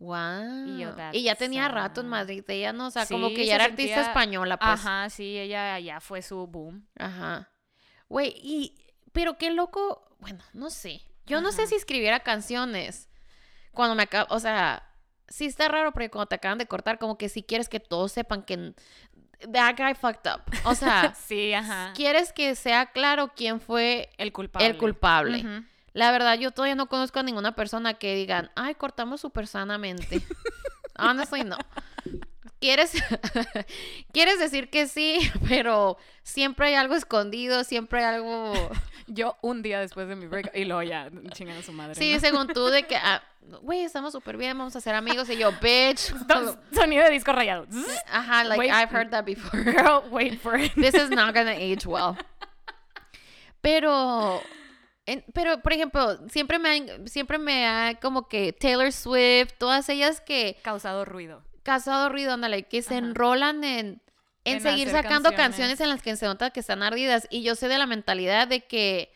Wow. 0.00 0.66
Y 0.66 0.78
yo, 0.80 0.94
Y 1.12 1.22
ya 1.22 1.34
tenía 1.36 1.68
rato 1.68 2.02
en. 2.02 2.08
Madrid, 2.08 2.44
ella 2.48 2.72
no, 2.72 2.88
o 2.88 2.90
sea, 2.90 3.06
como 3.06 3.28
que 3.28 3.36
se 3.36 3.46
ya 3.46 3.54
era 3.54 3.64
artista 3.64 4.00
española, 4.02 4.56
pues. 4.58 4.70
Ajá, 4.72 5.08
sí, 5.08 5.38
ella 5.38 5.78
ya 5.78 6.00
fue 6.00 6.20
su 6.20 6.46
boom. 6.46 6.86
Ajá. 6.98 7.48
Güey, 8.08 8.34
y. 8.42 8.74
Pero 9.12 9.38
qué 9.38 9.50
loco. 9.50 10.04
Bueno, 10.18 10.42
no 10.52 10.68
sé. 10.70 11.00
Yo 11.26 11.40
no 11.40 11.52
sé 11.52 11.66
si 11.66 11.74
escribiera 11.76 12.20
canciones. 12.20 13.08
Cuando 13.72 13.94
me 13.94 14.02
acabo. 14.04 14.34
O 14.34 14.40
sea, 14.40 14.82
sí 15.28 15.46
está 15.46 15.68
raro 15.68 15.92
porque 15.92 16.10
cuando 16.10 16.26
te 16.26 16.34
acaban 16.36 16.58
de 16.58 16.66
cortar, 16.66 16.98
como 16.98 17.18
que 17.18 17.28
si 17.28 17.42
quieres 17.42 17.68
que 17.68 17.80
todos 17.80 18.12
sepan 18.12 18.42
que. 18.42 18.74
That 19.52 19.76
guy 19.76 19.94
fucked 19.94 20.28
up. 20.32 20.42
O 20.64 20.74
sea, 20.74 21.14
Sí, 21.26 21.52
ajá. 21.54 21.92
quieres 21.94 22.32
que 22.32 22.56
sea 22.56 22.86
claro 22.86 23.32
quién 23.36 23.60
fue 23.60 24.10
El 24.18 24.32
culpable. 24.32 24.66
el 24.66 24.76
culpable. 24.76 25.44
La 25.92 26.10
verdad, 26.12 26.38
yo 26.38 26.50
todavía 26.50 26.74
no 26.74 26.86
conozco 26.86 27.18
a 27.18 27.22
ninguna 27.22 27.52
persona 27.54 27.94
que 27.94 28.14
digan, 28.14 28.50
ay, 28.54 28.74
cortamos 28.74 29.20
súper 29.20 29.46
sanamente. 29.46 30.22
Honestly, 30.98 31.44
no. 31.44 31.56
Quieres, 32.60 32.92
quieres 34.12 34.38
decir 34.40 34.68
que 34.68 34.88
sí, 34.88 35.18
pero 35.48 35.96
siempre 36.22 36.68
hay 36.68 36.74
algo 36.74 36.94
escondido, 36.94 37.64
siempre 37.64 38.04
hay 38.04 38.16
algo... 38.16 38.52
Yo 39.06 39.36
un 39.40 39.62
día 39.62 39.80
después 39.80 40.06
de 40.06 40.16
mi 40.16 40.26
break 40.26 40.50
y 40.54 40.64
luego 40.64 40.82
ya 40.82 41.08
chingan 41.32 41.56
a 41.56 41.62
su 41.62 41.72
madre. 41.72 41.94
Sí, 41.94 42.12
¿no? 42.12 42.20
según 42.20 42.48
tú, 42.48 42.66
de 42.66 42.86
que, 42.86 42.96
ah, 42.96 43.22
güey, 43.62 43.82
estamos 43.82 44.12
súper 44.12 44.36
bien, 44.36 44.58
vamos 44.58 44.76
a 44.76 44.82
ser 44.82 44.94
amigos. 44.94 45.30
Y 45.30 45.38
yo, 45.38 45.50
bitch. 45.62 46.12
Son- 46.28 46.60
Sonido 46.74 47.04
de 47.04 47.10
disco 47.10 47.32
rayado. 47.32 47.66
Ajá, 48.10 48.44
like, 48.44 48.58
Wait. 48.58 48.70
I've 48.70 48.94
heard 48.94 49.10
that 49.10 49.24
before. 49.24 49.62
Girl, 49.64 50.02
wait 50.10 50.38
for 50.38 50.58
it. 50.58 50.74
This 50.74 50.94
is 50.94 51.08
not 51.08 51.34
gonna 51.34 51.52
age 51.52 51.86
well. 51.86 52.18
Pero 53.62 54.42
En- 55.08 55.24
pero, 55.32 55.60
por 55.62 55.72
ejemplo, 55.72 56.18
siempre 56.28 56.58
me, 56.58 56.68
han- 56.70 57.08
siempre 57.08 57.38
me 57.38 57.66
ha 57.66 57.98
como 58.00 58.28
que 58.28 58.52
Taylor 58.52 58.92
Swift, 58.92 59.52
todas 59.58 59.88
ellas 59.88 60.20
que 60.20 60.58
Causado 60.62 61.04
ruido. 61.04 61.42
casado 61.62 62.08
ruido, 62.08 62.32
ándale, 62.34 62.64
que 62.64 62.82
se 62.82 62.96
enrolan 62.96 63.64
en, 63.64 64.02
en, 64.44 64.56
En 64.56 64.60
seguir 64.62 64.88
sacando 64.88 65.30
canciones. 65.30 65.36
canciones. 65.78 65.80
en 65.80 65.88
las 65.90 66.02
que 66.02 66.16
se 66.16 66.26
nota 66.26 66.50
que 66.50 66.60
están 66.60 66.82
ardidas. 66.82 67.26
Y 67.30 67.42
yo 67.42 67.54
sé 67.54 67.68
de 67.68 67.78
la 67.78 67.86
mentalidad 67.86 68.48
de 68.48 68.64
que 68.66 69.12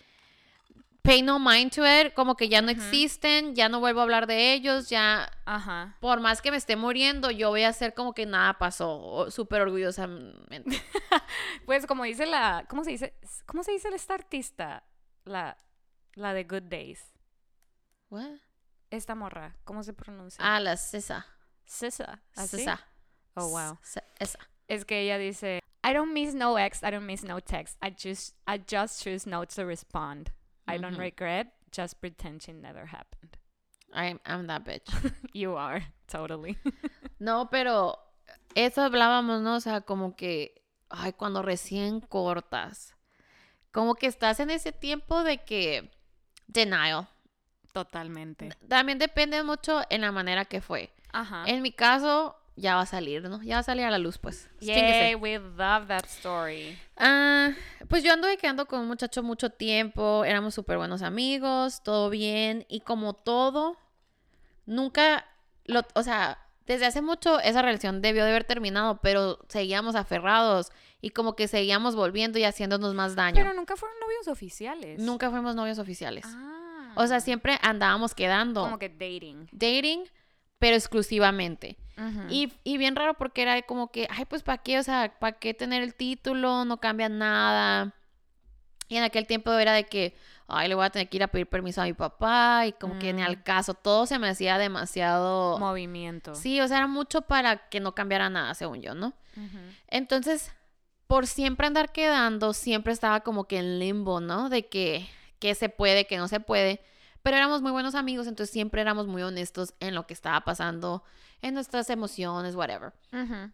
pay 1.03 1.20
no 1.22 1.38
mind 1.40 1.72
to 1.74 1.82
it, 1.84 2.14
como 2.14 2.36
que 2.36 2.49
ya 2.49 2.62
no 2.62 2.70
existen, 2.70 3.55
ya 3.57 3.68
no 3.68 3.80
vuelvo 3.80 4.01
a 4.01 4.03
hablar 4.05 4.26
de 4.28 4.53
ellos, 4.53 4.88
ya 4.88 5.30
Ajá. 5.47 5.97
por 6.01 6.20
más 6.20 6.40
que 6.40 6.53
me 6.53 6.57
esté 6.57 6.76
muriendo, 6.76 7.30
yo 7.32 7.49
voy 7.51 7.64
a 7.64 7.70
hacer 7.70 7.93
como 7.93 8.14
que 8.14 8.24
nada 8.24 8.57
pasó, 8.59 9.26
súper 9.30 9.62
orgullosamente. 9.62 10.80
Pues 11.66 11.86
como 11.86 12.05
dice 12.05 12.24
la, 12.26 12.66
¿cómo 12.68 12.84
se 12.84 12.90
dice? 12.90 13.14
¿Cómo 13.47 13.62
se 13.64 13.72
dice 13.72 13.88
esta 13.95 14.14
artista? 14.14 14.84
La, 15.24 15.57
la 16.15 16.35
de 16.35 16.45
Good 16.45 16.65
Days. 16.65 17.13
What? 18.11 18.39
Esta 18.91 19.15
morra, 19.15 19.57
¿cómo 19.65 19.83
se 19.83 19.93
pronuncia? 19.93 20.45
Ah, 20.45 20.61
la 20.61 20.77
Cesa. 20.77 21.27
Sisa. 21.65 22.23
¿Así? 22.37 22.59
Cesa. 22.59 22.81
Oh, 23.35 23.49
wow. 23.49 23.79
Esa. 24.19 24.39
Es 24.69 24.85
que 24.85 25.01
ella 25.01 25.19
dice, 25.19 25.61
I 25.85 25.93
don't 25.93 26.13
miss 26.13 26.35
no 26.35 26.59
ex, 26.59 26.83
I 26.83 26.91
don't 26.91 27.07
miss 27.07 27.25
no 27.25 27.41
text. 27.41 27.77
I 27.83 27.91
just, 27.91 28.37
I 28.47 28.59
just 28.59 29.03
choose 29.03 29.27
not 29.29 29.49
to 29.55 29.65
respond. 29.65 30.31
I 30.69 30.79
don't 30.79 30.95
Ujú. 30.95 31.01
regret, 31.01 31.53
just 31.71 32.01
pretend 32.01 32.47
it 32.49 32.55
never 32.55 32.87
happened. 32.87 33.39
I'm, 33.93 34.21
I'm 34.25 34.47
that 34.47 34.65
bitch. 34.65 34.89
You 35.33 35.57
are, 35.57 35.83
totally. 36.07 36.59
No, 37.19 37.49
pero 37.51 37.97
eso 38.57 38.83
hablábamos, 38.83 39.43
¿no? 39.43 39.55
O 39.57 39.61
sea, 39.61 39.83
como 39.83 40.17
que, 40.17 40.61
ay, 40.91 41.13
cuando 41.13 41.41
recién 41.41 42.01
cortas, 42.01 42.97
como 43.71 43.95
que 43.95 44.09
estás 44.09 44.41
en 44.41 44.51
ese 44.51 44.73
tiempo 44.73 45.23
de 45.23 45.39
que 45.45 45.93
denial. 46.53 47.09
Totalmente. 47.72 48.50
También 48.68 48.98
depende 48.98 49.42
mucho 49.42 49.82
en 49.88 50.03
la 50.03 50.12
manera 50.12 50.44
que 50.44 50.61
fue. 50.61 50.90
Ajá. 51.12 51.44
En 51.46 51.62
mi 51.62 51.72
caso, 51.72 52.36
ya 52.57 52.76
va 52.76 52.82
a 52.82 52.86
salir, 52.86 53.22
¿no? 53.22 53.42
Ya 53.42 53.55
va 53.57 53.61
a 53.61 53.64
salir 53.64 53.84
a 53.84 53.90
la 53.90 53.98
luz, 53.98 54.18
pues. 54.18 54.48
Yay, 54.61 55.14
we 55.14 55.38
love 55.38 55.86
that 55.88 56.05
story. 56.05 56.78
Ah, 56.96 57.50
pues 57.88 58.03
yo 58.03 58.12
anduve 58.12 58.36
quedando 58.36 58.66
con 58.66 58.80
un 58.80 58.88
muchacho 58.88 59.22
mucho 59.22 59.50
tiempo, 59.50 60.24
éramos 60.24 60.55
súper 60.55 60.76
buenos 60.76 61.03
amigos, 61.03 61.82
todo 61.82 62.11
bien, 62.11 62.66
y 62.68 62.80
como 62.80 63.14
todo, 63.14 63.78
nunca, 64.66 65.26
lo, 65.64 65.82
o 65.94 66.03
sea, 66.03 66.38
desde 66.66 66.86
hace 66.86 67.03
mucho 67.03 67.40
esa 67.40 67.62
relación 67.62 68.03
debió 68.03 68.24
de 68.24 68.30
haber 68.30 68.44
terminado, 68.44 69.00
pero 69.03 69.38
seguíamos 69.48 69.94
aferrados 69.94 70.70
y 71.03 71.11
como 71.11 71.36
que 71.36 71.48
seguíamos 71.48 71.94
volviendo 71.96 72.38
y 72.38 72.44
haciéndonos 72.44 72.94
más 72.94 73.14
daño. 73.14 73.34
Pero 73.36 73.53
nunca 73.53 73.76
fueron 73.76 73.98
novios 74.00 74.28
oficiales. 74.28 74.98
Nunca 75.00 75.30
fuimos 75.30 75.55
novios 75.55 75.78
oficiales. 75.78 76.24
Ah. 76.26 76.92
O 76.94 77.07
sea, 77.07 77.20
siempre 77.20 77.59
andábamos 77.61 78.14
quedando, 78.14 78.62
Como 78.62 78.78
que 78.78 78.88
dating. 78.88 79.48
dating, 79.53 80.05
pero 80.59 80.76
exclusivamente. 80.76 81.76
Y, 82.30 82.53
y 82.64 82.78
bien 82.78 82.96
raro 82.96 83.14
porque 83.14 83.42
era 83.42 83.61
como 83.62 83.92
que, 83.92 84.09
ay, 84.11 84.24
pues 84.24 84.42
¿para 84.42 84.59
qué? 84.59 84.78
O 84.78 84.82
sea, 84.82 85.14
¿para 85.20 85.38
qué 85.38 85.55
tener 85.55 85.82
el 85.82 85.94
título? 85.94 86.64
No 86.64 86.78
cambia 86.78 87.09
nada. 87.09 87.94
Y 88.88 88.96
en 88.96 89.05
aquel 89.05 89.26
tiempo 89.26 89.53
era 89.53 89.72
de 89.72 89.84
que, 89.84 90.16
ay, 90.48 90.68
le 90.68 90.74
voy 90.74 90.84
a 90.84 90.90
tener 90.90 91.09
que 91.09 91.16
ir 91.18 91.22
a 91.22 91.28
pedir 91.28 91.46
permiso 91.48 91.80
a 91.80 91.84
mi 91.84 91.92
papá 91.92 92.66
y 92.66 92.72
como 92.72 92.98
que 92.98 93.12
ni 93.12 93.22
Mm. 93.22 93.26
al 93.26 93.42
caso. 93.44 93.74
Todo 93.74 94.07
se 94.07 94.18
me 94.18 94.28
hacía 94.28 94.59
demasiado... 94.59 95.59
Movimiento. 95.59 96.34
Sí, 96.34 96.61
o 96.61 96.66
sea, 96.68 96.78
era 96.78 96.86
mucho 96.88 97.22
para 97.22 97.68
que 97.68 97.78
no 97.80 97.94
cambiara 97.94 98.28
nada, 98.30 98.55
según 98.55 98.82
yo, 98.82 98.94
¿no? 98.94 99.12
Entonces, 99.88 100.53
por 101.13 101.27
siempre 101.27 101.67
andar 101.67 101.93
quedando, 101.93 102.55
siempre 102.55 102.91
estaba 102.91 103.21
como 103.21 103.45
que 103.45 103.59
en 103.59 103.79
limbo, 103.79 104.23
¿no? 104.23 104.49
De 104.49 104.67
que, 104.69 105.07
que 105.41 105.55
se 105.55 105.69
puede, 105.69 106.07
que 106.07 106.17
no 106.17 106.27
se 106.27 106.41
puede. 106.41 106.81
Pero 107.23 107.37
éramos 107.37 107.61
muy 107.61 107.71
buenos 107.71 107.95
amigos, 107.95 108.27
entonces 108.27 108.51
siempre 108.51 108.81
éramos 108.81 109.07
muy 109.07 109.21
honestos 109.21 109.75
en 109.81 109.95
lo 109.95 110.07
que 110.07 110.15
estaba 110.15 110.41
pasando, 110.41 111.05
en 111.43 111.53
nuestras 111.53 111.91
emociones, 111.91 112.55
whatever. 112.55 112.95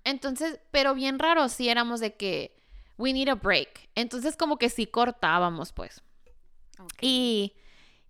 Entonces, 0.05 0.61
pero 0.71 0.95
bien 0.95 1.19
raro, 1.19 1.49
sí 1.49 1.69
éramos 1.69 1.99
de 1.99 2.15
que 2.15 2.55
we 2.97 3.13
need 3.13 3.29
a 3.29 3.35
break. 3.35 3.89
Entonces, 3.97 4.37
como 4.37 4.57
que 4.57 4.71
sí 4.71 4.87
cortábamos, 4.87 5.73
pues. 5.73 6.01
Y, 7.01 7.55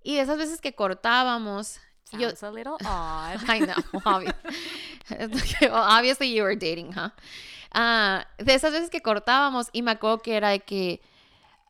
y 0.03 0.17
de 0.17 0.21
esas 0.21 0.37
veces 0.37 0.61
que 0.61 0.75
cortábamos, 0.75 1.81
yo, 2.13 2.29
Sounds 2.37 2.43
a 2.43 2.51
little 2.51 2.73
odd. 2.85 3.41
I 3.49 3.61
know, 3.61 4.01
obvi- 4.05 4.35
obviously 5.73 6.35
you 6.35 6.43
were 6.43 6.55
dating, 6.55 6.93
huh? 6.93 7.09
Ah, 7.73 8.27
de 8.39 8.55
esas 8.55 8.73
veces 8.73 8.91
que 8.91 9.01
cortábamos 9.03 9.69
y 9.73 9.83
me 9.83 9.91
acuerdo 9.91 10.19
que 10.21 10.37
era 10.37 10.49
de 10.51 10.61
que 10.61 11.01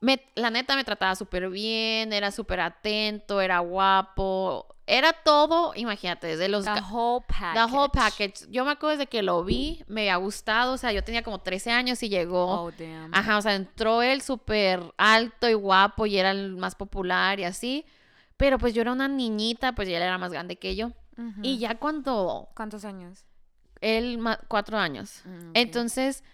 me- 0.00 0.22
la 0.36 0.50
neta 0.50 0.76
me 0.76 0.84
trataba 0.84 1.14
súper 1.16 1.48
bien, 1.50 2.12
era 2.12 2.30
súper 2.30 2.60
atento, 2.60 3.40
era 3.40 3.58
guapo, 3.58 4.66
era 4.86 5.12
todo, 5.12 5.72
imagínate, 5.74 6.28
desde 6.28 6.48
los... 6.48 6.64
The 6.64 6.80
whole 6.90 7.24
package. 7.26 7.54
The 7.54 7.74
whole 7.76 7.90
package. 7.92 8.46
Yo 8.50 8.64
me 8.64 8.70
acuerdo 8.70 8.96
desde 8.96 9.08
que 9.08 9.22
lo 9.22 9.44
vi, 9.44 9.82
me 9.86 10.02
había 10.02 10.16
gustado, 10.16 10.74
o 10.74 10.76
sea, 10.78 10.92
yo 10.92 11.02
tenía 11.04 11.22
como 11.22 11.40
13 11.40 11.70
años 11.72 12.02
y 12.02 12.08
llegó... 12.08 12.62
Oh, 12.64 12.70
damn. 12.70 13.12
Ajá, 13.14 13.36
o 13.36 13.42
sea, 13.42 13.54
entró 13.54 14.00
él 14.02 14.22
súper 14.22 14.80
alto 14.96 15.48
y 15.48 15.54
guapo 15.54 16.06
y 16.06 16.16
era 16.16 16.30
el 16.30 16.56
más 16.56 16.74
popular 16.74 17.38
y 17.40 17.44
así. 17.44 17.84
Pero 18.36 18.56
pues 18.58 18.72
yo 18.72 18.82
era 18.82 18.92
una 18.92 19.08
niñita, 19.08 19.72
pues 19.72 19.88
ya 19.88 19.96
él 19.96 20.02
era 20.04 20.16
más 20.16 20.32
grande 20.32 20.56
que 20.56 20.76
yo. 20.76 20.92
Y 21.42 21.58
ya 21.58 21.74
cuando 21.74 22.48
¿Cuántos 22.54 22.84
años? 22.84 23.24
Él, 23.80 24.20
cuatro 24.48 24.78
años. 24.78 25.22
Mm, 25.24 25.50
ok. 25.50 25.52
Entonces, 25.54 26.24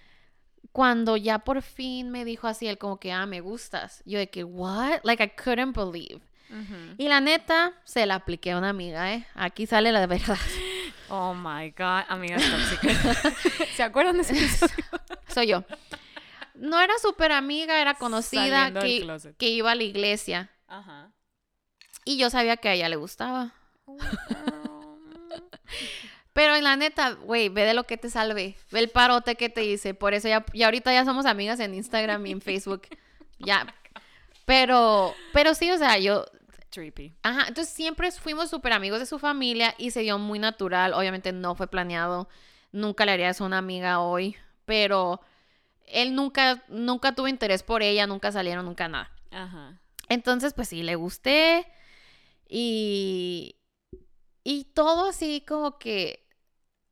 cuando 0.73 1.17
ya 1.17 1.41
por 1.41 1.63
fin 1.63 2.11
me 2.11 2.25
dijo 2.25 2.47
así, 2.47 2.67
él 2.67 2.79
como 2.79 2.99
que, 2.99 3.13
ah, 3.13 3.27
me 3.27 3.41
gustas. 3.41 4.03
Yo 4.05 4.19
de 4.19 4.29
que, 4.29 4.45
what? 4.45 5.01
Like, 5.05 5.23
I 5.23 5.29
couldn't 5.29 5.77
believe. 5.77 6.21
Y 6.99 7.09
la 7.09 7.21
neta, 7.21 7.73
se 7.85 8.07
la 8.07 8.17
apliqué 8.17 8.53
a 8.53 8.59
una 8.59 8.69
amiga, 8.69 9.13
¿eh? 9.13 9.27
Aquí 9.35 9.67
sale 9.67 9.93
la 9.93 10.07
verdad. 10.07 10.39
Oh 11.11 11.35
my 11.35 11.71
god, 11.71 12.05
amigas 12.09 12.43
tóxicas. 12.43 13.35
¿Se 13.77 13.83
acuerdan 13.83 14.17
de 14.17 14.23
ese 14.23 14.33
episodio? 14.39 14.85
Soy 15.29 15.49
yo. 15.49 15.65
No 16.55 16.81
era 16.81 16.95
súper 16.99 17.31
amiga, 17.31 17.79
era 17.79 17.95
conocida 17.95 18.73
que, 18.73 19.35
que 19.37 19.49
iba 19.51 19.71
a 19.71 19.75
la 19.75 19.83
iglesia. 19.83 20.51
Ajá. 20.67 21.13
Y 22.07 22.17
yo 22.17 22.31
sabía 22.31 22.57
que 22.57 22.71
a 22.71 22.73
ella 22.73 22.89
le 22.89 22.97
gustaba. 22.97 23.53
Pero 26.35 26.57
en 26.57 26.65
la 26.65 26.77
neta, 26.77 27.13
güey, 27.13 27.49
ve 27.49 27.65
de 27.65 27.75
lo 27.75 27.85
que 27.85 27.97
te 27.97 28.11
salve. 28.11 28.57
Ve 28.73 28.81
el 28.81 28.91
parote 28.91 29.37
que 29.37 29.49
te 29.49 29.65
hice. 29.65 29.95
Por 29.95 30.15
eso 30.15 30.29
ya, 30.29 30.45
ya 30.53 30.67
ahorita 30.67 30.93
ya 30.93 31.05
somos 31.05 31.27
amigas 31.27 31.61
en 31.61 31.75
Instagram 31.75 32.27
y 32.27 32.33
en 32.33 32.41
Facebook. 32.43 32.83
Ya. 33.41 33.75
Pero, 34.47 35.13
pero 35.33 35.55
sí, 35.55 35.71
o 35.71 35.77
sea, 35.77 35.99
yo. 35.99 36.25
Trippy. 36.71 37.15
Ajá, 37.23 37.47
entonces 37.49 37.75
siempre 37.75 38.11
fuimos 38.13 38.49
súper 38.49 38.73
amigos 38.73 39.01
de 39.01 39.07
su 39.07 39.19
familia 39.19 39.75
y 39.77 39.91
se 39.91 40.01
dio 40.01 40.19
muy 40.19 40.39
natural. 40.39 40.95
Obviamente 40.95 41.33
no 41.33 41.55
fue 41.57 41.67
planeado. 41.67 42.29
Nunca 42.73 43.05
le 43.05 43.13
haría 43.13 43.29
eso 43.29 43.45
a 43.45 43.49
una 43.49 43.59
amiga 43.59 44.01
hoy. 44.01 44.37
Pero 44.65 45.21
él 45.87 46.15
nunca, 46.15 46.65
nunca 46.69 47.15
tuvo 47.15 47.29
interés 47.29 47.63
por 47.63 47.83
ella, 47.83 48.07
nunca 48.07 48.33
salieron, 48.33 48.65
nunca 48.65 48.89
nada. 48.89 49.11
Ajá. 49.31 49.79
Entonces, 50.09 50.55
pues 50.55 50.69
sí, 50.69 50.83
le 50.83 50.95
gusté. 50.95 51.67
Y. 52.49 53.57
Y 54.43 54.65
todo 54.75 55.09
así 55.09 55.45
como 55.47 55.79
que. 55.79 56.24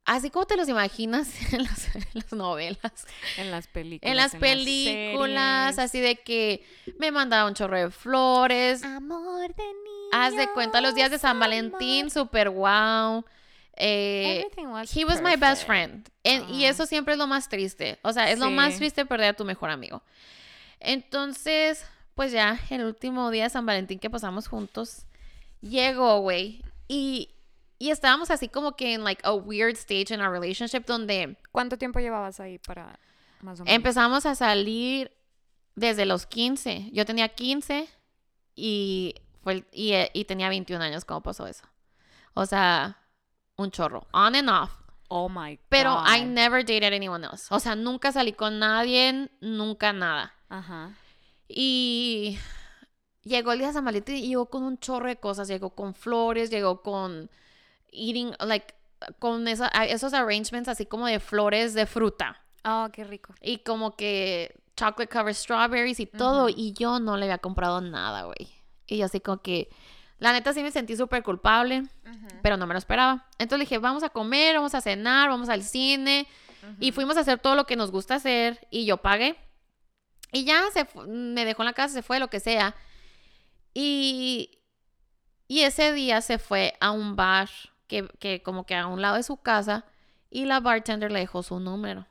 Así 0.05 0.29
como 0.29 0.45
te 0.45 0.57
los 0.57 0.67
imaginas 0.67 1.29
en 1.53 1.63
las, 1.63 1.95
en 1.95 2.05
las 2.13 2.31
novelas. 2.33 3.07
En 3.37 3.51
las 3.51 3.67
películas. 3.67 4.11
En 4.11 4.17
las 4.17 4.35
películas, 4.35 5.79
así 5.79 6.01
de 6.01 6.17
que 6.17 6.65
me 6.99 7.11
mandaba 7.11 7.47
un 7.47 7.53
chorro 7.55 7.77
de 7.77 7.89
flores. 7.89 8.83
Amor 8.83 9.53
de 9.55 9.63
niño. 9.63 10.09
Haz 10.11 10.35
de 10.35 10.47
cuenta 10.49 10.81
los 10.81 10.93
días 10.93 11.09
de 11.09 11.17
San 11.19 11.39
Valentín, 11.39 12.09
super 12.09 12.49
wow. 12.49 13.23
Eh, 13.75 14.41
Everything 14.41 14.67
was 14.67 14.95
he 14.95 15.03
was 15.05 15.21
my 15.21 15.35
best 15.35 15.65
friend. 15.65 16.07
En- 16.23 16.47
Y 16.53 16.65
eso 16.65 16.85
siempre 16.85 17.13
es 17.13 17.17
lo 17.17 17.25
más 17.25 17.49
triste. 17.49 17.97
O 18.03 18.13
sea, 18.13 18.29
es 18.29 18.37
lo 18.39 18.51
más 18.51 18.77
triste 18.77 19.05
perder 19.05 19.29
a 19.29 19.33
tu 19.33 19.45
mejor 19.45 19.69
amigo. 19.71 20.03
Entonces, 20.79 21.85
pues 22.13 22.31
ya, 22.31 22.59
el 22.69 22.83
último 22.83 23.31
día 23.31 23.43
de 23.45 23.49
San 23.49 23.65
Valentín 23.65 23.97
que 23.99 24.09
pasamos 24.09 24.47
juntos, 24.47 25.05
llegó, 25.61 26.19
güey. 26.19 26.61
Y, 26.87 27.29
y 27.83 27.91
estábamos 27.91 28.31
así 28.31 28.47
como 28.47 28.77
que 28.77 28.93
en 28.93 29.03
like 29.03 29.21
a 29.25 29.33
weird 29.33 29.75
stage 29.75 30.13
in 30.13 30.21
our 30.21 30.31
relationship 30.31 30.85
donde 30.85 31.37
¿Cuánto 31.51 31.77
tiempo 31.77 31.99
llevabas 31.99 32.39
ahí 32.39 32.57
para 32.57 32.97
más 33.41 33.59
o 33.59 33.65
menos? 33.65 33.75
empezamos 33.75 34.25
a 34.25 34.35
salir 34.35 35.11
desde 35.75 36.05
los 36.05 36.25
15. 36.25 36.91
Yo 36.93 37.05
tenía 37.05 37.27
15 37.27 37.89
y, 38.55 39.15
fue 39.41 39.65
y, 39.73 39.91
eh, 39.91 40.09
y 40.13 40.23
tenía 40.23 40.47
21 40.47 40.81
años 40.81 41.03
cuando 41.03 41.23
pasó 41.23 41.45
eso. 41.45 41.65
O 42.33 42.45
sea, 42.45 43.01
un 43.57 43.69
chorro. 43.69 44.07
On 44.13 44.33
and 44.33 44.49
off. 44.49 44.71
Oh 45.09 45.27
my 45.27 45.57
god. 45.57 45.65
Pero 45.67 46.03
I 46.07 46.23
never 46.23 46.63
dated 46.63 46.93
anyone 46.93 47.25
else. 47.25 47.47
O 47.49 47.59
sea, 47.59 47.75
nunca 47.75 48.13
salí 48.13 48.31
con 48.31 48.59
nadie, 48.59 49.29
nunca 49.41 49.91
nada. 49.91 50.33
Ajá. 50.47 50.95
Y 51.49 52.39
llegó 53.23 53.51
el 53.51 53.59
día 53.59 53.67
de 53.67 53.73
San 53.73 53.83
Valentín 53.83 54.15
y 54.15 54.29
llegó 54.29 54.45
con 54.45 54.63
un 54.63 54.77
chorro 54.77 55.09
de 55.09 55.17
cosas. 55.17 55.49
Llegó 55.49 55.71
con 55.71 55.93
flores, 55.93 56.49
llegó 56.49 56.81
con 56.81 57.29
eating, 57.93 58.33
like, 58.39 58.73
con 59.19 59.47
esa- 59.47 59.67
esos 59.85 60.13
arrangements 60.13 60.69
así 60.69 60.85
como 60.85 61.07
de 61.07 61.19
flores 61.19 61.73
de 61.73 61.85
fruta. 61.85 62.41
Oh, 62.65 62.87
qué 62.93 63.03
rico. 63.03 63.33
Y 63.41 63.59
como 63.59 63.95
que 63.95 64.55
chocolate 64.75 65.07
covered 65.07 65.35
strawberries 65.35 65.99
y 65.99 66.05
todo. 66.05 66.47
Y 66.49 66.73
yo 66.73 66.99
no 66.99 67.17
le 67.17 67.25
había 67.25 67.37
comprado 67.39 67.81
nada, 67.81 68.23
güey. 68.23 68.47
Y 68.87 68.97
yo 68.97 69.05
así 69.05 69.19
como 69.19 69.41
que, 69.41 69.69
la 70.19 70.31
neta 70.31 70.53
sí 70.53 70.63
me 70.63 70.71
sentí 70.71 70.95
súper 70.95 71.21
culpable, 71.23 71.83
pero 72.41 72.55
no 72.55 72.65
me 72.65 72.73
lo 72.73 72.77
esperaba. 72.77 73.27
Entonces 73.37 73.59
le 73.59 73.63
dije, 73.65 73.77
vamos 73.77 74.03
a 74.03 74.09
comer, 74.09 74.55
vamos 74.55 74.73
a 74.73 74.79
cenar, 74.81 75.29
vamos 75.29 75.49
al 75.49 75.63
cine. 75.63 76.27
Y 76.79 76.93
fuimos 76.93 77.17
a 77.17 77.21
hacer 77.21 77.39
todo 77.39 77.55
lo 77.55 77.65
que 77.65 77.75
nos 77.75 77.91
gusta 77.91 78.15
hacer 78.15 78.65
y 78.71 78.85
yo 78.85 78.97
pagué. 78.97 79.35
Y 80.31 80.45
ya 80.45 80.63
se 80.71 80.87
me 81.05 81.43
dejó 81.43 81.63
en 81.63 81.65
la 81.67 81.73
casa, 81.73 81.93
se 81.93 82.01
fue, 82.03 82.19
lo 82.19 82.29
que 82.29 82.39
sea. 82.39 82.73
Y, 83.73 84.59
y 85.47 85.61
ese 85.61 85.91
día 85.93 86.21
se 86.21 86.37
fue 86.37 86.75
a 86.79 86.91
un 86.91 87.15
bar 87.15 87.49
que, 87.93 88.07
que 88.19 88.41
como 88.41 88.65
que 88.65 88.75
a 88.75 88.87
un 88.87 89.01
lado 89.01 89.17
de 89.17 89.23
su 89.23 89.37
casa 89.37 89.85
y 90.31 90.45
la 90.45 90.59
bartender 90.59 91.11
le 91.11 91.19
dejó 91.19 91.43
su 91.43 91.59
número. 91.59 92.07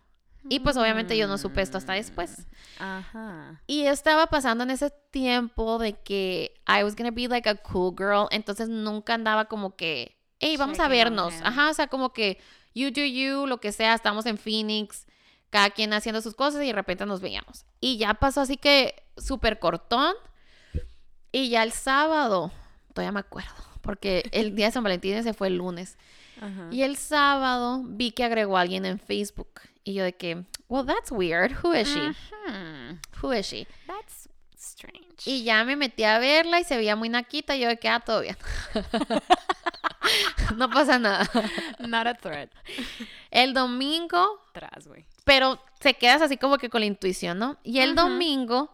Y 0.48 0.60
pues 0.60 0.76
obviamente 0.76 1.16
yo 1.16 1.28
no 1.28 1.38
supe 1.38 1.62
esto 1.62 1.78
hasta 1.78 1.94
después. 1.94 2.46
Ajá. 2.78 3.60
Y 3.66 3.82
estaba 3.82 4.26
pasando 4.26 4.64
en 4.64 4.70
ese 4.70 4.90
tiempo 5.10 5.78
de 5.78 5.94
que 5.94 6.54
I 6.66 6.82
was 6.82 6.96
gonna 6.96 7.10
be 7.10 7.28
like 7.28 7.48
a 7.48 7.56
cool 7.56 7.94
girl, 7.96 8.26
entonces 8.30 8.68
nunca 8.68 9.14
andaba 9.14 9.46
como 9.46 9.76
que, 9.76 10.16
hey, 10.40 10.56
vamos 10.56 10.80
a 10.80 10.88
vernos. 10.88 11.34
Ajá, 11.42 11.70
o 11.70 11.74
sea, 11.74 11.86
como 11.86 12.12
que 12.12 12.40
you 12.74 12.90
do 12.90 13.02
you, 13.04 13.46
lo 13.46 13.58
que 13.58 13.72
sea, 13.72 13.94
estamos 13.94 14.26
en 14.26 14.38
Phoenix, 14.38 15.06
cada 15.50 15.70
quien 15.70 15.92
haciendo 15.92 16.20
sus 16.20 16.34
cosas 16.34 16.62
y 16.62 16.66
de 16.66 16.72
repente 16.72 17.06
nos 17.06 17.20
veíamos. 17.20 17.64
Y 17.80 17.98
ya 17.98 18.14
pasó 18.14 18.40
así 18.40 18.56
que 18.56 19.04
súper 19.16 19.58
cortón. 19.58 20.14
Y 21.30 21.48
ya 21.48 21.62
el 21.62 21.72
sábado, 21.72 22.52
todavía 22.92 23.12
me 23.12 23.20
acuerdo, 23.20 23.62
porque 23.82 24.28
el 24.32 24.54
día 24.54 24.66
de 24.66 24.72
San 24.72 24.82
Valentín 24.82 25.22
se 25.22 25.34
fue 25.34 25.48
el 25.48 25.56
lunes. 25.56 25.98
Ajá. 26.40 26.68
Y 26.70 26.82
el 26.82 26.96
sábado 26.96 27.82
vi 27.84 28.12
que 28.12 28.24
agregó 28.24 28.56
a 28.56 28.62
alguien 28.62 28.86
en 28.86 28.98
Facebook. 28.98 29.60
Y 29.84 29.94
yo 29.94 30.04
de 30.04 30.14
que, 30.14 30.44
well, 30.68 30.86
that's 30.86 31.10
weird. 31.10 31.52
Who 31.62 31.74
is 31.74 31.88
she? 31.88 32.12
Who 33.20 33.32
is 33.32 33.46
she? 33.46 33.66
That's 33.86 34.28
strange. 34.56 35.22
Y 35.24 35.44
ya 35.44 35.64
me 35.64 35.76
metí 35.76 36.04
a 36.04 36.18
verla 36.18 36.60
y 36.60 36.64
se 36.64 36.76
veía 36.76 36.96
muy 36.96 37.08
naquita. 37.08 37.56
Y 37.56 37.60
yo 37.60 37.68
de 37.68 37.76
que, 37.76 37.88
ah, 37.88 38.00
todo 38.00 38.20
bien. 38.20 38.36
no 40.56 40.70
pasa 40.70 40.98
nada. 40.98 41.28
Not 41.80 42.06
a 42.06 42.14
threat. 42.14 42.50
El 43.30 43.54
domingo, 43.54 44.40
Tras, 44.52 44.86
güey. 44.86 45.04
pero 45.24 45.60
te 45.78 45.94
quedas 45.94 46.22
así 46.22 46.36
como 46.36 46.58
que 46.58 46.68
con 46.68 46.80
la 46.80 46.86
intuición, 46.86 47.38
¿no? 47.38 47.58
Y 47.62 47.80
el 47.80 47.94
domingo, 47.94 48.72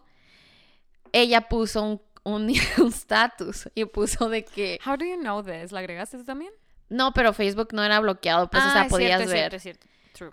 ella 1.11 1.41
puso 1.41 1.81
un, 1.81 2.01
un, 2.35 2.49
status 2.91 3.69
y 3.75 3.85
puso 3.85 4.29
de 4.29 4.45
que, 4.45 4.79
How 4.85 4.97
do 4.97 5.05
you 5.05 5.17
know 5.17 5.43
this? 5.43 5.71
¿La 5.71 5.79
agregaste 5.79 6.17
tú 6.17 6.23
también? 6.25 6.51
no, 6.89 7.13
pero 7.13 7.33
Facebook 7.33 7.69
no 7.73 7.83
era 7.83 7.99
bloqueado, 7.99 8.49
pues, 8.49 8.63
o 8.63 8.71
sea, 8.71 8.81
Ah, 8.81 8.87
podías 8.87 9.19
cierto, 9.19 9.23
es 9.25 9.29
ver. 9.29 9.37
cierto, 9.39 9.55
es 9.57 9.61
cierto. 9.61 9.87
True. 10.13 10.31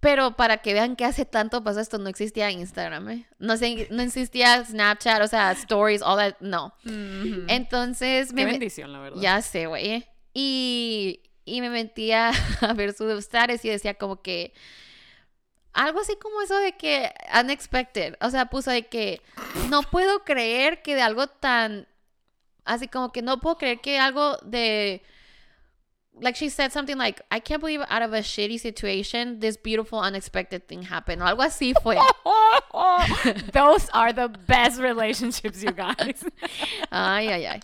Pero 0.00 0.36
para 0.36 0.58
que 0.58 0.72
vean 0.72 0.96
que 0.96 1.04
hace 1.04 1.24
tanto 1.26 1.62
pasó 1.62 1.80
esto, 1.80 1.98
no 1.98 2.08
existía 2.08 2.50
Instagram, 2.50 3.10
¿eh? 3.10 3.26
No, 3.38 3.56
sé, 3.56 3.88
no 3.90 4.00
existía 4.02 4.64
Snapchat, 4.64 5.20
o 5.22 5.26
sea, 5.26 5.52
stories, 5.52 6.00
all 6.02 6.16
that, 6.16 6.36
no. 6.40 6.72
Mhm. 6.84 7.44
Entonces, 7.48 8.28
Qué 8.28 8.34
me, 8.34 8.46
bendición, 8.46 8.92
la 8.92 9.00
verdad. 9.00 9.20
Ya 9.20 9.42
sé, 9.42 9.66
güey. 9.66 10.06
Y, 10.32 11.20
y 11.44 11.60
me 11.60 11.68
metía 11.68 12.30
a 12.62 12.72
ver 12.72 12.94
sus 12.94 13.10
status 13.18 13.64
y 13.64 13.68
decía 13.68 13.94
como 13.94 14.22
que 14.22 14.54
algo 15.72 16.00
así 16.00 16.16
como 16.16 16.40
eso 16.42 16.56
de 16.56 16.72
que 16.72 17.12
unexpected. 17.38 18.16
O 18.20 18.30
sea, 18.30 18.46
puso 18.46 18.70
de 18.70 18.86
que 18.86 19.22
no 19.70 19.82
puedo 19.82 20.24
creer 20.24 20.82
que 20.82 20.94
de 20.94 21.02
algo 21.02 21.26
tan 21.26 21.86
así 22.64 22.88
como 22.88 23.12
que 23.12 23.22
no 23.22 23.40
puedo 23.40 23.56
creer 23.56 23.80
que 23.80 23.98
algo 23.98 24.36
de 24.42 25.02
like 26.20 26.36
she 26.36 26.50
said 26.50 26.72
something 26.72 26.96
like 26.96 27.22
I 27.30 27.40
can't 27.40 27.60
believe 27.60 27.82
out 27.88 28.02
of 28.02 28.12
a 28.12 28.22
shitty 28.22 28.58
situation 28.58 29.40
this 29.40 29.56
beautiful 29.56 30.00
unexpected 30.00 30.66
thing 30.66 30.82
happened 30.82 31.22
o 31.22 31.26
algo 31.26 31.42
así 31.42 31.74
fue. 31.82 31.96
Those 33.52 33.88
are 33.92 34.12
the 34.12 34.28
best 34.28 34.80
relationships, 34.80 35.62
you 35.62 35.72
guys. 35.72 36.24
Ay, 36.90 37.28
ay, 37.28 37.46
ay. 37.46 37.60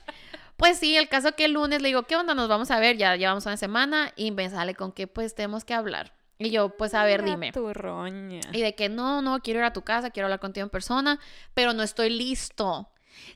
Pues 0.57 0.79
sí, 0.79 0.97
el 0.97 1.09
caso 1.09 1.35
que 1.35 1.47
el 1.47 1.53
lunes 1.53 1.83
le 1.83 1.89
digo, 1.89 2.05
¿qué 2.05 2.17
onda? 2.17 2.35
Nos 2.35 2.49
vamos 2.49 2.71
a 2.71 2.79
ver, 2.79 2.97
ya 2.97 3.17
llevamos 3.17 3.45
una 3.45 3.57
semana 3.57 4.13
y 4.15 4.31
me 4.31 4.49
sale 4.49 4.75
con 4.75 4.93
que 4.93 5.07
pues 5.07 5.35
tenemos 5.35 5.65
que 5.65 5.75
hablar. 5.75 6.13
Y 6.39 6.51
yo, 6.51 6.71
pues 6.71 6.95
a 6.95 7.05
ver, 7.05 7.23
dime. 7.23 7.53
turroña. 7.53 8.41
Y 8.53 8.61
de 8.61 8.75
que 8.75 8.89
no, 8.89 9.23
no, 9.23 9.41
quiero 9.41 9.61
ir 9.61 9.65
a 9.65 9.73
tu 9.73 9.83
casa, 9.83 10.11
quiero 10.11 10.27
hablar 10.27 10.41
contigo 10.41 10.65
en 10.65 10.71
persona, 10.71 11.21
pero 11.55 11.73
no 11.73 11.83
estoy 11.83 12.11
listo. 12.11 12.91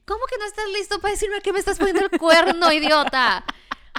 ¿Cómo 0.04 0.20
que 0.26 0.36
no 0.38 0.44
estás 0.44 0.64
listo 0.76 1.00
para 1.00 1.12
decirme 1.12 1.40
que 1.40 1.52
me 1.52 1.60
estás 1.60 1.78
poniendo 1.78 2.04
el 2.10 2.18
cuerno, 2.18 2.72
idiota? 2.72 3.44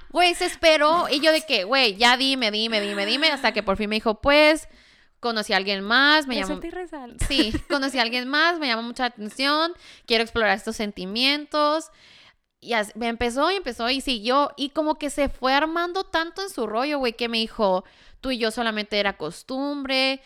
Güey, 0.09 0.33
se 0.35 0.45
esperó 0.45 1.07
y 1.09 1.19
yo 1.21 1.31
de 1.31 1.41
que, 1.45 1.63
güey, 1.63 1.95
ya 1.95 2.17
dime, 2.17 2.51
dime, 2.51 2.81
dime, 2.81 3.05
dime, 3.05 3.27
hasta 3.31 3.53
que 3.53 3.63
por 3.63 3.77
fin 3.77 3.89
me 3.89 3.95
dijo, 3.95 4.19
pues, 4.21 4.67
conocí 5.19 5.53
a 5.53 5.57
alguien 5.57 5.81
más, 5.83 6.27
me 6.27 6.35
llamó... 6.35 6.59
Resalta. 6.59 7.25
Sí, 7.27 7.53
conocí 7.69 7.99
a 7.99 8.01
alguien 8.01 8.27
más, 8.27 8.59
me 8.59 8.67
llamó 8.67 8.83
mucha 8.83 9.05
atención, 9.05 9.73
quiero 10.05 10.23
explorar 10.23 10.57
estos 10.57 10.75
sentimientos. 10.75 11.91
Y 12.61 12.73
así- 12.73 12.91
me 12.95 13.07
empezó 13.07 13.49
y 13.51 13.55
empezó 13.55 13.89
y 13.89 14.01
siguió. 14.01 14.51
Y 14.57 14.69
como 14.71 14.95
que 14.95 15.09
se 15.09 15.29
fue 15.29 15.53
armando 15.53 16.03
tanto 16.03 16.41
en 16.41 16.49
su 16.49 16.67
rollo, 16.67 16.99
güey, 16.99 17.13
que 17.13 17.29
me 17.29 17.37
dijo, 17.37 17.85
tú 18.21 18.31
y 18.31 18.37
yo 18.37 18.51
solamente 18.51 18.99
era 18.99 19.17
costumbre. 19.17 20.21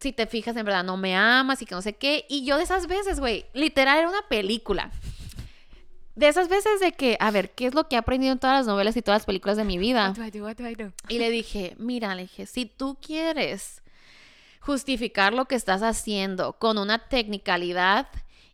Si 0.00 0.12
te 0.12 0.26
fijas, 0.26 0.56
en 0.56 0.64
verdad 0.64 0.84
no 0.84 0.96
me 0.96 1.16
amas 1.16 1.62
y 1.62 1.66
que 1.66 1.74
no 1.74 1.82
sé 1.82 1.94
qué. 1.94 2.26
Y 2.28 2.44
yo 2.44 2.56
de 2.56 2.64
esas 2.64 2.86
veces, 2.86 3.20
güey, 3.20 3.46
literal 3.54 3.98
era 3.98 4.08
una 4.08 4.22
película. 4.28 4.90
De 6.14 6.26
esas 6.26 6.48
veces 6.48 6.80
de 6.80 6.92
que, 6.92 7.16
a 7.20 7.30
ver, 7.30 7.52
¿qué 7.52 7.66
es 7.66 7.74
lo 7.74 7.88
que 7.88 7.94
he 7.94 7.98
aprendido 7.98 8.32
en 8.32 8.40
todas 8.40 8.58
las 8.58 8.66
novelas 8.66 8.96
y 8.96 9.02
todas 9.02 9.20
las 9.20 9.26
películas 9.26 9.56
de 9.56 9.64
mi 9.64 9.78
vida? 9.78 10.08
What 10.08 10.16
do 10.16 10.24
I 10.24 10.30
do? 10.30 10.44
What 10.44 10.56
do 10.56 10.68
I 10.68 10.74
do? 10.74 10.92
Y 11.08 11.18
le 11.18 11.30
dije, 11.30 11.76
mira, 11.78 12.14
le 12.16 12.22
dije, 12.22 12.44
si 12.46 12.66
tú 12.66 12.98
quieres 13.00 13.82
justificar 14.58 15.32
lo 15.32 15.46
que 15.46 15.54
estás 15.54 15.82
haciendo 15.82 16.54
con 16.54 16.76
una 16.76 17.08
tecnicalidad 17.08 18.08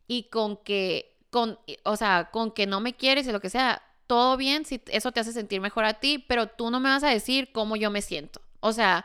y 0.06 0.24
con 0.24 0.58
que, 0.58 1.16
con, 1.30 1.58
o 1.84 1.96
sea, 1.96 2.28
con 2.30 2.52
que 2.52 2.66
no 2.66 2.80
me 2.80 2.94
quieres 2.94 3.26
y 3.26 3.32
lo 3.32 3.40
que 3.40 3.48
sea, 3.48 3.82
todo 4.06 4.36
bien, 4.36 4.64
si 4.64 4.80
eso 4.88 5.12
te 5.12 5.20
hace 5.20 5.32
sentir 5.32 5.60
mejor 5.60 5.84
a 5.84 5.94
ti, 5.94 6.22
pero 6.28 6.46
tú 6.46 6.70
no 6.70 6.80
me 6.80 6.90
vas 6.90 7.02
a 7.02 7.08
decir 7.08 7.50
cómo 7.52 7.76
yo 7.76 7.90
me 7.90 8.02
siento. 8.02 8.40
O 8.66 8.72
sea, 8.72 9.04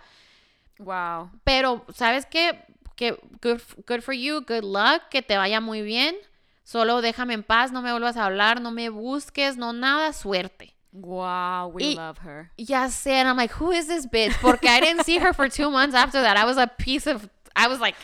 Wow. 0.77 1.29
pero, 1.43 1.85
¿sabes 1.93 2.25
qué? 2.25 2.63
Que 2.95 3.11
good, 3.41 3.59
good 3.85 3.99
for 4.01 4.13
you, 4.13 4.39
good 4.47 4.63
luck, 4.63 5.09
que 5.09 5.21
te 5.21 5.35
vaya 5.35 5.59
muy 5.59 5.81
bien. 5.81 6.15
Solo 6.63 7.01
déjame 7.01 7.33
en 7.33 7.43
paz, 7.43 7.73
no 7.73 7.81
me 7.81 7.91
vuelvas 7.91 8.15
a 8.15 8.23
hablar, 8.25 8.61
no 8.61 8.71
me 8.71 8.87
busques, 8.89 9.57
no 9.57 9.73
nada, 9.73 10.13
suerte. 10.13 10.73
Wow, 10.93 11.71
we 11.73 11.83
Y- 11.83 11.95
love 11.95 12.19
her. 12.25 12.51
Ya 12.57 12.87
sé, 12.89 13.19
and 13.19 13.27
I'm 13.27 13.35
like, 13.37 13.53
who 13.59 13.73
is 13.73 13.87
this 13.87 14.07
bitch? 14.09 14.33
Porque 14.41 14.69
I 14.69 14.79
didn't 14.79 15.03
see 15.03 15.19
her 15.19 15.33
for 15.33 15.49
two 15.49 15.69
months 15.69 15.93
after 15.93 16.21
that. 16.21 16.37
I 16.37 16.45
was 16.45 16.57
a 16.57 16.67
piece 16.67 17.05
of, 17.05 17.27
I 17.55 17.67
was 17.67 17.79
like, 17.81 17.97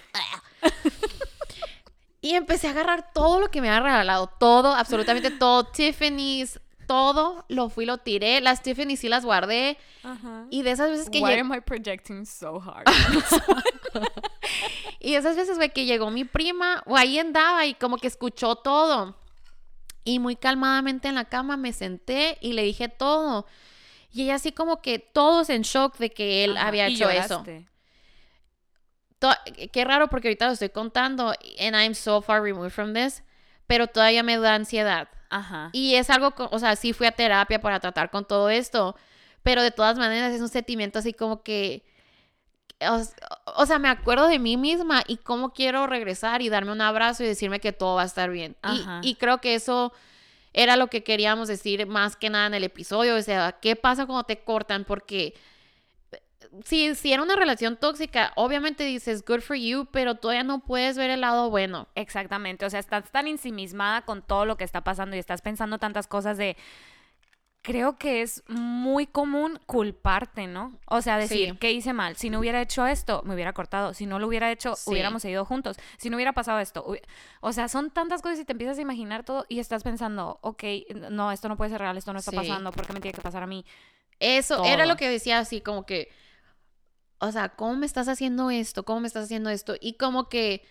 y 2.21 2.33
empecé 2.35 2.67
a 2.67 2.71
agarrar 2.71 3.13
todo 3.13 3.39
lo 3.39 3.49
que 3.51 3.61
me 3.61 3.69
había 3.69 3.81
regalado, 3.81 4.27
todo, 4.39 4.73
absolutamente 4.75 5.31
todo, 5.31 5.63
Tiffany's, 5.65 6.59
todo, 6.87 7.45
lo 7.49 7.69
fui, 7.69 7.85
lo 7.85 7.97
tiré, 7.97 8.41
las 8.41 8.61
Tiffany's 8.61 8.99
sí 8.99 9.09
las 9.09 9.25
guardé, 9.25 9.77
Ajá. 10.03 10.45
y 10.49 10.61
de 10.63 10.71
esas 10.71 10.89
veces 10.89 11.09
que 11.09 11.19
Why 11.21 11.39
am 11.39 11.53
I 11.53 11.61
projecting 11.61 12.25
so 12.25 12.61
hard? 12.61 12.85
y 14.99 15.11
de 15.11 15.17
esas 15.17 15.35
veces, 15.35 15.57
güey, 15.57 15.71
que 15.71 15.85
llegó 15.85 16.09
mi 16.11 16.23
prima, 16.25 16.83
o 16.85 16.97
ahí 16.97 17.19
andaba 17.19 17.65
y 17.65 17.73
como 17.75 17.97
que 17.97 18.07
escuchó 18.07 18.55
todo, 18.55 19.17
y 20.03 20.19
muy 20.19 20.35
calmadamente 20.35 21.07
en 21.07 21.15
la 21.15 21.25
cama 21.25 21.57
me 21.57 21.73
senté 21.73 22.37
y 22.41 22.53
le 22.53 22.63
dije 22.63 22.89
todo, 22.89 23.45
y 24.11 24.23
ella 24.23 24.35
así 24.35 24.51
como 24.51 24.81
que 24.81 24.99
todos 24.99 25.49
en 25.49 25.63
shock 25.63 25.97
de 25.97 26.09
que 26.11 26.43
él 26.43 26.57
Ajá, 26.57 26.67
había 26.67 26.87
hecho 26.87 27.09
eso. 27.09 27.43
to- 29.19 29.29
qué 29.71 29.85
raro 29.85 30.07
porque 30.09 30.27
ahorita 30.29 30.47
lo 30.47 30.53
estoy 30.53 30.69
contando 30.69 31.33
and 31.59 31.75
I'm 31.75 31.93
so 31.95 32.21
far 32.21 32.41
removed 32.41 32.71
from 32.71 32.93
this, 32.93 33.23
pero 33.67 33.87
todavía 33.87 34.23
me 34.23 34.37
da 34.37 34.55
ansiedad. 34.55 35.09
Ajá. 35.29 35.69
Y 35.73 35.95
es 35.95 36.09
algo, 36.09 36.33
o 36.37 36.59
sea, 36.59 36.75
sí 36.75 36.93
fui 36.93 37.07
a 37.07 37.11
terapia 37.11 37.59
para 37.61 37.79
tratar 37.79 38.09
con 38.11 38.25
todo 38.25 38.49
esto, 38.49 38.95
pero 39.43 39.61
de 39.61 39.71
todas 39.71 39.97
maneras 39.97 40.33
es 40.33 40.41
un 40.41 40.49
sentimiento 40.49 40.99
así 40.99 41.13
como 41.13 41.43
que, 41.43 41.83
o, 42.81 43.01
o 43.57 43.65
sea, 43.65 43.79
me 43.79 43.89
acuerdo 43.89 44.27
de 44.27 44.39
mí 44.39 44.57
misma 44.57 45.03
y 45.07 45.17
cómo 45.17 45.53
quiero 45.53 45.87
regresar 45.87 46.41
y 46.41 46.49
darme 46.49 46.71
un 46.71 46.81
abrazo 46.81 47.23
y 47.23 47.27
decirme 47.27 47.59
que 47.59 47.71
todo 47.71 47.95
va 47.95 48.03
a 48.03 48.05
estar 48.05 48.29
bien. 48.29 48.55
Y, 49.01 49.09
y 49.09 49.15
creo 49.15 49.39
que 49.39 49.55
eso 49.55 49.93
era 50.53 50.77
lo 50.77 50.87
que 50.87 51.03
queríamos 51.03 51.47
decir 51.47 51.85
más 51.85 52.15
que 52.15 52.29
nada 52.29 52.47
en 52.47 52.53
el 52.53 52.63
episodio, 52.63 53.15
o 53.15 53.21
sea, 53.21 53.57
¿qué 53.61 53.75
pasa 53.75 54.05
cuando 54.05 54.23
te 54.23 54.39
cortan? 54.39 54.85
Porque 54.85 55.33
si, 56.63 56.93
si 56.95 57.13
era 57.13 57.21
una 57.23 57.35
relación 57.35 57.77
tóxica, 57.77 58.31
obviamente 58.35 58.83
dices 58.83 59.23
good 59.25 59.41
for 59.41 59.55
you, 59.57 59.85
pero 59.91 60.15
todavía 60.15 60.43
no 60.43 60.59
puedes 60.59 60.97
ver 60.97 61.09
el 61.09 61.21
lado 61.21 61.49
bueno. 61.49 61.87
Exactamente, 61.95 62.65
o 62.65 62.69
sea, 62.69 62.79
estás 62.79 63.11
tan 63.11 63.27
ensimismada 63.27 64.01
con 64.03 64.21
todo 64.21 64.45
lo 64.45 64.57
que 64.57 64.63
está 64.63 64.81
pasando 64.83 65.15
y 65.15 65.19
estás 65.19 65.41
pensando 65.41 65.77
tantas 65.79 66.07
cosas 66.07 66.37
de... 66.37 66.57
Creo 67.61 67.97
que 67.97 68.21
es 68.21 68.43
muy 68.47 69.07
común 69.07 69.59
culparte, 69.65 70.45
¿no? 70.45 70.77
O 70.85 71.01
sea, 71.01 71.17
decir, 71.17 71.49
Sí. 71.53 71.57
¿qué 71.57 71.71
hice 71.71 71.93
mal? 71.93 72.15
Si 72.15 72.29
no 72.29 72.37
hubiera 72.37 72.61
hecho 72.61 72.85
esto, 72.85 73.23
me 73.25 73.33
hubiera 73.33 73.53
cortado. 73.53 73.95
Si 73.95 74.05
no 74.05 74.19
lo 74.19 74.27
hubiera 74.27 74.51
hecho, 74.51 74.75
Sí. 74.75 74.91
hubiéramos 74.91 75.23
seguido 75.23 75.45
juntos. 75.45 75.75
Si 75.97 76.11
no 76.11 76.15
hubiera 76.17 76.31
pasado 76.33 76.59
esto. 76.59 76.85
hubi- 76.85 77.01
O 77.41 77.53
sea, 77.53 77.67
son 77.67 77.89
tantas 77.89 78.21
cosas 78.21 78.37
y 78.39 78.45
te 78.45 78.51
empiezas 78.51 78.77
a 78.77 78.81
imaginar 78.81 79.23
todo 79.23 79.47
y 79.49 79.57
estás 79.57 79.81
pensando, 79.81 80.37
ok, 80.41 80.63
no, 81.09 81.31
esto 81.31 81.49
no 81.49 81.57
puede 81.57 81.71
ser 81.71 81.81
real, 81.81 81.97
esto 81.97 82.13
no 82.13 82.19
está 82.19 82.29
Sí. 82.29 82.37
pasando, 82.37 82.71
¿por 82.71 82.85
qué 82.85 82.93
me 82.93 82.99
tiene 82.99 83.15
que 83.15 83.21
pasar 83.23 83.41
a 83.41 83.47
mí? 83.47 83.65
Eso 84.19 84.63
era 84.63 84.85
lo 84.85 84.95
que 84.95 85.09
decía 85.09 85.39
así 85.39 85.59
como 85.59 85.87
que, 85.87 86.09
o 87.19 87.31
sea, 87.31 87.49
¿cómo 87.49 87.75
me 87.75 87.85
estás 87.85 88.07
haciendo 88.07 88.49
esto? 88.49 88.83
¿Cómo 88.83 88.99
me 89.01 89.07
estás 89.07 89.25
haciendo 89.25 89.49
esto? 89.49 89.75
Y 89.79 89.93
como 89.93 90.29
que 90.29 90.65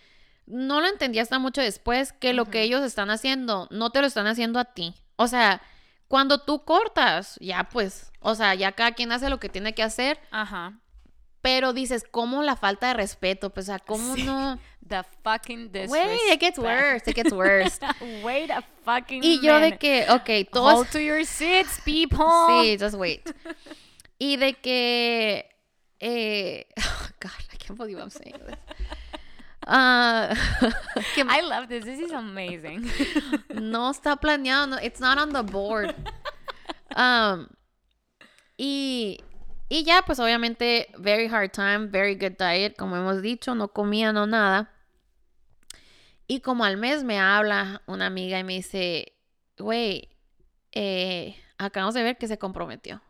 no 0.45 0.81
lo 0.81 0.87
entendí 0.87 1.19
hasta 1.19 1.39
mucho 1.39 1.61
después 1.61 2.13
que 2.13 2.33
lo 2.33 2.45
que 2.45 2.61
ellos 2.61 2.83
están 2.83 3.09
haciendo 3.09 3.67
no 3.71 3.89
te 3.89 4.01
lo 4.01 4.07
están 4.07 4.27
haciendo 4.27 4.59
a 4.59 4.65
ti. 4.65 4.93
O 5.15 5.27
sea, 5.27 5.61
cuando 6.07 6.39
tú 6.41 6.63
cortas, 6.65 7.37
ya 7.41 7.67
pues, 7.71 8.11
o 8.19 8.35
sea, 8.35 8.53
ya 8.55 8.71
cada 8.73 8.91
quien 8.91 9.11
hace 9.11 9.29
lo 9.29 9.39
que 9.39 9.49
tiene 9.49 9.73
que 9.73 9.81
hacer, 9.83 10.19
Ajá. 10.29 10.79
pero 11.41 11.73
dices, 11.73 12.03
¿cómo 12.09 12.43
la 12.43 12.55
falta 12.55 12.89
de 12.89 12.93
respeto? 12.93 13.49
Pues, 13.51 13.65
o 13.65 13.71
sea, 13.71 13.79
¿cómo 13.79 14.15
Sí. 14.15 14.23
no? 14.23 14.59
The 14.87 15.01
fucking 15.23 15.71
Wait, 15.87 16.19
it 16.31 16.39
gets 16.39 16.59
worse, 16.59 17.09
it 17.09 17.15
gets 17.15 17.31
worse. 17.33 17.79
Wait 18.23 18.51
a 18.51 18.61
fucking 18.83 19.23
y 19.23 19.39
yo 19.41 19.59
de 19.59 19.79
que, 19.79 20.05
ok, 20.11 20.47
todos... 20.51 20.75
Hold 20.75 20.91
to 20.91 20.99
your 20.99 21.25
seats, 21.25 21.81
people. 21.83 22.23
Sí, 22.61 22.77
just 22.79 22.93
wait. 22.95 23.27
Y 24.19 24.37
de 24.37 24.53
que. 24.53 25.49
Eh, 25.99 26.63
oh 26.79 27.09
God, 27.19 27.31
I 27.53 27.55
can't 27.57 27.77
believe 27.77 27.97
I'm 27.97 28.09
saying 28.09 28.35
this. 28.45 28.55
Ah, 29.67 30.29
I 31.17 31.41
love 31.41 31.69
this. 31.69 31.83
This 31.85 31.99
is 31.99 32.11
amazing. 32.11 32.89
no 33.49 33.91
está 33.91 34.15
planeado, 34.19 34.69
no, 34.69 34.77
it's 34.77 34.99
not 34.99 35.17
on 35.17 35.33
the 35.33 35.41
board. 35.41 35.95
Um, 36.95 37.47
y, 38.57 39.19
y 39.69 39.83
ya, 39.83 40.03
pues 40.05 40.19
obviamente, 40.19 40.87
very 40.99 41.27
hard 41.27 41.51
time, 41.51 41.87
very 41.89 42.15
good 42.15 42.37
diet, 42.37 42.77
como 42.77 42.95
hemos 42.95 43.21
dicho, 43.21 43.55
no 43.55 43.69
comía, 43.69 44.13
no 44.13 44.25
nada. 44.25 44.69
Y 46.27 46.41
como 46.41 46.63
al 46.63 46.77
mes 46.77 47.03
me 47.03 47.19
habla 47.19 47.81
una 47.87 48.05
amiga 48.05 48.39
y 48.39 48.43
me 48.43 48.53
dice, 48.53 49.13
güey, 49.57 50.09
eh, 50.71 51.35
acabamos 51.57 51.95
de 51.95 52.03
ver 52.03 52.17
que 52.17 52.27
se 52.27 52.37
comprometió. 52.37 53.01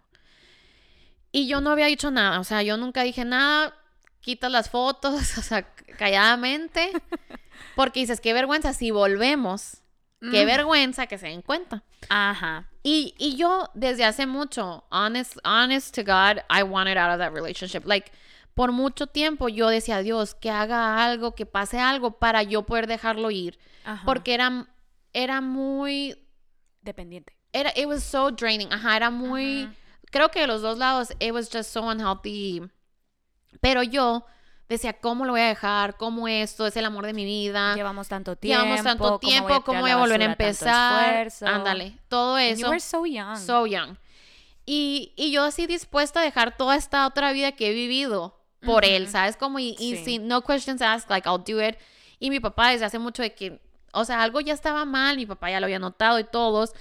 Y 1.36 1.48
yo 1.48 1.60
no 1.60 1.72
había 1.72 1.88
dicho 1.88 2.12
nada, 2.12 2.40
o 2.40 2.46
sea, 2.46 2.64
yo 2.64 2.78
nunca 2.78 3.04
dije 3.04 3.26
nada, 3.26 3.76
quitas 4.22 4.50
las 4.50 4.70
fotos, 4.70 5.14
o 5.38 5.42
sea, 5.42 5.64
calladamente, 5.98 6.94
porque 7.76 8.00
dices, 8.00 8.22
qué 8.22 8.32
vergüenza 8.32 8.72
si 8.72 8.90
volvemos, 8.90 9.82
qué 10.32 10.46
vergüenza 10.46 11.08
que 11.08 11.18
se 11.18 11.28
den 11.28 11.42
cuenta. 11.42 11.84
Ajá. 12.08 12.70
Y, 12.84 13.16
y 13.18 13.36
yo 13.36 13.70
desde 13.74 14.06
hace 14.06 14.26
mucho, 14.26 14.86
honest, 14.90 15.36
honest 15.44 15.94
to 15.94 16.04
God, 16.06 16.42
I 16.50 16.64
wanted 16.64 16.96
out 16.98 17.12
of 17.12 17.18
that 17.18 17.34
relationship. 17.34 17.82
Like, 17.84 18.14
por 18.54 18.72
mucho 18.72 19.08
tiempo 19.08 19.50
yo 19.50 19.68
decía, 19.68 20.00
Dios, 20.04 20.36
que 20.36 20.50
haga 20.50 21.04
algo, 21.04 21.36
que 21.36 21.46
pase 21.46 21.80
algo 21.82 22.12
para 22.12 22.44
yo 22.44 22.66
poder 22.66 22.88
dejarlo 22.88 23.30
ir. 23.30 23.60
Ajá. 23.84 24.04
Porque 24.06 24.36
era, 24.36 24.70
era 25.12 25.42
muy, 25.42 26.18
dependiente. 26.82 27.36
era, 27.52 27.74
it 27.76 27.88
was 27.88 28.06
so 28.06 28.32
draining. 28.32 28.72
Ajá, 28.72 28.96
era 28.96 29.10
muy, 29.10 29.64
Ajá. 29.64 29.74
Creo 30.16 30.30
que 30.32 30.40
de 30.40 30.48
los 30.48 30.62
dos 30.62 30.78
lados, 30.78 31.10
it 31.20 31.34
was 31.34 31.50
just 31.52 31.70
so 31.74 31.82
unhealthy. 31.84 32.62
Pero 33.60 33.84
yo 33.84 34.26
decía, 34.70 34.94
¿cómo 34.94 35.26
lo 35.26 35.34
voy 35.34 35.42
a 35.42 35.48
dejar? 35.48 35.98
¿Cómo 35.98 36.30
esto? 36.30 36.66
Es 36.66 36.78
el 36.78 36.86
amor 36.86 37.06
de 37.06 37.12
mi 37.14 37.26
vida. 37.26 37.76
Llevamos 37.76 38.08
tanto 38.08 38.38
tiempo. 38.38 38.64
Llevamos 38.64 38.84
tanto 38.86 39.20
tiempo, 39.20 39.62
¿cómo 39.66 39.82
voy 39.82 39.92
a 39.92 39.98
volver 39.98 40.22
a 40.22 40.26
empezar? 40.26 41.28
Ándale, 41.46 42.00
todo 42.08 42.36
And 42.38 42.46
eso. 42.52 42.62
you 42.62 42.68
were 42.70 42.80
so 42.80 43.06
young. 43.06 43.36
So 43.38 43.66
young. 43.68 43.98
Y, 44.66 45.12
y 45.18 45.32
yo 45.32 45.44
así 45.44 45.68
dispuesta 45.68 46.22
a 46.22 46.24
dejar 46.24 46.56
toda 46.56 46.78
esta 46.78 47.06
otra 47.06 47.34
vida 47.34 47.52
que 47.52 47.70
he 47.70 47.74
vivido 47.74 48.40
por 48.66 48.86
él, 48.86 49.04
Ujú. 49.04 49.12
¿sabes? 49.12 49.36
Como 49.36 49.60
y, 49.60 49.76
y 49.80 49.98
Sí. 49.98 50.06
sin 50.06 50.28
no 50.30 50.42
questions 50.44 50.82
asked, 50.82 51.10
like 51.10 51.28
I'll 51.28 51.44
do 51.44 51.62
it. 51.62 51.76
Y 52.20 52.30
mi 52.30 52.40
papá 52.40 52.70
desde 52.72 52.86
hace 52.86 53.00
mucho 53.00 53.22
de 53.22 53.36
que, 53.36 53.62
o 53.92 54.06
sea, 54.06 54.24
algo 54.24 54.40
ya 54.40 54.54
estaba 54.54 54.86
mal, 54.86 55.18
mi 55.18 55.26
papá 55.26 55.52
ya 55.52 55.60
lo 55.60 55.66
había 55.66 55.78
notado 55.78 56.20
y 56.20 56.24
todos, 56.24 56.72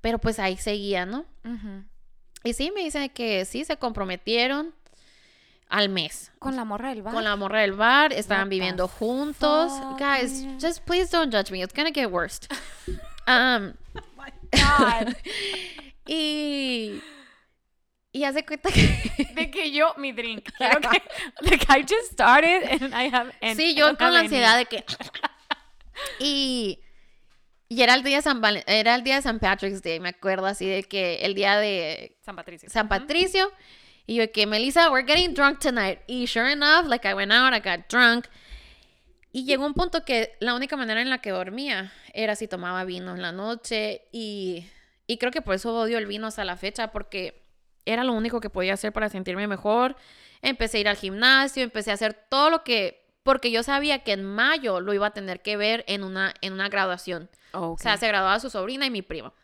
pero 0.00 0.18
pues 0.18 0.38
ahí 0.38 0.56
seguía, 0.56 1.04
¿no? 1.04 1.26
Ujú. 1.44 1.84
Y 2.44 2.52
sí, 2.52 2.70
me 2.74 2.82
dicen 2.82 3.08
que 3.10 3.44
sí, 3.44 3.64
se 3.64 3.76
comprometieron 3.76 4.74
al 5.68 5.88
mes. 5.88 6.32
Con 6.38 6.56
la 6.56 6.64
morra 6.64 6.90
del 6.90 7.02
bar. 7.02 7.12
Con 7.14 7.24
la 7.24 7.36
morra 7.36 7.60
del 7.60 7.72
bar, 7.72 8.12
estaban 8.12 8.48
viviendo 8.48 8.88
juntos. 8.88 9.72
fuck, 9.72 9.98
Guys, 9.98 10.44
man? 10.44 10.58
just 10.60 10.84
please 10.84 11.10
don't 11.10 11.32
judge 11.32 11.50
me. 11.50 11.62
It's 11.62 11.74
gonna 11.74 11.90
get 11.92 12.10
worse. 12.10 12.40
Um, 13.28 13.74
God. 14.52 15.14
y. 16.06 16.98
Y 18.10 18.24
hace 18.24 18.42
cuenta 18.46 18.70
que. 18.72 19.28
De 19.34 19.50
que 19.50 19.70
yo, 19.70 19.92
mi 19.98 20.12
drink. 20.12 20.48
Quiero 20.56 20.80
que, 20.80 21.02
like, 21.42 21.66
I 21.68 21.82
just 21.82 22.10
started 22.10 22.62
and 22.82 22.94
I 22.94 23.10
have. 23.14 23.30
and 23.42 23.58
sí, 23.58 23.74
yo 23.74 23.94
con 23.98 24.14
la 24.14 24.20
ansiedad 24.20 24.56
de 24.56 24.64
que. 24.64 24.82
y. 26.20 26.78
Y 27.68 27.82
era 27.82 27.94
el 27.94 28.02
día 28.02 28.16
de 28.16 28.22
San 28.22 28.42
era 28.66 28.94
el 28.94 29.02
día 29.04 29.16
de 29.16 29.22
San 29.22 29.38
Patrick's 29.38 29.82
Day, 29.82 30.00
me 30.00 30.08
acuerdo 30.08 30.46
así 30.46 30.66
de 30.66 30.84
que 30.84 31.16
el 31.16 31.34
día 31.34 31.58
de 31.58 32.16
San 32.22 32.34
Patricio. 32.34 32.70
San. 32.70 32.88
Y 34.06 34.14
yo 34.14 34.32
que, 34.32 34.46
Melissa, 34.46 34.90
we're 34.90 35.06
getting 35.06 35.34
drunk 35.34 35.58
tonight. 35.58 35.98
Y 36.06 36.26
sure 36.26 36.50
enough, 36.50 36.86
like 36.86 37.06
I 37.06 37.12
went 37.12 37.30
out, 37.30 37.52
I 37.52 37.60
got 37.60 37.86
drunk. 37.90 38.26
Y 39.32 39.44
llegó 39.44 39.66
un 39.66 39.74
punto 39.74 40.02
que 40.06 40.34
la 40.40 40.54
única 40.54 40.78
manera 40.78 41.02
en 41.02 41.10
la 41.10 41.18
que 41.18 41.30
dormía 41.30 41.92
era 42.14 42.34
si 42.34 42.48
tomaba 42.48 42.84
vino 42.84 43.14
en 43.14 43.20
la 43.20 43.32
noche. 43.32 44.08
Y, 44.10 44.66
y 45.06 45.18
creo 45.18 45.30
que 45.30 45.42
por 45.42 45.54
eso 45.54 45.78
odio 45.78 45.98
el 45.98 46.06
vino 46.06 46.26
hasta 46.26 46.46
la 46.46 46.56
fecha, 46.56 46.90
porque 46.90 47.44
era 47.84 48.02
lo 48.02 48.14
único 48.14 48.40
que 48.40 48.48
podía 48.48 48.72
hacer 48.72 48.94
para 48.94 49.10
sentirme 49.10 49.46
mejor. 49.46 49.94
Empecé 50.40 50.78
a 50.78 50.80
ir 50.80 50.88
al 50.88 50.96
gimnasio, 50.96 51.62
empecé 51.62 51.90
a 51.90 51.94
hacer 51.94 52.14
todo 52.14 52.48
lo 52.48 52.64
que... 52.64 52.97
Porque 53.28 53.50
yo 53.50 53.62
sabía 53.62 53.98
que 54.04 54.12
en 54.12 54.24
mayo 54.24 54.80
lo 54.80 54.94
iba 54.94 55.08
a 55.08 55.10
tener 55.10 55.42
que 55.42 55.58
ver 55.58 55.84
en 55.86 56.02
una, 56.02 56.32
en 56.40 56.54
una 56.54 56.70
graduación. 56.70 57.28
Oh, 57.52 57.72
O 57.72 57.78
sea, 57.78 57.92
okay. 57.92 58.00
se 58.00 58.08
graduaba 58.08 58.40
su 58.40 58.48
sobrina 58.48 58.86
y 58.86 58.90
mi 58.90 59.02
primo. 59.02 59.34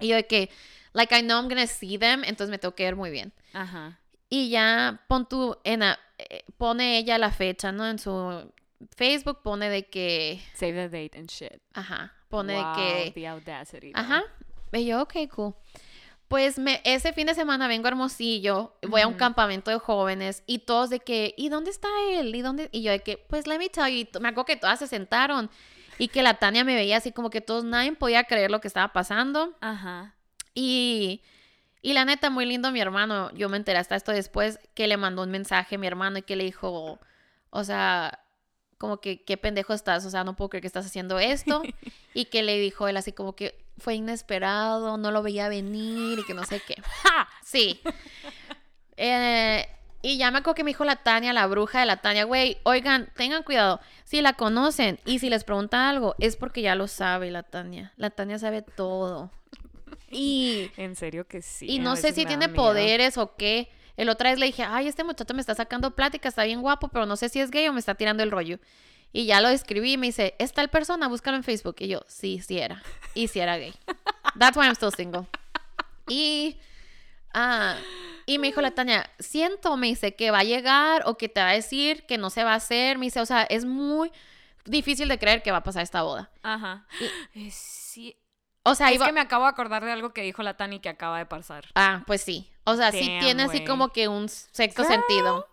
Y 0.00 0.08
yo 0.08 0.16
de 0.16 0.26
que, 0.26 0.50
like, 0.94 1.16
I 1.16 1.22
know 1.22 1.38
I'm 1.38 1.48
gonna 1.48 1.68
see 1.68 1.96
them, 1.96 2.24
entonces 2.24 2.50
me 2.50 2.58
tengo 2.58 2.74
que 2.74 2.82
ver 2.82 2.96
muy 2.96 3.10
bien. 3.10 3.32
Ajá. 3.52 4.00
Y 4.28 4.50
ya 4.50 5.04
pon 5.06 5.28
tú, 5.28 5.56
en 5.62 5.78
la- 5.80 5.98
eh, 6.18 6.42
pone 6.56 6.98
ella 6.98 7.18
la 7.18 7.30
fecha, 7.30 7.70
¿no? 7.70 7.86
En 7.88 8.00
su 8.00 8.52
Facebook 8.96 9.42
pone 9.44 9.70
de 9.70 9.86
que, 9.88 10.42
Save 10.54 10.88
the 10.88 11.02
date 11.04 11.16
and 11.20 11.28
shit. 11.30 11.62
ajá, 11.74 12.12
pone 12.28 12.56
wow, 12.60 12.74
de 12.76 12.82
que, 13.04 13.10
The 13.12 13.28
audacity. 13.28 13.92
ajá. 13.94 14.24
Y 14.72 14.86
yo, 14.86 15.02
ok, 15.02 15.14
cool. 15.34 15.54
Pues 16.28 16.58
me, 16.58 16.82
ese 16.84 17.14
fin 17.14 17.26
de 17.26 17.34
semana 17.34 17.68
vengo 17.68 17.86
a 17.86 17.90
Hermosillo, 17.90 18.76
voy 18.86 19.00
a 19.00 19.06
un 19.06 19.14
campamento 19.14 19.70
de 19.70 19.78
jóvenes 19.78 20.42
y 20.46 20.58
todos 20.60 20.90
de 20.90 21.00
que, 21.00 21.34
¿y 21.38 21.48
dónde 21.48 21.70
está 21.70 21.88
él? 22.10 22.34
¿Y 22.34 22.42
dónde? 22.42 22.68
Y 22.70 22.82
yo 22.82 22.92
de 22.92 23.00
que, 23.00 23.16
pues 23.16 23.46
let 23.46 23.58
me 23.58 23.70
tell 23.70 23.86
you, 23.86 24.00
y 24.00 24.08
me 24.20 24.28
acuerdo 24.28 24.44
que 24.44 24.56
todas 24.56 24.78
se 24.78 24.86
sentaron 24.86 25.50
y 25.98 26.08
que 26.08 26.22
la 26.22 26.34
Tania 26.34 26.64
me 26.64 26.74
veía 26.74 26.98
así 26.98 27.12
como 27.12 27.30
que 27.30 27.40
todos, 27.40 27.64
nadie 27.64 27.92
podía 27.92 28.24
creer 28.24 28.50
lo 28.50 28.60
que 28.60 28.68
estaba 28.68 28.92
pasando. 28.92 29.56
Ajá. 29.62 30.14
Y, 30.54 31.22
y 31.80 31.94
la 31.94 32.04
neta, 32.04 32.28
muy 32.28 32.44
lindo 32.44 32.70
mi 32.72 32.80
hermano. 32.80 33.30
Yo 33.32 33.48
me 33.48 33.56
enteré 33.56 33.78
hasta 33.78 33.96
esto 33.96 34.12
después 34.12 34.60
que 34.74 34.86
le 34.86 34.96
mandó 34.96 35.22
un 35.22 35.30
mensaje 35.30 35.76
a 35.76 35.78
mi 35.78 35.86
hermano 35.86 36.18
y 36.18 36.22
que 36.22 36.36
le 36.36 36.44
dijo, 36.44 36.98
o 37.50 37.64
sea, 37.64 38.20
como 38.78 39.00
que 39.00 39.22
qué 39.22 39.36
pendejo 39.36 39.74
estás, 39.74 40.06
o 40.06 40.10
sea, 40.10 40.24
no 40.24 40.36
puedo 40.36 40.48
creer 40.48 40.62
que 40.62 40.68
estás 40.68 40.86
haciendo 40.86 41.18
esto. 41.18 41.62
y 42.14 42.26
que 42.26 42.42
le 42.42 42.58
dijo 42.58 42.88
él 42.88 42.96
así 42.96 43.12
como 43.12 43.34
que 43.34 43.58
fue 43.76 43.94
inesperado, 43.94 44.96
no 44.96 45.10
lo 45.10 45.22
veía 45.22 45.48
venir 45.48 46.18
y 46.18 46.24
que 46.24 46.34
no 46.34 46.44
sé 46.44 46.62
qué. 46.66 46.76
¡Ja! 47.02 47.28
Sí. 47.44 47.80
Eh, 48.96 49.66
y 50.00 50.16
ya 50.16 50.30
me 50.30 50.38
acuerdo 50.38 50.54
que 50.54 50.64
me 50.64 50.70
dijo 50.70 50.84
la 50.84 50.96
Tania, 50.96 51.32
la 51.32 51.46
bruja 51.46 51.80
de 51.80 51.86
la 51.86 51.96
Tania, 51.98 52.24
güey, 52.24 52.58
oigan, 52.62 53.08
tengan 53.16 53.42
cuidado, 53.42 53.80
si 54.04 54.22
la 54.22 54.34
conocen 54.34 55.00
y 55.04 55.18
si 55.18 55.28
les 55.28 55.44
preguntan 55.44 55.80
algo, 55.80 56.14
es 56.18 56.36
porque 56.36 56.62
ya 56.62 56.74
lo 56.76 56.86
sabe 56.86 57.30
la 57.30 57.42
Tania. 57.42 57.92
La 57.96 58.10
Tania 58.10 58.38
sabe 58.38 58.62
todo. 58.62 59.30
Y, 60.10 60.70
En 60.78 60.96
serio 60.96 61.26
que 61.26 61.42
sí. 61.42 61.66
y 61.68 61.80
no 61.80 61.94
sé 61.94 62.12
si 62.12 62.24
tiene 62.24 62.48
miedo. 62.48 62.62
poderes 62.62 63.18
o 63.18 63.36
qué. 63.36 63.68
El 63.98 64.08
otra 64.10 64.30
vez 64.30 64.38
le 64.38 64.46
dije, 64.46 64.62
ay, 64.62 64.86
este 64.86 65.02
muchacho 65.02 65.34
me 65.34 65.40
está 65.40 65.56
sacando 65.56 65.90
plática, 65.90 66.28
está 66.28 66.44
bien 66.44 66.62
guapo, 66.62 66.86
pero 66.86 67.04
no 67.04 67.16
sé 67.16 67.28
si 67.28 67.40
es 67.40 67.50
gay 67.50 67.66
o 67.66 67.72
me 67.72 67.80
está 67.80 67.96
tirando 67.96 68.22
el 68.22 68.30
rollo. 68.30 68.60
Y 69.12 69.26
ya 69.26 69.40
lo 69.40 69.48
escribí 69.48 69.94
y 69.94 69.96
me 69.96 70.06
dice, 70.06 70.36
¿es 70.38 70.52
tal 70.52 70.68
persona? 70.68 71.08
Búscalo 71.08 71.36
en 71.36 71.42
Facebook. 71.42 71.74
Y 71.80 71.88
yo, 71.88 72.02
sí, 72.06 72.40
sí 72.40 72.60
era. 72.60 72.80
Y 73.14 73.26
sí 73.26 73.40
era 73.40 73.58
gay. 73.58 73.74
That's 74.38 74.56
why 74.56 74.66
I'm 74.66 74.76
still 74.76 74.92
single. 74.92 75.26
Y, 76.06 76.60
ah, 77.34 77.76
y 78.24 78.38
me 78.38 78.46
dijo 78.46 78.60
la 78.60 78.70
Tania, 78.70 79.10
siento, 79.18 79.76
me 79.76 79.88
dice, 79.88 80.14
que 80.14 80.30
va 80.30 80.38
a 80.38 80.44
llegar 80.44 81.02
o 81.06 81.18
que 81.18 81.28
te 81.28 81.40
va 81.40 81.48
a 81.48 81.54
decir 81.54 82.06
que 82.06 82.18
no 82.18 82.30
se 82.30 82.44
va 82.44 82.52
a 82.52 82.56
hacer. 82.56 82.98
Me 82.98 83.06
dice, 83.06 83.20
o 83.20 83.26
sea, 83.26 83.42
es 83.42 83.64
muy 83.64 84.12
difícil 84.64 85.08
de 85.08 85.18
creer 85.18 85.42
que 85.42 85.50
va 85.50 85.56
a 85.58 85.64
pasar 85.64 85.82
esta 85.82 86.02
boda. 86.02 86.30
Ajá. 86.44 86.86
Sí. 87.50 88.16
O 88.70 88.74
sea, 88.74 88.88
es 88.88 88.96
iba... 88.96 89.06
que 89.06 89.12
me 89.12 89.20
acabo 89.20 89.44
de 89.44 89.50
acordar 89.50 89.84
de 89.84 89.92
algo 89.92 90.12
que 90.12 90.22
dijo 90.22 90.42
la 90.42 90.56
Tani 90.56 90.80
que 90.80 90.88
acaba 90.88 91.18
de 91.18 91.26
pasar. 91.26 91.66
Ah, 91.74 92.02
pues 92.06 92.22
sí. 92.22 92.50
O 92.64 92.76
sea, 92.76 92.92
sí 92.92 93.16
tiene 93.20 93.44
así 93.44 93.64
como 93.64 93.88
que 93.92 94.08
un 94.08 94.28
sexto 94.28 94.84
Girl. 94.84 94.94
sentido. 94.94 95.48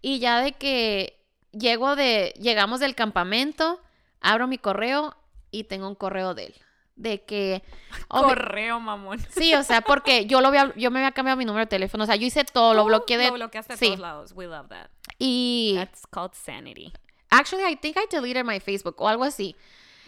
Y 0.00 0.18
ya 0.18 0.40
de 0.40 0.52
que 0.52 1.20
llego 1.52 1.96
de, 1.96 2.34
llegamos 2.40 2.80
del 2.80 2.94
campamento, 2.94 3.80
abro 4.20 4.46
mi 4.46 4.58
correo 4.58 5.16
y 5.50 5.64
tengo 5.64 5.88
un 5.88 5.94
correo 5.94 6.34
de 6.34 6.46
él. 6.46 6.54
De 6.94 7.24
que... 7.24 7.62
obvi- 8.08 8.28
Correo, 8.28 8.78
mamón. 8.78 9.18
Sí, 9.30 9.54
o 9.54 9.62
sea, 9.62 9.80
porque 9.80 10.26
yo 10.26 10.40
lo 10.40 10.48
había, 10.48 10.72
yo 10.76 10.90
me 10.90 11.00
había 11.00 11.12
cambiado 11.12 11.36
mi 11.36 11.44
número 11.44 11.64
de 11.64 11.70
teléfono. 11.70 12.04
O 12.04 12.06
sea, 12.06 12.16
yo 12.16 12.26
hice 12.26 12.44
todo, 12.44 12.74
lo 12.74 12.84
bloqueé 12.84 13.18
de... 13.18 13.28
Lo 13.28 13.34
bloqueaste 13.34 13.76
sí. 13.76 13.86
todos 13.86 13.98
lados. 13.98 14.32
We 14.34 14.46
love 14.46 14.68
that. 14.68 14.88
Y... 15.18 15.74
That's 15.76 16.06
called 16.06 16.34
sanity. 16.34 16.92
Actually, 17.30 17.64
I 17.64 17.76
think 17.76 17.96
I 17.96 18.06
deleted 18.10 18.44
my 18.44 18.60
Facebook 18.60 19.00
o 19.00 19.08
algo 19.08 19.24
así. 19.24 19.56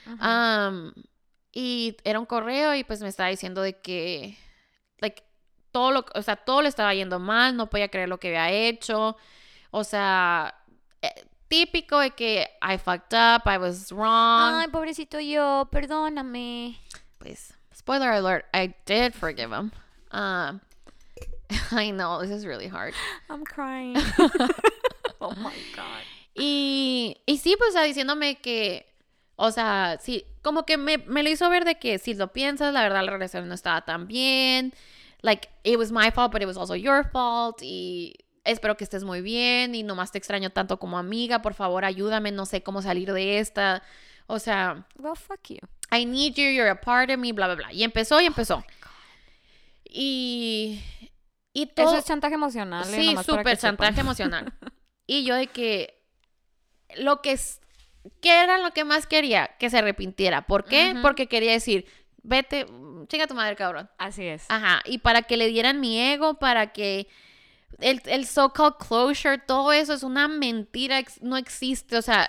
Um, 0.07 0.93
y 1.55 1.97
era 2.03 2.19
un 2.19 2.27
correo 2.27 2.75
y 2.75 2.83
pues 2.83 3.01
me 3.01 3.09
estaba 3.09 3.29
diciendo 3.29 3.63
de 3.63 3.81
que, 3.81 4.37
like, 4.99 5.23
todo 5.71 5.93
lo, 5.93 6.05
o 6.15 6.23
sea, 6.23 6.37
todo 6.37 6.63
le 6.63 6.69
estaba 6.69 6.93
yendo 6.95 7.21
mal, 7.21 7.57
no 7.57 7.71
podía 7.71 7.89
creer 7.89 8.09
lo 8.09 8.19
que 8.19 8.29
había 8.29 8.51
hecho. 8.51 9.17
O 9.71 9.85
sea, 9.85 10.55
eh, 11.01 11.25
típico 11.49 12.01
de 12.01 12.11
que 12.11 12.49
I 12.61 12.77
fucked 12.77 13.15
up, 13.15 13.43
I 13.47 13.59
was 13.59 13.93
wrong. 13.93 14.63
Ay, 14.63 14.69
pobrecito 14.69 15.21
yo, 15.21 15.69
perdóname. 15.71 16.77
Pues, 17.19 17.55
spoiler 17.73 18.11
alert, 18.11 18.47
I 18.53 18.75
did 18.85 19.15
forgive 19.15 19.53
him. 19.53 19.71
Um, 20.11 20.61
I 21.71 21.93
know, 21.93 22.21
this 22.21 22.31
is 22.31 22.45
really 22.45 22.69
hard. 22.69 22.95
I'm 23.31 23.45
crying. 23.45 23.97
oh 25.21 25.35
my 25.37 25.55
god. 25.77 26.03
Y, 26.37 27.17
y 27.27 27.39
sí, 27.39 27.55
pues, 27.57 27.71
o 27.71 27.73
sea, 27.75 27.83
diciéndome 27.83 28.41
que, 28.41 28.87
o 29.37 29.51
sea, 29.51 29.99
sí, 30.01 30.25
como 30.43 30.65
que 30.67 30.77
me, 30.77 30.99
me 30.99 31.23
lo 31.23 31.29
hizo 31.31 31.49
ver 31.51 31.65
de 31.65 31.77
que 31.79 31.99
si 31.99 32.15
lo 32.15 32.33
piensas, 32.33 32.73
la 32.73 32.83
verdad 32.83 33.05
la 33.05 33.11
relación 33.13 33.49
no 33.49 33.55
estaba 33.55 33.85
tan 33.85 34.07
bien. 34.07 34.73
Like, 35.23 35.49
it 35.63 35.77
was 35.79 35.91
my 35.91 36.11
fault, 36.11 36.33
but 36.33 36.43
it 36.43 36.47
was 36.47 36.57
also 36.57 36.75
your 36.77 37.09
fault. 37.11 37.59
Y 37.63 38.15
espero 38.45 38.77
que 38.77 38.85
estés 38.85 39.05
muy 39.05 39.23
bien 39.23 39.75
y 39.75 39.83
nomás 39.83 40.13
te 40.13 40.19
extraño 40.19 40.51
tanto 40.51 40.79
como 40.79 40.99
amiga. 40.99 41.41
Por 41.43 41.55
favor, 41.55 41.85
ayúdame, 41.85 42.31
no 42.31 42.45
sé 42.47 42.63
cómo 42.63 42.83
salir 42.83 43.13
de 43.13 43.39
esta. 43.39 43.83
O 44.27 44.39
sea, 44.39 44.87
Well, 44.99 45.17
fuck 45.17 45.41
you. 45.49 45.59
I 45.91 46.05
need 46.05 46.35
you, 46.35 46.45
you're 46.45 46.71
a 46.71 46.81
part 46.81 47.11
of 47.11 47.19
me, 47.19 47.33
bla, 47.33 47.47
bla, 47.47 47.55
bla. 47.57 47.73
Y 47.73 47.83
empezó 47.85 48.21
y 48.21 48.27
empezó. 48.27 48.65
Y, 49.85 50.81
y 51.53 51.67
todo... 51.67 51.89
Eso 51.89 51.99
es 51.99 52.05
chantaje 52.05 52.35
emocional. 52.35 52.85
eh, 52.93 52.97
Sí, 52.97 53.17
súper 53.25 53.45
que 53.45 53.57
sepan. 53.57 53.59
chantaje 53.77 54.01
emocional. 54.01 54.53
Y 55.07 55.25
yo 55.27 55.35
de 55.35 55.49
que 55.49 56.03
lo 56.97 57.21
que 57.21 57.33
es, 57.33 57.61
¿qué 58.21 58.43
era 58.43 58.59
lo 58.59 58.73
que 58.73 58.85
más 58.85 59.07
quería? 59.07 59.51
Que 59.59 59.71
se 59.71 59.79
arrepintiera. 59.79 60.47
¿Por 60.47 60.65
qué? 60.65 60.95
Porque 61.03 61.27
quería 61.27 61.53
decir, 61.53 61.87
vete, 62.23 62.65
mm, 62.67 63.07
chinga 63.07 63.27
tu 63.27 63.35
madre, 63.35 63.57
cabrón. 63.57 63.89
Así 63.99 64.25
es. 64.27 64.45
Ajá, 64.49 64.81
y 64.85 64.99
para 64.99 65.23
que 65.23 65.37
le 65.37 65.49
dieran 65.49 65.81
mi 65.81 66.01
ego, 66.01 66.35
para 66.35 66.73
que 66.73 67.09
el, 67.81 68.01
el 68.07 68.27
so-called 68.27 68.75
closure, 68.77 69.39
todo 69.39 69.73
eso 69.73 69.93
es 69.95 70.03
una 70.03 70.29
mentira, 70.29 71.01
no 71.21 71.37
existe, 71.37 71.97
o 71.97 72.03
sea, 72.03 72.29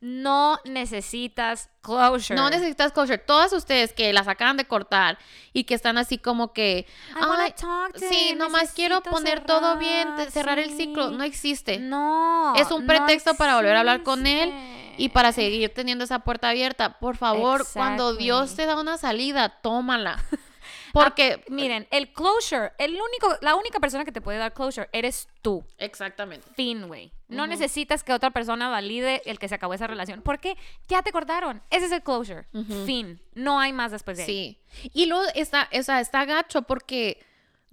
No 0.00 0.60
necesitas 0.66 1.70
closure. 1.80 2.36
no 2.36 2.50
necesitas 2.50 2.92
closure. 2.92 3.16
Todas 3.18 3.52
ustedes 3.54 3.92
que 3.94 4.12
las 4.12 4.28
acaban 4.28 4.56
de 4.58 4.66
cortar 4.66 5.18
y 5.54 5.64
que 5.64 5.74
están 5.74 5.96
así 5.98 6.18
como 6.18 6.52
que, 6.52 6.86
"Ay, 7.14 7.54
sí, 7.96 8.34
nomás 8.36 8.72
quiero 8.72 9.02
poner 9.02 9.44
todo 9.44 9.76
bien, 9.78 10.08
cerrar, 10.30 10.58
el 10.58 10.70
ciclo, 10.76 11.10
no 11.10 11.24
existe. 11.24 11.78
No. 11.78 12.54
Es 12.56 12.70
un 12.70 12.82
no 12.82 12.86
pretexto 12.86 13.34
para 13.34 13.56
volver 13.56 13.74
a 13.76 13.80
hablar 13.80 14.02
con 14.02 14.26
él. 14.26 14.52
Y 14.96 15.08
para 15.10 15.32
seguir 15.32 15.72
teniendo 15.72 16.04
esa 16.04 16.20
puerta 16.20 16.50
abierta. 16.50 16.98
Por 16.98 17.16
favor, 17.16 17.66
cuando 17.72 18.14
Dios 18.14 18.54
te 18.56 18.66
da 18.66 18.80
una 18.80 18.98
salida, 18.98 19.60
tómala. 19.60 20.22
Porque, 20.92 21.44
Miren, 21.48 21.88
el 21.90 22.12
closure, 22.12 22.72
el 22.78 22.92
único, 22.92 23.36
la 23.40 23.56
única 23.56 23.80
persona 23.80 24.04
que 24.04 24.12
te 24.12 24.20
puede 24.20 24.38
dar 24.38 24.54
closure 24.54 24.88
eres 24.92 25.28
tú. 25.42 25.64
exactamente. 25.78 26.46
Fin, 26.54 26.86
güey. 26.86 27.12
No 27.28 27.48
necesitas 27.48 28.04
que 28.04 28.12
otra 28.12 28.30
persona 28.30 28.68
valide 28.68 29.20
el 29.26 29.40
que 29.40 29.48
se 29.48 29.56
acabó 29.56 29.74
esa 29.74 29.88
relación. 29.88 30.22
Porque 30.22 30.56
ya 30.86 31.02
te 31.02 31.10
cortaron. 31.10 31.62
Ese 31.70 31.86
es 31.86 31.92
el 31.92 32.02
closure. 32.02 32.46
Fin. 32.86 33.20
No 33.34 33.58
hay 33.58 33.72
más 33.72 33.90
después 33.90 34.16
de 34.18 34.22
ahí. 34.22 34.28
Sí. 34.28 34.90
Y 34.94 35.06
luego 35.06 35.24
está, 35.34 35.68
o 35.76 35.82
sea, 35.82 36.00
está 36.00 36.24
gacho 36.26 36.62
porque 36.62 37.18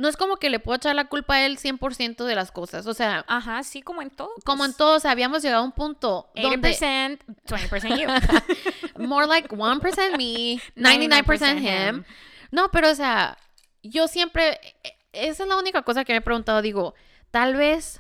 no 0.02 0.08
es 0.10 0.18
como 0.18 0.38
que 0.38 0.50
le 0.50 0.60
puedo 0.60 0.76
echar 0.78 0.96
la 0.96 1.06
culpa 1.06 1.36
a 1.36 1.46
él 1.46 1.58
100% 1.60 2.26
de 2.26 2.36
las 2.36 2.52
cosas. 2.52 2.88
O 2.88 2.94
sea, 2.94 3.24
Ajá, 3.28 3.62
sí, 3.64 3.82
como 3.82 4.02
en 4.02 4.10
todo. 4.10 4.32
como 4.44 4.66
en 4.66 4.72
pues. 4.72 4.78
todos, 4.78 5.06
habíamos 5.06 5.44
llegado 5.44 5.62
a 5.62 5.66
un 5.66 5.72
punto 5.72 6.30
donde 6.36 6.58
80%, 6.76 7.20
20% 7.46 8.00
you. 8.98 9.06
more 9.08 9.28
like 9.28 9.48
1% 9.50 10.18
me, 10.18 10.60
99% 10.76 11.60
him. 11.62 12.04
No, 12.52 12.70
pero 12.72 12.90
o 12.90 12.96
sea, 12.96 13.38
yo 13.84 14.08
siempre, 14.08 14.60
e- 14.84 14.98
esa 15.14 15.44
es 15.44 15.50
la 15.50 15.58
única 15.58 15.84
cosa 15.84 16.04
que 16.04 16.14
me 16.14 16.18
he 16.18 16.22
preguntado, 16.22 16.62
digo, 16.62 16.96
tal 17.32 17.56
vez 17.56 18.00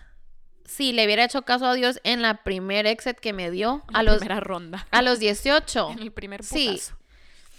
si 0.65 0.93
le 0.93 1.05
hubiera 1.05 1.23
hecho 1.25 1.41
caso 1.43 1.65
a 1.67 1.73
Dios 1.73 1.99
en 2.03 2.21
la 2.21 2.43
primer 2.43 2.85
exit 2.87 3.17
que 3.19 3.33
me 3.33 3.51
dio 3.51 3.83
a 3.93 3.99
a 3.99 4.03
los, 4.03 4.17
primera 4.19 4.39
ronda. 4.39 4.87
a 4.91 5.01
los 5.01 5.19
18, 5.19 5.89
En 5.91 5.99
el 5.99 6.11
primer 6.11 6.43
Sí. 6.43 6.79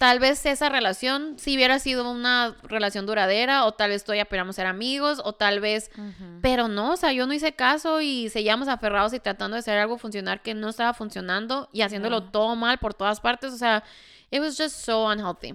Tal 0.02 0.18
vez 0.18 0.44
esa 0.46 0.68
relación 0.68 1.36
si 1.38 1.54
hubiera 1.54 1.78
sido 1.78 2.10
una 2.10 2.56
relación 2.64 3.06
duradera 3.06 3.64
o 3.66 3.70
tal 3.70 3.90
vez 3.90 4.02
todavía 4.02 4.24
pudiéramos 4.24 4.56
ser 4.56 4.66
amigos 4.66 5.22
o 5.22 5.32
tal 5.32 5.60
vez, 5.60 5.92
pero 6.40 6.66
no, 6.66 6.94
o 6.94 6.96
sea, 6.96 7.12
yo 7.12 7.24
no 7.28 7.32
hice 7.32 7.52
caso 7.52 8.00
y 8.00 8.28
seguíamos 8.28 8.66
aferrados 8.66 9.12
y 9.14 9.20
tratando 9.20 9.54
de 9.54 9.60
hacer 9.60 9.78
algo 9.78 9.98
funcionar 9.98 10.42
que 10.42 10.54
no 10.54 10.70
estaba 10.70 10.92
funcionando 10.92 11.68
y 11.72 11.82
haciéndolo 11.82 12.24
todo 12.32 12.56
mal 12.56 12.78
por 12.78 12.94
todas 12.94 13.20
partes, 13.20 13.52
o 13.52 13.56
sea, 13.56 13.84
it 14.32 14.40
was 14.40 14.58
just 14.58 14.74
so 14.74 15.06
unhealthy. 15.06 15.54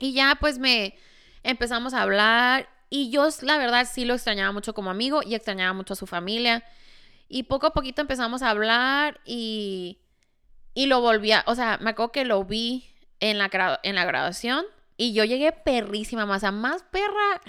Y 0.00 0.12
ya 0.12 0.36
pues 0.40 0.58
me 0.58 0.98
empezamos 1.44 1.94
a 1.94 2.02
hablar 2.02 2.68
y 2.90 3.10
yo 3.10 3.28
la 3.42 3.58
verdad 3.58 3.86
sí 3.88 4.04
lo 4.04 4.14
extrañaba 4.14 4.50
mucho 4.50 4.74
como 4.74 4.90
amigo 4.90 5.20
y 5.24 5.36
extrañaba 5.36 5.72
mucho 5.72 5.92
a 5.92 5.96
su 5.96 6.08
familia. 6.08 6.64
Y 7.28 7.44
poco 7.44 7.68
a 7.68 7.72
poquito 7.72 8.02
empezamos 8.02 8.42
a 8.42 8.50
hablar 8.50 9.20
y, 9.24 10.00
y 10.74 10.86
lo 10.86 11.00
volví 11.00 11.30
a, 11.30 11.44
o 11.46 11.54
sea, 11.54 11.78
me 11.80 11.90
acuerdo 11.90 12.10
que 12.10 12.24
lo 12.24 12.42
vi 12.42 12.95
en 13.20 13.38
la, 13.38 13.80
en 13.82 13.94
la 13.94 14.04
graduación 14.04 14.64
y 14.96 15.12
yo 15.12 15.24
llegué 15.24 15.52
perrísima, 15.52 16.26
más, 16.26 16.38
o 16.38 16.40
sea, 16.40 16.50
más 16.52 16.82
perra 16.84 17.40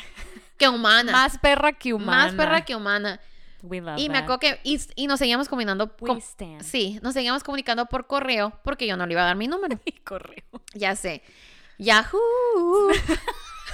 que 0.57 0.67
humana. 0.69 1.11
Más 1.11 1.37
perra 1.39 1.73
que 1.73 1.93
humana. 1.93 2.25
Más 2.25 2.33
perra 2.33 2.61
que 2.65 2.75
humana. 2.75 3.19
We 3.63 3.81
love 3.81 3.97
Y 3.97 4.09
me 4.09 4.19
acuerdo 4.19 4.39
que, 4.39 4.59
y, 4.63 4.79
y 4.95 5.07
nos 5.07 5.19
seguíamos 5.19 5.49
comunicando, 5.49 5.91
We 5.99 6.07
com- 6.07 6.17
stand. 6.19 6.61
sí, 6.63 6.99
nos 7.01 7.13
seguíamos 7.13 7.43
comunicando 7.43 7.85
por 7.87 8.05
correo 8.07 8.53
porque 8.63 8.85
yo 8.85 8.95
no 8.97 9.05
le 9.07 9.13
iba 9.13 9.23
a 9.23 9.25
dar 9.25 9.35
mi 9.35 9.47
número. 9.47 9.79
Y 9.85 9.91
correo. 9.93 10.43
Ya 10.73 10.95
sé. 10.95 11.23
Yahoo. 11.77 12.91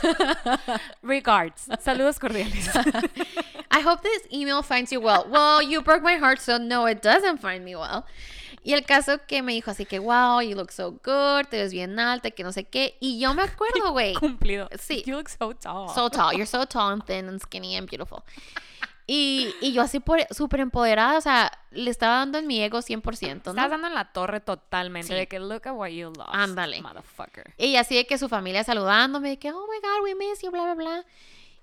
Regards. 1.01 1.67
Saludos 1.81 2.19
cordiales. 2.19 2.67
I 3.71 3.81
hope 3.81 4.01
this 4.03 4.23
email 4.31 4.61
finds 4.61 4.91
you 4.91 4.99
well. 4.99 5.25
Well, 5.29 5.61
you 5.61 5.81
broke 5.81 6.03
my 6.03 6.15
heart, 6.17 6.39
so 6.39 6.57
no, 6.57 6.85
it 6.85 7.01
doesn't 7.01 7.39
find 7.39 7.63
me 7.65 7.75
well. 7.75 8.05
Y 8.63 8.73
el 8.73 8.85
caso 8.85 9.19
que 9.27 9.41
me 9.41 9.51
dijo 9.53 9.71
así 9.71 9.85
que, 9.85 9.99
wow, 9.99 10.39
you 10.41 10.55
look 10.55 10.71
so 10.71 10.91
good, 10.91 11.45
te 11.49 11.57
ves 11.57 11.73
bien 11.73 11.99
alta, 11.99 12.31
que 12.31 12.43
no 12.43 12.51
sé 12.53 12.63
qué. 12.63 12.95
Y 13.01 13.19
yo 13.19 13.33
me 13.33 13.43
acuerdo, 13.43 13.91
güey. 13.91 14.13
Cumplido. 14.13 14.69
Sí. 14.79 15.03
You 15.05 15.15
look 15.17 15.27
so 15.29 15.53
tall. 15.53 15.89
So 15.93 16.09
tall, 16.09 16.31
you're 16.33 16.45
so 16.45 16.65
tall 16.65 16.93
and 16.93 17.03
thin 17.05 17.27
and 17.27 17.41
skinny 17.41 17.75
and 17.75 17.89
beautiful. 17.89 18.23
Y, 19.05 19.53
y 19.59 19.73
yo 19.73 19.81
así 19.81 19.99
por- 19.99 20.25
súper 20.33 20.61
empoderada, 20.61 21.17
o 21.17 21.21
sea, 21.21 21.51
le 21.71 21.91
estaba 21.91 22.19
dando 22.19 22.37
en 22.37 22.47
mi 22.47 22.61
ego 22.63 22.77
100%, 22.79 23.35
Estás 23.35 23.53
¿no? 23.53 23.67
dando 23.67 23.87
en 23.87 23.93
la 23.95 24.13
torre 24.13 24.39
totalmente. 24.39 25.09
Sí. 25.09 25.13
De 25.13 25.27
que 25.27 25.39
look 25.41 25.67
at 25.67 25.73
what 25.73 25.89
you 25.89 26.13
lost. 26.15 26.29
Ándale. 26.31 26.81
Motherfucker. 26.81 27.53
Y 27.57 27.75
así 27.75 27.95
de 27.95 28.07
que 28.07 28.17
su 28.17 28.29
familia 28.29 28.63
saludándome, 28.63 29.27
de 29.31 29.39
que, 29.39 29.51
oh 29.51 29.67
my 29.67 29.79
God, 29.81 30.03
we 30.03 30.15
miss 30.15 30.41
you, 30.41 30.51
bla, 30.51 30.63
bla, 30.63 30.75
bla. 30.75 31.05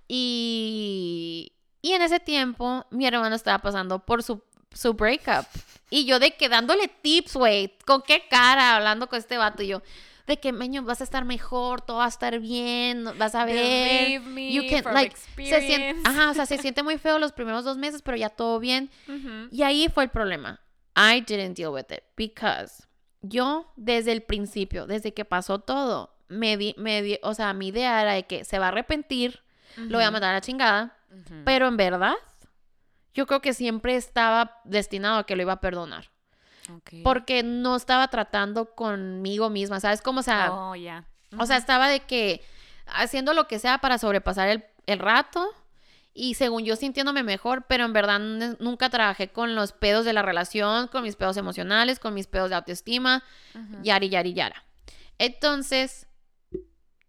Y, 0.06 1.52
y 1.82 1.92
en 1.92 2.02
ese 2.02 2.20
tiempo, 2.20 2.84
mi 2.90 3.06
hermano 3.06 3.34
estaba 3.34 3.58
pasando 3.60 4.00
por 4.00 4.22
su, 4.22 4.42
su 4.72 4.94
breakup. 4.94 5.46
Y 5.90 6.04
yo 6.04 6.18
de 6.18 6.32
que 6.36 6.48
dándole 6.48 6.88
tips, 6.88 7.34
güey, 7.34 7.76
con 7.84 8.02
qué 8.02 8.24
cara, 8.30 8.76
hablando 8.76 9.08
con 9.08 9.18
este 9.18 9.36
vato. 9.36 9.62
Y 9.62 9.68
yo, 9.68 9.82
de 10.26 10.38
que, 10.38 10.52
meño, 10.52 10.82
vas 10.84 11.00
a 11.00 11.04
estar 11.04 11.24
mejor, 11.24 11.80
todo 11.80 11.96
va 11.98 12.04
a 12.04 12.08
estar 12.08 12.38
bien, 12.38 13.04
vas 13.18 13.34
a 13.34 13.44
ver. 13.44 14.20
Me 14.20 14.52
You 14.52 14.62
can, 14.70 14.82
from 14.84 14.94
like, 14.94 15.16
se 15.50 15.60
siente, 15.66 15.96
ajá, 16.08 16.30
o 16.30 16.34
sea, 16.34 16.46
se 16.46 16.58
siente 16.62 16.82
muy 16.84 16.98
feo 16.98 17.18
los 17.18 17.32
primeros 17.32 17.64
dos 17.64 17.76
meses, 17.76 18.02
pero 18.02 18.16
ya 18.16 18.28
todo 18.28 18.60
bien. 18.60 18.90
Y 19.50 19.62
ahí 19.62 19.88
fue 19.92 20.04
el 20.04 20.10
problema. 20.10 20.60
I 20.96 21.20
didn't 21.22 21.56
deal 21.56 21.70
with 21.72 21.86
it 21.90 22.04
because 22.16 22.84
yo 23.22 23.72
desde 23.76 24.12
el 24.12 24.22
principio, 24.22 24.86
desde 24.86 25.12
que 25.14 25.24
pasó 25.24 25.58
todo, 25.58 26.14
me 26.28 26.56
di, 26.56 26.74
me 26.78 27.02
di- 27.02 27.18
o 27.22 27.34
sea, 27.34 27.52
mi 27.52 27.68
idea 27.68 28.00
era 28.02 28.12
de 28.12 28.24
que 28.24 28.44
se 28.44 28.58
va 28.60 28.66
a 28.66 28.68
arrepentir, 28.68 29.40
lo 29.76 29.98
voy 29.98 30.04
a 30.04 30.10
mandar 30.10 30.30
a 30.30 30.34
la 30.34 30.40
chingada, 30.40 30.96
pero 31.44 31.66
en 31.68 31.76
verdad, 31.76 32.14
yo 33.14 33.26
creo 33.26 33.40
que 33.40 33.52
siempre 33.54 33.96
estaba 33.96 34.60
destinado 34.64 35.18
a 35.18 35.24
que 35.26 35.36
lo 35.36 35.42
iba 35.42 35.52
a 35.54 35.60
perdonar, 35.60 36.10
porque 37.02 37.42
no 37.42 37.76
estaba 37.76 38.08
tratando 38.08 38.74
conmigo 38.74 39.50
misma, 39.50 39.80
¿sabes? 39.80 40.02
Como, 40.02 40.20
o 40.20 40.22
sea, 40.22 40.52
Oh, 40.52 40.74
ya. 40.76 41.04
o 41.38 41.46
sea, 41.46 41.56
estaba 41.56 41.88
de 41.88 42.00
que 42.00 42.42
haciendo 42.86 43.34
lo 43.34 43.46
que 43.48 43.58
sea 43.58 43.78
para 43.78 43.98
sobrepasar 43.98 44.48
el, 44.48 44.64
el 44.86 44.98
rato 44.98 45.48
y 46.12 46.34
según 46.34 46.64
yo 46.64 46.74
sintiéndome 46.76 47.22
mejor, 47.22 47.64
pero 47.68 47.84
en 47.84 47.92
verdad 47.92 48.18
nunca 48.58 48.90
trabajé 48.90 49.28
con 49.28 49.54
los 49.54 49.72
pedos 49.72 50.04
de 50.04 50.12
la 50.12 50.22
relación, 50.22 50.88
con 50.88 51.02
mis 51.04 51.16
pedos 51.16 51.36
emocionales, 51.36 51.98
con 52.00 52.14
mis 52.14 52.26
pedos 52.26 52.50
de 52.50 52.56
autoestima, 52.56 53.22
Ujú. 53.54 53.82
yari, 53.82 54.08
yari, 54.08 54.34
yara. 54.34 54.64
Entonces, 55.18 56.06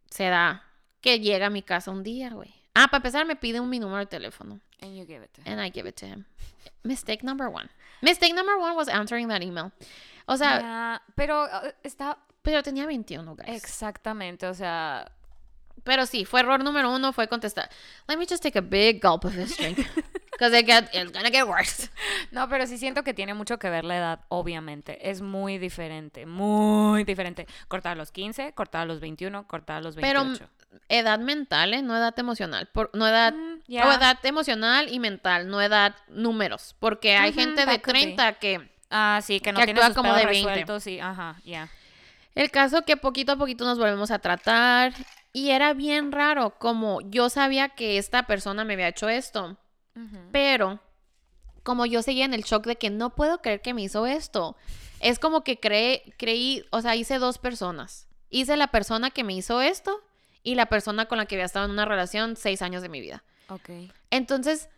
se 0.09 0.25
da 0.25 0.63
que 1.01 1.19
llega 1.19 1.47
a 1.47 1.49
mi 1.49 1.61
casa 1.63 1.89
un 1.91 2.03
día, 2.03 2.29
güey. 2.31 2.53
Ah, 2.75 2.87
para 2.87 2.97
empezar 2.97 3.25
me 3.25 3.35
pide 3.35 3.59
un 3.59 3.69
mi 3.69 3.79
número 3.79 3.99
de 3.99 4.05
teléfono. 4.05 4.59
And 4.81 4.95
you 4.95 5.05
give 5.05 5.21
it 5.23 5.33
to 5.33 5.41
him. 5.41 5.47
And 5.47 5.61
I 5.61 5.69
give 5.69 5.85
it 5.85 5.95
to 5.97 6.05
him. 6.05 6.25
Mistake 6.83 7.23
number 7.23 7.49
one. 7.49 7.69
Mistake 8.01 8.33
number 8.33 8.57
one 8.57 8.75
was 8.75 8.87
answering 8.87 9.27
that 9.27 9.41
email. 9.43 9.71
O 10.27 10.35
sea, 10.35 11.01
pero 11.15 11.43
uh, 11.43 11.71
está 11.83 12.17
pero 12.41 12.63
tenía 12.63 12.87
21, 12.87 13.35
guys. 13.35 13.63
exactamente, 13.63 14.47
o 14.47 14.53
sea, 14.53 15.05
Pero 15.83 16.05
sí, 16.05 16.25
fue 16.25 16.41
error 16.41 16.63
número 16.63 16.93
uno, 16.93 17.11
fue 17.11 17.27
contestar. 17.27 17.69
Let 18.07 18.17
me 18.17 18.25
just 18.27 18.43
take 18.43 18.57
a 18.57 18.61
big 18.61 19.01
gulp 19.01 19.25
of 19.25 19.33
this 19.33 19.57
drink. 19.57 19.77
Because 20.31 20.57
it 20.57 20.65
get, 20.65 20.89
it's 20.93 21.11
gonna 21.11 21.29
get 21.29 21.47
worse. 21.47 21.89
no, 22.31 22.47
pero 22.49 22.65
sí 22.67 22.77
siento 22.77 23.03
que 23.03 23.13
tiene 23.13 23.33
mucho 23.33 23.57
que 23.57 23.69
ver 23.69 23.83
la 23.83 23.97
edad, 23.97 24.19
obviamente. 24.29 25.09
Es 25.09 25.21
muy 25.21 25.57
diferente, 25.57 26.25
muy 26.25 27.03
diferente. 27.03 27.47
Cortar 27.67 27.93
a 27.93 27.95
los 27.95 28.11
15, 28.11 28.53
cortar 28.53 28.81
a 28.81 28.85
los 28.85 28.99
21, 28.99 29.47
cortar 29.47 29.77
a 29.77 29.81
los 29.81 29.95
Pero 29.95 30.23
28. 30.23 30.49
edad 30.89 31.19
mental, 31.19 31.73
¿eh? 31.73 31.81
No 31.81 31.95
edad 31.95 32.17
emocional. 32.17 32.67
Por, 32.71 32.89
no 32.93 33.07
edad... 33.07 33.33
O 33.67 33.91
edad 33.91 34.17
emocional 34.23 34.91
y 34.91 34.99
mental, 34.99 35.47
no 35.49 35.61
edad 35.61 35.95
números. 36.09 36.75
Porque 36.79 37.15
hay 37.15 37.33
gente 37.33 37.61
de 37.65 37.77
that 37.77 37.81
could 37.81 37.93
be. 37.93 38.01
30 38.15 38.33
que 38.39 38.71
Ah, 38.91 39.21
sí, 39.23 39.39
que 39.39 39.53
no 39.53 39.59
Que 39.59 39.65
tiene 39.65 39.79
actúa 39.79 39.93
sus 39.93 39.95
como 39.95 40.13
de 40.13 40.25
20. 40.25 40.49
resueltos, 40.49 40.83
sí, 40.83 40.99
ajá, 40.99 41.37
ya. 41.45 41.69
El 42.35 42.51
caso 42.51 42.83
que 42.83 42.97
poquito 42.97 43.31
a 43.31 43.37
poquito 43.37 43.63
nos 43.63 43.79
volvemos 43.79 44.11
a 44.11 44.19
tratar 44.19 44.93
y 45.33 45.51
era 45.51 45.73
bien 45.73 46.11
raro, 46.11 46.57
como 46.59 46.99
yo 47.01 47.29
sabía 47.29 47.69
que 47.69 47.97
esta 47.97 48.23
persona 48.23 48.65
me 48.65 48.73
había 48.73 48.89
hecho 48.89 49.07
esto, 49.07 49.57
pero 50.31 50.79
como 51.63 51.85
yo 51.85 52.01
seguía 52.01 52.25
en 52.25 52.33
el 52.33 52.43
shock 52.43 52.65
de 52.65 52.75
que 52.75 52.89
no 52.89 53.11
puedo 53.15 53.41
creer 53.41 53.61
que 53.61 53.73
me 53.73 53.81
hizo 53.81 54.05
esto, 54.05 54.57
es 54.99 55.19
como 55.19 55.43
que 55.43 55.59
creé, 55.59 56.13
creí, 56.17 56.65
o 56.71 56.81
sea, 56.81 56.95
hice 56.95 57.17
dos 57.17 57.37
personas. 57.37 58.07
Hice 58.29 58.55
la 58.57 58.67
persona 58.67 59.11
que 59.11 59.23
me 59.23 59.33
hizo 59.33 59.61
esto 59.61 60.01
y 60.43 60.55
la 60.55 60.67
persona 60.67 61.05
con 61.05 61.17
la 61.17 61.25
que 61.25 61.35
había 61.35 61.45
estado 61.45 61.65
en 61.65 61.71
una 61.71 61.85
relación 61.85 62.35
seis 62.35 62.61
años 62.61 62.81
de 62.81 62.89
mi 62.89 62.99
vida. 63.01 63.23
Ok. 63.53 63.69
Entonces, 64.09 64.69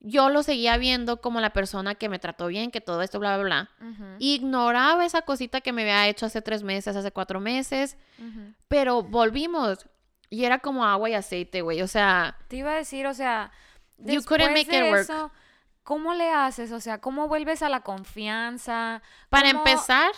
yo 0.00 0.30
lo 0.30 0.42
seguía 0.42 0.76
viendo 0.78 1.20
como 1.20 1.40
la 1.40 1.52
persona 1.52 1.94
que 1.94 2.08
me 2.08 2.18
trató 2.18 2.46
bien, 2.46 2.70
que 2.70 2.80
todo 2.80 3.02
esto, 3.02 3.18
bla, 3.18 3.36
bla, 3.36 3.44
bla. 3.78 4.16
Ignoraba 4.18 5.04
esa 5.04 5.22
cosita 5.22 5.60
que 5.60 5.72
me 5.72 5.82
había 5.82 6.08
hecho 6.08 6.26
hace 6.26 6.42
tres 6.42 6.62
meses, 6.62 6.96
hace 6.96 7.10
cuatro 7.12 7.40
meses, 7.40 7.96
pero 8.68 9.02
volvimos 9.02 9.86
y 10.30 10.44
era 10.44 10.58
como 10.60 10.84
agua 10.84 11.10
y 11.10 11.14
aceite, 11.14 11.60
güey. 11.62 11.82
O 11.82 11.88
sea, 11.88 12.36
Te 12.48 12.56
iba 12.56 12.72
a 12.72 12.76
decir, 12.76 13.06
o 13.06 13.14
sea, 13.14 13.50
You 13.98 14.22
couldn't 14.24 14.52
make 14.52 14.74
it 14.74 14.90
work. 14.90 15.00
eso, 15.02 15.30
¿cómo 15.82 16.14
le 16.14 16.30
haces? 16.30 16.72
O 16.72 16.80
sea, 16.80 17.00
¿cómo 17.00 17.28
vuelves 17.28 17.62
a 17.62 17.68
la 17.68 17.80
confianza? 17.82 19.02
para 19.28 19.52
¿Cómo- 19.52 19.64
empezar, 19.66 20.10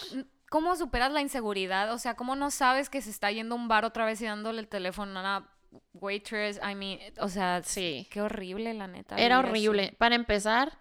¿Cómo 0.50 0.76
superas 0.76 1.10
la 1.12 1.22
inseguridad? 1.22 1.92
O 1.94 1.98
sea, 1.98 2.14
¿cómo 2.14 2.36
no 2.36 2.50
sabes 2.50 2.90
que 2.90 3.00
se 3.00 3.08
está 3.08 3.30
yendo 3.32 3.54
a 3.54 3.58
un 3.58 3.68
bar 3.68 3.86
otra 3.86 4.04
vez 4.04 4.20
y 4.20 4.26
dándole 4.26 4.60
el 4.60 4.68
teléfono 4.68 5.18
a 5.18 5.20
una 5.22 5.46
waitress? 5.94 6.58
I 6.58 6.74
mean, 6.74 6.98
o 7.18 7.28
sea, 7.28 7.62
Sí. 7.64 8.06
qué 8.10 8.20
horrible, 8.20 8.74
la 8.74 8.86
neta. 8.86 9.16
era 9.16 9.38
vivir 9.42 9.56
así. 9.56 9.68
horrible. 9.68 9.94
Para 9.98 10.14
empezar, 10.14 10.78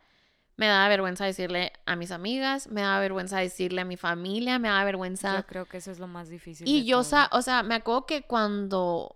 me 0.58 0.68
daba 0.68 0.88
vergüenza 0.90 1.26
decirle 1.26 1.72
a 1.86 1.96
mis 1.96 2.12
amigas, 2.12 2.68
me 2.68 2.82
daba 2.82 3.00
vergüenza 3.00 3.40
decirle 3.40 3.82
a 3.82 3.86
mi 3.86 3.98
familia, 3.98 4.60
me 4.60 4.68
daba 4.68 4.84
vergüenza. 4.84 5.38
Yo 5.38 5.46
creo 5.48 5.66
que 5.66 5.78
eso 5.78 5.92
es 5.92 6.00
lo 6.00 6.08
más 6.08 6.30
difícil. 6.30 6.68
Y 6.68 6.86
yo, 6.86 7.04
todo. 7.04 7.28
o 7.32 7.42
sea, 7.42 7.64
me 7.64 7.76
acuerdo 7.76 8.06
que 8.06 8.24
cuando 8.24 9.16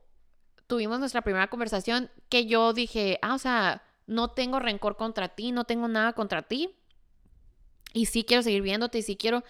tuvimos 0.67 0.99
nuestra 0.99 1.21
primera 1.21 1.47
conversación, 1.47 2.09
que 2.29 2.45
yo 2.47 2.73
dije, 2.73 3.19
ah, 3.21 3.35
o 3.35 3.37
sea, 3.37 3.83
no 4.07 4.29
tengo 4.29 4.59
rencor 4.59 4.97
contra 4.97 5.29
ti, 5.29 5.51
no 5.51 5.65
tengo 5.65 5.87
nada 5.87 6.13
contra 6.13 6.41
ti. 6.43 6.75
Y 7.93 8.07
sí 8.07 8.23
quiero 8.23 8.43
seguir 8.43 8.61
viéndote 8.61 8.97
y 8.97 9.01
sí 9.03 9.15
quiero, 9.15 9.43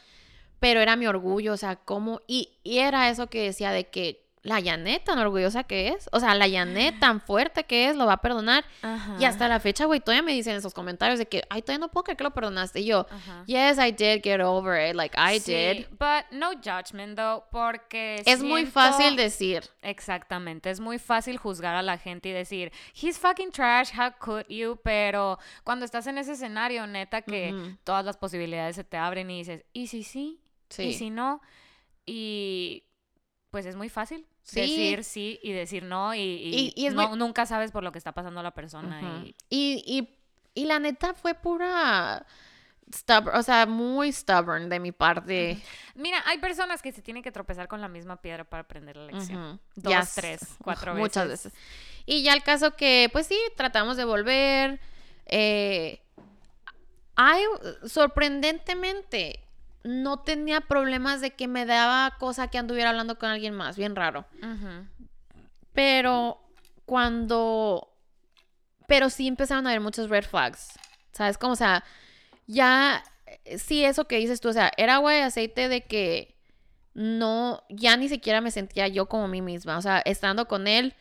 pero 0.60 0.80
era 0.82 0.96
mi 0.96 1.08
orgullo, 1.08 1.54
o 1.54 1.58
sea, 1.58 1.78
cómo, 1.78 2.22
y, 2.28 2.58
y 2.64 2.78
era 2.80 3.10
eso 3.10 3.28
que 3.28 3.42
decía 3.44 3.72
de 3.72 3.90
que 3.90 4.25
la 4.46 4.62
Janet 4.62 5.04
tan 5.04 5.18
orgullosa 5.18 5.64
que 5.64 5.88
es, 5.90 6.08
o 6.12 6.20
sea, 6.20 6.36
la 6.36 6.48
Janet 6.48 7.00
tan 7.00 7.20
fuerte 7.20 7.64
que 7.64 7.90
es, 7.90 7.96
lo 7.96 8.06
va 8.06 8.14
a 8.14 8.22
perdonar. 8.22 8.64
Ajá. 8.84 9.18
Y 9.20 9.26
hasta 9.26 9.48
la 9.48 9.60
fecha, 9.60 9.86
güey, 9.86 10.00
todavía 10.00 10.22
me 10.22 10.34
dicen 10.34 10.56
esos 10.56 10.72
comentarios 10.74 11.18
de 11.18 11.26
que, 11.26 11.44
ay, 11.50 11.64
todavía 11.64 11.88
no 11.88 11.92
puedo 11.92 12.04
creer 12.04 12.18
que 12.18 12.24
lo 12.24 12.32
perdonaste. 12.32 12.82
Y 12.82 12.86
yo, 12.86 13.08
Ajá. 13.10 13.44
yes, 13.48 13.80
I 13.80 13.92
did 13.92 14.22
get 14.24 14.42
over 14.42 14.80
it, 14.80 14.96
like, 14.96 15.18
I 15.18 15.40
Sí, 15.40 15.52
did. 15.52 15.88
But 15.98 16.32
no 16.32 16.52
judgment, 16.64 17.18
though, 17.18 17.44
porque 17.52 18.22
Es 18.28 18.44
muy 18.44 18.68
fácil 18.68 19.16
decir. 19.16 19.64
Exactamente, 19.82 20.70
es 20.70 20.80
muy 20.80 21.00
fácil 21.00 21.38
juzgar 21.38 21.76
a 21.76 21.82
la 21.82 21.98
gente 21.98 22.30
y 22.30 22.32
decir, 22.32 22.72
he's 22.94 23.18
fucking 23.18 23.52
trash, 23.52 23.90
how 23.98 24.12
could 24.20 24.46
you? 24.48 24.80
Pero 24.84 25.40
cuando 25.64 25.86
estás 25.86 26.06
en 26.06 26.20
ese 26.20 26.34
escenario, 26.34 26.86
neta, 26.86 27.24
que 27.24 27.76
todas 27.84 28.06
las 28.06 28.16
posibilidades 28.16 28.76
se 28.76 28.84
te 28.84 28.98
abren 28.98 29.32
y 29.32 29.40
dices, 29.40 29.66
¿y 29.74 29.88
si 29.88 30.04
sí? 30.04 30.40
Sí. 30.70 30.84
¿Y 30.84 30.94
si 30.94 31.10
no? 31.10 31.42
Y 32.06 32.84
pues 33.50 33.66
es 33.66 33.76
muy 33.76 33.90
fácil 33.90 34.28
Sí. 34.46 34.62
decir 34.62 35.04
sí 35.04 35.40
y 35.44 35.52
decir 35.52 35.84
no 35.84 36.14
y, 36.14 36.20
y 36.20 36.56
Y- 36.56 36.74
y 36.76 36.86
es 36.86 36.94
no- 36.94 37.10
muy- 37.10 37.18
nunca 37.18 37.46
sabes 37.46 37.72
por 37.72 37.84
lo 37.84 37.92
que 37.92 37.98
está 37.98 38.12
pasando 38.14 38.42
la 38.44 38.52
persona. 38.52 39.00
Ujú. 39.02 39.26
y... 39.26 39.36
y, 39.50 39.84
y, 40.00 40.10
y 40.54 40.66
la 40.66 40.80
neta 40.80 41.14
fue 41.14 41.34
pura 41.34 42.26
stubborn, 42.94 43.38
o 43.38 43.44
sea, 43.44 43.66
muy 43.66 44.12
stubborn 44.14 44.70
de 44.70 44.80
mi 44.80 44.92
parte. 44.94 45.60
Mira, 45.96 46.22
hay 46.28 46.38
personas 46.38 46.82
que 46.82 46.92
se 46.94 47.02
tienen 47.02 47.24
que 47.24 47.32
tropezar 47.32 47.68
con 47.68 47.82
la 47.82 47.88
misma 47.90 48.22
piedra 48.22 48.44
para 48.46 48.62
aprender 48.62 48.96
la 48.96 49.06
lección. 49.12 49.60
Dos, 49.76 50.14
tres, 50.14 50.40
cuatro 50.64 50.94
Muchas 50.96 51.28
veces. 51.28 51.52
veces. 51.52 51.62
Y 52.06 52.22
ya 52.24 52.34
el 52.34 52.44
caso 52.44 52.76
que, 52.76 53.10
pues 53.12 53.26
sí, 53.28 53.38
tratamos 53.58 53.98
de 53.98 54.06
volver. 54.06 54.80
eh, 55.26 56.00
hay, 57.18 57.44
sorprendentemente, 57.86 59.40
no 59.86 60.20
tenía 60.20 60.62
problemas 60.62 61.22
de 61.22 61.32
que 61.32 61.48
me 61.48 61.66
daba 61.66 62.18
cosa 62.18 62.48
que 62.48 62.58
anduviera 62.58 62.90
hablando 62.90 63.20
con 63.20 63.30
alguien 63.30 63.54
más, 63.54 63.78
bien 63.78 63.96
raro. 63.96 64.26
Pero 65.74 66.42
cuando... 66.86 67.92
Pero 68.88 69.10
sí 69.10 69.28
empezaron 69.28 69.66
a 69.68 69.70
haber 69.70 69.82
muchos 69.82 70.10
red 70.10 70.26
flags. 70.26 70.70
¿Sabes? 71.12 71.38
Como, 71.38 71.54
o 71.54 71.56
sea, 71.56 71.84
ya... 72.48 73.04
eh, 73.46 73.58
Sí, 73.58 73.86
eso 73.86 74.06
que 74.08 74.18
dices 74.18 74.42
tú, 74.42 74.50
o 74.50 74.54
sea, 74.54 74.72
era 74.78 74.96
agua 74.96 75.14
de 75.14 75.22
aceite 75.22 75.70
de 75.70 75.82
que 75.82 76.36
no, 76.94 77.62
ya 77.70 77.96
ni 77.98 78.10
siquiera 78.10 78.42
me 78.42 78.52
sentía 78.52 78.88
yo 78.88 79.08
como 79.08 79.28
mí 79.28 79.42
misma. 79.42 79.78
O 79.78 79.82
sea, 79.82 80.00
estando 80.00 80.48
con 80.48 80.68
él, 80.68 80.96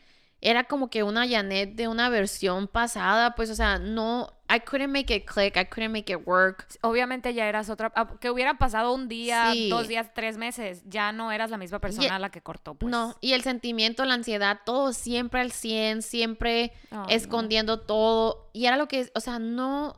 era 0.47 0.65
como 0.65 0.89
que 0.91 1.01
una 1.01 1.27
Janet 1.27 1.73
de 1.73 1.87
una 1.87 2.07
versión 2.09 2.67
pasada, 2.67 3.33
pues, 3.33 3.49
o 3.49 3.55
sea, 3.55 3.79
no, 3.79 4.31
I 4.47 4.59
couldn't 4.59 4.91
make 4.93 5.11
it 5.15 5.25
click, 5.25 5.57
I 5.57 5.65
couldn't 5.65 5.91
make 5.91 6.13
it 6.13 6.19
work. 6.27 6.67
Obviamente 6.81 7.33
ya 7.33 7.47
eras 7.47 7.67
otra, 7.71 7.91
ah, 7.95 8.11
que 8.21 8.29
hubiera 8.29 8.59
pasado 8.59 8.93
un 8.93 9.07
día, 9.07 9.51
Sí. 9.53 9.69
dos 9.69 9.87
días, 9.87 10.13
tres 10.13 10.37
meses, 10.37 10.83
ya 10.85 11.11
no 11.11 11.31
eras 11.31 11.49
la 11.49 11.57
misma 11.57 11.79
persona 11.79 12.05
Y- 12.05 12.09
a 12.09 12.19
la 12.19 12.29
que 12.29 12.41
cortó, 12.41 12.75
pues. 12.75 12.91
No, 12.91 13.15
y 13.21 13.33
el 13.33 13.41
sentimiento, 13.41 14.05
la 14.05 14.13
ansiedad, 14.13 14.59
todo 14.65 14.93
siempre 14.93 15.41
al 15.41 15.51
100, 15.51 16.03
siempre 16.03 16.73
no. 16.91 17.07
escondiendo 17.09 17.79
todo. 17.79 18.51
Y 18.53 18.67
era 18.67 18.77
lo 18.77 18.87
que, 18.87 19.11
o 19.15 19.19
sea, 19.21 19.39
no, 19.39 19.95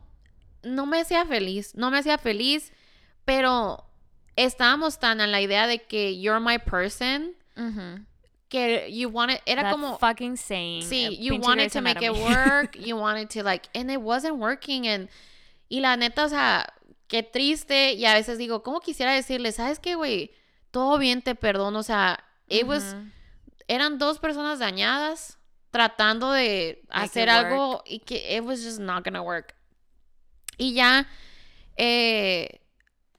no 0.62 0.86
me 0.86 1.00
hacía 1.00 1.26
feliz, 1.26 1.74
no 1.74 1.90
me 1.90 1.98
hacía 1.98 2.16
feliz, 2.16 2.72
pero 3.26 3.84
estábamos 4.36 4.98
tan 4.98 5.20
en 5.20 5.30
la 5.30 5.42
idea 5.42 5.66
de 5.66 5.82
que 5.82 6.18
you're 6.20 6.40
my 6.40 6.58
person, 6.58 7.32
Ujú. 7.56 8.04
Que 8.48 8.88
you 8.90 9.08
wanted, 9.08 9.40
era 9.46 9.70
como, 9.70 9.98
fucking 9.98 10.36
saying. 10.36 10.82
sí, 10.82 11.06
eh, 11.06 11.16
you 11.18 11.32
pinche 11.32 11.46
wanted 11.46 11.72
to 11.72 11.80
make 11.80 12.02
it 12.02 12.12
work, 12.12 12.76
you 12.78 12.96
wanted 12.96 13.28
to 13.30 13.42
like, 13.42 13.68
and 13.74 13.90
it 13.90 14.00
wasn't 14.00 14.36
working, 14.36 14.86
and, 14.86 15.08
y 15.68 15.80
la 15.80 15.96
neta, 15.96 16.24
o 16.24 16.28
sea, 16.28 16.66
qué 17.08 17.22
triste, 17.22 17.94
y 17.94 18.04
a 18.04 18.14
veces 18.14 18.38
digo, 18.38 18.62
¿cómo 18.62 18.80
quisiera 18.80 19.12
decirle, 19.12 19.52
sabes 19.52 19.78
qué, 19.78 19.94
güey? 19.94 20.30
Todo 20.70 20.98
bien, 20.98 21.22
te 21.22 21.34
perdono, 21.34 21.78
o 21.78 21.82
sea, 21.82 22.24
it 22.48 22.66
was, 22.66 22.96
eran 23.68 23.98
dos 23.98 24.18
personas 24.18 24.58
dañadas 24.58 25.38
tratando 25.70 26.32
de 26.32 26.82
Make 26.88 27.04
hacer 27.04 27.28
algo 27.28 27.82
y 27.84 28.00
que 28.00 28.36
it 28.36 28.42
was 28.42 28.62
just 28.62 28.80
not 28.80 29.04
gonna 29.04 29.22
work. 29.22 29.54
Y 30.56 30.74
ya 30.74 31.06
eh, 31.76 32.60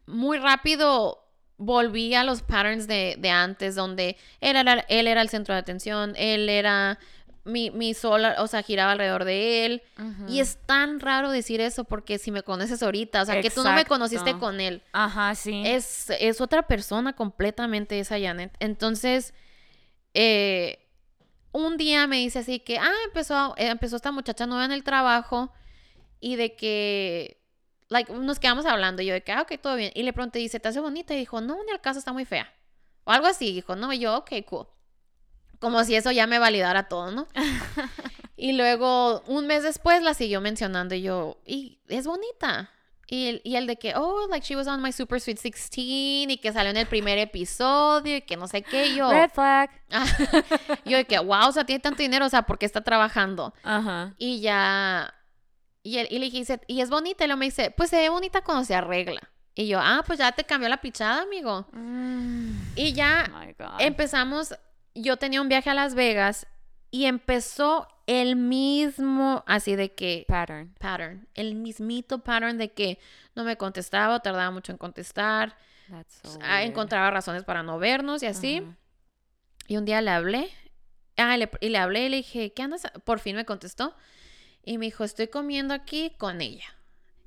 muy 0.05 0.37
rápido 0.37 1.18
volví 1.59 2.15
a 2.15 2.23
los 2.23 2.41
patterns 2.41 2.87
de, 2.87 3.15
de 3.19 3.29
antes, 3.29 3.75
donde 3.75 4.17
él 4.41 4.55
era, 4.55 4.85
él 4.87 5.07
era 5.07 5.21
el 5.21 5.29
centro 5.29 5.53
de 5.53 5.59
atención, 5.59 6.15
él 6.17 6.49
era 6.49 6.97
mi, 7.43 7.69
mi 7.69 7.93
sol, 7.93 8.23
o 8.37 8.47
sea, 8.47 8.63
giraba 8.63 8.93
alrededor 8.93 9.25
de 9.25 9.65
él. 9.65 9.83
Y 10.27 10.39
es 10.39 10.57
tan 10.65 10.99
raro 10.99 11.31
decir 11.31 11.61
eso 11.61 11.83
porque 11.83 12.17
si 12.17 12.31
me 12.31 12.43
conoces 12.43 12.81
ahorita, 12.81 13.21
o 13.21 13.25
sea, 13.25 13.41
que 13.41 13.49
tú 13.49 13.63
no 13.63 13.73
me 13.73 13.85
conociste 13.85 14.37
con 14.37 14.59
él. 14.59 14.81
Ajá, 14.93 15.35
sí. 15.35 15.61
Es, 15.65 16.09
es 16.19 16.41
otra 16.41 16.63
persona 16.63 17.13
completamente 17.13 17.99
esa 17.99 18.19
Janet. 18.19 18.55
Entonces, 18.59 19.33
eh, 20.13 20.87
un 21.51 21.77
día 21.77 22.07
me 22.07 22.17
dice 22.17 22.39
así 22.39 22.59
que, 22.59 22.77
ah, 22.77 22.91
empezó, 23.05 23.53
empezó 23.57 23.97
esta 23.97 24.11
muchacha 24.11 24.45
nueva 24.45 24.65
en 24.65 24.71
el 24.71 24.83
trabajo 24.83 25.51
y 26.19 26.35
de 26.35 26.55
que, 26.55 27.38
like, 27.89 28.11
nos 28.13 28.39
quedamos 28.39 28.65
hablando. 28.65 29.01
Y 29.01 29.07
yo 29.07 29.13
de 29.13 29.21
que, 29.21 29.31
ah, 29.31 29.41
ok, 29.41 29.59
todo 29.61 29.75
bien. 29.75 29.91
Y 29.95 30.03
le 30.03 30.13
pregunté, 30.13 30.39
dice, 30.39 30.59
¿te 30.59 30.67
hace 30.69 30.79
bonita? 30.79 31.13
Y 31.13 31.17
dijo, 31.17 31.41
no, 31.41 31.63
ni 31.63 31.71
al 31.71 31.81
caso 31.81 31.99
está 31.99 32.13
muy 32.13 32.25
fea. 32.25 32.51
O 33.03 33.11
algo 33.11 33.27
así. 33.27 33.53
Dijo, 33.53 33.75
no, 33.75 33.91
y 33.91 33.99
yo, 33.99 34.17
ok, 34.17 34.31
cool. 34.45 34.67
Como 35.59 35.83
si 35.83 35.95
eso 35.95 36.11
ya 36.11 36.25
me 36.25 36.39
validara 36.39 36.87
todo, 36.87 37.11
¿no? 37.11 37.27
y 38.37 38.53
luego, 38.53 39.21
un 39.27 39.47
mes 39.47 39.63
después, 39.63 40.01
la 40.01 40.13
siguió 40.13 40.39
mencionando 40.39 40.95
y 40.95 41.01
yo, 41.01 41.41
y 41.45 41.81
es 41.89 42.05
bonita. 42.05 42.71
Y 43.11 43.27
el, 43.27 43.41
y 43.43 43.55
el 43.55 43.65
de 43.65 43.77
que, 43.77 43.93
oh, 43.95 44.27
like 44.29 44.45
she 44.45 44.55
was 44.55 44.67
on 44.67 44.81
my 44.83 44.91
Super 44.91 45.19
Sweet 45.19 45.41
16 45.41 46.29
y 46.29 46.37
que 46.37 46.53
salió 46.53 46.69
en 46.69 46.77
el 46.77 46.85
primer 46.85 47.17
episodio 47.17 48.17
y 48.17 48.21
que 48.21 48.37
no 48.37 48.47
sé 48.47 48.61
qué. 48.61 48.95
Yo, 48.95 49.09
Red 49.09 49.31
flag. 49.31 49.71
yo 50.85 50.97
de 50.97 51.05
que, 51.05 51.17
wow, 51.17 51.47
o 51.47 51.51
sea, 51.51 51.65
tiene 51.65 51.79
tanto 51.79 52.03
dinero, 52.03 52.27
o 52.27 52.29
sea, 52.29 52.43
¿por 52.43 52.59
qué 52.59 52.67
está 52.67 52.81
trabajando? 52.81 53.53
Ajá. 53.63 54.13
Y 54.19 54.41
ya, 54.41 55.11
y, 55.83 55.97
él, 55.97 56.07
y 56.11 56.19
le 56.19 56.29
dije, 56.29 56.59
y 56.67 56.81
es 56.81 56.89
bonita. 56.89 57.23
Y 57.23 57.27
luego 57.27 57.39
me 57.39 57.45
dice, 57.45 57.71
pues 57.71 57.89
se 57.89 57.97
ve 57.97 58.09
bonita 58.09 58.41
cuando 58.43 58.63
se 58.65 58.75
arregla. 58.75 59.21
Y 59.55 59.67
yo, 59.67 59.79
ah, 59.81 60.03
pues 60.05 60.19
ya 60.19 60.31
te 60.31 60.43
cambió 60.43 60.69
la 60.69 60.79
pichada, 60.81 61.21
amigo. 61.23 61.67
Y 62.75 62.93
ya 62.93 63.25
Oh 63.59 63.75
empezamos, 63.79 64.55
yo 64.95 65.17
tenía 65.17 65.41
un 65.41 65.49
viaje 65.49 65.69
a 65.69 65.73
Las 65.73 65.95
Vegas 65.95 66.47
y 66.91 67.05
empezó 67.05 67.87
el 68.07 68.35
mismo, 68.35 69.43
así 69.47 69.75
de 69.75 69.93
que, 69.93 70.25
Pattern. 70.27 70.73
pattern, 70.79 71.27
el 71.35 71.55
mismito 71.55 72.19
pattern 72.23 72.57
de 72.57 72.71
que 72.71 72.99
no 73.35 73.43
me 73.43 73.57
contestaba, 73.57 74.15
o 74.15 74.19
tardaba 74.21 74.49
mucho 74.51 74.71
en 74.71 74.77
contestar, 74.77 75.55
That's 75.89 76.19
so 76.23 76.39
ah, 76.43 76.63
encontraba 76.63 77.09
razones 77.11 77.43
para 77.43 77.61
no 77.63 77.79
vernos 77.79 78.21
y 78.23 78.27
así. 78.27 78.63
Y 79.67 79.77
un 79.77 79.85
día 79.85 80.01
le 80.01 80.11
hablé, 80.11 80.49
ah, 81.17 81.35
le- 81.37 81.49
y 81.61 81.69
le 81.69 81.77
hablé 81.77 82.05
y 82.05 82.09
le 82.09 82.17
dije, 82.17 82.53
¿qué 82.53 82.61
andas? 82.63 82.83
Por 83.03 83.19
fin 83.19 83.35
me 83.35 83.45
contestó. 83.45 83.95
Y 84.63 84.77
me 84.77 84.85
dijo, 84.85 85.03
estoy 85.03 85.27
comiendo 85.27 85.73
aquí 85.73 86.13
con 86.17 86.41
ella. 86.41 86.65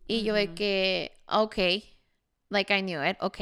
Y 0.06 0.22
yo 0.22 0.34
de 0.34 0.54
que, 0.54 1.18
ok. 1.26 1.56
Like 2.50 2.76
I 2.76 2.82
knew 2.82 3.02
it, 3.04 3.16
ok. 3.20 3.38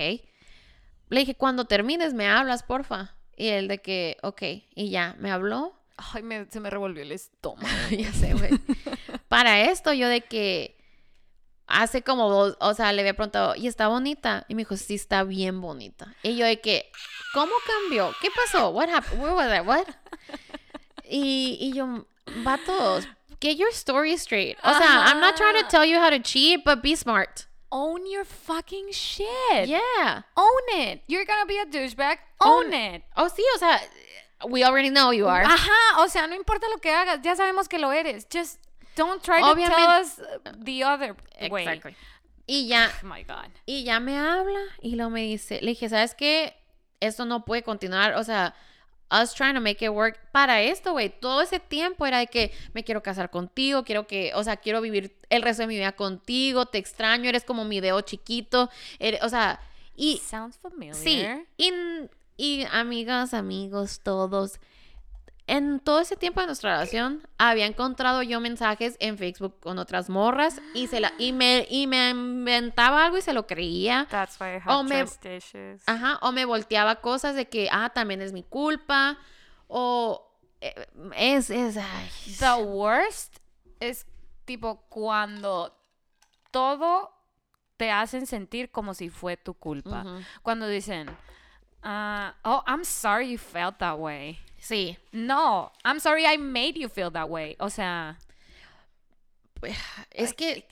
Le 1.08 1.20
dije, 1.20 1.34
cuando 1.34 1.64
termines 1.64 2.14
me 2.14 2.28
hablas, 2.28 2.62
porfa. 2.62 3.16
Y 3.36 3.48
él 3.48 3.68
de 3.68 3.78
que, 3.78 4.16
ok, 4.22 4.42
y 4.74 4.90
ya, 4.90 5.16
me 5.18 5.30
habló. 5.32 5.74
Ay, 5.96 6.22
me- 6.22 6.46
se 6.50 6.60
me 6.60 6.70
revolvió 6.70 7.02
el 7.02 7.12
estómago. 7.12 7.68
ya 7.90 8.12
sé, 8.12 8.34
güey. 8.34 8.50
Para 9.28 9.62
esto, 9.70 9.92
yo 9.92 10.08
de 10.08 10.20
que 10.20 10.76
hace 11.66 12.02
como 12.02 12.28
dos, 12.30 12.56
o 12.60 12.74
sea, 12.74 12.92
le 12.92 13.00
había 13.00 13.14
preguntado, 13.14 13.54
¿y 13.56 13.66
está 13.66 13.88
bonita? 13.88 14.44
Y 14.48 14.54
me 14.54 14.60
dijo, 14.62 14.76
sí, 14.76 14.94
está 14.94 15.24
bien 15.24 15.60
bonita. 15.60 16.14
Y 16.22 16.36
yo 16.36 16.46
de 16.46 16.60
que, 16.60 16.90
¿cómo 17.34 17.52
cambió? 17.66 18.12
¿Qué 18.20 18.28
pasó? 18.30 18.70
What 18.70 18.88
happened? 18.90 19.20
Where 19.22 19.34
was 19.34 19.52
I? 19.56 19.60
What? 19.60 19.86
Y, 21.08 21.56
y 21.60 21.72
yo, 21.72 22.06
vatos, 22.44 23.08
get 23.40 23.56
your 23.56 23.72
story 23.72 24.16
straight. 24.16 24.56
O 24.62 24.72
sea, 24.72 25.04
I'm 25.06 25.20
not 25.20 25.36
trying 25.36 25.54
to 25.62 25.68
tell 25.68 25.84
you 25.84 25.96
how 25.98 26.10
to 26.10 26.18
cheat, 26.18 26.64
but 26.64 26.82
be 26.82 26.94
smart. 26.94 27.46
Own 27.72 28.04
your 28.10 28.24
fucking 28.24 28.88
shit. 28.92 29.68
Yeah. 29.68 30.22
Own 30.36 30.62
it. 30.72 31.02
You're 31.06 31.24
gonna 31.24 31.46
be 31.46 31.58
a 31.58 31.66
douchebag. 31.66 32.16
Own, 32.40 32.72
it. 32.72 33.02
Oh, 33.16 33.28
sí, 33.28 33.42
o 33.54 33.58
sea, 33.58 33.78
we 34.48 34.64
already 34.64 34.90
know 34.90 35.10
you 35.12 35.28
are. 35.28 35.44
Ajá, 35.44 35.98
o 35.98 36.08
sea, 36.08 36.26
no 36.26 36.34
importa 36.34 36.66
lo 36.68 36.78
que 36.78 36.90
hagas, 36.90 37.20
ya 37.22 37.34
sabemos 37.36 37.68
que 37.68 37.78
lo 37.78 37.90
eres. 37.92 38.26
Just 38.32 38.58
don't 38.96 39.22
try 39.22 39.40
to 39.40 39.46
Obviamente- 39.46 39.76
tell 39.76 39.90
us 40.00 40.20
the 40.64 40.82
other 40.82 41.14
way. 41.50 41.62
Exactly. 41.62 41.94
Y 42.48 42.66
ya, 42.66 42.90
Oh 43.02 43.06
my 43.06 43.22
god. 43.22 43.50
Y 43.66 43.84
ya 43.84 44.00
me 44.00 44.16
habla 44.18 44.58
y 44.82 44.96
luego 44.96 45.10
me 45.10 45.22
dice, 45.22 45.60
le 45.62 45.70
dije, 45.70 45.88
¿sabes 45.88 46.14
qué? 46.16 46.54
Esto 47.00 47.24
no 47.24 47.44
puede 47.44 47.62
continuar, 47.62 48.14
o 48.14 48.24
sea, 48.24 48.54
us 49.10 49.34
trying 49.34 49.54
to 49.54 49.60
make 49.60 49.84
it 49.84 49.90
work. 49.90 50.18
Para 50.32 50.62
esto, 50.62 50.92
güey, 50.92 51.08
todo 51.20 51.42
ese 51.42 51.58
tiempo 51.60 52.06
era 52.06 52.18
de 52.18 52.26
que 52.26 52.52
me 52.74 52.84
quiero 52.84 53.02
casar 53.02 53.30
contigo, 53.30 53.84
quiero 53.84 54.06
que, 54.06 54.32
o 54.34 54.44
sea, 54.44 54.56
quiero 54.56 54.80
vivir 54.80 55.16
el 55.30 55.42
resto 55.42 55.62
de 55.62 55.66
mi 55.68 55.76
vida 55.76 55.92
contigo, 55.92 56.66
te 56.66 56.78
extraño, 56.78 57.28
eres 57.28 57.44
como 57.44 57.64
mi 57.64 57.80
dedo 57.80 58.00
chiquito, 58.02 58.70
eres- 58.98 59.22
o 59.22 59.28
sea, 59.28 59.60
y 59.96 60.18
Sounds 60.18 60.56
familiar. 60.58 60.94
sí, 60.96 61.26
y, 61.56 61.72
y 62.36 62.64
amigas, 62.70 63.34
amigos, 63.34 64.00
todos. 64.02 64.60
En 65.52 65.80
todo 65.80 65.98
ese 65.98 66.14
tiempo 66.16 66.40
de 66.40 66.46
nuestra 66.46 66.70
relación 66.74 67.26
había 67.36 67.66
encontrado 67.66 68.22
yo 68.22 68.38
mensajes 68.38 68.96
en 69.00 69.18
Facebook 69.18 69.58
con 69.60 69.78
otras 69.78 70.08
morras 70.08 70.60
y 70.74 70.86
se 70.86 71.00
la 71.00 71.12
y 71.18 71.32
me 71.32 71.66
y 71.68 71.88
me 71.88 72.10
inventaba 72.10 73.04
algo 73.04 73.18
y 73.18 73.22
se 73.22 73.32
lo 73.32 73.48
creía. 73.48 74.06
That's 74.10 74.38
why 74.40 74.54
I 74.58 74.60
O 74.66 74.80
have 74.80 74.84
me- 74.88 75.36
issues. 75.36 75.82
Ajá, 75.86 76.18
o 76.22 76.30
me 76.30 76.44
volteaba 76.44 77.00
cosas 77.00 77.34
de 77.34 77.48
que, 77.48 77.68
ah, 77.72 77.90
también 77.92 78.22
es 78.22 78.32
mi 78.32 78.44
culpa, 78.44 79.18
o 79.66 80.24
eh, 80.60 80.86
es, 81.16 81.50
es, 81.50 81.76
ay, 81.76 82.08
The 82.38 82.62
worst 82.62 83.38
es 83.80 84.06
tipo 84.44 84.82
cuando 84.88 85.76
todo 86.52 87.10
te 87.76 87.90
hacen 87.90 88.26
sentir 88.26 88.70
como 88.70 88.94
si 88.94 89.08
fue 89.08 89.36
tu 89.36 89.54
culpa. 89.54 90.04
Cuando 90.42 90.68
dicen, 90.68 91.10
ah, 91.82 92.34
oh, 92.44 92.62
I'm 92.68 92.84
sorry 92.84 93.32
you 93.32 93.38
felt 93.38 93.78
that 93.78 93.98
way. 93.98 94.38
Sí, 94.60 94.96
No, 95.12 95.72
I'm 95.84 95.98
sorry 96.00 96.24
I 96.26 96.36
made 96.38 96.74
you 96.78 96.88
feel 96.88 97.10
that 97.12 97.28
way. 97.28 97.56
O 97.58 97.70
sea, 97.70 98.18
es 100.10 100.32
que, 100.34 100.66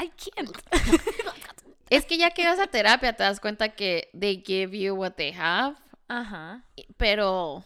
I 0.00 0.10
can't. 0.16 0.50
es 1.90 2.04
que 2.04 2.18
ya 2.18 2.30
que 2.30 2.44
vas 2.44 2.58
a 2.58 2.66
terapia 2.66 3.12
te 3.14 3.22
das 3.22 3.40
cuenta 3.40 3.70
que 3.70 4.10
they 4.18 4.42
give 4.44 4.76
you 4.78 4.94
what 4.94 5.12
they 5.16 5.32
have, 5.32 5.76
Ajá. 6.08 6.62
pero 6.96 7.64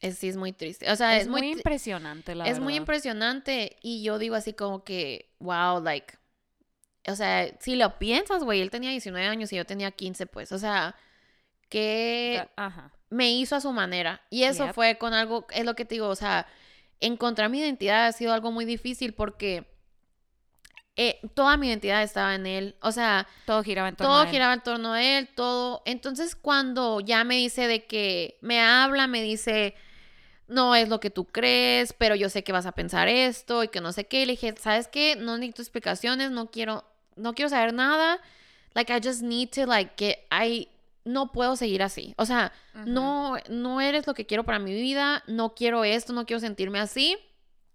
es, 0.00 0.18
sí 0.18 0.28
es 0.28 0.36
muy 0.36 0.52
triste, 0.52 0.90
o 0.90 0.96
sea, 0.96 1.16
Es, 1.16 1.22
es, 1.22 1.28
muy 1.28 1.40
muy, 1.42 1.52
impresionante, 1.52 2.34
la 2.34 2.44
es 2.46 2.58
muy 2.58 2.74
verdad. 2.74 2.76
impresionante 2.82 3.76
y 3.82 4.02
yo 4.02 4.18
digo 4.18 4.34
así 4.34 4.52
como 4.52 4.84
que, 4.84 5.30
wow, 5.40 5.82
like, 5.82 6.14
o 7.06 7.14
sea, 7.16 7.48
si 7.60 7.76
lo 7.76 7.98
piensas, 7.98 8.44
güey, 8.44 8.60
él 8.60 8.70
tenía 8.70 8.90
19 8.90 9.26
años 9.26 9.52
y 9.52 9.56
yo 9.56 9.64
tenía 9.66 9.90
15, 9.90 10.26
pues, 10.26 10.52
o 10.52 10.58
sea, 10.58 10.94
que 11.68 12.48
Ajá. 12.56 12.92
Me 13.10 13.30
hizo 13.32 13.56
a 13.56 13.60
su 13.60 13.72
manera. 13.72 14.20
Y 14.30 14.42
eso 14.44 14.66
Yep. 14.66 14.74
fue 14.74 14.98
con 14.98 15.14
algo, 15.14 15.46
es 15.50 15.64
lo 15.64 15.74
que 15.74 15.84
te 15.84 15.94
digo, 15.96 16.08
o 16.08 16.16
sea, 16.16 16.46
encontrar 17.00 17.48
mi 17.50 17.60
identidad 17.60 18.06
ha 18.06 18.12
sido 18.12 18.32
algo 18.32 18.50
muy 18.52 18.64
difícil 18.64 19.14
porque 19.14 19.66
eh, 20.96 21.20
toda 21.34 21.56
mi 21.56 21.68
identidad 21.68 22.02
estaba 22.02 22.34
en 22.34 22.46
él. 22.46 22.74
O 22.82 22.90
sea, 22.90 23.26
Todo 23.46 23.62
giraba 23.62 23.88
en 23.88 23.94
torno 23.96 24.12
todo 24.12 24.22
a 24.22 24.24
él. 24.24 24.30
giraba 24.30 24.54
en 24.54 24.60
torno 24.62 24.92
a 24.94 25.02
él, 25.02 25.28
todo. 25.34 25.82
Entonces, 25.86 26.34
cuando 26.34 26.98
ya 27.00 27.22
me 27.24 27.36
dice 27.36 27.68
de 27.68 27.84
que 27.86 28.36
me 28.40 28.60
habla, 28.60 29.06
me 29.06 29.22
dice, 29.22 29.74
no 30.48 30.74
es 30.74 30.88
lo 30.88 30.98
que 30.98 31.10
tú 31.10 31.24
crees, 31.24 31.92
pero 31.92 32.16
yo 32.16 32.28
sé 32.28 32.42
que 32.42 32.50
vas 32.52 32.66
a 32.66 32.72
pensar 32.72 33.06
esto 33.06 33.62
y 33.62 33.68
que 33.68 33.80
no 33.80 33.92
sé 33.92 34.06
qué. 34.06 34.22
Y 34.22 34.26
le 34.26 34.32
dije, 34.32 34.54
¿sabes 34.58 34.88
qué? 34.88 35.14
No 35.14 35.38
necesito 35.38 35.62
explicaciones, 35.62 36.32
no 36.32 36.50
quiero, 36.50 36.84
no 37.14 37.32
quiero 37.34 37.48
saber 37.48 37.72
nada. 37.74 38.18
Like, 38.74 38.92
I 38.92 39.00
just 39.00 39.22
need 39.22 39.50
to, 39.50 39.66
like, 39.66 39.92
get, 39.96 40.18
I, 40.32 40.68
no 41.08 41.32
puedo 41.32 41.56
seguir 41.56 41.82
así. 41.82 42.14
O 42.18 42.26
sea, 42.26 42.52
no, 42.74 43.36
no 43.48 43.80
eres 43.80 44.06
lo 44.06 44.14
que 44.14 44.26
quiero 44.26 44.44
para 44.44 44.58
mi 44.58 44.72
vida, 44.74 45.24
no 45.26 45.54
quiero 45.54 45.82
esto, 45.82 46.12
no 46.12 46.26
quiero 46.26 46.40
sentirme 46.40 46.78
así. 46.78 47.16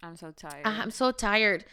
I'm 0.00 0.16
so 0.16 0.32
tired. 0.32 0.64
I'm 0.64 0.92
so 0.92 1.12
tired. 1.12 1.66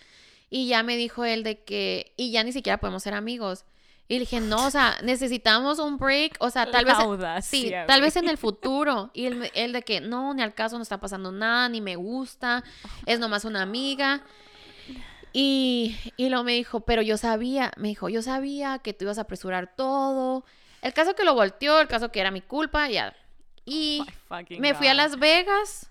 Y 0.49 0.67
ya 0.67 0.81
me 0.81 0.97
dijo 0.97 1.23
él 1.23 1.43
de 1.43 1.63
que, 1.63 2.13
y 2.17 2.31
ya 2.31 2.43
ni 2.43 2.51
siquiera 2.51 2.79
podemos 2.79 3.03
ser 3.03 3.13
amigos. 3.13 3.65
Y 4.07 4.15
le 4.15 4.21
dije, 4.21 4.41
no, 4.41 4.65
o 4.65 4.71
sea, 4.71 4.97
necesitamos 5.03 5.79
un 5.79 5.97
break, 5.97 6.35
o 6.39 6.49
sea, 6.49 6.69
tal 6.69 6.85
La 6.85 6.93
vez, 6.93 7.03
audacia, 7.03 7.41
sí, 7.41 7.71
tal 7.87 8.01
vez 8.01 8.15
en 8.15 8.27
el 8.27 8.37
futuro. 8.39 9.11
Y 9.13 9.25
él, 9.27 9.51
él 9.53 9.71
de 9.71 9.83
que, 9.83 10.01
no, 10.01 10.33
ni 10.33 10.41
al 10.41 10.53
caso, 10.53 10.77
no 10.77 10.83
está 10.83 10.99
pasando 10.99 11.31
nada, 11.31 11.69
ni 11.69 11.79
me 11.79 11.95
gusta, 11.95 12.63
es 13.05 13.19
nomás 13.19 13.45
una 13.45 13.61
amiga. 13.61 14.23
Y, 15.31 15.95
y 16.17 16.27
luego 16.27 16.43
me 16.43 16.53
dijo, 16.53 16.81
pero 16.81 17.03
yo 17.03 17.17
sabía, 17.17 17.71
me 17.77 17.89
dijo, 17.89 18.09
yo 18.09 18.21
sabía 18.21 18.79
que 18.79 18.93
tú 18.93 19.05
ibas 19.05 19.19
a 19.19 19.21
apresurar 19.21 19.75
todo. 19.75 20.43
El 20.81 20.93
caso 20.93 21.15
que 21.15 21.23
lo 21.23 21.33
volteó, 21.35 21.79
el 21.79 21.87
caso 21.87 22.11
que 22.11 22.19
era 22.19 22.31
mi 22.31 22.41
culpa, 22.41 22.89
ya. 22.89 23.15
Y 23.65 24.03
fucking 24.27 24.59
me 24.59 24.73
fui 24.73 24.87
a. 24.87 24.93
Las 24.93 25.19
Vegas 25.19 25.89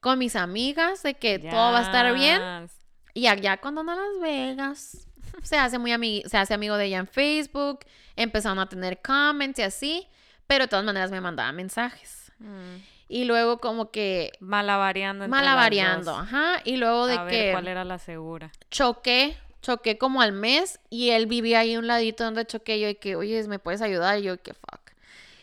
con 0.00 0.18
mis 0.18 0.34
amigas 0.36 1.02
de 1.02 1.14
que 1.14 1.38
todo 1.38 1.72
va 1.72 1.80
a 1.80 1.82
estar 1.82 2.12
bien. 2.14 2.68
Y 3.12 3.26
allá 3.26 3.58
cuando 3.58 3.80
ando 3.82 3.92
a 3.92 3.96
Las 3.96 4.20
Vegas, 4.20 5.06
se 5.42 5.56
hace 5.58 5.78
muy 5.78 5.90
ami- 5.92 6.24
se 6.26 6.38
hace 6.38 6.54
amigo 6.54 6.76
de 6.76 6.86
ella 6.86 6.98
en 6.98 7.06
Facebook, 7.06 7.80
empezaron 8.16 8.58
a 8.58 8.68
tener 8.68 9.00
comments 9.02 9.58
y 9.58 9.62
así, 9.62 10.08
pero 10.46 10.64
de 10.64 10.68
todas 10.68 10.84
maneras 10.84 11.10
me 11.10 11.20
mandaba 11.20 11.52
mensajes. 11.52 12.32
Mm. 12.38 12.76
Y 13.08 13.24
luego 13.24 13.58
como 13.58 13.90
que 13.90 14.32
Malabareando. 14.40 15.24
entre 15.24 15.36
las 15.36 15.44
malabareando, 15.44 16.12
dos. 16.12 16.20
ajá, 16.20 16.60
y 16.64 16.76
luego 16.76 17.06
de 17.06 17.14
a 17.16 17.24
ver 17.24 17.32
que 17.34 17.52
cuál 17.52 17.66
era 17.68 17.84
la 17.84 17.98
segura. 17.98 18.52
choqué, 18.70 19.36
choqué 19.62 19.98
como 19.98 20.22
al 20.22 20.32
mes 20.32 20.80
y 20.90 21.10
él 21.10 21.26
vivía 21.26 21.60
ahí 21.60 21.76
un 21.76 21.86
ladito 21.86 22.24
donde 22.24 22.46
choqué 22.46 22.80
yo 22.80 22.88
y 22.88 22.94
que, 22.94 23.16
oye, 23.16 23.46
¿me 23.48 23.58
puedes 23.58 23.82
ayudar? 23.82 24.18
Y 24.18 24.22
yo, 24.22 24.42
que 24.42 24.54
fuck. 24.54 24.80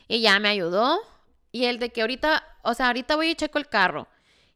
Y 0.07 0.22
ya 0.22 0.39
me 0.39 0.49
ayudó 0.49 0.99
y 1.51 1.65
él 1.65 1.80
de 1.80 1.89
que 1.91 2.01
ahorita, 2.01 2.43
o 2.63 2.74
sea, 2.74 2.88
ahorita 2.88 3.15
voy 3.15 3.30
y 3.30 3.36
checo 3.36 3.57
el 3.57 3.68
carro. 3.68 4.07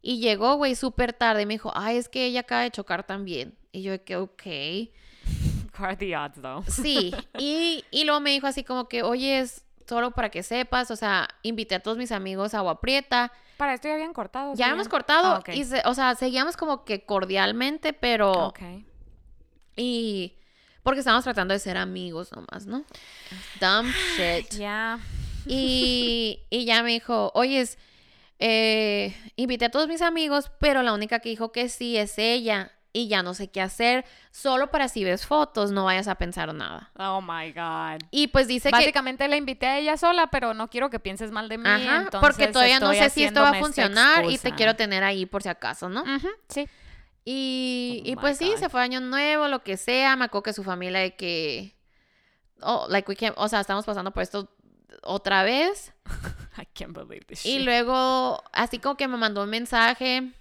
Y 0.01 0.19
llegó, 0.19 0.55
güey, 0.55 0.75
súper 0.75 1.13
tarde 1.13 1.43
y 1.43 1.45
me 1.45 1.53
dijo, 1.55 1.71
ay, 1.75 1.97
es 1.97 2.09
que 2.09 2.25
ella 2.25 2.39
acaba 2.41 2.61
de 2.61 2.71
chocar 2.71 3.05
también. 3.05 3.55
Y 3.71 3.83
yo 3.83 3.91
de 3.91 4.01
que, 4.01 4.15
ok. 4.15 4.43
What 5.79 5.87
are 5.89 5.95
the 5.95 6.15
odds, 6.17 6.41
though? 6.41 6.63
Sí, 6.67 7.13
y, 7.37 7.83
y 7.91 8.03
luego 8.03 8.19
me 8.19 8.31
dijo 8.31 8.47
así 8.47 8.63
como 8.63 8.87
que, 8.87 9.03
oye, 9.03 9.39
es 9.39 9.63
solo 9.87 10.11
para 10.11 10.29
que 10.29 10.41
sepas, 10.43 10.89
o 10.91 10.95
sea, 10.95 11.27
invité 11.43 11.75
a 11.75 11.79
todos 11.81 11.97
mis 11.97 12.11
amigos 12.11 12.53
a 12.53 12.59
Agua 12.59 12.79
Prieta. 12.81 13.31
Para 13.57 13.73
esto 13.73 13.87
ya 13.89 13.93
habían 13.95 14.13
cortado. 14.13 14.53
Ya 14.55 14.69
hemos 14.69 14.87
cortado, 14.87 15.35
Ah, 15.35 15.39
ok. 15.39 15.49
y 15.49 15.63
se- 15.65 15.81
o 15.85 15.93
sea, 15.93 16.15
seguíamos 16.15 16.57
como 16.57 16.83
que 16.85 17.03
cordialmente, 17.05 17.93
pero... 17.93 18.47
Ok. 18.47 18.59
Y... 19.75 20.33
Porque 20.83 20.99
estábamos 20.99 21.23
tratando 21.23 21.53
de 21.53 21.59
ser 21.59 21.77
amigos 21.77 22.31
nomás, 22.31 22.65
¿no? 22.65 22.83
Dumb 23.59 23.91
shit. 24.17 24.49
Ya. 24.57 24.99
Y, 25.45 26.39
y 26.49 26.65
ya 26.65 26.81
me 26.83 26.91
dijo, 26.91 27.31
oyes, 27.35 27.77
eh, 28.39 29.15
invité 29.35 29.65
a 29.65 29.69
todos 29.69 29.87
mis 29.87 30.01
amigos, 30.01 30.51
pero 30.59 30.81
la 30.81 30.93
única 30.93 31.19
que 31.19 31.29
dijo 31.29 31.51
que 31.51 31.69
sí 31.69 31.97
es 31.97 32.17
ella. 32.17 32.71
Y 32.93 33.07
ya 33.07 33.23
no 33.23 33.33
sé 33.33 33.49
qué 33.49 33.61
hacer. 33.61 34.03
Solo 34.31 34.69
para 34.69 34.89
si 34.89 35.05
ves 35.05 35.25
fotos, 35.25 35.71
no 35.71 35.85
vayas 35.85 36.09
a 36.09 36.15
pensar 36.15 36.53
nada. 36.53 36.91
Oh 36.97 37.21
my 37.21 37.53
God. 37.53 38.05
Y 38.11 38.27
pues 38.27 38.49
dice 38.49 38.69
que... 38.69 38.75
Básicamente 38.75 39.25
la 39.29 39.37
invité 39.37 39.67
a 39.67 39.77
ella 39.77 39.95
sola, 39.95 40.27
pero 40.27 40.53
no 40.53 40.67
quiero 40.69 40.89
que 40.89 40.99
pienses 40.99 41.31
mal 41.31 41.47
de 41.47 41.57
mí. 41.57 41.69
Ajá, 41.69 42.09
porque 42.19 42.47
todavía 42.47 42.81
no 42.81 42.91
sé 42.91 43.09
si 43.09 43.23
esto 43.23 43.41
va 43.41 43.51
a 43.51 43.59
funcionar 43.59 44.29
y 44.29 44.37
te 44.37 44.51
quiero 44.51 44.75
tener 44.75 45.05
ahí 45.05 45.25
por 45.25 45.41
si 45.41 45.47
acaso, 45.47 45.87
¿no? 45.87 46.01
Ujú, 46.01 46.27
sí. 46.49 46.67
Y, 47.23 48.01
Oh 48.05 48.09
y 48.09 48.15
pues 48.15 48.37
sí, 48.37 48.53
se 48.57 48.69
fue 48.69 48.81
año 48.81 48.99
nuevo, 48.99 49.47
lo 49.47 49.63
que 49.63 49.77
sea. 49.77 50.15
Me 50.15 50.25
acuerdo 50.25 50.43
que 50.43 50.53
su 50.53 50.63
familia 50.63 50.99
de 51.01 51.15
que. 51.15 51.75
Oh, 52.61 52.87
like 52.89 53.09
we 53.09 53.15
can't- 53.15 53.33
o 53.37 53.47
sea, 53.47 53.59
estamos 53.61 53.85
pasando 53.85 54.11
por 54.11 54.23
esto 54.23 54.49
otra 55.03 55.43
vez. 55.43 55.93
I 56.57 56.65
can't 56.73 56.93
believe 56.95 57.25
this 57.25 57.45
Y 57.45 57.57
shit. 57.57 57.65
luego, 57.65 58.43
así 58.51 58.79
como 58.79 58.95
que 58.97 59.07
me 59.07 59.17
mandó 59.17 59.43
un 59.43 59.49
mensaje 59.49 60.31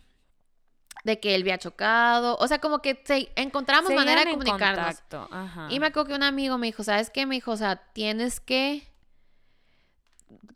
de 1.04 1.20
que 1.20 1.34
él 1.34 1.42
había 1.42 1.58
chocado. 1.58 2.36
O 2.40 2.46
sea, 2.48 2.58
como 2.58 2.80
que 2.80 3.02
se, 3.04 3.30
encontramos 3.36 3.86
Seguían 3.88 4.04
manera 4.04 4.24
de 4.24 4.30
en 4.32 4.38
comunicarnos. 4.38 5.02
Ajá. 5.30 5.68
Y 5.70 5.80
me 5.80 5.86
acuerdo 5.86 6.08
que 6.08 6.14
un 6.14 6.22
amigo 6.22 6.58
me 6.58 6.66
dijo, 6.66 6.82
¿sabes 6.84 7.08
qué? 7.10 7.24
Me 7.26 7.36
dijo, 7.36 7.52
o 7.52 7.56
sea, 7.56 7.76
tienes 7.92 8.40
que 8.40 8.89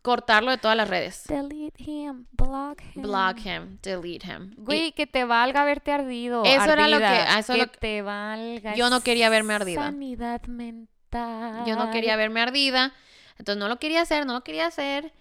cortarlo 0.03 0.51
de 0.51 0.59
todas 0.59 0.77
las 0.77 0.89
redes. 0.89 1.25
Delete 1.27 1.83
him, 1.83 2.27
block 2.33 2.81
him. 2.95 3.03
Block 3.03 3.39
him, 3.45 3.79
delete 3.83 4.27
him. 4.27 4.53
Y- 4.53 4.61
Güey, 4.63 4.93
que 4.93 5.07
te 5.07 5.25
valga 5.25 5.63
haberte 5.63 5.93
ardido. 5.93 6.45
Eso 6.45 6.71
era 6.73 6.89
lo 6.89 6.99
que- 6.99 7.39
eso 7.39 7.53
que 7.55 7.59
lo 7.59 7.73
que- 7.73 7.79
te 7.79 8.03
valga. 8.03 8.75
Yo 8.75 8.91
no 8.91 9.01
quería 9.01 9.29
verme 9.31 9.55
ardida. 9.55 9.83
Sanidad 9.85 10.43
mental. 10.47 11.65
Yo 11.67 11.77
no 11.77 11.91
quería 11.91 12.17
verme 12.17 12.41
ardida. 12.41 12.93
Entonces 13.39 13.59
no 13.59 13.69
lo 13.69 13.79
quería 13.79 14.03
hacer, 14.03 14.27
no 14.27 14.33
lo 14.35 14.45
quería 14.45 14.67
hacer. 14.67 15.13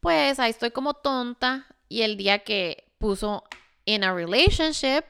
Pues 0.00 0.38
ahí 0.38 0.50
estoy 0.50 0.70
como 0.70 0.94
tonta. 0.94 1.66
Y 1.88 2.02
el 2.02 2.16
día 2.16 2.40
que 2.40 2.84
puso 2.98 3.44
in 3.84 4.04
a 4.04 4.14
relationship, 4.14 5.04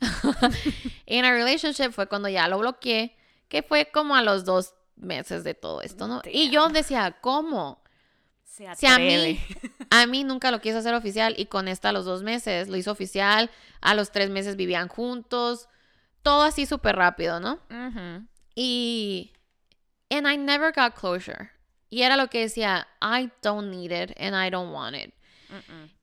in 1.06 1.24
a 1.24 1.32
relationship 1.32 1.90
fue 1.92 2.06
cuando 2.06 2.28
ya 2.28 2.48
lo 2.48 2.58
bloqueé, 2.58 3.16
que 3.48 3.62
fue 3.62 3.90
como 3.92 4.14
a 4.16 4.22
los 4.22 4.44
dos 4.44 4.74
meses 4.96 5.44
de 5.44 5.54
todo 5.54 5.82
esto, 5.82 6.06
¿no? 6.08 6.22
Y 6.24 6.50
yo 6.50 6.68
decía, 6.68 7.16
¿cómo? 7.20 7.81
Se 8.52 8.68
Si 8.76 8.86
a 8.86 8.98
mí, 8.98 9.40
a 9.88 10.06
mí 10.06 10.24
nunca 10.24 10.50
lo 10.50 10.60
quiso 10.60 10.76
hacer 10.76 10.92
oficial 10.92 11.34
y 11.38 11.46
con 11.46 11.68
esta 11.68 11.88
a 11.88 11.92
los 11.92 12.04
dos 12.04 12.22
meses 12.22 12.68
lo 12.68 12.76
hizo 12.76 12.92
oficial, 12.92 13.50
a 13.80 13.94
los 13.94 14.12
tres 14.12 14.28
meses 14.28 14.56
vivían 14.56 14.88
juntos, 14.88 15.70
todo 16.22 16.42
así 16.42 16.66
súper 16.66 16.96
rápido, 16.96 17.40
¿no? 17.40 17.58
Y 18.54 19.32
and 20.10 20.28
I 20.30 20.36
never 20.36 20.70
got 20.70 20.94
closure. 20.94 21.50
Y 21.88 22.02
era 22.02 22.18
lo 22.18 22.28
que 22.28 22.40
decía, 22.40 22.86
I 23.00 23.30
don't 23.40 23.70
need 23.70 23.90
it 23.90 24.14
and 24.20 24.36
I 24.36 24.50
don't 24.50 24.70
want 24.70 24.96
it. 24.96 25.14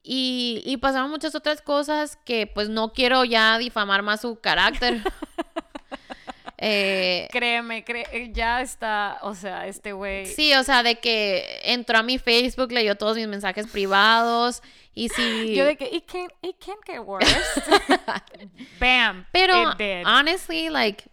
Y, 0.02 0.64
y 0.66 0.78
pasaron 0.78 1.12
muchas 1.12 1.36
otras 1.36 1.62
cosas 1.62 2.18
que 2.26 2.48
pues 2.48 2.68
no 2.68 2.94
quiero 2.94 3.26
ya 3.26 3.60
difamar 3.60 4.02
más 4.02 4.22
su 4.22 4.40
carácter. 4.40 5.04
Eh, 6.62 7.30
Créeme, 7.32 7.86
cre- 7.86 8.34
ya 8.34 8.62
está, 8.62 9.18
o 9.22 9.34
sea, 9.34 9.66
este 9.66 9.94
güey. 9.94 10.26
sí, 10.26 10.54
o 10.56 10.64
sea, 10.64 10.84
de 10.84 10.96
que 10.96 11.62
entró 11.64 12.00
a 12.00 12.04
mi 12.04 12.18
Facebook, 12.18 12.74
leyó 12.74 12.96
todos 12.96 13.16
mis 13.16 13.28
mensajes 13.30 13.66
privados 13.68 14.62
y 14.94 15.08
sí. 15.08 15.56
Yo 15.56 15.64
de 15.64 15.78
que, 15.78 15.86
it 15.86 16.04
can't, 16.06 16.34
it 16.42 16.58
can't 16.60 16.82
get 16.86 17.00
worse. 17.00 17.26
Bam. 18.80 19.26
Pero 19.32 19.72
it 19.72 19.78
did. 19.78 20.04
honestly, 20.06 20.70
like 20.70 21.06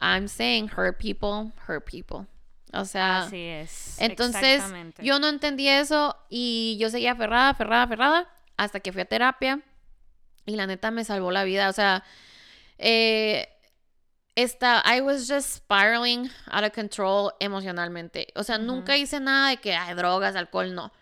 I'm 0.00 0.26
saying, 0.26 0.70
hurt 0.74 0.98
people, 0.98 1.52
hurt 1.68 1.84
people. 1.84 2.26
O 2.72 2.86
sea, 2.86 3.24
Así 3.24 3.46
es. 3.46 3.96
Entonces, 4.00 4.62
yo 4.98 5.18
no 5.18 5.28
entendí 5.28 5.68
eso 5.68 6.16
y 6.30 6.76
yo 6.80 6.88
seguía 6.90 7.12
aferrada, 7.12 7.50
aferrada, 7.50 7.82
aferrada, 7.84 8.28
hasta 8.56 8.80
que 8.80 8.90
fui 8.92 9.02
a 9.02 9.04
terapia 9.04 9.60
y 10.46 10.56
la 10.56 10.66
neta 10.66 10.90
me 10.90 11.04
salvó 11.04 11.30
la 11.30 11.44
vida. 11.44 11.68
O 11.68 11.72
sea, 11.72 12.02
eh, 12.78 13.48
esta, 14.36 14.82
I 14.84 15.00
was 15.00 15.28
just 15.28 15.48
spiraling 15.56 16.28
out 16.50 16.64
of 16.64 16.72
control 16.72 17.32
emocionalmente. 17.40 18.28
O 18.34 18.42
sea, 18.42 18.58
nunca 18.58 18.96
hice 18.96 19.20
nada 19.20 19.50
de 19.50 19.56
que, 19.58 19.74
hay 19.74 19.94
drogas, 19.94 20.34
alcohol, 20.36 20.74
no. 20.74 20.92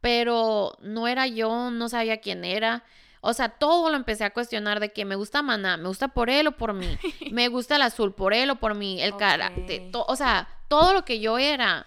Pero 0.00 0.76
no 0.80 1.08
era 1.08 1.26
yo, 1.26 1.70
no 1.70 1.88
sabía 1.88 2.20
quién 2.20 2.44
era. 2.44 2.84
O 3.20 3.32
sea, 3.32 3.48
todo 3.48 3.90
lo 3.90 3.96
empecé 3.96 4.24
a 4.24 4.32
cuestionar 4.32 4.78
de 4.78 4.90
que 4.92 5.04
me 5.04 5.16
gusta 5.16 5.42
Maná, 5.42 5.76
me 5.76 5.88
gusta 5.88 6.06
por 6.08 6.30
él 6.30 6.46
o 6.46 6.52
por 6.52 6.72
mí, 6.72 6.86
me 7.32 7.48
gusta 7.48 7.74
el 7.76 7.82
azul 7.82 8.14
por 8.14 8.32
él 8.32 8.48
o 8.50 8.56
por 8.56 8.76
mí, 8.76 9.02
el 9.02 9.16
carácter, 9.16 9.82
Ok. 9.86 9.90
to- 9.90 10.04
o 10.08 10.14
sea, 10.14 10.46
todo 10.68 10.92
lo 10.92 11.04
que 11.04 11.18
yo 11.18 11.36
era. 11.36 11.86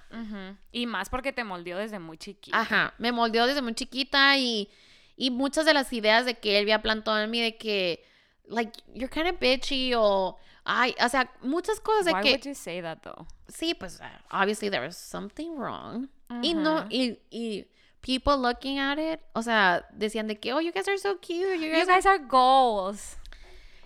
Y 0.73 0.87
más 0.87 1.09
porque 1.09 1.31
te 1.31 1.43
moldeó 1.45 1.77
desde 1.77 1.99
muy 1.99 2.17
chiquita. 2.17 2.59
Ajá, 2.59 2.93
me 2.97 3.11
moldeó 3.13 3.47
desde 3.47 3.61
muy 3.61 3.73
chiquita 3.75 4.37
y, 4.37 4.69
y 5.15 5.31
muchas 5.31 5.65
de 5.65 5.73
las 5.73 5.91
ideas 5.93 6.25
de 6.25 6.33
que 6.35 6.57
él 6.57 6.63
había 6.65 6.81
plantado 6.81 7.21
en 7.21 7.31
mí 7.31 7.39
de 7.41 7.55
que, 7.57 8.03
like, 8.47 8.73
you're 8.93 9.09
kind 9.09 9.27
of 9.33 9.39
bitchy 9.39 9.93
o, 9.95 10.37
ay, 10.65 10.95
o 11.03 11.09
sea, 11.09 11.31
muchas 11.41 11.79
cosas 11.79 12.05
de 12.05 12.13
Why 12.13 12.21
que, 12.23 12.31
would 12.31 12.43
you 12.45 12.55
say 12.55 12.81
that 12.81 12.99
though? 13.03 13.25
sí, 13.47 13.73
pues, 13.73 13.99
uh, 13.99 14.05
obviously 14.31 14.69
there 14.69 14.85
was 14.85 14.97
something 14.97 15.55
wrong. 15.57 16.09
Y 16.41 16.53
no, 16.53 16.85
y, 16.89 17.19
y 17.29 17.65
people 17.99 18.37
looking 18.37 18.79
at 18.79 18.97
it, 18.97 19.19
o 19.33 19.41
sea, 19.41 19.85
decían 19.91 20.27
de 20.27 20.39
que, 20.39 20.53
oh, 20.53 20.61
you 20.61 20.71
guys 20.71 20.87
are 20.87 20.97
so 20.97 21.17
cute, 21.19 21.57
you 21.59 21.69
guys, 21.71 21.79
You 21.79 21.85
guys 21.85 22.05
are 22.05 22.19
goals. 22.19 23.17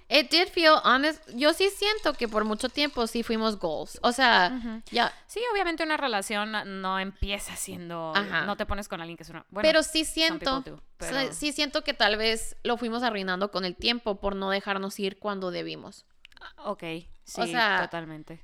It 0.07 0.29
did 0.29 0.49
feel 0.49 0.75
honest. 0.83 1.19
Yo 1.33 1.51
sí 1.53 1.67
siento 1.71 2.13
que 2.13 2.27
por 2.27 2.45
mucho 2.45 2.69
tiempo 2.69 3.07
sí 3.07 3.23
fuimos 3.23 3.57
goals. 3.57 3.97
O 4.03 4.11
sea, 4.11 4.83
ya, 4.91 5.11
Sí, 5.25 5.39
obviamente 5.51 5.83
una 5.83 5.97
relación 5.97 6.51
no 6.81 6.99
empieza 6.99 7.55
siendo. 7.55 8.13
Ajá. 8.15 8.45
No 8.45 8.55
te 8.55 8.67
pones 8.67 8.87
con 8.87 9.01
alguien 9.01 9.17
que 9.17 9.23
es 9.23 9.29
una. 9.31 9.43
Bueno, 9.49 9.67
pero 9.67 9.81
sí 9.81 10.05
siento, 10.05 10.61
do, 10.61 10.79
pero- 10.97 11.33
sí 11.33 11.51
siento 11.51 11.83
que 11.83 11.95
tal 11.95 12.17
vez 12.17 12.55
lo 12.61 12.77
fuimos 12.77 13.01
arruinando 13.01 13.49
con 13.49 13.65
el 13.65 13.75
tiempo 13.75 14.19
por 14.19 14.35
no 14.35 14.51
dejarnos 14.51 14.99
ir 14.99 15.17
cuando 15.17 15.49
debimos. 15.49 16.05
Ok, 16.57 16.83
sí, 17.23 17.41
o 17.41 17.47
sea, 17.47 17.81
totalmente. 17.83 18.43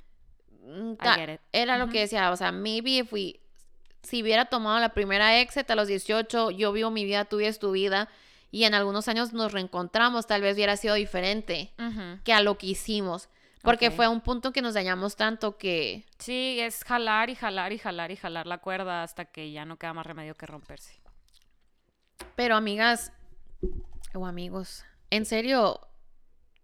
Mm, 0.62 0.92
I 0.92 1.08
get 1.16 1.34
it. 1.34 1.40
Era 1.52 1.78
lo 1.78 1.88
que 1.88 2.00
decía, 2.00 2.30
o 2.30 2.36
sea, 2.36 2.52
maybe 2.52 2.98
if 2.98 3.12
we, 3.12 3.40
si 4.02 4.22
hubiera 4.22 4.46
tomado 4.46 4.78
la 4.78 4.90
primera 4.90 5.38
exit 5.40 5.70
a 5.70 5.74
los 5.74 5.88
18, 5.88 6.50
yo 6.50 6.72
vivo 6.72 6.90
mi 6.90 7.04
vida, 7.04 7.24
tú 7.24 7.38
vives 7.38 7.58
tu 7.58 7.72
vida, 7.72 8.08
y 8.50 8.64
en 8.64 8.74
algunos 8.74 9.08
años 9.08 9.32
nos 9.32 9.52
reencontramos, 9.52 10.26
tal 10.26 10.42
vez 10.42 10.54
hubiera 10.56 10.76
sido 10.76 10.94
diferente 10.94 11.72
que 12.24 12.32
a 12.32 12.40
lo 12.42 12.58
que 12.58 12.66
hicimos. 12.66 13.28
Porque 13.62 13.88
Ok. 13.88 13.94
fue 13.94 14.08
un 14.08 14.20
punto 14.20 14.52
que 14.52 14.60
nos 14.60 14.74
dañamos 14.74 15.14
tanto 15.14 15.56
que... 15.56 16.04
Sí, 16.18 16.58
es 16.60 16.82
jalar 16.82 17.30
y 17.30 17.36
jalar 17.36 17.72
y 17.72 17.78
jalar 17.78 18.10
y 18.10 18.16
jalar 18.16 18.46
la 18.48 18.58
cuerda 18.58 19.04
hasta 19.04 19.24
que 19.26 19.52
ya 19.52 19.64
no 19.64 19.76
queda 19.78 19.94
más 19.94 20.04
remedio 20.04 20.34
que 20.36 20.46
romperse. 20.46 21.00
Pero 22.34 22.56
amigas 22.56 23.12
o 24.14 24.26
amigos, 24.26 24.84
en 25.10 25.24
serio, 25.26 25.80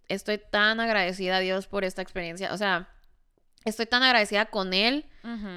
estoy 0.08 0.38
tan 0.38 0.80
agradecida 0.80 1.36
a 1.36 1.40
Dios 1.40 1.66
por 1.66 1.84
esta 1.84 2.02
experiencia. 2.02 2.52
O 2.52 2.56
sea, 2.56 2.88
estoy 3.64 3.86
tan 3.86 4.02
agradecida 4.02 4.46
con 4.46 4.72
Él, 4.72 5.06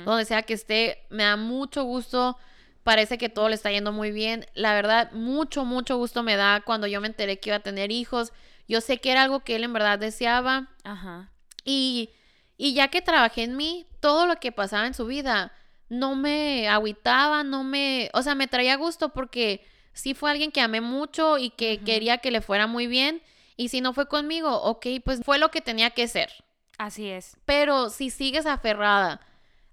donde 0.06 0.26
sea 0.26 0.44
que 0.44 0.54
esté. 0.54 1.06
Me 1.10 1.24
da 1.24 1.38
mucho 1.38 1.84
gusto. 1.84 2.38
Parece 2.84 3.18
que 3.18 3.30
todo 3.30 3.48
le 3.48 3.56
está 3.56 3.72
yendo 3.72 3.92
muy 3.92 4.12
bien. 4.12 4.46
La 4.54 4.74
verdad, 4.74 5.12
mucho, 5.12 5.66
mucho 5.66 5.98
gusto 5.98 6.24
me 6.24 6.36
da 6.36 6.62
cuando 6.66 6.88
yo 6.88 7.00
me 7.00 7.08
enteré 7.08 7.40
que 7.40 7.50
iba 7.50 7.58
a 7.58 7.62
tener 7.62 7.92
hijos. 7.92 8.34
Yo 8.68 8.82
sé 8.82 9.00
que 9.00 9.12
era 9.12 9.24
algo 9.24 9.42
que 9.42 9.56
Él 9.56 9.64
en 9.64 9.74
verdad 9.74 10.00
deseaba. 10.00 10.70
Ajá. 10.84 11.32
Y, 11.64 12.10
y 12.58 12.74
ya 12.74 12.88
que 12.88 13.02
trabajé 13.02 13.44
en 13.44 13.56
mí, 13.56 13.88
todo 14.00 14.26
lo 14.26 14.38
que 14.38 14.52
pasaba 14.52 14.88
en 14.88 14.94
su 14.94 15.06
vida 15.06 15.54
no 15.92 16.16
me 16.16 16.70
agüitaba, 16.70 17.44
no 17.44 17.66
me, 17.66 18.10
o 18.14 18.22
sea, 18.22 18.34
me 18.34 18.48
traía 18.48 18.78
gusto 18.78 19.10
porque 19.10 19.66
sí 19.92 20.14
fue 20.14 20.32
alguien 20.32 20.52
que 20.52 20.62
amé 20.62 20.80
mucho 20.80 21.38
y 21.38 21.50
que 21.50 21.82
quería 21.82 22.20
que 22.20 22.32
le 22.32 22.40
fuera 22.42 22.66
muy 22.66 22.88
bien. 22.88 23.22
Y 23.62 23.68
si 23.70 23.80
no 23.80 23.94
fue 23.94 24.08
conmigo, 24.08 24.50
ok, 24.64 24.88
pues 25.06 25.22
fue 25.24 25.38
lo 25.38 25.52
que 25.52 25.62
tenía 25.62 25.92
que 25.92 26.08
ser. 26.08 26.32
Así 26.80 27.08
es. 27.10 27.38
Pero 27.46 27.90
si 27.92 28.10
sigues 28.10 28.48
aferrada 28.48 29.22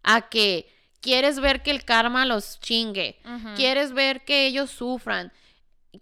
a 0.02 0.28
que 0.28 0.70
quieres 1.00 1.40
ver 1.40 1.62
que 1.62 1.70
el 1.70 1.84
karma 1.84 2.26
los 2.26 2.60
chingue, 2.60 3.18
quieres 3.56 3.92
ver 3.92 4.24
que 4.26 4.46
ellos 4.46 4.70
sufran, 4.70 5.32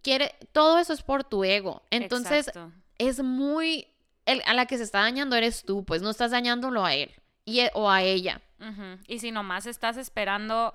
quiere, 0.02 0.34
todo 0.52 0.78
eso 0.78 0.92
es 0.92 1.02
por 1.02 1.22
tu 1.22 1.44
ego. 1.44 1.82
Entonces, 1.90 2.48
Exacto. 2.48 2.72
es 2.98 3.22
muy 3.22 3.86
el- 4.24 4.42
a 4.46 4.54
la 4.54 4.66
que 4.66 4.78
se 4.78 4.82
está 4.82 5.00
dañando 5.02 5.36
eres 5.36 5.62
tú, 5.64 5.84
pues 5.84 6.02
no 6.02 6.10
estás 6.10 6.32
dañándolo 6.32 6.84
a 6.84 6.92
él 6.94 7.12
y, 7.44 7.60
e- 7.60 7.70
o 7.74 7.88
a 7.88 8.02
ella. 8.02 8.40
Y 9.06 9.20
si 9.20 9.30
nomás 9.30 9.66
estás 9.66 9.96
esperando, 9.96 10.74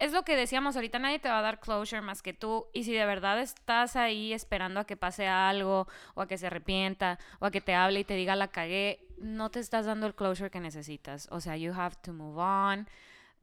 es 0.00 0.12
lo 0.12 0.24
que 0.24 0.34
decíamos 0.34 0.76
ahorita, 0.76 0.98
nadie 0.98 1.18
te 1.18 1.28
va 1.28 1.38
a 1.38 1.42
dar 1.42 1.60
closure 1.60 2.00
más 2.00 2.22
que 2.22 2.32
tú. 2.32 2.66
Y 2.72 2.84
si 2.84 2.92
de 2.92 3.04
verdad 3.04 3.40
estás 3.40 3.96
ahí 3.96 4.32
esperando 4.32 4.80
a 4.80 4.84
que 4.84 4.96
pase 4.96 5.28
algo, 5.28 5.86
o 6.14 6.22
a 6.22 6.26
que 6.26 6.38
se 6.38 6.46
arrepienta, 6.46 7.18
o 7.38 7.46
a 7.46 7.50
que 7.50 7.60
te 7.60 7.74
hable 7.74 8.00
y 8.00 8.04
te 8.04 8.14
diga 8.14 8.34
la 8.34 8.48
cagué, 8.48 9.06
no 9.18 9.50
te 9.50 9.60
estás 9.60 9.86
dando 9.86 10.06
el 10.06 10.14
closure 10.14 10.50
que 10.50 10.58
necesitas. 10.58 11.28
O 11.30 11.40
sea, 11.40 11.56
you 11.56 11.72
have 11.74 11.96
to 12.02 12.12
move 12.12 12.40
on. 12.40 12.88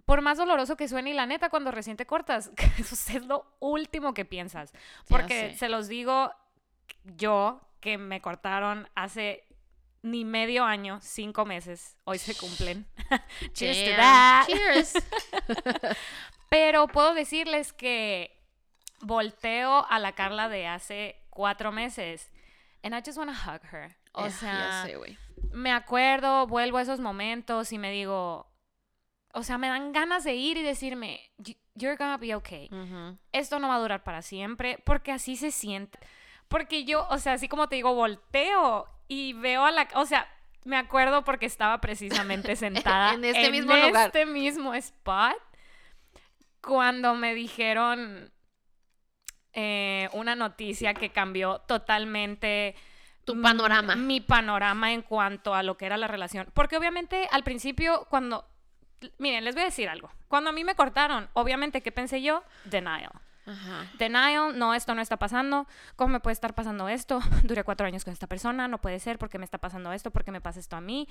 Por 0.05 0.21
más 0.21 0.39
doloroso 0.39 0.75
que 0.75 0.87
suene, 0.87 1.11
y 1.11 1.13
la 1.13 1.27
neta, 1.27 1.49
cuando 1.49 1.69
recién 1.69 1.95
te 1.95 2.07
cortas, 2.07 2.51
eso 2.79 2.95
es 2.95 3.25
lo 3.25 3.45
último 3.59 4.13
que 4.13 4.25
piensas. 4.25 4.73
Porque 5.07 5.55
se 5.55 5.69
los 5.69 5.87
digo 5.87 6.31
yo, 7.03 7.61
que 7.79 7.99
me 7.99 8.19
cortaron 8.19 8.89
hace 8.95 9.47
ni 10.01 10.25
medio 10.25 10.63
año, 10.63 10.99
cinco 11.01 11.45
meses. 11.45 11.97
Hoy 12.03 12.17
se 12.17 12.35
cumplen. 12.35 12.87
Cheers 13.53 13.83
to 13.83 13.95
that. 13.95 14.45
Cheers. 14.47 14.93
Pero 16.49 16.87
puedo 16.87 17.13
decirles 17.13 17.73
que 17.73 18.31
volteo 19.01 19.85
a 19.89 19.99
la 19.99 20.13
Carla 20.13 20.49
de 20.49 20.67
hace 20.67 21.15
cuatro 21.29 21.71
meses. 21.71 22.31
And 22.83 22.95
I 22.95 23.01
just 23.05 23.17
want 23.17 23.31
to 23.31 23.35
hug 23.51 23.61
her. 23.71 23.95
O 24.13 24.25
Ya- 24.25 24.31
sea, 24.31 24.87
me 25.51 25.71
acuerdo, 25.71 26.47
vuelvo 26.47 26.77
a 26.77 26.81
esos 26.81 26.99
momentos 26.99 27.71
y 27.71 27.77
me 27.77 27.91
digo, 27.91 28.47
o 29.33 29.43
sea, 29.43 29.57
me 29.57 29.67
dan 29.67 29.91
ganas 29.91 30.23
de 30.23 30.33
ir 30.35 30.57
y 30.57 30.63
decirme, 30.63 31.19
"You- 31.37 31.55
you're 31.75 31.95
gonna 31.97 32.17
be 32.17 32.33
okay. 32.33 32.69
Ujú. 32.71 33.17
Esto 33.31 33.59
no 33.59 33.67
va 33.67 33.75
a 33.75 33.79
durar 33.79 34.03
para 34.03 34.21
siempre, 34.21 34.81
porque 34.85 35.11
así 35.11 35.35
se 35.35 35.51
siente. 35.51 35.99
Porque 36.47 36.85
yo, 36.85 37.05
o 37.09 37.17
sea, 37.19 37.33
así 37.33 37.47
como 37.47 37.67
te 37.67 37.75
digo, 37.75 37.93
volteo 37.93 38.87
y 39.07 39.33
veo 39.33 39.65
a 39.65 39.71
la, 39.71 39.87
o 39.95 40.05
sea, 40.05 40.27
me 40.65 40.77
acuerdo 40.77 41.23
porque 41.23 41.45
estaba 41.45 41.79
precisamente 41.81 42.55
sentada 42.55 43.13
En 43.13 43.25
este 43.25 43.51
mismo 43.51 43.75
lugar. 43.75 44.07
este 44.07 44.25
mismo 44.25 44.73
spot 44.73 45.35
cuando 46.67 47.15
me 47.15 47.33
dijeron 47.33 48.31
eh, 49.53 50.09
una 50.13 50.35
noticia 50.35 50.93
que 50.93 51.11
cambió 51.11 51.59
totalmente 51.59 52.75
Tu 53.23 53.41
panorama. 53.41 53.95
Mi 53.95 54.21
panorama 54.21 54.91
en 54.91 55.01
cuanto 55.01 55.55
a 55.55 55.63
lo 55.63 55.77
que 55.77 55.85
era 55.85 55.97
la 55.97 56.07
relación. 56.07 56.47
Porque 56.53 56.77
obviamente 56.77 57.27
al 57.31 57.43
principio, 57.43 58.05
cuando. 58.09 58.45
Miren, 59.17 59.45
les 59.45 59.55
voy 59.55 59.63
a 59.63 59.65
decir 59.65 59.89
algo. 59.89 60.11
Cuando 60.27 60.49
a 60.49 60.53
mí 60.53 60.63
me 60.63 60.75
cortaron, 60.75 61.29
obviamente, 61.33 61.81
¿qué 61.81 61.91
pensé 61.91 62.21
yo? 62.21 62.43
Denial. 62.65 63.11
Ajá. 63.45 63.85
Denial, 63.97 64.57
no, 64.57 64.73
esto 64.73 64.93
no 64.93 65.01
está 65.01 65.17
pasando. 65.17 65.67
¿Cómo 65.95 66.13
me 66.13 66.19
puede 66.19 66.33
estar 66.33 66.53
pasando 66.53 66.89
esto? 66.89 67.19
Duré 67.43 67.63
cuatro 67.63 67.87
años 67.87 68.03
con 68.03 68.11
esta 68.11 68.27
persona, 68.27 68.67
no 68.67 68.79
puede 68.79 68.99
ser 68.99 69.17
porque 69.17 69.37
me 69.37 69.45
está 69.45 69.57
pasando 69.57 69.93
esto, 69.93 70.11
porque 70.11 70.31
me 70.31 70.41
pasa 70.41 70.59
esto 70.59 70.75
a 70.75 70.81
mí. 70.81 71.07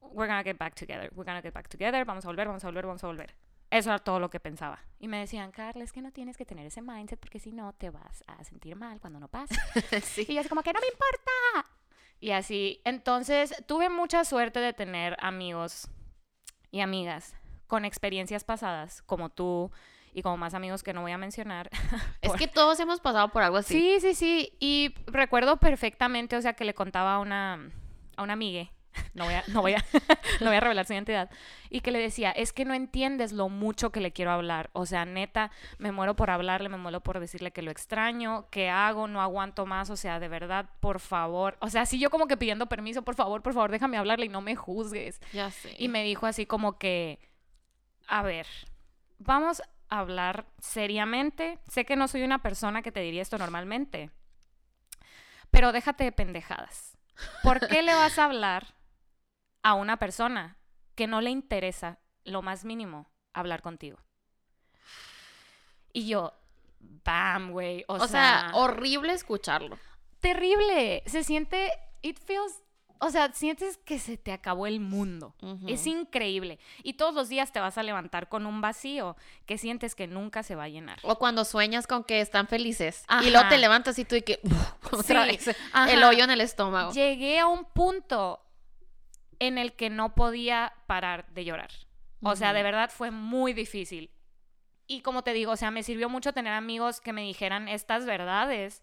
We're 0.00 0.28
gonna 0.28 0.42
get 0.42 0.58
back 0.58 0.74
together, 0.74 1.10
we're 1.14 1.24
gonna 1.24 1.42
get 1.42 1.54
back 1.54 1.68
together, 1.68 2.04
vamos 2.04 2.24
a 2.24 2.28
volver, 2.28 2.46
vamos 2.46 2.64
a 2.64 2.68
volver, 2.68 2.86
vamos 2.86 3.04
a 3.04 3.06
volver. 3.06 3.34
Eso 3.70 3.90
era 3.90 3.98
todo 3.98 4.18
lo 4.18 4.30
que 4.30 4.40
pensaba. 4.40 4.78
Y 4.98 5.08
me 5.08 5.18
decían, 5.18 5.50
Carla, 5.52 5.84
es 5.84 5.92
que 5.92 6.00
no 6.00 6.10
tienes 6.10 6.36
que 6.36 6.46
tener 6.46 6.66
ese 6.66 6.80
mindset 6.80 7.20
porque 7.20 7.38
si 7.38 7.52
no 7.52 7.72
te 7.74 7.90
vas 7.90 8.24
a 8.26 8.42
sentir 8.44 8.76
mal 8.76 8.98
cuando 9.00 9.20
no 9.20 9.28
pasa. 9.28 9.54
sí. 10.02 10.24
Y 10.28 10.34
yo 10.34 10.40
así 10.40 10.48
como 10.48 10.62
que 10.62 10.72
no 10.72 10.80
me 10.80 10.86
importa. 10.86 11.68
Y 12.20 12.30
así, 12.32 12.80
entonces 12.84 13.54
tuve 13.66 13.90
mucha 13.90 14.24
suerte 14.24 14.58
de 14.60 14.72
tener 14.72 15.16
amigos 15.20 15.88
y 16.70 16.80
amigas 16.80 17.34
con 17.66 17.84
experiencias 17.84 18.42
pasadas, 18.44 19.02
como 19.02 19.28
tú 19.28 19.70
y 20.14 20.22
como 20.22 20.36
más 20.38 20.54
amigos 20.54 20.82
que 20.82 20.92
no 20.94 21.02
voy 21.02 21.12
a 21.12 21.18
mencionar. 21.18 21.68
Es 22.22 22.30
por- 22.30 22.38
que 22.38 22.48
todos 22.48 22.80
hemos 22.80 23.00
pasado 23.00 23.28
por 23.28 23.42
algo 23.42 23.58
así. 23.58 23.74
Sí, 23.74 24.00
sí, 24.00 24.14
sí. 24.14 24.56
Y 24.58 24.94
recuerdo 25.06 25.58
perfectamente, 25.58 26.36
o 26.36 26.40
sea, 26.42 26.54
que 26.54 26.64
le 26.64 26.74
contaba 26.74 27.16
a 27.16 27.18
una, 27.20 27.70
a 28.16 28.22
una 28.22 28.32
amiga, 28.32 28.68
no 29.14 29.24
voy 29.24 29.34
a, 29.34 29.44
no 29.48 29.62
voy 29.62 29.74
a, 29.74 29.84
no 30.40 30.46
voy 30.46 30.56
a 30.56 30.60
revelar 30.60 30.86
su 30.86 30.92
identidad, 30.92 31.30
y 31.70 31.80
que 31.80 31.90
le 31.90 31.98
decía, 31.98 32.30
es 32.30 32.52
que 32.52 32.64
no 32.64 32.74
entiendes 32.74 33.32
lo 33.32 33.48
mucho 33.48 33.90
que 33.90 34.00
le 34.00 34.12
quiero 34.12 34.30
hablar. 34.30 34.70
O 34.72 34.86
sea, 34.86 35.04
neta, 35.04 35.50
me 35.78 35.92
muero 35.92 36.16
por 36.16 36.30
hablarle, 36.30 36.68
me 36.68 36.78
muero 36.78 37.00
por 37.00 37.20
decirle 37.20 37.50
que 37.50 37.62
lo 37.62 37.70
extraño, 37.70 38.48
que 38.50 38.70
hago, 38.70 39.06
no 39.06 39.20
aguanto 39.20 39.66
más. 39.66 39.90
O 39.90 39.96
sea, 39.96 40.20
de 40.20 40.28
verdad, 40.28 40.70
por 40.80 41.00
favor. 41.00 41.56
O 41.60 41.68
sea, 41.68 41.86
sí 41.86 41.98
yo 41.98 42.10
como 42.10 42.26
que 42.26 42.36
pidiendo 42.36 42.66
permiso, 42.66 43.02
por 43.02 43.14
favor, 43.14 43.42
por 43.42 43.52
favor, 43.52 43.70
déjame 43.70 43.98
hablarle 43.98 44.26
y 44.26 44.30
no 44.30 44.40
me 44.40 44.56
juzgues. 44.56 45.20
Ya 45.32 45.50
sé. 45.50 45.74
Y 45.78 45.88
me 45.88 46.02
dijo 46.04 46.26
así 46.26 46.46
como 46.46 46.78
que, 46.78 47.18
a 48.06 48.22
ver, 48.22 48.46
vamos 49.18 49.60
a 49.90 49.98
hablar 49.98 50.46
seriamente. 50.58 51.58
Sé 51.68 51.84
que 51.84 51.96
no 51.96 52.08
soy 52.08 52.22
una 52.22 52.42
persona 52.42 52.82
que 52.82 52.92
te 52.92 53.00
diría 53.00 53.22
esto 53.22 53.36
normalmente, 53.36 54.10
pero 55.50 55.72
déjate 55.72 56.04
de 56.04 56.12
pendejadas. 56.12 56.96
¿Por 57.42 57.66
qué 57.66 57.82
le 57.82 57.94
vas 57.94 58.18
a 58.18 58.26
hablar 58.26 58.77
a 59.62 59.74
una 59.74 59.96
persona 59.98 60.56
que 60.94 61.06
no 61.06 61.20
le 61.20 61.30
interesa 61.30 61.98
lo 62.24 62.42
más 62.42 62.64
mínimo 62.64 63.10
hablar 63.32 63.62
contigo? 63.62 63.98
Y 65.92 66.06
yo, 66.08 66.32
bam, 67.04 67.50
güey. 67.52 67.84
O, 67.88 67.94
o 67.94 68.08
sea, 68.08 68.50
horrible 68.54 69.12
escucharlo. 69.12 69.78
terrible. 70.20 71.02
Se 71.06 71.24
siente, 71.24 71.70
it 72.02 72.18
feels, 72.24 72.62
o 73.00 73.10
sea, 73.10 73.32
sientes 73.32 73.78
que 73.78 73.98
se 73.98 74.16
te 74.16 74.32
acabó 74.32 74.66
el 74.66 74.80
mundo. 74.80 75.34
Es 75.66 75.86
increíble. 75.86 76.58
Y 76.82 76.94
todos 76.94 77.14
los 77.14 77.28
días 77.28 77.52
te 77.52 77.60
vas 77.60 77.78
a 77.78 77.82
levantar 77.82 78.28
con 78.28 78.44
un 78.46 78.60
vacío 78.60 79.16
que 79.46 79.56
sientes 79.58 79.94
que 79.94 80.06
nunca 80.06 80.42
se 80.42 80.54
va 80.56 80.64
a 80.64 80.68
llenar. 80.68 80.98
O 81.02 81.16
cuando 81.18 81.44
sueñas 81.44 81.86
con 81.86 82.04
que 82.04 82.20
están 82.20 82.48
felices. 82.48 83.04
Ajá. 83.08 83.24
Y 83.26 83.30
luego 83.30 83.48
te 83.48 83.58
levantas 83.58 83.98
y 83.98 84.04
tú 84.04 84.16
y 84.16 84.22
que... 84.22 84.40
otra 84.92 85.24
Sí, 85.24 85.30
vez, 85.46 85.56
el 85.88 86.02
hoyo 86.04 86.24
en 86.24 86.30
el 86.30 86.40
estómago. 86.40 86.92
Llegué 86.92 87.38
a 87.38 87.46
un 87.46 87.64
punto 87.64 88.40
en 89.38 89.58
el 89.58 89.74
que 89.74 89.90
no 89.90 90.14
podía 90.14 90.74
parar 90.86 91.26
de 91.32 91.44
llorar. 91.44 91.70
O 92.22 92.34
sea, 92.34 92.52
de 92.52 92.62
verdad 92.62 92.90
fue 92.90 93.10
muy 93.10 93.52
difícil. 93.52 94.10
Y 94.86 95.02
como 95.02 95.22
te 95.22 95.32
digo, 95.32 95.52
o 95.52 95.56
sea, 95.56 95.70
me 95.70 95.82
sirvió 95.82 96.08
mucho 96.08 96.32
tener 96.32 96.52
amigos 96.52 97.00
que 97.00 97.12
me 97.12 97.22
dijeran 97.22 97.68
estas 97.68 98.06
verdades. 98.06 98.82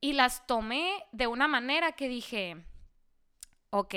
Y 0.00 0.12
las 0.12 0.46
tomé 0.46 1.04
de 1.12 1.26
una 1.26 1.48
manera 1.48 1.92
que 1.92 2.08
dije, 2.08 2.64
ok, 3.70 3.94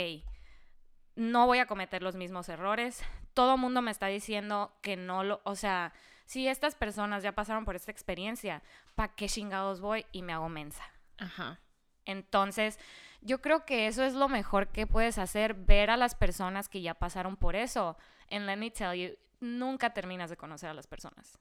no 1.15 1.45
voy 1.45 1.59
a 1.59 1.67
cometer 1.67 2.01
los 2.01 2.15
mismos 2.15 2.49
errores. 2.49 3.03
Todo 3.33 3.55
el 3.55 3.59
mundo 3.61 3.81
me 3.81 3.91
está 3.91 4.07
diciendo 4.07 4.73
que 4.81 4.95
no 4.95 5.23
lo, 5.23 5.41
o 5.43 5.55
sea, 5.55 5.93
si 6.25 6.47
estas 6.47 6.75
personas 6.75 7.21
ya 7.23 7.33
pasaron 7.33 7.65
por 7.65 7.75
esta 7.75 7.91
experiencia, 7.91 8.63
¿para 8.95 9.13
qué 9.13 9.27
chingados 9.27 9.81
voy 9.81 10.05
y 10.11 10.21
me 10.21 10.33
hago 10.33 10.47
mensa? 10.47 10.83
Ajá. 11.17 11.59
Entonces, 12.05 12.79
yo 13.21 13.41
creo 13.41 13.65
que 13.65 13.87
eso 13.87 14.03
es 14.03 14.13
lo 14.13 14.29
mejor 14.29 14.67
que 14.67 14.87
puedes 14.87 15.17
hacer, 15.17 15.53
ver 15.53 15.89
a 15.89 15.97
las 15.97 16.15
personas 16.15 16.69
que 16.69 16.81
ya 16.81 16.93
pasaron 16.93 17.35
por 17.35 17.55
eso. 17.55 17.97
And 18.29 18.45
let 18.45 18.57
me 18.57 18.71
tell 18.71 18.93
you, 18.93 19.15
nunca 19.39 19.93
terminas 19.93 20.29
de 20.29 20.37
conocer 20.37 20.69
a 20.69 20.73
las 20.73 20.87
personas. 20.87 21.37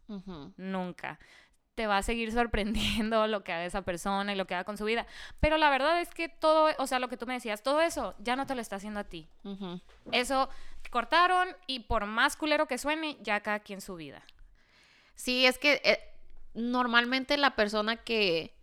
Nunca. 0.56 1.18
Te 1.74 1.86
va 1.86 1.98
a 1.98 2.02
seguir 2.02 2.32
sorprendiendo 2.32 3.26
lo 3.28 3.44
que 3.44 3.52
haga 3.52 3.64
esa 3.64 3.82
persona 3.82 4.32
y 4.32 4.36
lo 4.36 4.46
que 4.46 4.54
haga 4.54 4.64
con 4.64 4.76
su 4.76 4.84
vida. 4.84 5.06
Pero 5.40 5.58
la 5.58 5.70
verdad 5.70 6.00
es 6.00 6.12
que 6.12 6.28
todo, 6.28 6.70
o 6.78 6.86
sea, 6.86 6.98
lo 6.98 7.08
que 7.08 7.16
tú 7.16 7.26
me 7.26 7.34
decías, 7.34 7.62
todo 7.62 7.80
eso 7.80 8.14
ya 8.18 8.34
no 8.34 8.46
te 8.46 8.54
lo 8.54 8.60
está 8.60 8.76
haciendo 8.76 9.00
a 9.00 9.04
ti. 9.04 9.28
Eso 10.10 10.48
cortaron 10.90 11.48
y 11.66 11.80
por 11.80 12.06
más 12.06 12.36
culero 12.36 12.66
que 12.66 12.78
suene, 12.78 13.18
ya 13.22 13.40
cada 13.40 13.60
quien 13.60 13.80
su 13.80 13.94
vida. 13.94 14.22
Sí, 15.14 15.46
es 15.46 15.58
que 15.58 15.80
eh, 15.84 15.98
normalmente 16.54 17.36
la 17.36 17.54
persona 17.56 17.96
que 17.96 18.57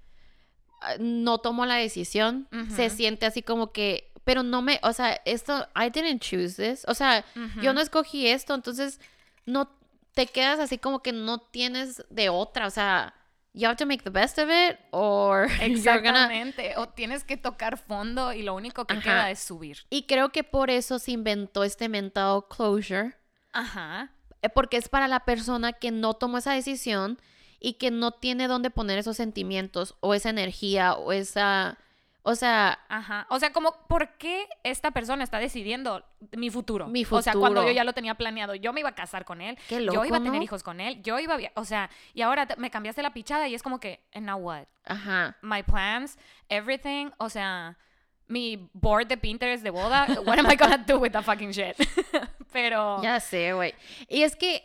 no 1.00 1.38
tomó 1.40 1.66
la 1.66 1.76
decisión 1.76 2.48
se 2.76 2.88
Ujú. 2.88 2.96
siente 2.96 3.26
así 3.26 3.42
como 3.42 3.72
que, 3.72 4.12
pero 4.24 4.44
no 4.44 4.62
me, 4.62 4.80
o 4.84 4.92
sea, 4.94 5.22
esto, 5.26 5.68
I 5.76 5.90
didn't 5.90 6.22
choose 6.22 6.56
this, 6.56 6.84
o 6.88 6.94
sea, 6.94 7.24
yo 7.62 7.74
no 7.74 7.82
escogí 7.82 8.28
esto, 8.28 8.54
entonces 8.56 9.00
no 9.46 9.70
te 10.14 10.28
quedas 10.28 10.60
así 10.60 10.78
como 10.78 11.02
que 11.02 11.12
no 11.12 11.40
tienes 11.40 12.04
de 12.10 12.30
otra, 12.30 12.68
o 12.68 12.70
sea, 12.70 13.14
you 13.54 13.68
have 13.68 13.76
to 13.78 13.86
make 13.86 14.04
the 14.04 14.10
best 14.10 14.38
of 14.40 14.50
it 14.50 14.78
or 14.92 15.48
you're 15.60 16.02
gonna 16.02 16.26
Exactamente. 16.26 16.74
O 16.78 16.90
tienes 16.90 17.24
que 17.24 17.38
tocar 17.38 17.78
fondo 17.78 18.34
y 18.34 18.42
lo 18.44 18.54
único 18.54 18.86
que 18.86 18.96
Ajá. 18.96 19.04
queda 19.04 19.32
es 19.32 19.40
subir. 19.40 19.80
y 19.90 20.04
creo 20.04 20.30
que 20.30 20.44
por 20.44 20.70
eso 20.70 21.00
se 21.00 21.12
inventó 21.12 21.64
este 21.64 21.88
mental 21.90 22.44
closure 22.50 23.16
Ajá. 23.54 24.12
eh, 24.42 24.50
porque 24.50 24.78
es 24.78 24.90
para 24.90 25.08
la 25.08 25.22
persona 25.22 25.72
que 25.74 25.92
no 25.92 26.14
tomó 26.16 26.38
esa 26.40 26.54
decisión 26.54 27.20
y 27.66 27.74
que 27.74 27.90
no 27.90 28.12
tiene 28.12 28.48
dónde 28.48 28.70
poner 28.70 29.00
esos 29.00 29.18
sentimientos 29.18 29.96
o 30.00 30.14
esa 30.14 30.30
energía 30.30 30.94
o 30.94 31.12
esa, 31.12 31.80
o 32.22 32.36
sea, 32.36 32.78
Ajá. 32.90 33.26
O 33.32 33.40
sea, 33.40 33.54
como, 33.54 33.74
¿por 33.88 34.20
qué 34.20 34.48
esta 34.62 34.92
persona 34.92 35.24
está 35.24 35.40
decidiendo 35.40 36.06
mi 36.38 36.52
futuro? 36.52 36.86
Mi 36.86 37.04
O 37.10 37.24
sea, 37.24 37.34
cuando 37.34 37.62
futuro. 37.62 37.72
yo 37.72 37.76
ya 37.76 37.84
lo 37.84 37.94
tenía 37.94 38.14
planeado, 38.14 38.54
yo 38.54 38.72
me 38.72 38.82
iba 38.82 38.90
a 38.90 38.94
casar 38.94 39.26
con 39.26 39.42
él, 39.42 39.58
Qué 39.68 39.84
yo 39.84 40.06
iba 40.06 40.18
a 40.18 40.20
loco, 40.20 40.26
tener 40.26 40.34
¿no? 40.34 40.44
hijos 40.44 40.62
con 40.62 40.80
él, 40.80 41.02
yo 41.02 41.18
iba 41.18 41.34
a... 41.34 41.40
O 41.56 41.66
sea, 41.66 41.90
y 42.14 42.22
ahora 42.22 42.48
me 42.60 42.70
cambiaste 42.70 43.02
la 43.02 43.14
pichada 43.14 43.48
y 43.48 43.56
es 43.56 43.64
como 43.64 43.80
que, 43.80 44.00
and 44.14 44.28
now 44.28 44.38
what? 44.38 44.66
ajá. 44.84 45.36
My 45.42 45.64
plans, 45.64 46.20
everything, 46.50 47.10
o 47.18 47.32
sea, 47.32 47.80
mi 48.28 48.70
board 48.74 49.08
de 49.08 49.18
Pinterest 49.18 49.64
de 49.64 49.72
boda, 49.72 50.06
what 50.24 50.38
am 50.38 50.52
I 50.52 50.56
gonna 50.56 50.78
do 50.78 51.00
with 51.00 51.14
that 51.14 51.24
fucking 51.24 51.50
shit? 51.50 51.76
Pero... 52.54 53.02
Ya 53.02 53.20
sé, 53.20 53.54
güey. 53.54 53.74
Y 54.08 54.22
es 54.22 54.36
que 54.36 54.64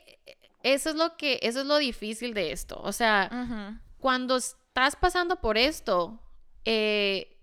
eso 0.63 0.91
es 0.91 0.97
lo 0.97 1.17
que, 1.17 1.39
eso 1.43 1.61
es 1.61 1.67
lo 1.67 1.79
difícil 1.79 2.35
de 2.35 2.53
esto. 2.53 2.81
O 2.83 2.93
sea, 2.93 3.81
cuando 3.99 4.37
estás 4.37 4.97
pasando 4.97 5.41
por 5.41 5.59
esto, 5.59 6.21
eh, 6.65 7.39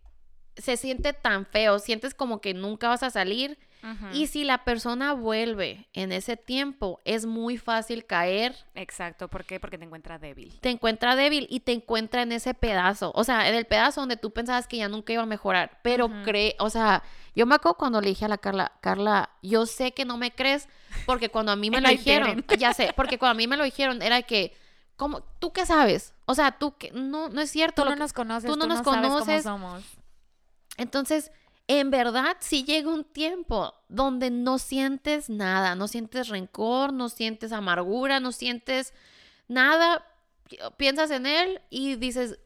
se 0.56 0.78
siente 0.78 1.14
tan 1.14 1.46
feo, 1.46 1.80
sientes 1.80 2.14
como 2.14 2.42
que 2.42 2.54
nunca 2.54 2.90
vas 2.90 3.04
a 3.04 3.10
salir. 3.10 3.58
Y 4.12 4.28
si 4.28 4.44
la 4.44 4.64
persona 4.66 5.14
vuelve 5.14 5.88
en 5.94 6.12
ese 6.12 6.36
tiempo, 6.36 7.00
es 7.06 7.26
muy 7.26 7.58
fácil 7.58 8.06
caer 8.06 8.56
Exacto, 8.76 9.28
¿por 9.30 9.46
qué? 9.46 9.60
Porque 9.60 9.78
te 9.78 9.86
encuentra 9.86 10.18
débil. 10.20 10.58
te 10.60 10.70
encuentra 10.70 11.16
débil 11.16 11.48
y 11.50 11.62
te 11.62 11.72
encuentra 11.72 12.22
en 12.22 12.32
ese 12.34 12.54
pedazo, 12.54 13.12
o 13.16 13.24
sea, 13.24 13.48
en 13.48 13.56
el 13.56 13.66
pedazo 13.66 14.02
donde 14.02 14.18
tú 14.18 14.32
pensabas 14.32 14.68
que 14.68 14.78
ya 14.78 14.90
nunca 14.90 15.14
iba 15.14 15.24
a 15.24 15.26
mejorar, 15.28 15.80
pero 15.84 16.10
cree, 16.24 16.56
o 16.60 16.70
sea, 16.70 17.02
yo 17.36 17.46
me 17.46 17.56
acuerdo 17.56 17.78
cuando 17.78 18.02
le 18.02 18.10
dije 18.10 18.26
a 18.26 18.30
la 18.30 18.38
Carla, 18.40 18.74
Carla, 18.82 19.30
yo 19.42 19.66
sé 19.66 19.94
que 19.94 20.04
no 20.06 20.18
me 20.18 20.32
crees 20.32 20.68
porque 21.06 21.30
cuando 21.30 21.52
a 21.54 21.56
mí 21.56 21.70
me 21.72 21.80
lo 21.80 21.88
dijeron, 21.90 22.44
ya 22.58 22.74
sé, 22.74 22.92
porque 22.96 23.18
cuando 23.18 23.32
a 23.32 23.38
mí 23.38 23.48
me 23.48 23.56
lo 23.58 23.64
dijeron 23.64 24.02
era 24.02 24.22
que, 24.24 24.54
¿cómo? 24.98 25.22
¿Tú 25.40 25.54
qué 25.54 25.66
sabes? 25.66 26.14
O 26.26 26.36
sea, 26.36 26.52
tú 26.58 26.76
que, 26.78 26.92
no, 26.92 27.30
no 27.30 27.40
es 27.40 27.52
cierto. 27.52 27.84
Tú 27.84 27.90
no 27.90 27.96
que- 27.96 28.00
nos 28.02 28.12
conoces, 28.12 28.52
tú 28.52 28.58
no 28.58 28.66
nos 28.66 28.80
sabes 28.84 28.84
cómo 29.02 29.20
conoces. 29.20 29.44
somos. 29.44 29.84
Entonces, 30.78 31.32
en 31.68 31.92
verdad, 31.92 32.38
sí 32.40 32.64
llega 32.64 32.90
un 32.90 33.04
tiempo 33.04 33.74
donde 33.90 34.30
no 34.32 34.58
sientes 34.58 35.30
nada, 35.30 35.76
no 35.76 35.88
sientes 35.88 36.30
rencor, 36.30 36.94
no 36.94 37.10
sientes 37.10 37.52
amargura, 37.52 38.20
no 38.20 38.32
sientes 38.32 38.94
nada. 39.48 40.06
Pi- 40.50 40.58
Piensas 40.78 41.12
en 41.12 41.26
él 41.26 41.62
y 41.70 41.96
dices, 41.96 42.40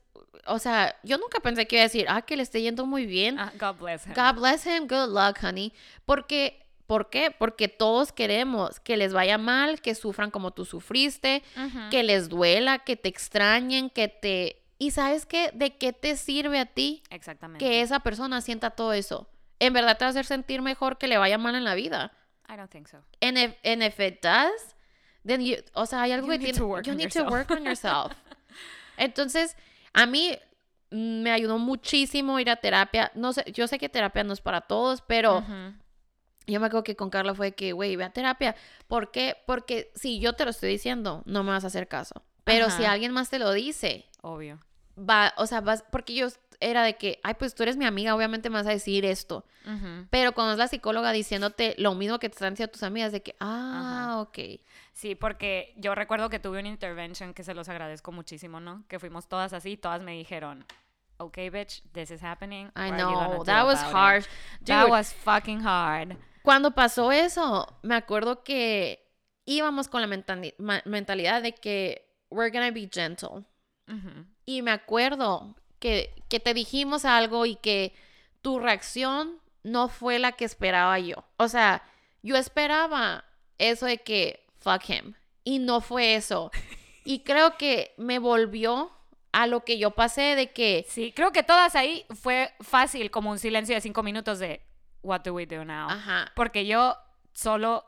o 0.48 0.58
sea, 0.60 0.96
yo 1.04 1.18
nunca 1.20 1.40
pensé 1.40 1.68
que 1.68 1.76
iba 1.76 1.82
a 1.84 1.88
decir, 1.88 2.06
ah, 2.10 2.24
que 2.24 2.36
le 2.36 2.44
esté 2.44 2.62
yendo 2.62 2.86
muy 2.86 3.06
bien. 3.06 3.38
Ah, 3.40 3.52
God 3.60 3.76
bless 3.80 4.08
him. 4.08 4.14
God 4.14 4.40
bless 4.40 4.66
him, 4.66 4.88
good 4.88 5.10
luck, 5.14 5.38
honey. 5.44 5.72
Porque, 6.06 6.66
¿por 6.88 7.10
qué? 7.12 7.30
Porque 7.30 7.68
todos 7.68 8.12
queremos 8.12 8.80
que 8.80 8.98
les 8.98 9.14
vaya 9.14 9.38
mal, 9.38 9.82
que 9.82 9.94
sufran 9.94 10.32
como 10.32 10.50
tú 10.52 10.66
sufriste, 10.66 11.44
que 11.92 12.02
les 12.02 12.28
duela, 12.28 12.80
que 12.80 12.96
te 12.96 13.10
extrañen, 13.10 13.90
que 13.92 14.08
te... 14.08 14.61
¿Y 14.82 14.90
sabes 14.90 15.28
qué? 15.28 15.52
¿De 15.54 15.78
qué 15.78 15.94
te 15.94 16.18
sirve 16.18 16.58
a 16.58 16.66
ti 16.66 17.04
Exactamente. 17.12 17.64
que 17.64 17.82
esa 17.82 18.00
persona 18.00 18.42
sienta 18.42 18.72
todo 18.72 18.94
eso. 18.94 19.30
En 19.60 19.74
verdad 19.74 19.96
te 19.96 20.06
va 20.06 20.08
a 20.08 20.10
hacer 20.10 20.26
sentir 20.26 20.64
mejor 20.64 20.98
que 20.98 21.08
le 21.08 21.20
vaya 21.20 21.38
mal 21.38 21.54
en 21.54 21.64
la 21.64 21.76
vida. 21.76 22.12
I 22.50 22.56
don't 22.58 22.72
think 22.72 22.88
so. 22.88 22.98
And 23.22 23.38
if, 23.38 23.54
and 23.64 23.84
if 23.84 24.00
it 24.00 24.24
does, 24.24 24.76
then 25.24 25.42
you, 25.42 25.58
o 25.76 25.86
sea, 25.86 26.02
hay 26.02 26.14
algo 26.14 26.26
You 26.26 26.32
que 26.32 26.40
tiene, 26.40 26.58
to 26.58 26.66
work 26.66 26.86
you 26.88 26.94
on 26.94 26.98
need 26.98 27.04
yourself. 27.14 27.28
to 27.28 27.32
work 27.32 27.52
on 27.52 27.64
yourself. 27.64 28.12
Entonces, 28.98 29.56
a 29.94 30.08
mí 30.08 30.36
mm, 30.90 31.22
me 31.22 31.32
ayudó 31.32 31.60
muchísimo 31.60 32.40
ir 32.40 32.50
a 32.50 32.56
terapia. 32.56 33.12
No 33.14 33.34
sé, 33.34 33.46
yo 33.54 33.68
sé 33.68 33.78
que 33.78 33.88
terapia 33.88 34.24
no 34.24 34.34
es 34.34 34.42
para 34.42 34.62
todos, 34.62 35.04
pero 35.04 35.44
yo 36.48 36.60
me 36.60 36.66
acuerdo 36.66 36.84
que 36.84 36.96
con 36.96 37.12
Carla 37.12 37.36
fue 37.36 37.52
que, 37.52 37.74
güey, 37.74 37.96
ve 37.98 38.06
a 38.06 38.10
terapia. 38.10 38.56
¿Por 38.88 39.12
qué? 39.12 39.38
Porque 39.46 39.92
si 39.94 40.20
yo 40.20 40.34
te 40.34 40.44
lo 40.44 40.50
estoy 40.50 40.72
diciendo, 40.72 41.22
no 41.28 41.44
me 41.44 41.52
vas 41.52 41.66
a 41.66 41.68
hacer 41.68 41.88
caso. 41.88 42.24
Pero 42.44 42.72
si 42.72 42.84
alguien 42.86 43.12
más 43.12 43.30
te 43.30 43.38
lo 43.38 43.52
dice, 43.54 44.08
Obvio. 44.24 44.60
Va, 44.98 45.34
o 45.38 45.46
sea, 45.46 45.62
vas, 45.62 45.84
porque 45.92 46.14
yo 46.14 46.28
era 46.60 46.84
de 46.84 46.96
que, 46.96 47.20
ay, 47.24 47.34
pues 47.40 47.56
tú 47.56 47.64
eres 47.64 47.76
mi 47.76 47.86
amiga, 47.86 48.16
obviamente 48.16 48.50
me 48.50 48.58
vas 48.58 48.68
a 48.68 48.72
decir 48.72 49.04
esto. 49.04 49.46
Pero 50.10 50.34
cuando 50.34 50.54
es 50.54 50.60
la 50.60 50.68
psicóloga 50.68 51.12
diciéndote 51.12 51.76
lo 51.78 51.96
mismo 51.96 52.20
que 52.20 52.30
te 52.30 52.36
están 52.36 52.54
diciendo 52.54 52.72
tus 52.72 52.84
amigas, 52.84 53.12
de 53.12 53.22
que, 53.22 53.36
ah, 53.40 54.18
ok. 54.22 54.62
Sí, 54.94 55.16
porque 55.16 55.74
yo 55.78 55.96
recuerdo 55.96 56.30
que 56.30 56.40
tuve 56.40 56.60
una 56.60 56.70
intervention 56.70 57.34
que 57.34 57.44
se 57.44 57.54
los 57.54 57.68
agradezco 57.70 58.12
muchísimo, 58.12 58.60
¿no? 58.60 58.84
Que 58.88 59.00
fuimos 59.00 59.28
todas 59.28 59.54
así, 59.54 59.76
todas 59.76 60.02
me 60.02 60.12
dijeron, 60.12 60.66
okay, 61.18 61.50
bitch, 61.50 61.82
this 61.94 62.12
is 62.12 62.22
happening. 62.22 62.68
I 62.76 62.92
know, 62.92 63.44
that 63.44 63.66
was 63.66 63.80
about 63.80 63.90
it?" 63.90 63.96
harsh. 63.96 64.26
That 64.66 64.84
Dude, 64.84 64.92
was 64.92 65.14
fucking 65.14 65.66
hard. 65.66 66.18
Cuando 66.44 66.72
pasó 66.72 67.12
eso, 67.12 67.80
me 67.84 67.96
acuerdo 67.96 68.44
que 68.44 69.00
íbamos 69.46 69.88
con 69.88 70.02
la 70.02 70.08
mentalidad 70.86 71.42
de 71.42 71.54
que 71.54 72.08
we're 72.30 72.52
gonna 72.52 72.72
be 72.72 72.88
gentle. 72.92 73.46
Ujú. 73.88 74.26
Y 74.46 74.62
me 74.62 74.72
acuerdo 74.72 75.56
que, 75.80 76.14
que 76.30 76.40
te 76.40 76.54
dijimos 76.54 77.06
algo 77.06 77.46
y 77.46 77.56
que 77.56 77.94
tu 78.42 78.60
reacción 78.60 79.40
no 79.64 79.88
fue 79.88 80.20
la 80.20 80.32
que 80.34 80.46
esperaba 80.46 80.98
yo. 81.00 81.24
O 81.38 81.48
sea, 81.48 81.84
yo 82.24 82.36
esperaba 82.36 83.26
eso 83.58 83.86
de 83.86 84.00
que 84.00 84.46
fuck 84.60 84.90
him. 84.90 85.14
Y 85.44 85.60
no 85.60 85.82
fue 85.82 86.16
eso. 86.16 86.52
Y 87.04 87.22
creo 87.22 87.58
que 87.58 87.96
me 87.98 88.20
volvió 88.20 88.92
a 89.32 89.48
lo 89.48 89.64
que 89.64 89.80
yo 89.80 89.92
pasé 89.92 90.36
de 90.36 90.52
que 90.52 90.86
Sí, 90.88 91.12
creo 91.12 91.32
que 91.32 91.44
todas 91.44 91.76
ahí 91.76 92.06
fue 92.14 92.54
fácil, 92.60 93.10
como 93.10 93.32
un 93.32 93.40
silencio 93.40 93.76
de 93.76 93.82
cinco 93.82 94.04
minutos 94.04 94.40
de, 94.40 94.62
what 95.02 95.22
do 95.22 95.34
we 95.34 95.46
do 95.46 95.66
now? 95.66 95.90
Ajá. 95.90 96.32
Porque 96.36 96.66
yo 96.66 96.96
solo, 97.34 97.86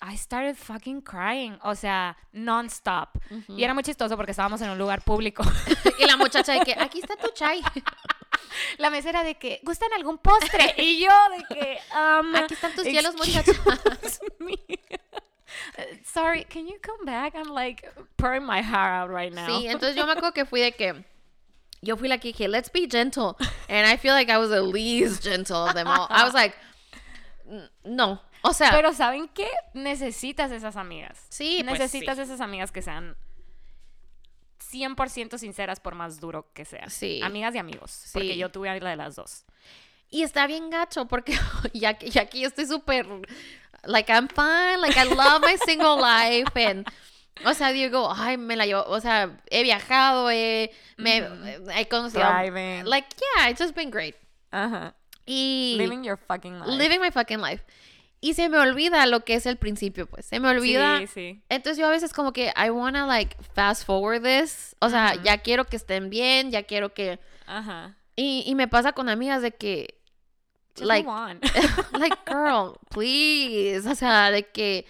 I 0.00 0.16
started 0.16 0.56
fucking 0.56 1.02
crying, 1.02 1.58
o 1.62 1.74
sea, 1.74 2.16
non-stop. 2.32 3.18
Y 3.48 3.64
era 3.64 3.74
muy 3.74 3.82
chistoso 3.82 4.16
porque 4.16 4.30
estábamos 4.30 4.60
en 4.62 4.70
un 4.70 4.78
lugar 4.78 5.02
público. 5.02 5.42
Y 5.98 6.06
la 6.06 6.16
muchacha 6.16 6.52
de 6.52 6.60
que 6.60 6.74
aquí 6.78 7.00
está 7.00 7.16
tu 7.16 7.28
chai. 7.34 7.60
La 8.78 8.88
mesera 8.90 9.24
de 9.24 9.34
que, 9.34 9.60
¿gustan 9.64 9.92
algún 9.96 10.18
postre? 10.18 10.74
Y 10.78 11.00
yo 11.00 11.10
de 11.36 11.54
que, 11.54 11.78
um, 11.94 12.34
Aquí 12.36 12.54
están 12.54 12.72
tus 12.74 12.84
hielos. 12.84 13.14
Uh, 15.76 15.82
Sorry, 16.04 16.44
can 16.44 16.66
you 16.66 16.78
come 16.80 17.04
back? 17.04 17.34
I'm 17.34 17.48
like 17.52 17.88
pouring 18.16 18.44
my 18.44 18.60
heart 18.62 18.92
out 18.92 19.10
right 19.10 19.32
now. 19.32 19.46
Sí, 19.48 19.66
entonces 19.66 19.96
yo 19.96 20.06
me 20.06 20.12
acuerdo 20.12 20.32
que 20.34 20.44
fui 20.44 20.60
de 20.60 20.72
que 20.72 21.04
yo 21.80 21.96
fui 21.96 22.08
la 22.08 22.18
que 22.18 22.32
dije, 22.32 22.48
let's 22.48 22.70
be 22.70 22.86
gentle. 22.88 23.36
And 23.68 23.86
I 23.86 23.96
feel 23.96 24.12
like 24.14 24.30
I 24.30 24.38
was 24.38 24.50
the 24.50 24.62
least 24.62 25.22
gentle 25.22 25.64
of 25.66 25.74
them 25.74 25.86
all. 25.88 26.06
I 26.10 26.24
was 26.24 26.34
like, 26.34 26.54
"N- 27.48 27.68
no. 27.84 28.20
O 28.48 28.52
sea, 28.52 28.70
Pero 28.72 28.92
¿saben 28.92 29.28
qué? 29.28 29.48
Necesitas 29.74 30.50
esas 30.52 30.76
amigas. 30.76 31.26
Sí, 31.28 31.62
pues 31.64 31.78
Necesitas 31.78 32.16
sí. 32.16 32.22
esas 32.22 32.40
amigas 32.40 32.72
que 32.72 32.82
sean 32.82 33.16
100% 34.72 35.38
sinceras 35.38 35.80
por 35.80 35.94
más 35.94 36.20
duro 36.20 36.50
que 36.52 36.64
sea. 36.64 36.88
Sí. 36.90 37.20
Amigas 37.22 37.54
y 37.54 37.58
amigos. 37.58 38.10
Porque 38.12 38.32
Sí. 38.34 38.38
yo 38.38 38.50
tuve 38.50 38.78
la 38.80 38.90
de 38.90 38.96
las 38.96 39.16
dos. 39.16 39.44
y 40.10 40.22
está 40.22 40.46
bien 40.46 40.70
gacho 40.70 41.06
porque 41.06 41.32
ya 41.74 41.98
ya 41.98 42.24
que 42.26 42.40
yo 42.40 42.48
estoy 42.48 42.64
súper 42.66 43.06
like 43.84 44.10
I'm 44.10 44.26
fine, 44.28 44.78
like 44.80 44.98
I 44.98 45.04
love 45.04 45.42
my 45.42 45.56
single 45.66 45.96
life 46.00 46.50
and 46.66 46.86
o 47.44 47.52
sea, 47.54 47.72
digo, 47.72 48.10
ay, 48.16 48.36
me 48.38 48.56
la 48.56 48.64
llevo, 48.66 48.84
o 48.86 49.00
sea, 49.00 49.38
he 49.50 49.62
viajado, 49.62 50.28
he, 50.30 50.72
me, 50.96 51.18
he 51.76 51.86
conocido, 51.86 52.24
Thriving. 52.26 52.84
like, 52.86 53.06
yeah, 53.36 53.48
it's 53.50 53.60
just 53.60 53.76
been 53.76 53.90
great. 53.90 54.16
Ajá. 54.50 54.94
Y 55.26 55.74
Living 55.78 56.02
your 56.02 56.16
fucking 56.16 56.58
life. 56.58 56.70
living 56.72 57.00
my 57.00 57.10
fucking 57.12 57.38
life. 57.40 57.62
Y 58.20 58.34
se 58.34 58.48
me 58.48 58.58
olvida 58.58 59.06
lo 59.06 59.24
que 59.24 59.34
es 59.34 59.46
el 59.46 59.56
principio, 59.56 60.06
pues. 60.06 60.26
Se 60.26 60.40
me 60.40 60.48
olvida. 60.48 60.98
Sí, 60.98 61.06
sí. 61.06 61.42
Entonces 61.48 61.78
yo 61.78 61.86
a 61.86 61.90
veces 61.90 62.12
como 62.12 62.32
que 62.32 62.52
I 62.56 62.70
wanna 62.70 63.06
like 63.06 63.36
fast 63.54 63.84
forward 63.84 64.22
this. 64.22 64.74
O 64.80 64.88
sea, 64.88 65.14
ya 65.22 65.38
quiero 65.38 65.66
que 65.66 65.76
estén 65.76 66.10
bien, 66.10 66.50
ya 66.50 66.64
quiero 66.64 66.92
que... 66.92 67.20
Ajá. 67.46 67.96
Y, 68.16 68.42
y 68.46 68.54
me 68.56 68.66
pasa 68.66 68.92
con 68.92 69.08
amigas 69.08 69.42
de 69.42 69.52
que... 69.52 69.94
Just 70.76 70.86
like, 70.86 71.08
like, 71.98 72.16
girl, 72.26 72.78
please. 72.90 73.88
O 73.88 73.94
sea, 73.94 74.30
de 74.30 74.44
que... 74.44 74.86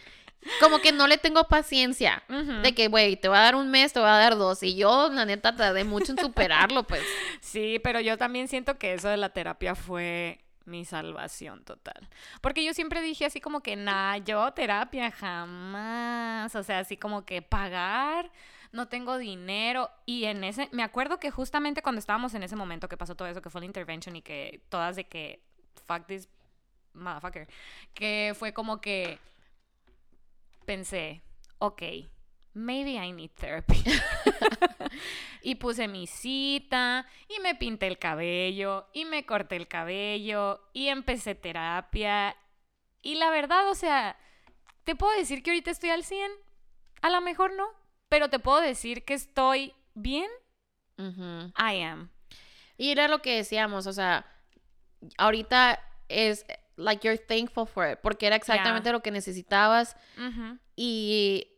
Como 0.60 0.78
que 0.78 0.92
no 0.92 1.06
le 1.06 1.18
tengo 1.18 1.44
paciencia. 1.44 2.22
De 2.62 2.74
que, 2.74 2.88
güey, 2.88 3.16
te 3.16 3.28
voy 3.28 3.36
a 3.36 3.42
dar 3.42 3.56
un 3.56 3.70
mes, 3.70 3.92
te 3.92 4.00
voy 4.00 4.08
a 4.08 4.12
dar 4.12 4.38
dos. 4.38 4.62
Y 4.62 4.76
yo, 4.76 5.10
la 5.12 5.26
neta, 5.26 5.54
tardé 5.54 5.84
mucho 5.84 6.12
en 6.12 6.18
superarlo, 6.18 6.84
pues. 6.84 7.02
Sí, 7.40 7.80
pero 7.82 8.00
yo 8.00 8.16
también 8.16 8.48
siento 8.48 8.78
que 8.78 8.94
eso 8.94 9.08
de 9.08 9.16
la 9.16 9.30
terapia 9.30 9.74
fue 9.74 10.40
mi 10.68 10.84
salvación 10.84 11.64
total. 11.64 12.08
Porque 12.40 12.64
yo 12.64 12.74
siempre 12.74 13.02
dije 13.02 13.26
así 13.26 13.40
como 13.40 13.60
que, 13.60 13.76
nah, 13.76 14.18
yo 14.18 14.52
terapia 14.52 15.10
jamás. 15.10 16.54
O 16.54 16.62
sea, 16.62 16.80
así 16.80 16.96
como 16.96 17.24
que 17.24 17.42
pagar, 17.42 18.30
no 18.72 18.88
tengo 18.88 19.18
dinero. 19.18 19.90
Y 20.06 20.24
en 20.24 20.44
ese, 20.44 20.68
me 20.72 20.82
acuerdo 20.82 21.18
que 21.18 21.30
justamente 21.30 21.82
cuando 21.82 21.98
estábamos 21.98 22.34
en 22.34 22.42
ese 22.42 22.56
momento 22.56 22.88
que 22.88 22.96
pasó 22.96 23.14
todo 23.16 23.28
eso, 23.28 23.42
que 23.42 23.50
fue 23.50 23.60
la 23.60 23.66
intervention 23.66 24.14
y 24.16 24.22
que 24.22 24.62
todas 24.68 24.96
de 24.96 25.04
que, 25.04 25.42
fuck 25.86 26.06
this 26.06 26.28
motherfucker, 26.92 27.48
que 27.94 28.34
fue 28.38 28.52
como 28.52 28.80
que 28.80 29.18
pensé, 30.64 31.22
ok, 31.58 31.82
maybe 32.58 32.92
I 32.92 33.12
need 33.12 33.30
therapy. 33.30 33.82
y 35.42 35.54
puse 35.54 35.88
mi 35.88 36.06
cita, 36.06 37.06
y 37.28 37.40
me 37.40 37.54
pinté 37.54 37.86
el 37.86 37.98
cabello, 37.98 38.88
y 38.92 39.04
me 39.04 39.24
corté 39.24 39.56
el 39.56 39.68
cabello, 39.68 40.60
y 40.72 40.88
empecé 40.88 41.34
terapia. 41.34 42.36
Y 43.02 43.14
la 43.14 43.30
verdad, 43.30 43.68
o 43.70 43.74
sea, 43.74 44.16
te 44.84 44.94
puedo 44.96 45.16
decir 45.16 45.42
que 45.42 45.50
ahorita 45.50 45.70
estoy 45.70 45.90
al 45.90 46.04
100, 46.04 46.30
a 47.02 47.10
lo 47.10 47.20
mejor 47.20 47.52
no, 47.54 47.66
pero 48.08 48.28
te 48.28 48.38
puedo 48.38 48.60
decir 48.60 49.04
que 49.04 49.14
estoy 49.14 49.74
bien, 49.94 50.28
Ujú. 50.98 51.52
I 51.56 51.82
am. 51.82 52.10
Y 52.76 52.90
era 52.90 53.06
lo 53.06 53.22
que 53.22 53.36
decíamos, 53.36 53.86
o 53.86 53.92
sea, 53.92 54.26
ahorita 55.16 55.80
es 56.08 56.44
like 56.76 57.06
you're 57.06 57.18
thankful 57.18 57.66
for 57.66 57.88
it, 57.90 57.98
porque 58.00 58.26
era 58.26 58.36
exactamente 58.36 58.90
lo 58.92 59.00
que 59.00 59.10
necesitabas 59.10 59.96
Ujú. 60.16 60.58
y 60.76 61.57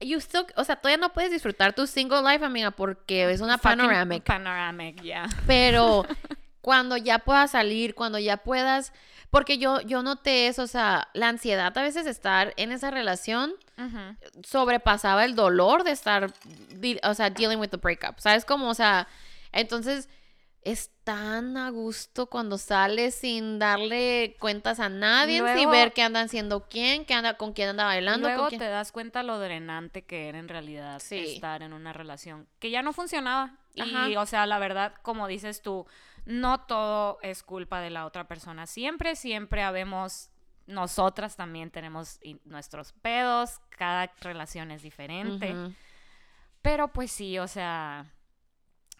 you 0.00 0.20
still, 0.20 0.46
o 0.56 0.64
sea, 0.64 0.76
todavía 0.76 0.98
no 0.98 1.12
puedes 1.12 1.30
disfrutar 1.30 1.72
tu 1.72 1.86
single 1.86 2.22
life, 2.22 2.44
amiga, 2.44 2.70
porque 2.70 3.30
es 3.30 3.40
una 3.40 3.58
panoramic, 3.58 4.24
Panoramic, 4.24 5.02
yeah. 5.02 5.28
pero 5.46 6.04
cuando 6.60 6.96
ya 6.96 7.18
puedas 7.18 7.52
salir, 7.52 7.94
cuando 7.94 8.18
ya 8.18 8.38
puedas, 8.38 8.92
porque 9.30 9.58
yo 9.58 9.80
yo 9.82 10.02
noté 10.02 10.46
eso, 10.46 10.62
o 10.62 10.66
sea, 10.66 11.08
la 11.14 11.28
ansiedad 11.28 11.76
a 11.76 11.82
veces 11.82 12.04
de 12.04 12.10
estar 12.10 12.54
en 12.56 12.72
esa 12.72 12.90
relación 12.90 13.54
sobrepasaba 14.44 15.24
el 15.24 15.36
dolor 15.36 15.84
de 15.84 15.92
estar, 15.92 16.32
o 17.04 17.14
sea, 17.14 17.30
dealing 17.30 17.60
with 17.60 17.68
the 17.68 17.76
breakup. 17.76 18.18
¿Sabes 18.18 18.44
cómo? 18.44 18.68
O 18.68 18.74
sea, 18.74 19.06
entonces 19.52 20.08
es 20.70 20.90
tan 21.04 21.56
a 21.56 21.70
gusto 21.70 22.26
cuando 22.26 22.58
sales 22.58 23.14
sin 23.14 23.58
darle 23.58 24.36
cuentas 24.38 24.80
a 24.80 24.88
nadie, 24.88 25.36
sin 25.38 25.44
Luego- 25.44 25.70
ver 25.70 25.92
qué 25.92 26.02
andan 26.02 26.26
haciendo 26.26 26.68
quién, 26.68 27.04
qué 27.04 27.14
anda, 27.14 27.36
con 27.36 27.52
quién 27.52 27.70
anda 27.70 27.84
bailando. 27.84 28.28
con 28.28 28.34
Luego 28.34 28.48
quién- 28.48 28.58
te 28.60 28.68
das 28.68 28.92
cuenta 28.92 29.22
lo 29.22 29.38
drenante 29.38 30.02
que 30.02 30.28
era 30.28 30.38
en 30.38 30.48
realidad 30.48 30.98
Sí. 31.00 31.34
estar 31.34 31.62
en 31.62 31.72
una 31.72 31.92
relación 31.92 32.46
que 32.58 32.70
ya 32.70 32.82
no 32.82 32.92
funcionaba. 32.92 33.56
Y, 33.74 34.16
o 34.16 34.26
sea, 34.26 34.44
la 34.46 34.58
verdad, 34.58 34.92
como 35.02 35.28
dices 35.28 35.62
tú, 35.62 35.86
no 36.26 36.60
todo 36.62 37.18
es 37.22 37.42
culpa 37.42 37.80
de 37.80 37.90
la 37.90 38.04
otra 38.04 38.26
persona. 38.28 38.66
Siempre, 38.66 39.14
siempre 39.16 39.62
habemos, 39.62 40.30
nosotras 40.66 41.36
también 41.36 41.70
tenemos 41.70 42.18
nuestros 42.44 42.92
pedos, 42.92 43.60
cada 43.70 44.12
relación 44.20 44.70
es 44.72 44.82
diferente. 44.82 45.54
Pero 46.60 46.88
pues 46.88 47.12
sí, 47.12 47.38
o 47.38 47.46
sea, 47.48 48.06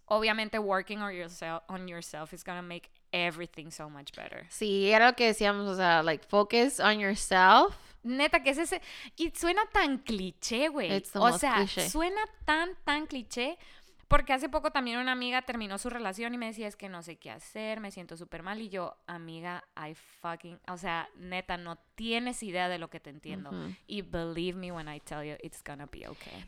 obviamente 0.08 0.58
working 0.58 1.00
on 1.00 1.14
yourself, 1.14 1.62
on 1.68 1.88
yourself 1.88 2.32
is 2.32 2.44
gonna 2.44 2.62
make 2.62 2.90
everything 3.12 3.70
so 3.70 3.88
much 3.88 4.12
better. 4.14 4.46
Sí, 4.50 4.90
era 4.90 5.06
lo 5.06 5.16
que 5.16 5.26
decíamos, 5.26 5.66
o 5.68 5.76
sea, 5.76 6.02
like, 6.02 6.24
focus 6.26 6.80
on 6.80 6.98
yourself. 6.98 7.76
Neta, 8.02 8.42
que 8.42 8.50
es 8.50 8.58
ese. 8.58 8.80
Y 9.16 9.30
suena 9.30 9.62
tan 9.72 9.98
cliché, 9.98 10.68
güey. 10.68 11.02
O 11.14 11.18
most 11.18 11.40
sea, 11.40 11.56
cliché. 11.56 11.88
suena 11.88 12.20
tan, 12.44 12.70
tan 12.84 13.06
cliché. 13.06 13.58
Porque 14.08 14.32
hace 14.32 14.48
poco 14.48 14.70
también 14.70 14.98
una 14.98 15.12
amiga 15.12 15.42
terminó 15.42 15.76
su 15.76 15.90
relación 15.90 16.32
y 16.32 16.38
me 16.38 16.46
decía, 16.46 16.66
es 16.66 16.76
que 16.76 16.88
no 16.88 17.02
sé 17.02 17.16
qué 17.16 17.30
hacer, 17.30 17.78
me 17.78 17.90
siento 17.90 18.16
súper 18.16 18.42
mal. 18.42 18.58
Y 18.62 18.70
yo, 18.70 18.96
amiga, 19.06 19.64
I 19.76 19.94
fucking. 19.94 20.58
O 20.68 20.78
sea, 20.78 21.10
neta, 21.16 21.58
no 21.58 21.76
tienes 21.94 22.42
idea 22.42 22.70
de 22.70 22.78
lo 22.78 22.88
que 22.88 23.00
te 23.00 23.10
entiendo. 23.10 23.50
Y 23.86 24.00
believe 24.00 24.58
me 24.58 24.72
when 24.72 24.88
I 24.88 24.98
tell 25.00 25.22
you, 25.22 25.36
it's 25.42 25.62
gonna 25.62 25.84
be 25.84 26.08
okay. 26.08 26.46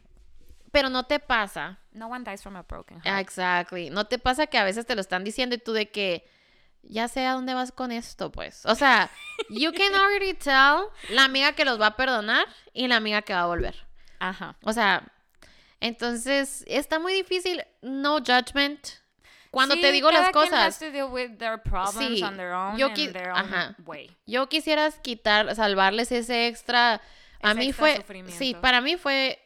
Pero 0.73 0.89
no 0.89 1.05
te 1.05 1.19
pasa. 1.19 1.79
No 1.93 2.07
one 2.09 2.25
dies 2.25 2.43
from 2.43 2.57
a 2.57 2.63
broken 2.63 3.01
heart. 3.03 3.21
Exactly. 3.21 3.91
No 3.91 4.05
te 4.07 4.19
pasa 4.19 4.47
que 4.47 4.57
a 4.59 4.65
veces 4.65 4.87
te 4.87 4.95
lo 4.95 5.01
están 5.01 5.25
diciendo 5.25 5.55
y 5.57 5.59
tú 5.59 5.73
de 5.73 5.91
que 5.91 6.25
ya 6.83 7.09
sé 7.09 7.27
a 7.27 7.33
dónde 7.33 7.55
vas 7.55 7.73
con 7.73 7.91
esto, 7.93 8.31
pues. 8.31 8.65
O 8.67 8.75
sea, 8.75 9.11
you 9.51 9.73
can 9.73 9.95
already 9.95 10.35
tell 10.35 10.89
la 11.11 11.25
amiga 11.25 11.53
que 11.53 11.65
los 11.65 11.81
va 11.81 11.87
a 11.89 11.97
perdonar 11.97 12.47
y 12.73 12.87
la 12.89 12.97
amiga 12.97 13.23
que 13.23 13.35
va 13.35 13.43
a 13.43 13.47
volver. 13.47 13.75
Ajá. 14.21 14.57
O 14.63 14.73
sea, 14.73 15.11
entonces 15.81 16.65
está 16.67 16.99
muy 16.99 17.13
difícil. 17.15 17.65
No 17.83 18.19
judgment. 18.19 18.87
Cuando 19.51 19.75
Sí, 19.75 19.81
te 19.81 19.91
digo 19.91 20.11
las 20.13 20.31
cada 20.31 20.45
has 20.45 20.51
cosas, 20.51 20.79
to 20.79 20.91
deal 20.93 21.09
with 21.11 21.37
their 21.39 21.61
problems 21.61 22.19
Sí, 22.19 22.23
on 22.23 22.37
their 22.37 22.53
own 22.53 22.77
yo 22.77 22.87
and 22.87 22.97
qui- 22.97 23.13
their 23.13 23.31
own 23.31 23.39
ajá. 23.53 23.75
way. 23.85 24.17
yo 24.25 24.49
quisieras 24.49 25.01
quitar, 25.01 25.53
salvarles 25.57 26.13
ese 26.13 26.47
extra. 26.47 27.01
A 27.43 27.51
Ese 27.51 27.55
mí 27.59 27.67
extra 27.71 28.03
fue, 28.05 28.25
sí, 28.31 28.55
para 28.55 28.81
mí 28.81 28.97
fue 28.97 29.41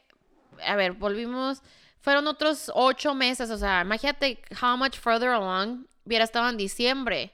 a 0.63 0.75
ver, 0.75 0.93
volvimos, 0.93 1.61
fueron 2.01 2.27
otros 2.27 2.71
ocho 2.73 3.15
meses, 3.15 3.49
o 3.49 3.57
sea, 3.57 3.81
imagínate 3.81 4.41
how 4.61 4.77
much 4.77 4.97
further 4.97 5.29
along 5.29 5.87
hubiera 6.05 6.23
estado 6.23 6.49
en 6.49 6.57
diciembre. 6.57 7.31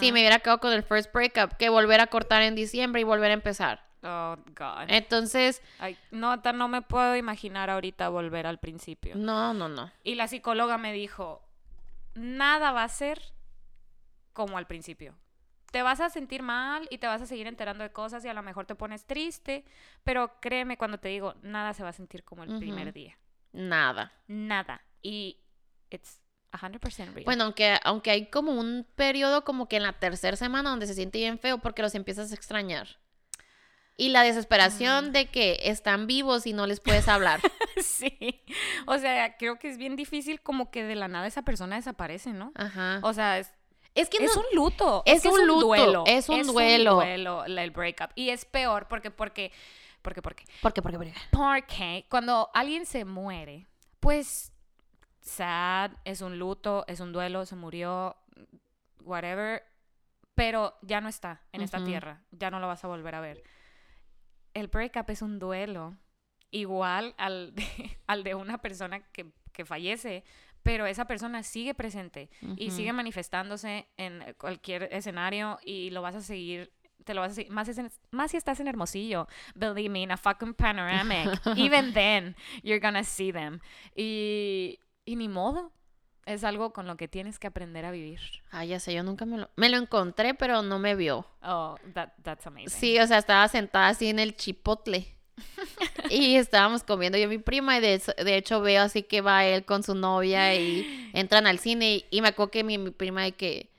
Si 0.00 0.12
me 0.12 0.20
hubiera 0.20 0.38
quedado 0.38 0.60
con 0.60 0.72
el 0.72 0.82
first 0.82 1.12
breakup, 1.12 1.58
que 1.58 1.68
volver 1.68 2.00
a 2.00 2.06
cortar 2.06 2.40
en 2.40 2.54
diciembre 2.54 3.02
y 3.02 3.04
volver 3.04 3.30
a 3.30 3.34
empezar. 3.34 3.84
Oh, 4.02 4.36
God. 4.56 4.86
Entonces, 4.88 5.60
Ay, 5.78 5.98
no, 6.10 6.36
no 6.36 6.68
me 6.68 6.80
puedo 6.80 7.16
imaginar 7.16 7.68
ahorita 7.68 8.08
volver 8.08 8.46
al 8.46 8.58
principio. 8.58 9.14
no, 9.14 9.52
no, 9.52 9.68
no. 9.68 9.92
Y 10.04 10.14
la 10.14 10.26
psicóloga 10.26 10.78
me 10.78 10.92
dijo, 10.94 11.42
nada 12.14 12.72
va 12.72 12.84
a 12.84 12.88
ser 12.88 13.20
como 14.32 14.56
al 14.56 14.66
principio. 14.66 15.14
Te 15.70 15.82
vas 15.82 16.00
a 16.00 16.08
sentir 16.08 16.42
mal 16.42 16.86
y 16.90 16.98
te 16.98 17.06
vas 17.06 17.20
a 17.20 17.26
seguir 17.26 17.46
enterando 17.46 17.84
de 17.84 17.90
cosas 17.90 18.24
y 18.24 18.28
a 18.28 18.34
lo 18.34 18.42
mejor 18.42 18.66
te 18.66 18.74
pones 18.74 19.04
triste, 19.04 19.64
pero 20.02 20.40
créeme 20.40 20.78
cuando 20.78 20.98
te 20.98 21.08
digo, 21.08 21.34
nada 21.42 21.74
se 21.74 21.82
va 21.82 21.90
a 21.90 21.92
sentir 21.92 22.24
como 22.24 22.44
el 22.44 22.58
primer 22.58 22.92
día. 22.92 23.18
Nada. 23.52 24.12
Nada. 24.26 24.82
Y 25.02 25.38
it's 25.90 26.20
100% 26.52 27.12
real. 27.12 27.24
Bueno, 27.24 27.44
aunque, 27.44 27.78
aunque 27.84 28.10
hay 28.10 28.26
como 28.26 28.52
un 28.52 28.86
periodo 28.94 29.44
como 29.44 29.68
que 29.68 29.76
en 29.76 29.82
la 29.82 29.92
tercera 29.92 30.36
semana 30.36 30.70
donde 30.70 30.86
se 30.86 30.94
siente 30.94 31.18
bien 31.18 31.38
feo 31.38 31.58
porque 31.58 31.82
los 31.82 31.94
empiezas 31.94 32.32
a 32.32 32.34
extrañar. 32.34 32.98
Y 34.00 34.10
la 34.10 34.22
desesperación 34.22 35.12
de 35.12 35.26
que 35.26 35.58
están 35.64 36.06
vivos 36.06 36.46
y 36.46 36.52
no 36.52 36.68
les 36.68 36.78
puedes 36.78 37.08
hablar. 37.08 37.40
sí. 37.82 38.44
O 38.86 38.96
sea, 38.96 39.36
creo 39.36 39.58
que 39.58 39.68
es 39.68 39.76
bien 39.76 39.96
difícil 39.96 40.40
como 40.40 40.70
que 40.70 40.84
de 40.84 40.94
la 40.94 41.08
nada 41.08 41.26
esa 41.26 41.42
persona 41.42 41.74
desaparece, 41.74 42.32
¿no? 42.32 42.52
Ajá. 42.54 43.00
O 43.02 43.12
sea, 43.12 43.40
es, 43.40 43.52
Es 44.00 44.08
que 44.08 44.24
es 44.24 44.34
no- 44.34 44.40
un 44.42 44.46
luto. 44.54 45.02
es 45.06 45.22
que 45.22 45.28
un 45.28 45.46
luto, 45.46 46.04
es 46.06 46.28
un 46.28 46.46
duelo. 46.46 46.94
duelo, 46.96 47.44
el 47.44 47.70
breakup. 47.70 48.10
Y 48.14 48.30
es 48.30 48.44
peor 48.44 48.86
porque, 48.88 49.10
porque, 49.10 49.52
porque, 50.02 50.22
porque, 50.22 50.44
¿Por 50.62 50.72
qué? 50.72 50.82
¿Por 50.82 50.92
qué? 50.92 50.98
¿Por 50.98 51.06
qué? 51.06 51.14
porque 51.30 52.06
cuando 52.08 52.50
alguien 52.54 52.86
se 52.86 53.04
muere, 53.04 53.66
pues 54.00 54.52
sad, 55.20 55.90
es 56.04 56.20
un 56.22 56.38
luto, 56.38 56.84
es 56.86 57.00
un 57.00 57.12
duelo, 57.12 57.44
se 57.44 57.56
murió, 57.56 58.16
whatever, 59.04 59.62
pero 60.34 60.78
ya 60.82 61.00
no 61.00 61.08
está 61.08 61.42
en 61.52 61.62
esta 61.62 61.84
tierra, 61.84 62.22
ya 62.30 62.50
no 62.50 62.60
lo 62.60 62.68
vas 62.68 62.84
a 62.84 62.88
volver 62.88 63.14
a 63.14 63.20
ver. 63.20 63.42
El 64.54 64.68
breakup 64.68 65.10
es 65.10 65.22
un 65.22 65.38
duelo 65.38 65.96
igual 66.50 67.14
al 67.18 67.54
de, 67.54 67.98
al 68.06 68.24
de 68.24 68.34
una 68.34 68.58
persona 68.58 69.00
que, 69.12 69.32
que 69.52 69.64
fallece, 69.64 70.24
pero 70.62 70.86
esa 70.86 71.04
persona 71.06 71.42
sigue 71.42 71.74
presente 71.74 72.30
y 72.56 72.70
sigue 72.70 72.92
manifestándose 72.92 73.88
en 73.96 74.22
cualquier 74.38 74.84
escenario 74.92 75.58
y 75.64 75.90
lo 75.90 76.02
vas 76.02 76.14
a 76.14 76.20
seguir 76.20 76.72
te 77.04 77.14
lo 77.14 77.22
vas 77.22 77.32
a 77.32 77.34
seguir 77.36 77.52
más, 77.52 77.68
es 77.68 77.78
en- 77.78 77.90
más 78.10 78.32
si 78.32 78.36
estás 78.36 78.60
en 78.60 78.68
Hermosillo 78.68 79.28
believe 79.54 79.88
me 79.88 80.02
in 80.02 80.10
a 80.10 80.16
fucking 80.18 80.52
panoramic. 80.52 81.40
Even 81.56 81.94
then 81.94 82.36
you're 82.62 82.80
gonna 82.80 83.02
see 83.04 83.32
them. 83.32 83.60
Y, 83.96 84.78
y 85.06 85.16
ni 85.16 85.26
modo 85.28 85.72
es 86.26 86.44
algo 86.44 86.74
con 86.74 86.86
lo 86.86 86.98
que 86.98 87.08
tienes 87.08 87.38
que 87.38 87.46
aprender 87.46 87.86
a 87.86 87.90
vivir. 87.90 88.20
Ah, 88.50 88.64
ya 88.66 88.78
sé, 88.78 88.92
yo 88.92 89.02
nunca 89.02 89.24
me 89.24 89.38
lo... 89.38 89.48
Me 89.56 89.70
lo 89.70 89.78
encontré, 89.78 90.34
pero 90.34 90.60
no 90.60 90.78
me 90.78 90.94
vio. 90.94 91.26
oh 91.42 91.76
that, 91.94 92.10
that's 92.22 92.46
amazing. 92.46 92.68
Sí, 92.78 92.98
o 92.98 93.06
sea, 93.06 93.16
estaba 93.18 93.48
sentada 93.48 93.88
así 93.88 94.08
en 94.08 94.18
el 94.18 94.36
chipotle. 94.36 95.16
y 96.10 96.36
estábamos 96.36 96.82
comiendo 96.82 97.18
yo 97.18 97.24
y 97.24 97.28
mi 97.28 97.38
prima 97.38 97.78
y 97.78 97.80
de, 97.80 98.02
de 98.24 98.36
hecho 98.36 98.60
veo 98.60 98.82
así 98.82 99.02
que 99.02 99.20
va 99.20 99.44
él 99.44 99.64
con 99.64 99.82
su 99.82 99.94
novia 99.94 100.54
y 100.54 101.10
entran 101.14 101.46
al 101.46 101.58
cine 101.58 101.94
y, 101.94 102.06
y 102.10 102.20
me 102.20 102.28
acuerdo 102.28 102.50
que 102.50 102.64
mi, 102.64 102.78
mi 102.78 102.90
prima 102.90 103.22
de 103.22 103.32
que... 103.32 103.70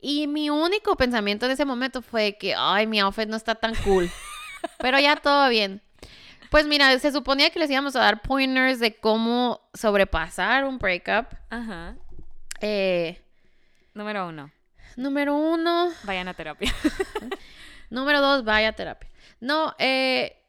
Y 0.00 0.26
mi 0.26 0.50
único 0.50 0.96
pensamiento 0.96 1.46
en 1.46 1.52
ese 1.52 1.64
momento 1.64 2.02
fue 2.02 2.36
que, 2.38 2.54
ay, 2.54 2.86
mi 2.86 3.00
outfit 3.00 3.26
no 3.26 3.36
está 3.36 3.54
tan 3.54 3.74
cool. 3.76 4.10
Pero 4.78 4.98
ya 4.98 5.16
todo 5.16 5.48
bien. 5.48 5.80
Pues 6.50 6.66
mira, 6.66 6.98
se 6.98 7.10
suponía 7.10 7.48
que 7.48 7.58
les 7.58 7.70
íbamos 7.70 7.96
a 7.96 8.00
dar 8.00 8.20
pointers 8.20 8.80
de 8.80 8.94
cómo 8.96 9.62
sobrepasar 9.72 10.66
un 10.66 10.78
breakup. 10.78 11.26
Ajá. 11.48 11.96
Eh, 12.60 13.18
número 13.94 14.28
uno 14.28 14.52
número 14.96 15.34
uno, 15.34 15.90
vayan 16.04 16.28
a 16.28 16.34
terapia 16.34 16.72
Número 17.90 18.20
dos, 18.20 18.44
vaya 18.44 18.70
a 18.70 18.72
terapia. 18.72 19.08
No, 19.40 19.74
eh, 19.78 20.43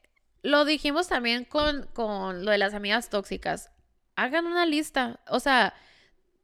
lo 0.46 0.64
dijimos 0.64 1.08
también 1.08 1.44
con, 1.44 1.88
con 1.92 2.44
lo 2.44 2.52
de 2.52 2.58
las 2.58 2.72
amigas 2.72 3.10
tóxicas. 3.10 3.70
Hagan 4.14 4.46
una 4.46 4.64
lista. 4.64 5.18
O 5.28 5.40
sea, 5.40 5.74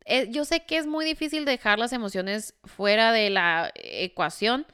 eh, 0.04 0.26
yo 0.30 0.44
sé 0.44 0.66
que 0.66 0.76
es 0.76 0.86
muy 0.86 1.04
difícil 1.04 1.44
dejar 1.44 1.78
las 1.78 1.92
emociones 1.92 2.54
fuera 2.64 3.12
de 3.12 3.30
la 3.30 3.70
ecuación, 3.74 4.66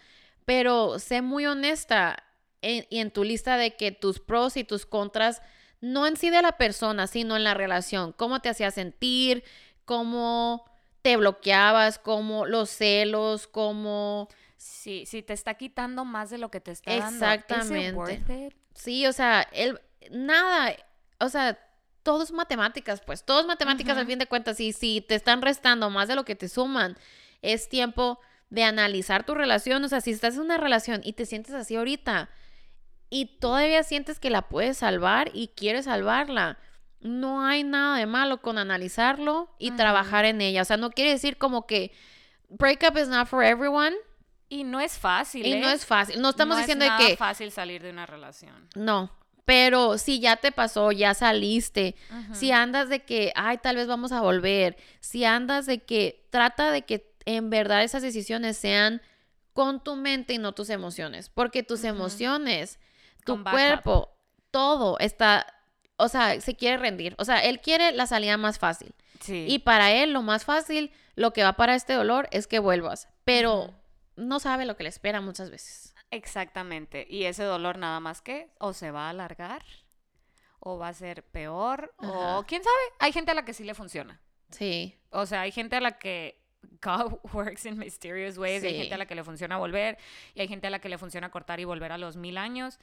pero 0.47 0.99
sé 0.99 1.21
muy 1.21 1.45
honesta 1.45 2.25
y 2.63 2.87
en 2.99 3.11
tu 3.11 3.23
lista 3.23 3.59
de 3.59 3.77
que 3.77 3.93
tus 3.93 4.19
pros 4.19 4.57
y 4.57 4.65
tus 4.65 4.87
contras, 4.87 5.43
no 5.83 6.07
en 6.07 6.17
sí 6.17 6.31
de 6.31 6.41
la 6.41 6.53
persona, 6.53 7.07
sino 7.07 7.37
en 7.37 7.45
la 7.45 7.53
relación. 7.53 8.13
Cómo 8.13 8.41
te 8.41 8.49
hacía 8.49 8.71
sentir, 8.71 9.45
cómo 9.85 10.65
te 11.03 11.19
bloqueabas, 11.19 11.99
cómo 11.99 12.47
los 12.47 12.71
celos, 12.71 13.47
cómo... 13.47 14.29
sí 14.59 15.07
si 15.07 15.23
te 15.23 15.33
está 15.33 15.55
quitando 15.55 16.05
más 16.05 16.29
de 16.29 16.37
lo 16.37 16.51
que 16.51 16.61
te 16.61 16.73
está 16.73 16.91
dando 16.91 17.07
¿is 17.09 17.15
it 17.15 17.23
Exactamente. 17.23 17.93
worth 17.95 18.31
it? 18.31 18.55
Sí, 18.75 19.07
o 19.07 19.13
sea, 19.13 19.43
el, 19.53 19.81
nada, 20.11 20.75
o 21.19 21.29
sea, 21.29 21.59
todo 22.03 22.23
es 22.23 22.33
matemáticas, 22.33 23.01
pues, 23.01 23.25
todo 23.25 23.41
es 23.41 23.47
matemáticas 23.47 23.99
al 23.99 24.07
fin 24.07 24.19
de 24.19 24.27
cuentas. 24.27 24.61
Y 24.61 24.73
si 24.73 25.01
te 25.01 25.15
están 25.15 25.43
restando 25.43 25.91
más 25.91 26.09
de 26.09 26.15
lo 26.15 26.25
que 26.25 26.37
te 26.37 26.49
suman, 26.49 26.97
es 27.43 27.69
tiempo 27.69 28.21
de 28.51 28.65
analizar 28.65 29.25
tu 29.27 29.35
relación. 29.35 29.85
O 29.85 29.89
sea, 29.89 30.01
si 30.01 30.13
estás 30.13 30.35
en 30.35 30.41
una 30.41 30.57
relación 30.57 31.01
y 31.05 31.13
te 31.13 31.27
sientes 31.27 31.55
así 31.55 31.77
ahorita 31.77 32.31
y 33.11 33.39
todavía 33.41 33.83
sientes 33.83 34.19
que 34.19 34.31
la 34.31 34.49
puedes 34.49 34.79
salvar 34.79 35.31
y 35.35 35.49
quieres 35.49 35.85
salvarla, 35.85 36.59
no 37.01 37.45
hay 37.45 37.63
nada 37.63 37.99
de 37.99 38.07
malo 38.07 38.41
con 38.43 38.59
analizarlo 38.59 39.55
y 39.59 39.73
trabajar 39.73 40.25
en 40.25 40.41
ella. 40.41 40.63
O 40.63 40.65
sea, 40.65 40.77
no 40.77 40.91
quiere 40.91 41.11
decir 41.11 41.37
como 41.37 41.67
que 41.67 41.93
breakup 42.49 42.97
is 42.97 43.09
not 43.09 43.29
for 43.29 43.45
everyone 43.45 43.95
y 44.49 44.65
no 44.65 44.81
es 44.81 44.99
fácil 44.99 45.45
y 45.47 45.61
no 45.61 45.69
¿eh? 45.69 45.73
es 45.75 45.85
fácil. 45.87 46.21
No 46.21 46.31
estamos 46.31 46.57
No 46.57 46.61
es 46.61 46.67
diciendo 46.67 46.85
de 46.85 46.91
nada 46.91 47.07
que 47.07 47.17
fácil 47.17 47.51
salir 47.53 47.83
de 47.83 47.91
una 47.91 48.07
relación. 48.07 48.69
no, 48.75 49.11
pero 49.45 49.97
si 49.97 50.21
ya 50.21 50.37
te 50.37 50.53
pasó, 50.53 50.93
ya 50.93 51.15
saliste, 51.15 51.95
si 52.35 52.53
andas 52.53 52.91
de 52.91 53.05
que, 53.05 53.33
ay, 53.35 53.57
tal 53.59 53.77
vez 53.77 53.87
vamos 53.87 54.13
a 54.13 54.21
volver, 54.21 54.77
si 55.01 55.25
andas 55.25 55.65
de 55.65 55.79
que, 55.85 56.27
trata 56.31 56.71
de 56.71 56.83
que 56.83 57.11
en 57.25 57.49
verdad 57.49 57.83
esas 57.83 58.03
decisiones 58.03 58.59
sean 58.59 59.01
con 59.55 59.83
tu 59.83 59.97
mente 59.97 60.35
y 60.35 60.39
no 60.39 60.53
tus 60.53 60.69
emociones, 60.69 61.31
porque 61.31 61.63
tus 61.63 61.85
emociones, 61.85 62.79
tu 63.25 63.33
Con 63.33 63.45
backup. 63.45 63.59
cuerpo, 63.59 64.13
todo 64.51 64.99
está, 64.99 65.47
o 65.97 66.09
sea, 66.09 66.39
se 66.43 66.55
quiere 66.55 66.77
rendir, 66.77 67.15
o 67.19 67.25
sea, 67.25 67.39
él 67.39 67.61
quiere 67.61 67.93
la 67.93 68.07
salida 68.07 68.37
más 68.37 68.59
fácil 68.59 68.95
Sí. 69.21 69.47
y 69.49 69.61
para 69.61 69.91
él 69.93 70.13
lo 70.13 70.21
más 70.23 70.45
fácil, 70.45 70.93
lo 71.17 71.33
que 71.33 71.43
va 71.43 71.55
para 71.55 71.75
este 71.75 71.95
dolor 71.95 72.29
es 72.33 72.47
que 72.47 72.59
vuelvas, 72.59 73.09
pero. 73.25 73.73
No 74.19 74.41
sabe 74.41 74.65
lo 74.67 74.77
que 74.77 74.83
le 74.83 74.89
espera 74.89 75.21
muchas 75.21 75.51
veces. 75.51 75.95
Exactamente. 76.11 77.07
Y 77.09 77.25
ese 77.25 77.45
dolor 77.45 77.79
nada 77.79 78.01
más 78.01 78.21
que 78.21 78.51
o 78.59 78.73
se 78.73 78.91
va 78.91 79.07
a 79.07 79.11
alargar 79.11 79.63
o 80.61 80.79
va 80.79 80.89
a 80.89 80.93
ser 80.95 81.23
peor 81.25 81.95
Ajá. 81.99 82.39
o 82.39 82.45
quién 82.47 82.63
sabe. 82.63 82.77
Hay 82.99 83.13
gente 83.13 83.31
a 83.31 83.35
la 83.35 83.45
que 83.45 83.55
sí 83.55 83.65
le 83.65 83.75
funciona. 83.75 84.21
Sí. 84.51 84.99
O 85.11 85.27
sea, 85.27 85.43
hay 85.43 85.53
gente 85.53 85.77
a 85.77 85.81
la 85.81 85.99
que 85.99 86.43
God 86.83 87.21
works 87.33 87.65
in 87.67 87.79
mysterious 87.79 88.37
ways. 88.39 88.63
y 88.65 88.67
Hay 88.67 88.73
Sí. 88.75 88.79
gente 88.81 88.95
a 88.95 88.99
la 88.99 89.07
que 89.07 89.15
le 89.15 89.25
funciona 89.25 89.57
volver 89.59 89.99
y 90.35 90.41
hay 90.41 90.49
gente 90.49 90.67
a 90.67 90.71
la 90.71 90.81
que 90.81 90.89
le 90.89 90.99
funciona 90.99 91.31
cortar 91.31 91.61
y 91.61 91.65
volver 91.65 91.93
a 91.93 91.99
los 91.99 92.17
mil 92.17 92.39
años. 92.39 92.79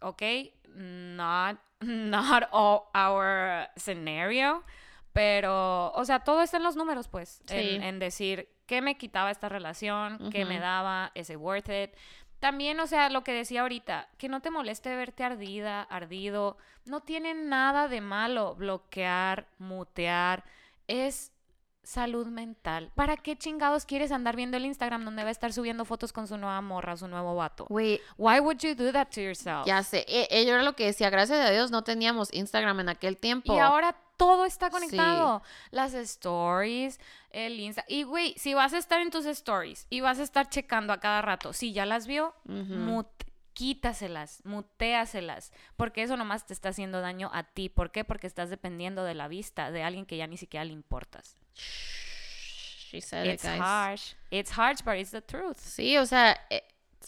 Ok, 0.00 0.22
not, 0.68 1.58
not 1.80 2.44
all 2.52 2.84
our 2.94 3.68
scenario. 3.76 4.64
Pero, 5.12 5.92
o 5.92 6.04
sea, 6.04 6.20
todo 6.24 6.42
está 6.42 6.56
en 6.56 6.64
los 6.64 6.74
números, 6.74 7.06
pues. 7.08 7.40
En, 7.48 7.60
Sí. 7.80 7.86
en 7.86 7.98
decir 8.00 8.48
qué 8.66 8.82
me 8.82 8.96
quitaba 8.96 9.30
esta 9.30 9.48
relación, 9.48 10.30
qué 10.30 10.44
me 10.44 10.58
daba, 10.58 11.12
is 11.14 11.30
it 11.30 11.36
worth 11.36 11.68
it. 11.68 11.90
También, 12.40 12.78
o 12.80 12.86
sea, 12.86 13.08
lo 13.08 13.24
que 13.24 13.32
decía 13.32 13.62
ahorita, 13.62 14.08
que 14.18 14.28
no 14.28 14.40
te 14.40 14.50
moleste 14.50 14.94
verte 14.96 15.24
ardida, 15.24 15.82
ardido. 15.82 16.58
No 16.84 17.00
tiene 17.00 17.34
nada 17.34 17.88
de 17.88 18.00
malo 18.00 18.54
bloquear, 18.54 19.46
mutear. 19.58 20.44
Es 20.86 21.32
salud 21.84 22.26
mental. 22.26 22.90
¿Para 22.94 23.16
qué 23.16 23.36
chingados 23.36 23.84
quieres 23.84 24.10
andar 24.12 24.36
viendo 24.36 24.56
el 24.56 24.64
Instagram 24.66 25.04
donde 25.04 25.22
va 25.22 25.28
a 25.28 25.32
estar 25.32 25.52
subiendo 25.52 25.84
fotos 25.84 26.12
con 26.12 26.26
su 26.26 26.36
nueva 26.36 26.60
morra, 26.60 26.96
su 26.96 27.06
nuevo 27.08 27.34
vato? 27.36 27.66
Güey, 27.68 28.00
Why 28.18 28.40
would 28.40 28.58
you 28.58 28.74
do 28.74 28.92
that 28.92 29.08
to 29.14 29.20
yourself? 29.20 29.66
Ya 29.66 29.82
sé, 29.82 30.04
e- 30.08 30.28
ello 30.30 30.54
era 30.54 30.62
lo 30.62 30.74
que 30.74 30.86
decía, 30.86 31.10
gracias 31.10 31.38
a 31.38 31.50
Dios 31.50 31.70
no 31.70 31.82
teníamos 31.84 32.32
Instagram 32.32 32.80
en 32.80 32.88
aquel 32.88 33.16
tiempo. 33.16 33.54
Y 33.54 33.58
ahora 33.58 33.94
todo 34.16 34.44
está 34.46 34.70
conectado. 34.70 35.42
Las 35.70 35.92
stories, 35.94 37.00
el 37.30 37.58
Insta. 37.60 37.84
Y 37.88 38.04
güey, 38.04 38.34
si 38.38 38.54
vas 38.54 38.72
a 38.72 38.78
estar 38.78 39.00
en 39.00 39.10
tus 39.10 39.26
stories 39.26 39.86
y 39.90 40.00
vas 40.00 40.18
a 40.18 40.22
estar 40.22 40.48
checando 40.48 40.92
a 40.92 41.00
cada 41.00 41.20
rato, 41.22 41.52
si 41.52 41.72
ya 41.72 41.84
las 41.86 42.06
vio, 42.06 42.34
Ujú. 42.48 42.74
mut- 42.74 43.24
quítaselas, 43.54 44.42
mutéaselas, 44.44 45.52
porque 45.76 46.02
eso 46.02 46.16
nomás 46.16 46.44
te 46.46 46.52
está 46.52 46.68
haciendo 46.70 47.00
daño 47.00 47.30
a 47.32 47.44
ti. 47.44 47.68
¿Por 47.68 47.90
qué? 47.92 48.04
Porque 48.04 48.26
estás 48.26 48.50
dependiendo 48.50 49.04
de 49.04 49.14
la 49.14 49.28
vista 49.28 49.70
de 49.70 49.82
alguien 49.82 50.04
que 50.06 50.16
ya 50.16 50.26
ni 50.26 50.36
siquiera 50.36 50.64
le 50.64 50.72
importas. 50.72 51.36
She 52.90 53.00
said 53.00 53.24
it, 53.26 53.34
It's 53.34 53.44
guys. 53.44 53.60
harsh. 53.60 54.12
It's 54.30 54.50
harsh, 54.58 54.82
but 54.84 54.94
it's 54.96 55.10
the 55.10 55.22
truth. 55.22 55.56
Sí, 55.58 55.96
o 55.98 56.06
sea, 56.06 56.36
eh, 56.50 56.62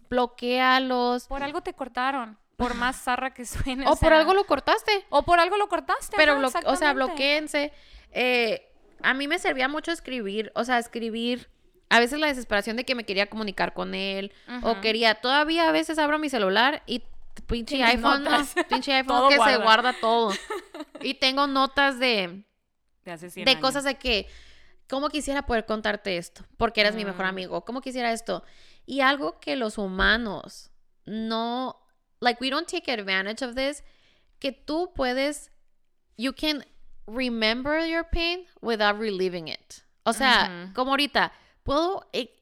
bloquealos. 0.08 1.26
Por 1.28 1.42
algo 1.42 1.62
te 1.62 1.74
cortaron. 1.74 2.38
por 2.56 2.74
más 2.76 2.96
zarra 3.02 3.32
que 3.34 3.44
suene. 3.44 3.84
O 3.86 3.90
por 3.90 3.98
sea, 3.98 4.18
algo 4.18 4.34
lo 4.34 4.44
cortaste. 4.44 5.04
O 5.10 5.22
por 5.22 5.38
algo 5.40 5.56
lo 5.56 5.68
cortaste. 5.68 6.16
Pero, 6.16 6.36
blo- 6.38 6.62
o 6.64 6.76
sea, 6.76 6.92
bloqueense. 6.92 7.72
Eh, 8.12 8.72
a 9.02 9.14
mí 9.14 9.28
me 9.28 9.38
servía 9.38 9.68
mucho 9.68 9.92
escribir, 9.92 10.50
o 10.54 10.64
sea, 10.64 10.78
escribir. 10.78 11.50
A 11.88 12.00
veces 12.00 12.18
la 12.18 12.26
desesperación 12.26 12.76
de 12.76 12.84
que 12.84 12.94
me 12.94 13.04
quería 13.04 13.26
comunicar 13.26 13.72
con 13.74 13.94
él. 13.94 14.32
O 14.62 14.80
quería. 14.80 15.14
Todavía 15.16 15.68
a 15.68 15.72
veces 15.72 15.98
abro 15.98 16.18
mi 16.18 16.28
celular 16.28 16.82
y 16.86 17.02
pinche 17.46 17.82
iPhone. 17.82 18.24
no, 18.24 18.30
pinche 18.68 18.92
iPhone 18.92 19.28
que 19.28 19.36
se 19.38 19.56
guarda. 19.58 19.94
todo. 20.00 20.32
y 21.02 21.14
tengo 21.14 21.46
notas 21.46 21.98
de. 21.98 22.44
De 23.04 23.12
hace 23.12 23.30
100 23.30 23.44
de 23.44 23.50
años. 23.52 23.60
cosas 23.62 23.84
de 23.84 23.94
que, 23.96 24.26
¿cómo 24.88 25.08
quisiera 25.10 25.42
poder 25.46 25.64
contarte 25.64 26.16
esto? 26.16 26.44
Porque 26.56 26.80
eres 26.80 26.96
mi 26.96 27.04
mejor 27.04 27.24
Mm. 27.24 27.28
amigo. 27.28 27.64
¿Cómo 27.64 27.80
quisiera 27.80 28.10
esto? 28.12 28.42
Y 28.84 29.00
algo 29.00 29.38
que 29.38 29.54
los 29.54 29.78
humanos 29.78 30.70
no, 31.04 31.76
like, 32.18 32.38
we 32.42 32.50
don't 32.50 32.68
take 32.68 32.90
advantage 32.90 33.44
of 33.44 33.54
this, 33.54 33.84
que 34.40 34.50
tú 34.50 34.92
puedes, 34.92 35.52
you 36.16 36.32
can 36.34 36.64
remember 37.06 37.86
your 37.86 38.04
pain 38.10 38.44
without 38.60 38.98
reliving 38.98 39.46
it. 39.48 39.74
O 40.02 40.12
sea, 40.12 40.70
como 40.74 40.90
ahorita, 40.90 41.32
puedo, 41.66 42.06
e- 42.12 42.32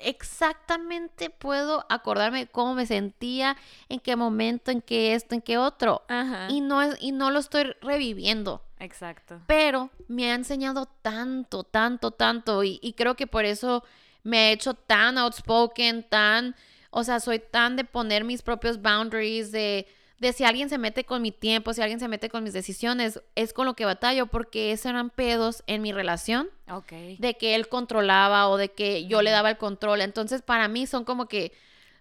exactamente 0.00 1.30
puedo 1.30 1.84
acordarme 1.88 2.46
cómo 2.46 2.74
me 2.74 2.86
sentía, 2.86 3.56
en 3.88 3.98
qué 3.98 4.14
momento, 4.14 4.70
en 4.70 4.80
qué 4.80 5.14
esto, 5.14 5.34
en 5.34 5.42
qué 5.42 5.58
otro. 5.58 6.02
Ajá. 6.08 6.48
Y 6.50 6.60
no, 6.60 6.82
es, 6.82 6.96
y 7.00 7.12
no 7.12 7.30
lo 7.30 7.40
estoy 7.40 7.74
reviviendo 7.80 8.62
Exacto. 8.78 9.40
pero 9.46 9.90
me 10.08 10.30
ha 10.30 10.34
enseñado 10.34 10.86
tanto, 11.02 11.64
tanto, 11.64 12.10
tanto 12.10 12.62
y, 12.62 12.78
y 12.82 12.92
creo 12.92 13.16
que 13.16 13.26
por 13.26 13.44
eso 13.44 13.82
me 14.22 14.38
ha 14.38 14.50
hecho 14.52 14.74
tan 14.74 15.18
outspoken, 15.18 16.02
tan, 16.08 16.54
o 16.90 17.02
sea, 17.02 17.18
soy 17.20 17.38
tan 17.38 17.76
de 17.76 17.84
poner 17.84 18.24
mis 18.24 18.42
propios 18.42 18.80
boundaries, 18.80 19.50
de, 19.52 19.86
de 20.18 20.32
si 20.32 20.44
alguien 20.44 20.68
se 20.68 20.78
mete 20.78 21.04
con 21.04 21.20
mi 21.22 21.32
tiempo, 21.32 21.72
si 21.74 21.82
alguien 21.82 21.98
se 22.00 22.08
mete 22.08 22.28
con 22.30 22.44
mis 22.44 22.52
decisiones, 22.52 23.20
es 23.34 23.52
con 23.52 23.66
lo 23.66 23.74
que 23.74 23.84
batallo 23.84 24.26
porque 24.26 24.72
esos 24.72 24.86
eran 24.86 25.10
pedos 25.10 25.62
en 25.66 25.82
mi 25.82 25.92
relación, 25.92 26.48
Ok. 26.70 26.92
de 27.18 27.36
que 27.38 27.54
él 27.56 27.68
controlaba 27.68 28.48
o 28.48 28.56
de 28.56 28.70
que 28.72 29.06
yo 29.06 29.22
le 29.22 29.30
daba 29.30 29.50
el 29.50 29.58
control, 29.58 30.00
entonces 30.00 30.40
para 30.42 30.68
mí 30.68 30.86
son 30.86 31.04
como 31.04 31.26
que, 31.26 31.52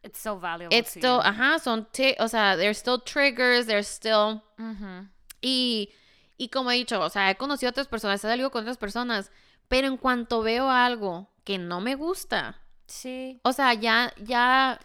It's 0.03 0.19
so 0.19 0.39
valuable. 0.39 0.77
it's 0.77 0.89
still, 0.89 1.19
ajá, 1.23 1.59
son, 1.59 1.87
o 2.19 2.27
sea, 2.27 2.55
there's 2.57 2.77
still 2.77 3.01
triggers, 3.01 3.65
there's 3.67 3.87
still... 3.87 4.41
Ujú. 4.59 5.07
Y, 5.41 5.89
y 6.37 6.49
como 6.49 6.71
he 6.71 6.75
dicho, 6.75 6.99
o 7.01 7.09
sea, 7.09 7.29
he 7.31 7.35
conocido 7.35 7.69
a 7.69 7.71
otras 7.71 7.87
personas, 7.87 8.23
he 8.23 8.27
salido 8.27 8.51
con 8.51 8.61
otras 8.63 8.77
personas, 8.77 9.31
pero 9.67 9.87
en 9.87 9.97
cuanto 9.97 10.41
veo 10.41 10.69
algo 10.69 11.29
que 11.43 11.57
no 11.57 11.81
me 11.81 11.95
gusta, 11.95 12.59
Sí. 12.85 13.39
o 13.43 13.53
sea, 13.53 13.73
ya, 13.73 14.13
ya, 14.23 14.79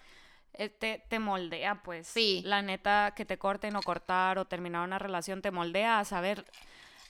Te, 0.59 1.05
te 1.09 1.19
moldea, 1.19 1.83
pues. 1.83 2.09
Sí. 2.09 2.43
La 2.45 2.63
neta, 2.63 3.13
que 3.17 3.25
te 3.25 3.39
corten 3.39 3.77
o 3.77 3.83
cortar 3.83 4.39
o 4.39 4.45
terminar 4.45 4.85
una 4.85 4.99
relación 4.99 5.41
te 5.41 5.51
moldea 5.51 6.01
a 6.01 6.05
saber. 6.05 6.45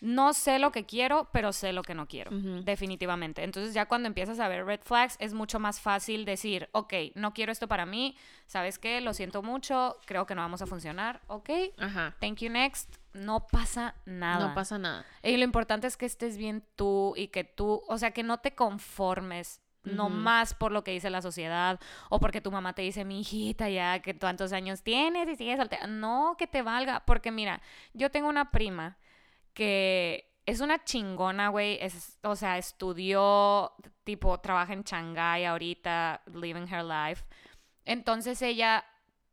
No 0.01 0.33
sé 0.33 0.61
lo 0.61 0.71
que 0.71 0.87
quiero, 0.87 1.29
pero 1.33 1.53
sé 1.53 1.73
lo 1.73 1.83
que 1.83 1.95
no 1.95 2.07
quiero. 2.07 2.31
Definitivamente. 2.31 3.43
Entonces, 3.43 3.75
ya 3.75 3.87
cuando 3.87 4.07
empiezas 4.07 4.39
a 4.39 4.47
ver 4.47 4.65
red 4.65 4.81
flags, 4.85 5.17
es 5.19 5.35
mucho 5.35 5.59
más 5.59 5.81
fácil 5.81 6.25
decir, 6.25 6.69
ok, 6.73 6.95
no 7.17 7.35
quiero 7.35 7.51
esto 7.51 7.67
para 7.67 7.85
mí. 7.85 8.17
¿Sabes 8.47 8.79
qué? 8.79 9.01
Lo 9.01 9.13
siento 9.13 9.43
mucho. 9.43 9.97
Creo 10.07 10.25
que 10.25 10.37
no 10.37 10.43
vamos 10.43 10.63
a 10.63 10.67
funcionar. 10.67 11.21
Ok. 11.27 11.51
ajá, 11.79 12.15
Thank 12.21 12.39
you 12.39 12.51
next. 12.51 12.95
No 13.13 13.47
pasa 13.49 13.97
nada. 14.05 14.49
no 14.49 14.55
pasa 14.55 14.79
nada. 14.79 15.05
Y 15.25 15.37
lo 15.37 15.43
importante 15.43 15.89
es 15.89 15.97
que 15.97 16.07
estés 16.07 16.37
bien 16.37 16.63
tú 16.77 17.15
y 17.17 17.29
que 17.29 17.43
tú, 17.43 17.83
o 17.89 17.99
sea, 17.99 18.13
que 18.13 18.23
no 18.23 18.39
te 18.39 18.55
conformes. 18.55 19.61
No 19.85 20.11
más 20.11 20.55
por 20.55 20.71
lo 20.71 20.85
que 20.85 20.91
dice 20.91 21.09
la 21.09 21.23
sociedad 21.23 21.81
o 22.11 22.21
porque 22.21 22.41
tu 22.41 22.51
mamá 22.51 22.75
te 22.75 22.83
dice, 22.83 23.05
mi 23.05 23.21
hijita, 23.21 23.71
ya 23.71 24.01
que 24.01 24.13
tantos 24.13 24.53
años 24.53 24.83
tienes 24.83 25.29
y 25.29 25.37
sigues 25.37 25.57
soltera. 25.57 25.87
No, 25.87 26.37
que 26.39 26.47
te 26.47 26.63
valga. 26.63 27.05
Porque 27.07 27.31
mira, 27.31 27.63
yo 27.95 28.11
tengo 28.11 28.29
una 28.29 28.51
prima 28.51 28.99
que 29.55 30.31
es 30.47 30.61
una 30.61 30.85
chingona, 30.85 31.49
güey. 31.49 31.79
Es, 31.81 32.19
o 32.23 32.37
sea, 32.37 32.59
estudió, 32.59 33.73
tipo, 34.05 34.39
trabaja 34.41 34.73
en 34.73 34.83
Shanghái 34.83 35.45
ahorita, 35.45 36.23
living 36.35 36.67
her 36.73 36.85
life. 36.85 37.25
Entonces 37.85 38.41
ella 38.43 38.85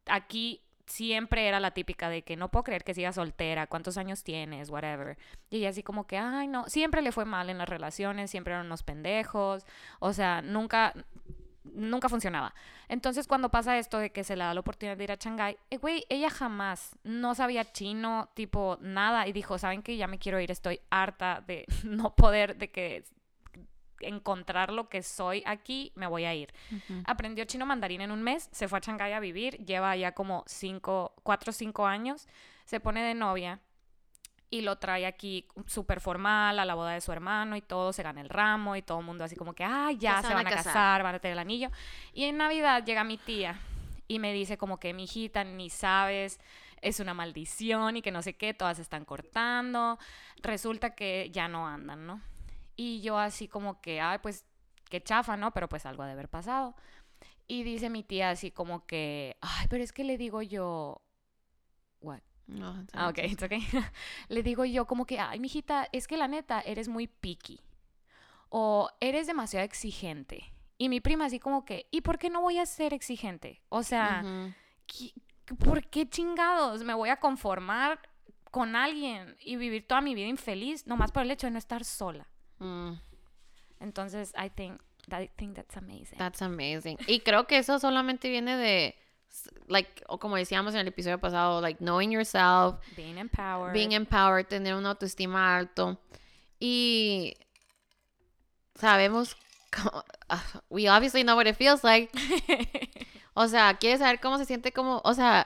aquí 0.06 0.65
siempre 0.88 1.48
era 1.48 1.60
la 1.60 1.72
típica 1.72 2.10
de 2.10 2.24
que 2.24 2.36
no 2.36 2.50
puedo 2.50 2.64
creer 2.64 2.84
que 2.84 2.94
siga 2.94 3.12
soltera, 3.12 3.68
cuántos 3.68 3.98
años 3.98 4.24
tienes, 4.24 4.70
whatever. 4.70 5.18
Y 5.50 5.58
ella 5.58 5.70
así 5.70 5.84
como 5.84 6.06
que, 6.08 6.18
ay, 6.18 6.48
no, 6.48 6.68
siempre 6.68 7.02
le 7.02 7.12
fue 7.12 7.26
mal 7.26 7.50
en 7.50 7.58
las 7.58 7.70
relaciones, 7.70 8.32
siempre 8.32 8.54
eran 8.54 8.66
unos 8.68 8.84
pendejos, 8.84 9.66
o 10.00 10.14
sea, 10.14 10.42
nunca, 10.42 10.94
nunca 11.64 12.10
funcionaba. 12.10 12.54
Entonces 12.88 13.28
cuando 13.28 13.50
pasa 13.50 13.78
esto 13.78 13.98
de 13.98 14.12
que 14.12 14.24
se 14.24 14.36
le 14.36 14.44
da 14.44 14.54
la 14.54 14.60
oportunidad 14.60 14.98
de 14.98 15.04
ir 15.04 15.12
a 15.12 15.16
Shanghái, 15.16 15.58
eh, 15.70 15.78
güey, 15.78 16.06
ella 16.10 16.30
jamás 16.30 16.96
no 17.04 17.36
sabía 17.36 17.72
chino, 17.72 18.30
tipo, 18.34 18.78
nada, 18.82 19.28
y 19.28 19.34
dijo, 19.34 19.58
¿saben 19.58 19.82
que 19.82 19.98
Ya 19.98 20.08
me 20.08 20.20
quiero 20.20 20.40
ir, 20.40 20.52
estoy 20.52 20.80
harta 20.90 21.44
de 21.46 21.66
no 21.84 22.16
poder, 22.16 22.58
de 22.58 22.70
que 22.70 23.04
encontrar 24.00 24.72
lo 24.72 24.90
que 24.90 25.04
soy 25.04 25.44
aquí, 25.46 25.92
me 25.96 26.08
voy 26.08 26.26
a 26.26 26.34
ir. 26.34 26.54
Aprendió 27.06 27.46
chino 27.46 27.66
mandarín 27.66 28.02
en 28.02 28.12
un 28.12 28.24
mes, 28.24 28.50
se 28.52 28.68
fue 28.68 28.80
a 28.80 28.82
Shanghái 28.82 29.14
a 29.14 29.20
vivir, 29.20 29.58
lleva 29.66 29.96
ya 29.96 30.14
como 30.14 30.44
cinco, 30.48 31.14
cuatro 31.24 31.52
o 31.52 31.54
cinco 31.54 31.86
años, 31.86 32.28
se 32.66 32.80
pone 32.80 33.04
de 33.04 33.14
novia 33.14 33.60
y 34.50 34.62
lo 34.62 34.78
trae 34.78 35.06
aquí 35.06 35.48
súper 35.66 36.00
formal 36.00 36.60
a 36.60 36.66
la 36.66 36.76
boda 36.76 36.92
de 36.92 37.02
su 37.02 37.12
hermano 37.12 37.56
y 37.56 37.62
todo, 37.62 37.94
se 37.94 38.04
gana 38.04 38.22
el 38.22 38.30
ramo 38.30 38.76
y 38.76 38.82
todo 38.82 39.00
el 39.00 39.06
mundo 39.06 39.24
así 39.24 39.36
como 39.36 39.54
que, 39.54 39.64
ah, 39.64 39.92
ya, 39.98 40.22
se, 40.22 40.34
van 40.34 40.48
a 40.48 40.50
casar. 40.50 41.04
van 41.04 41.16
a 41.16 41.20
tener 41.20 41.34
el 41.34 41.40
anillo. 41.40 41.70
Y 42.14 42.26
en 42.26 42.38
Navidad 42.38 42.84
llega 42.86 43.04
mi 43.04 43.18
tía 43.18 43.60
y 44.08 44.20
me 44.20 44.34
dice 44.34 44.58
como 44.58 44.80
que, 44.80 44.94
mi 44.94 45.06
hijita, 45.06 45.44
ni 45.44 45.70
sabes, 45.70 46.40
es 46.82 47.00
una 47.00 47.14
maldición 47.14 47.98
y 47.98 48.02
que 48.02 48.12
no 48.12 48.22
sé 48.22 48.34
qué, 48.34 48.54
todas 48.54 48.78
se 48.78 48.84
están 48.84 49.06
cortando. 49.06 49.98
Resulta 50.42 50.96
que 50.96 51.30
ya 51.32 51.48
no 51.48 51.68
andan, 51.68 52.06
¿no? 52.06 52.22
Y 52.76 53.02
yo 53.02 53.18
así 53.18 53.48
como 53.48 53.82
que, 53.82 54.02
ay, 54.02 54.20
pues 54.22 54.46
qué 54.90 55.02
chafa, 55.02 55.38
¿no? 55.38 55.52
Pero 55.52 55.70
pues 55.70 55.86
algo 55.86 56.04
ha 56.04 56.08
de 56.08 56.14
haber 56.14 56.30
pasado. 56.30 56.76
Y 57.48 57.64
dice 57.64 57.90
mi 57.90 58.04
tía 58.04 58.32
así 58.32 58.52
como 58.52 58.86
que, 58.86 59.38
ay, 59.42 59.68
pero 59.70 59.84
es 59.84 59.94
que 59.94 60.04
le 60.04 60.18
digo 60.18 60.42
yo, 60.42 61.02
what? 62.02 62.22
No, 62.48 62.80
it's 62.82 62.94
Ah, 62.94 63.10
ok, 63.10 63.18
okay. 63.20 63.32
it's 63.32 63.44
okay. 63.44 63.62
le 64.30 64.44
digo 64.44 64.66
yo 64.66 64.86
como 64.86 65.06
que, 65.06 65.20
ay, 65.20 65.40
mijita, 65.40 65.88
es 65.92 66.08
que 66.08 66.18
la 66.18 66.28
neta, 66.28 66.62
eres 66.62 66.88
muy 66.88 67.08
picky. 67.08 67.62
O 68.50 68.90
eres 69.00 69.28
demasiado 69.28 69.66
exigente. 69.66 70.52
Y 70.78 70.90
mi 70.90 71.02
prima 71.02 71.26
así 71.26 71.40
como 71.40 71.66
que, 71.66 71.88
¿y 71.92 72.02
por 72.02 72.18
qué 72.18 72.30
no 72.30 72.42
voy 72.42 72.58
a 72.60 72.66
ser 72.66 72.94
exigente? 72.94 73.62
O 73.70 73.82
sea, 73.84 74.22
Ujú. 74.24 74.54
¿qué- 74.88 75.14
¿por 75.64 75.88
qué 75.88 76.08
chingados 76.10 76.84
me 76.84 76.94
voy 76.94 77.10
a 77.10 77.20
conformar 77.20 78.00
con 78.52 78.76
alguien 78.76 79.36
y 79.40 79.56
vivir 79.56 79.88
toda 79.88 80.02
mi 80.02 80.16
vida 80.16 80.28
infeliz 80.28 80.86
nomás 80.88 81.12
por 81.12 81.24
el 81.24 81.32
hecho 81.32 81.48
de 81.48 81.52
no 81.52 81.58
estar 81.60 81.84
sola? 81.86 82.28
Mm, 82.60 82.94
Entonces, 83.80 84.34
I 84.38 84.50
think, 84.50 84.80
I 85.12 85.30
think 85.38 85.56
that's 85.56 85.76
amazing. 85.78 86.18
that's 86.18 86.42
amazing. 86.42 86.98
Y 87.08 87.20
creo 87.20 87.46
que 87.48 87.58
eso 87.58 87.78
solamente 87.80 88.30
viene 88.30 88.56
de, 88.58 88.96
like, 89.68 90.04
o 90.08 90.18
como 90.20 90.36
decíamos 90.38 90.74
en 90.74 90.82
el 90.82 90.88
episodio 90.88 91.20
pasado, 91.20 91.62
like, 91.62 91.80
knowing 91.84 92.12
yourself, 92.12 92.76
Being 92.96 93.18
empowered. 93.18 93.74
being 93.74 93.92
empowered, 93.92 94.48
tener 94.48 94.76
una 94.76 94.90
autoestima 94.92 95.58
alto. 95.58 96.00
Y 96.60 97.36
sabemos, 98.76 99.36
cómo- 99.72 100.04
ah, 100.30 100.44
we 100.70 100.88
obviously 100.90 101.24
know 101.24 101.36
what 101.36 101.48
it 101.48 101.56
feels 101.58 101.84
like. 101.84 102.10
O 103.38 103.50
sea, 103.50 103.74
quieres 103.78 104.00
saber 104.00 104.22
cómo 104.22 104.38
se 104.38 104.46
siente 104.46 104.72
como, 104.72 105.02
o 105.04 105.14
sea, 105.14 105.46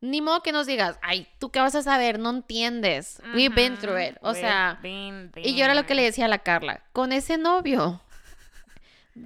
ni 0.00 0.20
modo 0.20 0.42
que 0.42 0.52
nos 0.52 0.66
digas, 0.66 0.98
ay, 1.02 1.26
¿tú 1.38 1.50
qué 1.50 1.60
vas 1.60 1.74
a 1.74 1.82
saber? 1.82 2.18
No 2.18 2.30
entiendes. 2.30 3.20
We've 3.34 3.54
been 3.54 3.76
through 3.76 3.98
it. 4.00 4.16
O 4.22 4.30
we've 4.30 4.40
sea, 4.40 4.78
y 4.82 5.56
yo 5.56 5.64
era 5.64 5.74
lo 5.74 5.86
que 5.86 5.94
le 5.94 6.02
decía 6.02 6.26
a 6.26 6.28
la 6.28 6.38
Carla, 6.38 6.82
con 6.92 7.12
ese 7.12 7.38
novio. 7.38 8.00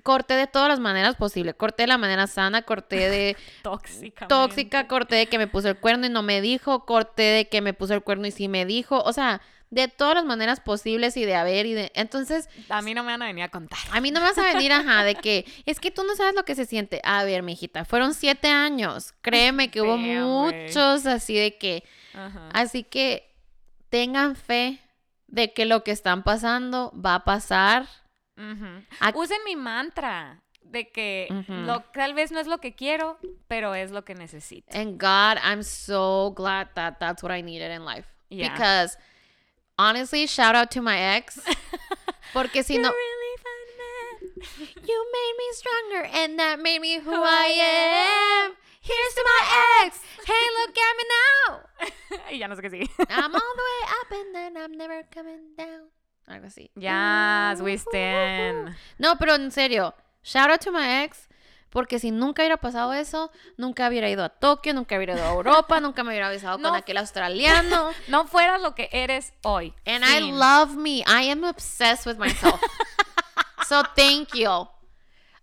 Corté 0.03 0.35
de 0.35 0.47
todas 0.47 0.69
las 0.69 0.81
maneras 0.81 1.17
posibles. 1.17 1.55
Corté 1.55 1.83
de 1.83 1.89
la 1.89 1.99
manera 1.99 2.27
sana, 2.27 2.63
corté 2.63 3.11
de 3.11 3.37
Tóxica. 3.63 4.27
tóxica, 4.27 4.89
corté 4.89 5.17
de 5.17 5.27
que 5.27 5.37
me 5.37 5.47
puso 5.47 5.69
el 5.69 5.77
cuerno 5.77 6.07
y 6.07 6.09
no 6.09 6.23
me 6.23 6.41
dijo, 6.41 6.87
corté 6.87 7.23
de 7.23 7.49
que 7.49 7.61
me 7.61 7.75
puso 7.75 7.93
el 7.93 8.03
cuerno 8.03 8.27
y 8.27 8.31
sí 8.31 8.49
me 8.49 8.65
dijo. 8.65 9.03
O 9.03 9.13
sea, 9.13 9.43
de 9.73 9.89
todas 9.89 10.15
las 10.15 10.25
maneras 10.27 10.61
posibles 10.61 11.17
y 11.17 11.25
de 11.25 11.35
haber 11.35 11.65
y 11.65 11.73
de... 11.73 11.91
Entonces, 11.95 12.47
A 12.69 12.83
mí 12.83 12.93
no 12.93 13.03
me 13.05 13.13
van 13.13 13.23
a 13.23 13.27
venir 13.27 13.43
a 13.43 13.49
contar. 13.49 13.79
a 13.91 14.01
mí 14.03 14.11
no 14.11 14.21
me 14.21 14.27
vas 14.27 14.37
a 14.37 14.45
venir, 14.53 14.71
ajá, 14.71 15.03
de 15.03 15.15
que 15.15 15.47
es 15.65 15.81
que 15.81 15.91
tú 15.91 16.05
no 16.05 16.15
sabes 16.15 16.35
lo 16.35 16.45
que 16.45 16.55
se 16.55 16.67
siente. 16.67 17.01
A 17.05 17.25
ver, 17.25 17.43
mijita, 17.43 17.87
fueron 17.87 18.13
siete 18.13 18.49
años. 18.49 19.15
Créeme 19.23 19.71
que 19.71 19.81
hubo 19.81 19.93
Damn, 19.97 20.03
muchos 20.25 21.07
así 21.07 21.35
de 21.35 21.57
que... 21.57 21.85
Ajá. 22.13 22.51
Así 22.53 22.85
que 22.85 23.35
tengan 23.89 24.37
fe 24.37 24.79
de 25.27 25.55
que 25.55 25.65
lo 25.65 25.83
que 25.85 25.91
están 25.93 26.23
pasando 26.23 26.93
va 26.95 27.15
a 27.15 27.25
pasar. 27.25 27.87
Ac- 29.01 29.15
Usen 29.17 29.39
mi 29.47 29.57
mantra 29.57 30.43
de 30.61 30.91
que 30.91 31.29
lo, 31.49 31.81
tal 31.95 32.13
vez 32.13 32.31
no 32.31 32.41
es 32.41 32.47
lo 32.47 32.59
que 32.59 32.75
quiero, 32.75 33.19
pero 33.49 33.75
es 33.75 33.91
lo 33.91 34.05
que 34.05 34.15
necesito. 34.15 34.77
And 34.77 35.01
God, 35.01 35.39
I'm 35.43 35.63
so 35.63 36.33
glad 36.37 36.69
that 36.75 36.99
that's 36.99 37.23
what 37.23 37.35
I 37.35 37.43
needed 37.43 37.71
in 37.75 37.87
life. 37.87 38.07
Yeah. 38.29 38.53
Because 38.53 38.99
honestly, 39.79 40.27
shout 40.27 40.55
out 40.55 40.71
to 40.73 40.83
my 40.83 40.99
ex. 40.99 41.39
Porque 42.33 42.63
si 42.65 42.79
no, 42.79 42.89
really 42.91 43.37
fun 43.43 43.67
man. 43.83 44.69
you 44.87 45.07
made 45.13 45.35
me 45.39 45.45
stronger 45.53 46.05
and 46.15 46.39
that 46.39 46.61
made 46.61 46.81
me 46.81 46.99
who 46.99 47.13
I 47.15 48.49
am. 48.49 48.53
Here's 48.81 49.15
to 49.15 49.25
my 49.25 49.85
ex. 49.85 50.01
Hey, 50.27 50.45
look 50.59 50.77
at 50.77 50.97
me 50.97 51.05
now. 51.09 51.61
y 52.31 52.37
ya 52.41 52.49
no 52.49 52.57
sé 52.57 52.63
qué 52.63 52.71
sigue. 52.71 52.89
I'm 53.11 53.35
all 53.35 53.55
the 53.57 53.63
way 53.71 53.83
up 54.01 54.11
and 54.11 54.35
then 54.35 54.57
I'm 54.57 54.77
never 54.77 55.03
coming 55.15 55.55
down. 55.57 55.91
Algo 56.29 56.47
así. 56.47 56.71
Yes, 56.77 57.61
we 57.61 57.77
stand. 57.77 58.75
No, 58.99 59.17
pero 59.17 59.35
en 59.35 59.51
serio, 59.51 59.95
shout 60.23 60.51
out 60.51 60.61
to 60.63 60.73
my 60.73 61.03
ex. 61.05 61.29
Porque 61.73 61.99
si 61.99 62.11
nunca 62.11 62.43
hubiera 62.43 62.59
pasado 62.59 62.93
eso, 62.93 63.33
nunca 63.57 63.89
hubiera 63.89 64.11
ido 64.11 64.23
a 64.23 64.29
Tokio, 64.29 64.75
nunca 64.75 64.95
hubiera 64.97 65.15
ido 65.15 65.25
a 65.25 65.33
Europa, 65.33 65.81
nunca 65.81 66.05
me 66.05 66.11
hubiera 66.11 66.29
besado 66.29 66.59
No. 66.59 66.69
con 66.69 66.79
aquel 66.79 66.99
australiano. 66.99 67.91
No 68.09 68.27
fueras 68.27 68.61
lo 68.61 68.75
que 68.75 68.91
eres 68.93 69.33
hoy. 69.43 69.73
And 69.87 70.05
I 70.05 70.21
love 70.21 70.77
me. 70.77 71.03
I 71.07 71.31
am 71.31 71.45
obsessed 71.45 72.07
with 72.07 72.19
myself. 72.19 72.61
so 73.67 73.83
thank 73.97 74.35
you. 74.35 74.69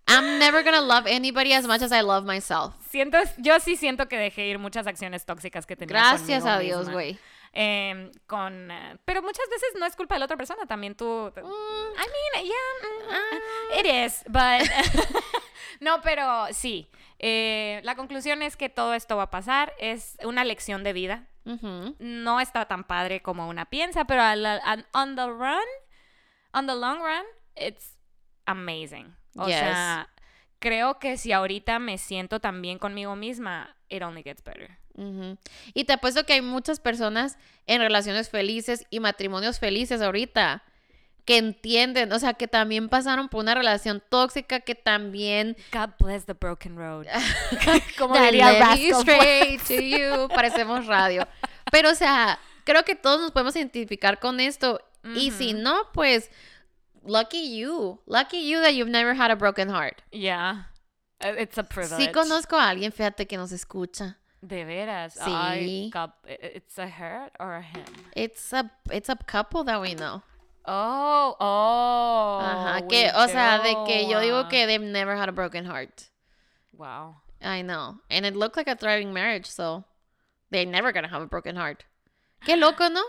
I'm 0.06 0.38
never 0.38 0.62
gonna 0.62 0.80
love 0.80 1.06
anybody 1.08 1.52
as 1.52 1.66
much 1.66 1.82
as 1.82 1.92
I 1.92 2.02
love 2.02 2.24
myself. 2.24 2.74
Siento, 2.90 3.18
yo 3.38 3.58
sí 3.60 3.76
siento 3.76 4.08
que 4.08 4.16
dejé 4.16 4.46
ir 4.48 4.58
muchas 4.58 4.86
acciones 4.86 5.24
tóxicas 5.24 5.66
que 5.66 5.76
tenía 5.76 5.94
Gracias 5.96 6.44
a 6.44 6.58
Dios, 6.58 6.88
güey. 6.90 7.18
Em, 7.52 8.12
con, 8.28 8.70
eh, 8.70 8.96
pero 9.04 9.22
muchas 9.22 9.48
veces 9.50 9.70
no 9.78 9.84
es 9.86 9.96
culpa 9.96 10.14
de 10.14 10.20
la 10.20 10.24
otra 10.26 10.36
persona, 10.36 10.66
también 10.66 10.94
tú. 10.94 11.32
Mm, 11.34 11.40
I 11.40 12.42
mean, 12.42 12.46
yeah, 12.46 13.10
mm, 13.10 13.78
it 13.80 13.86
is, 14.06 14.22
but 14.28 14.70
no, 15.80 16.00
pero 16.02 16.46
sí. 16.52 16.88
eh, 17.18 17.80
la 17.82 17.96
conclusión 17.96 18.42
es 18.42 18.56
que 18.56 18.68
todo 18.68 18.94
esto 18.94 19.16
va 19.16 19.24
a 19.24 19.30
pasar. 19.30 19.72
Es 19.78 20.16
una 20.22 20.44
lección 20.44 20.84
de 20.84 20.92
vida. 20.92 21.26
No 21.98 22.38
está 22.40 22.66
tan 22.66 22.84
padre 22.84 23.22
como 23.22 23.48
una 23.48 23.64
piensa, 23.64 24.04
pero 24.04 24.22
a 24.22 24.36
la- 24.36 24.60
an- 24.64 24.86
on 24.92 25.16
the 25.16 25.26
run, 25.26 25.58
on 26.52 26.66
the 26.68 26.74
long 26.76 26.98
run, 27.00 27.24
it's 27.56 27.96
amazing. 28.46 29.16
O 29.36 29.46
Yes. 29.48 29.58
sea, 29.58 30.08
creo 30.60 30.98
que 31.00 31.16
si 31.16 31.32
ahorita 31.32 31.78
me 31.80 31.98
siento 31.98 32.38
tan 32.40 32.62
bien 32.62 32.78
conmigo 32.78 33.16
misma, 33.16 33.76
it 33.88 34.02
only 34.02 34.22
gets 34.22 34.44
better. 34.44 34.78
Ujú. 34.94 35.38
Y 35.74 35.84
te 35.84 35.92
apuesto 35.92 36.24
que 36.24 36.34
hay 36.34 36.42
muchas 36.42 36.80
personas 36.80 37.38
en 37.66 37.80
relaciones 37.80 38.28
felices 38.28 38.86
y 38.90 39.00
matrimonios 39.00 39.58
felices 39.58 40.02
ahorita 40.02 40.62
que 41.24 41.36
entienden, 41.36 42.12
o 42.12 42.18
sea, 42.18 42.34
que 42.34 42.48
también 42.48 42.88
pasaron 42.88 43.28
por 43.28 43.40
una 43.40 43.54
relación 43.54 44.02
tóxica, 44.08 44.60
que 44.60 44.74
también 44.74 45.56
God 45.72 45.90
bless 46.00 46.24
the 46.26 46.32
broken 46.32 46.76
road. 46.76 47.06
Como 47.98 48.18
diría 48.18 48.74
straight 48.74 49.62
to 49.62 49.74
you. 49.80 50.28
Parecemos 50.28 50.86
radio. 50.86 51.26
Pero, 51.70 51.90
o 51.90 51.94
sea, 51.94 52.38
creo 52.64 52.84
que 52.84 52.94
todos 52.94 53.20
nos 53.20 53.30
podemos 53.30 53.54
identificar 53.56 54.18
con 54.18 54.40
esto. 54.40 54.80
Y 55.14 55.30
si 55.30 55.54
no, 55.54 55.88
pues, 55.94 56.30
lucky 57.04 57.58
you. 57.58 58.00
Lucky 58.06 58.50
you 58.50 58.60
that 58.60 58.72
you've 58.72 58.90
never 58.90 59.14
had 59.18 59.30
a 59.30 59.36
broken 59.36 59.70
heart. 59.70 60.02
Yeah. 60.10 60.66
Uh, 61.22 61.38
It's 61.38 61.56
a 61.58 61.62
privilege. 61.62 62.04
Sí 62.04 62.12
conozco 62.12 62.56
a 62.56 62.68
alguien, 62.68 62.92
fíjate, 62.92 63.26
que 63.26 63.36
nos 63.36 63.52
escucha. 63.52 64.18
De 64.42 64.64
veras. 64.64 65.14
Sí. 65.14 65.30
I- 65.30 65.90
it's 66.26 66.78
a 66.78 66.88
her 66.88 67.30
or 67.38 67.56
a 67.56 67.62
him. 67.62 67.84
It's 68.14 68.52
a, 68.52 68.70
it's 68.90 69.08
a 69.08 69.16
couple 69.16 69.64
that 69.64 69.80
we 69.80 69.94
know. 69.94 70.22
Oh, 70.66 71.36
oh. 71.40 72.40
Ajá, 72.42 72.88
que, 72.88 73.10
o 73.14 73.26
sea, 73.28 73.60
de 73.62 73.74
que 73.86 74.08
yo 74.08 74.20
digo 74.20 74.44
uh. 74.44 74.48
que 74.48 74.66
they've 74.66 74.80
never 74.80 75.16
had 75.16 75.28
a 75.28 75.32
broken 75.32 75.64
heart. 75.64 76.10
Wow. 76.76 77.16
I 77.42 77.62
know. 77.62 78.00
And 78.10 78.26
it 78.26 78.36
looked 78.36 78.56
like 78.56 78.68
a 78.68 78.76
thriving 78.76 79.12
marriage, 79.12 79.46
so 79.46 79.84
they're 80.50 80.66
never 80.66 80.92
gonna 80.92 81.08
have 81.08 81.22
a 81.22 81.26
broken 81.26 81.56
heart. 81.56 81.84
Qué 82.46 82.58
loco, 82.58 82.88
¿no? 82.88 83.02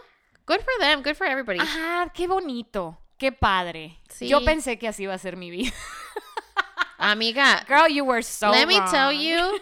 Good 0.45 0.62
for 0.62 0.74
them, 0.80 1.02
good 1.02 1.18
for 1.18 1.26
everybody. 1.26 1.60
Ajá, 1.60 2.12
qué 2.14 2.28
bonito. 2.28 2.98
Qué 3.18 3.32
padre. 3.32 3.99
Sí. 4.10 4.28
Yo 4.28 4.41
pensé 4.41 4.80
que 4.80 4.88
así 4.88 5.03
iba 5.03 5.14
a 5.14 5.18
ser 5.18 5.36
mi 5.38 5.52
vida. 5.52 5.72
Amiga, 6.98 7.64
Girl, 7.68 7.88
you 7.88 8.03
were 8.03 8.22
so 8.22 8.52
let 8.52 8.68
me 8.68 8.80
tell 8.91 9.12
you, 9.12 9.60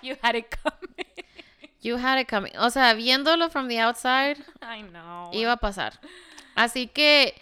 You 0.02 0.16
had 0.22 0.34
it 0.36 0.46
coming. 0.62 1.06
you 1.82 1.96
had 1.96 2.18
it 2.20 2.28
coming. 2.28 2.52
O 2.58 2.70
sea, 2.70 2.94
viéndolo 2.94 3.50
from 3.50 3.68
the 3.68 3.80
outside, 3.80 4.36
I 4.62 4.82
know. 4.82 5.30
iba 5.32 5.52
a 5.52 5.56
pasar. 5.56 5.98
Así 6.56 6.88
que, 6.88 7.34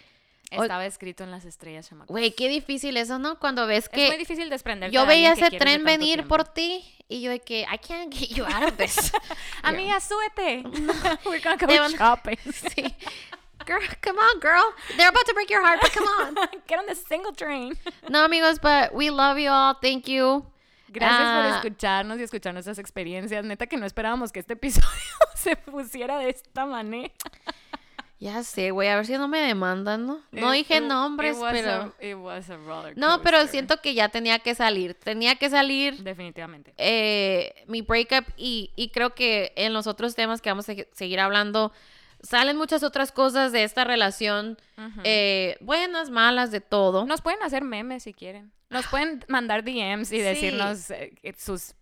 Estaba 0.51 0.83
escrito 0.87 1.23
en 1.23 1.29
las 1.29 1.45
estrellas, 1.45 1.87
chamacos. 1.89 2.07
güey, 2.11 2.31
qué 2.31 2.47
difícil 2.49 2.97
eso, 2.97 3.19
¿no? 3.19 3.37
Cuando 3.37 3.67
ves 3.67 3.85
Es 3.85 3.91
muy 3.93 4.09
que 4.09 4.17
difícil 4.17 4.49
desprenderte 4.49 4.95
yo 4.95 5.05
veía 5.05 5.35
que 5.35 5.45
ese 5.45 5.57
tren 5.59 5.83
venir 5.83 6.15
tiempo. 6.15 6.29
por 6.37 6.43
ti 6.45 6.83
y 7.07 7.21
yo 7.21 7.29
de 7.29 7.39
que, 7.39 7.61
I 7.71 7.77
can't 7.77 8.11
get 8.11 8.29
you 8.29 8.45
out 8.45 8.63
of 8.63 8.75
this. 8.77 9.11
Amiga, 9.63 9.99
súbete. 9.99 10.63
We're 11.25 11.39
gonna 11.43 11.57
go 11.57 11.67
van- 11.67 11.91
shopping. 11.91 12.37
Sí. 12.51 12.95
Girl, 13.67 13.81
come 14.01 14.17
on, 14.17 14.39
girl. 14.39 14.63
They're 14.97 15.09
about 15.09 15.25
to 15.27 15.33
break 15.35 15.51
your 15.51 15.61
heart, 15.63 15.81
but 15.81 15.91
come 15.91 16.07
on. 16.07 16.35
Get 16.67 16.79
on 16.79 16.87
the 16.87 16.95
single 16.95 17.33
train. 17.33 17.77
No, 18.09 18.25
amigos, 18.25 18.57
but 18.59 18.91
we 18.95 19.11
love 19.11 19.37
you 19.37 19.51
all. 19.51 19.75
Thank 19.75 20.07
you. 20.07 20.45
Gracias 20.91 21.21
Ah, 21.21 21.49
por 21.61 21.65
escucharnos 21.67 22.19
y 22.19 22.23
escuchar 22.23 22.53
nuestras 22.53 22.79
experiencias. 22.79 23.45
Neta 23.45 23.67
que 23.67 23.77
no 23.77 23.85
esperábamos 23.85 24.31
que 24.31 24.39
este 24.39 24.53
episodio 24.59 24.89
se 25.35 25.55
pusiera 25.55 26.17
de 26.19 26.29
esta 26.29 26.65
manera. 26.65 27.13
Ya 28.21 28.43
sé, 28.43 28.71
güey, 28.71 28.89
a 28.89 28.97
ver 28.97 29.05
si 29.05 29.13
no 29.13 29.29
me 29.29 29.39
demandan, 29.39 30.05
¿no? 30.05 30.19
No 30.33 30.53
It- 30.53 30.57
dije 30.57 30.77
it- 30.79 30.83
nombres, 30.83 31.37
it 31.37 31.43
pero... 31.51 31.71
a- 32.29 32.91
No, 32.97 33.21
pero 33.21 33.47
siento 33.47 33.79
que 33.81 33.93
ya 33.93 34.09
tenía 34.09 34.39
que 34.39 34.55
salir. 34.55 34.93
Tenía 34.95 35.35
que 35.35 35.49
salir 35.49 36.03
Definitivamente. 36.03 36.73
eh, 36.77 37.63
mi 37.67 37.81
breakup 37.81 38.25
y, 38.35 38.71
y 38.75 38.89
creo 38.89 39.15
que 39.15 39.53
en 39.55 39.71
los 39.71 39.87
otros 39.87 40.15
temas 40.15 40.41
que 40.41 40.49
vamos 40.49 40.67
a 40.67 40.73
se- 40.75 40.89
seguir 40.91 41.21
hablando 41.21 41.71
salen 42.21 42.57
muchas 42.57 42.83
otras 42.83 43.13
cosas 43.13 43.53
de 43.53 43.63
esta 43.63 43.85
relación, 43.85 44.57
eh, 45.05 45.55
buenas, 45.61 46.09
malas, 46.09 46.51
de 46.51 46.59
todo. 46.59 47.05
Nos 47.05 47.21
pueden 47.21 47.41
hacer 47.43 47.63
memes 47.63 48.03
si 48.03 48.13
quieren. 48.13 48.51
Nos 48.69 48.85
pueden 48.87 49.23
mandar 49.27 49.63
DMs 49.63 50.11
y 50.11 50.17
Sí. 50.17 50.21
decirnos 50.21 50.91
eh, 50.91 51.13
sus 51.37 51.73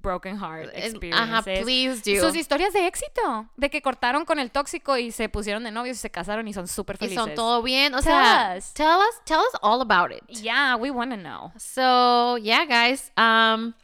broken 0.00 0.38
heart 0.38 0.70
experiences. 0.74 1.20
Ajá, 1.20 1.42
please 1.42 2.00
do. 2.04 2.20
Sus 2.24 2.36
historias 2.36 2.72
de 2.72 2.86
éxito, 2.86 3.48
de 3.56 3.68
que 3.68 3.82
cortaron 3.82 4.24
con 4.24 4.38
el 4.38 4.50
tóxico 4.52 4.96
y 4.96 5.10
se 5.10 5.28
pusieron 5.28 5.64
de 5.64 5.72
novios 5.72 5.96
y 5.96 6.00
se 6.00 6.10
casaron 6.10 6.46
y 6.46 6.52
son 6.52 6.68
súper 6.68 6.94
y 6.96 6.98
felices. 7.00 7.18
son 7.24 7.34
todo 7.34 7.62
bien. 7.62 7.92
O 7.94 7.98
Tell 8.00 8.12
sea, 8.12 8.54
us. 8.56 8.72
tell 8.74 8.98
us, 9.00 9.20
tell 9.24 9.40
us 9.40 9.54
all 9.60 9.80
about 9.80 10.12
it. 10.12 10.22
Yeah, 10.28 10.76
we 10.76 10.90
want 10.90 11.10
to 11.10 11.16
know. 11.16 11.52
So, 11.58 12.36
yeah, 12.38 12.64
guys. 12.64 13.10
Um, 13.16 13.74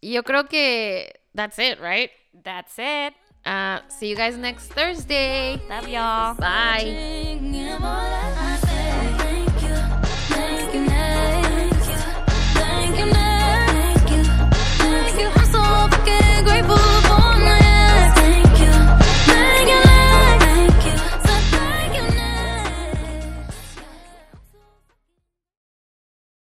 yo 0.00 0.22
creo 0.22 0.48
que 0.48 1.12
that's 1.34 1.58
it, 1.58 1.80
right? 1.80 2.10
That's 2.32 2.74
it. 2.78 3.14
Uh, 3.44 3.80
see 3.88 4.08
you 4.08 4.14
guys 4.16 4.36
next 4.36 4.72
Thursday. 4.72 5.60
Love 5.68 5.88
y'all. 5.88 6.34
Bye. 6.34 7.40
Thank 13.02 13.16
you, 13.16 13.22
thank 13.22 13.31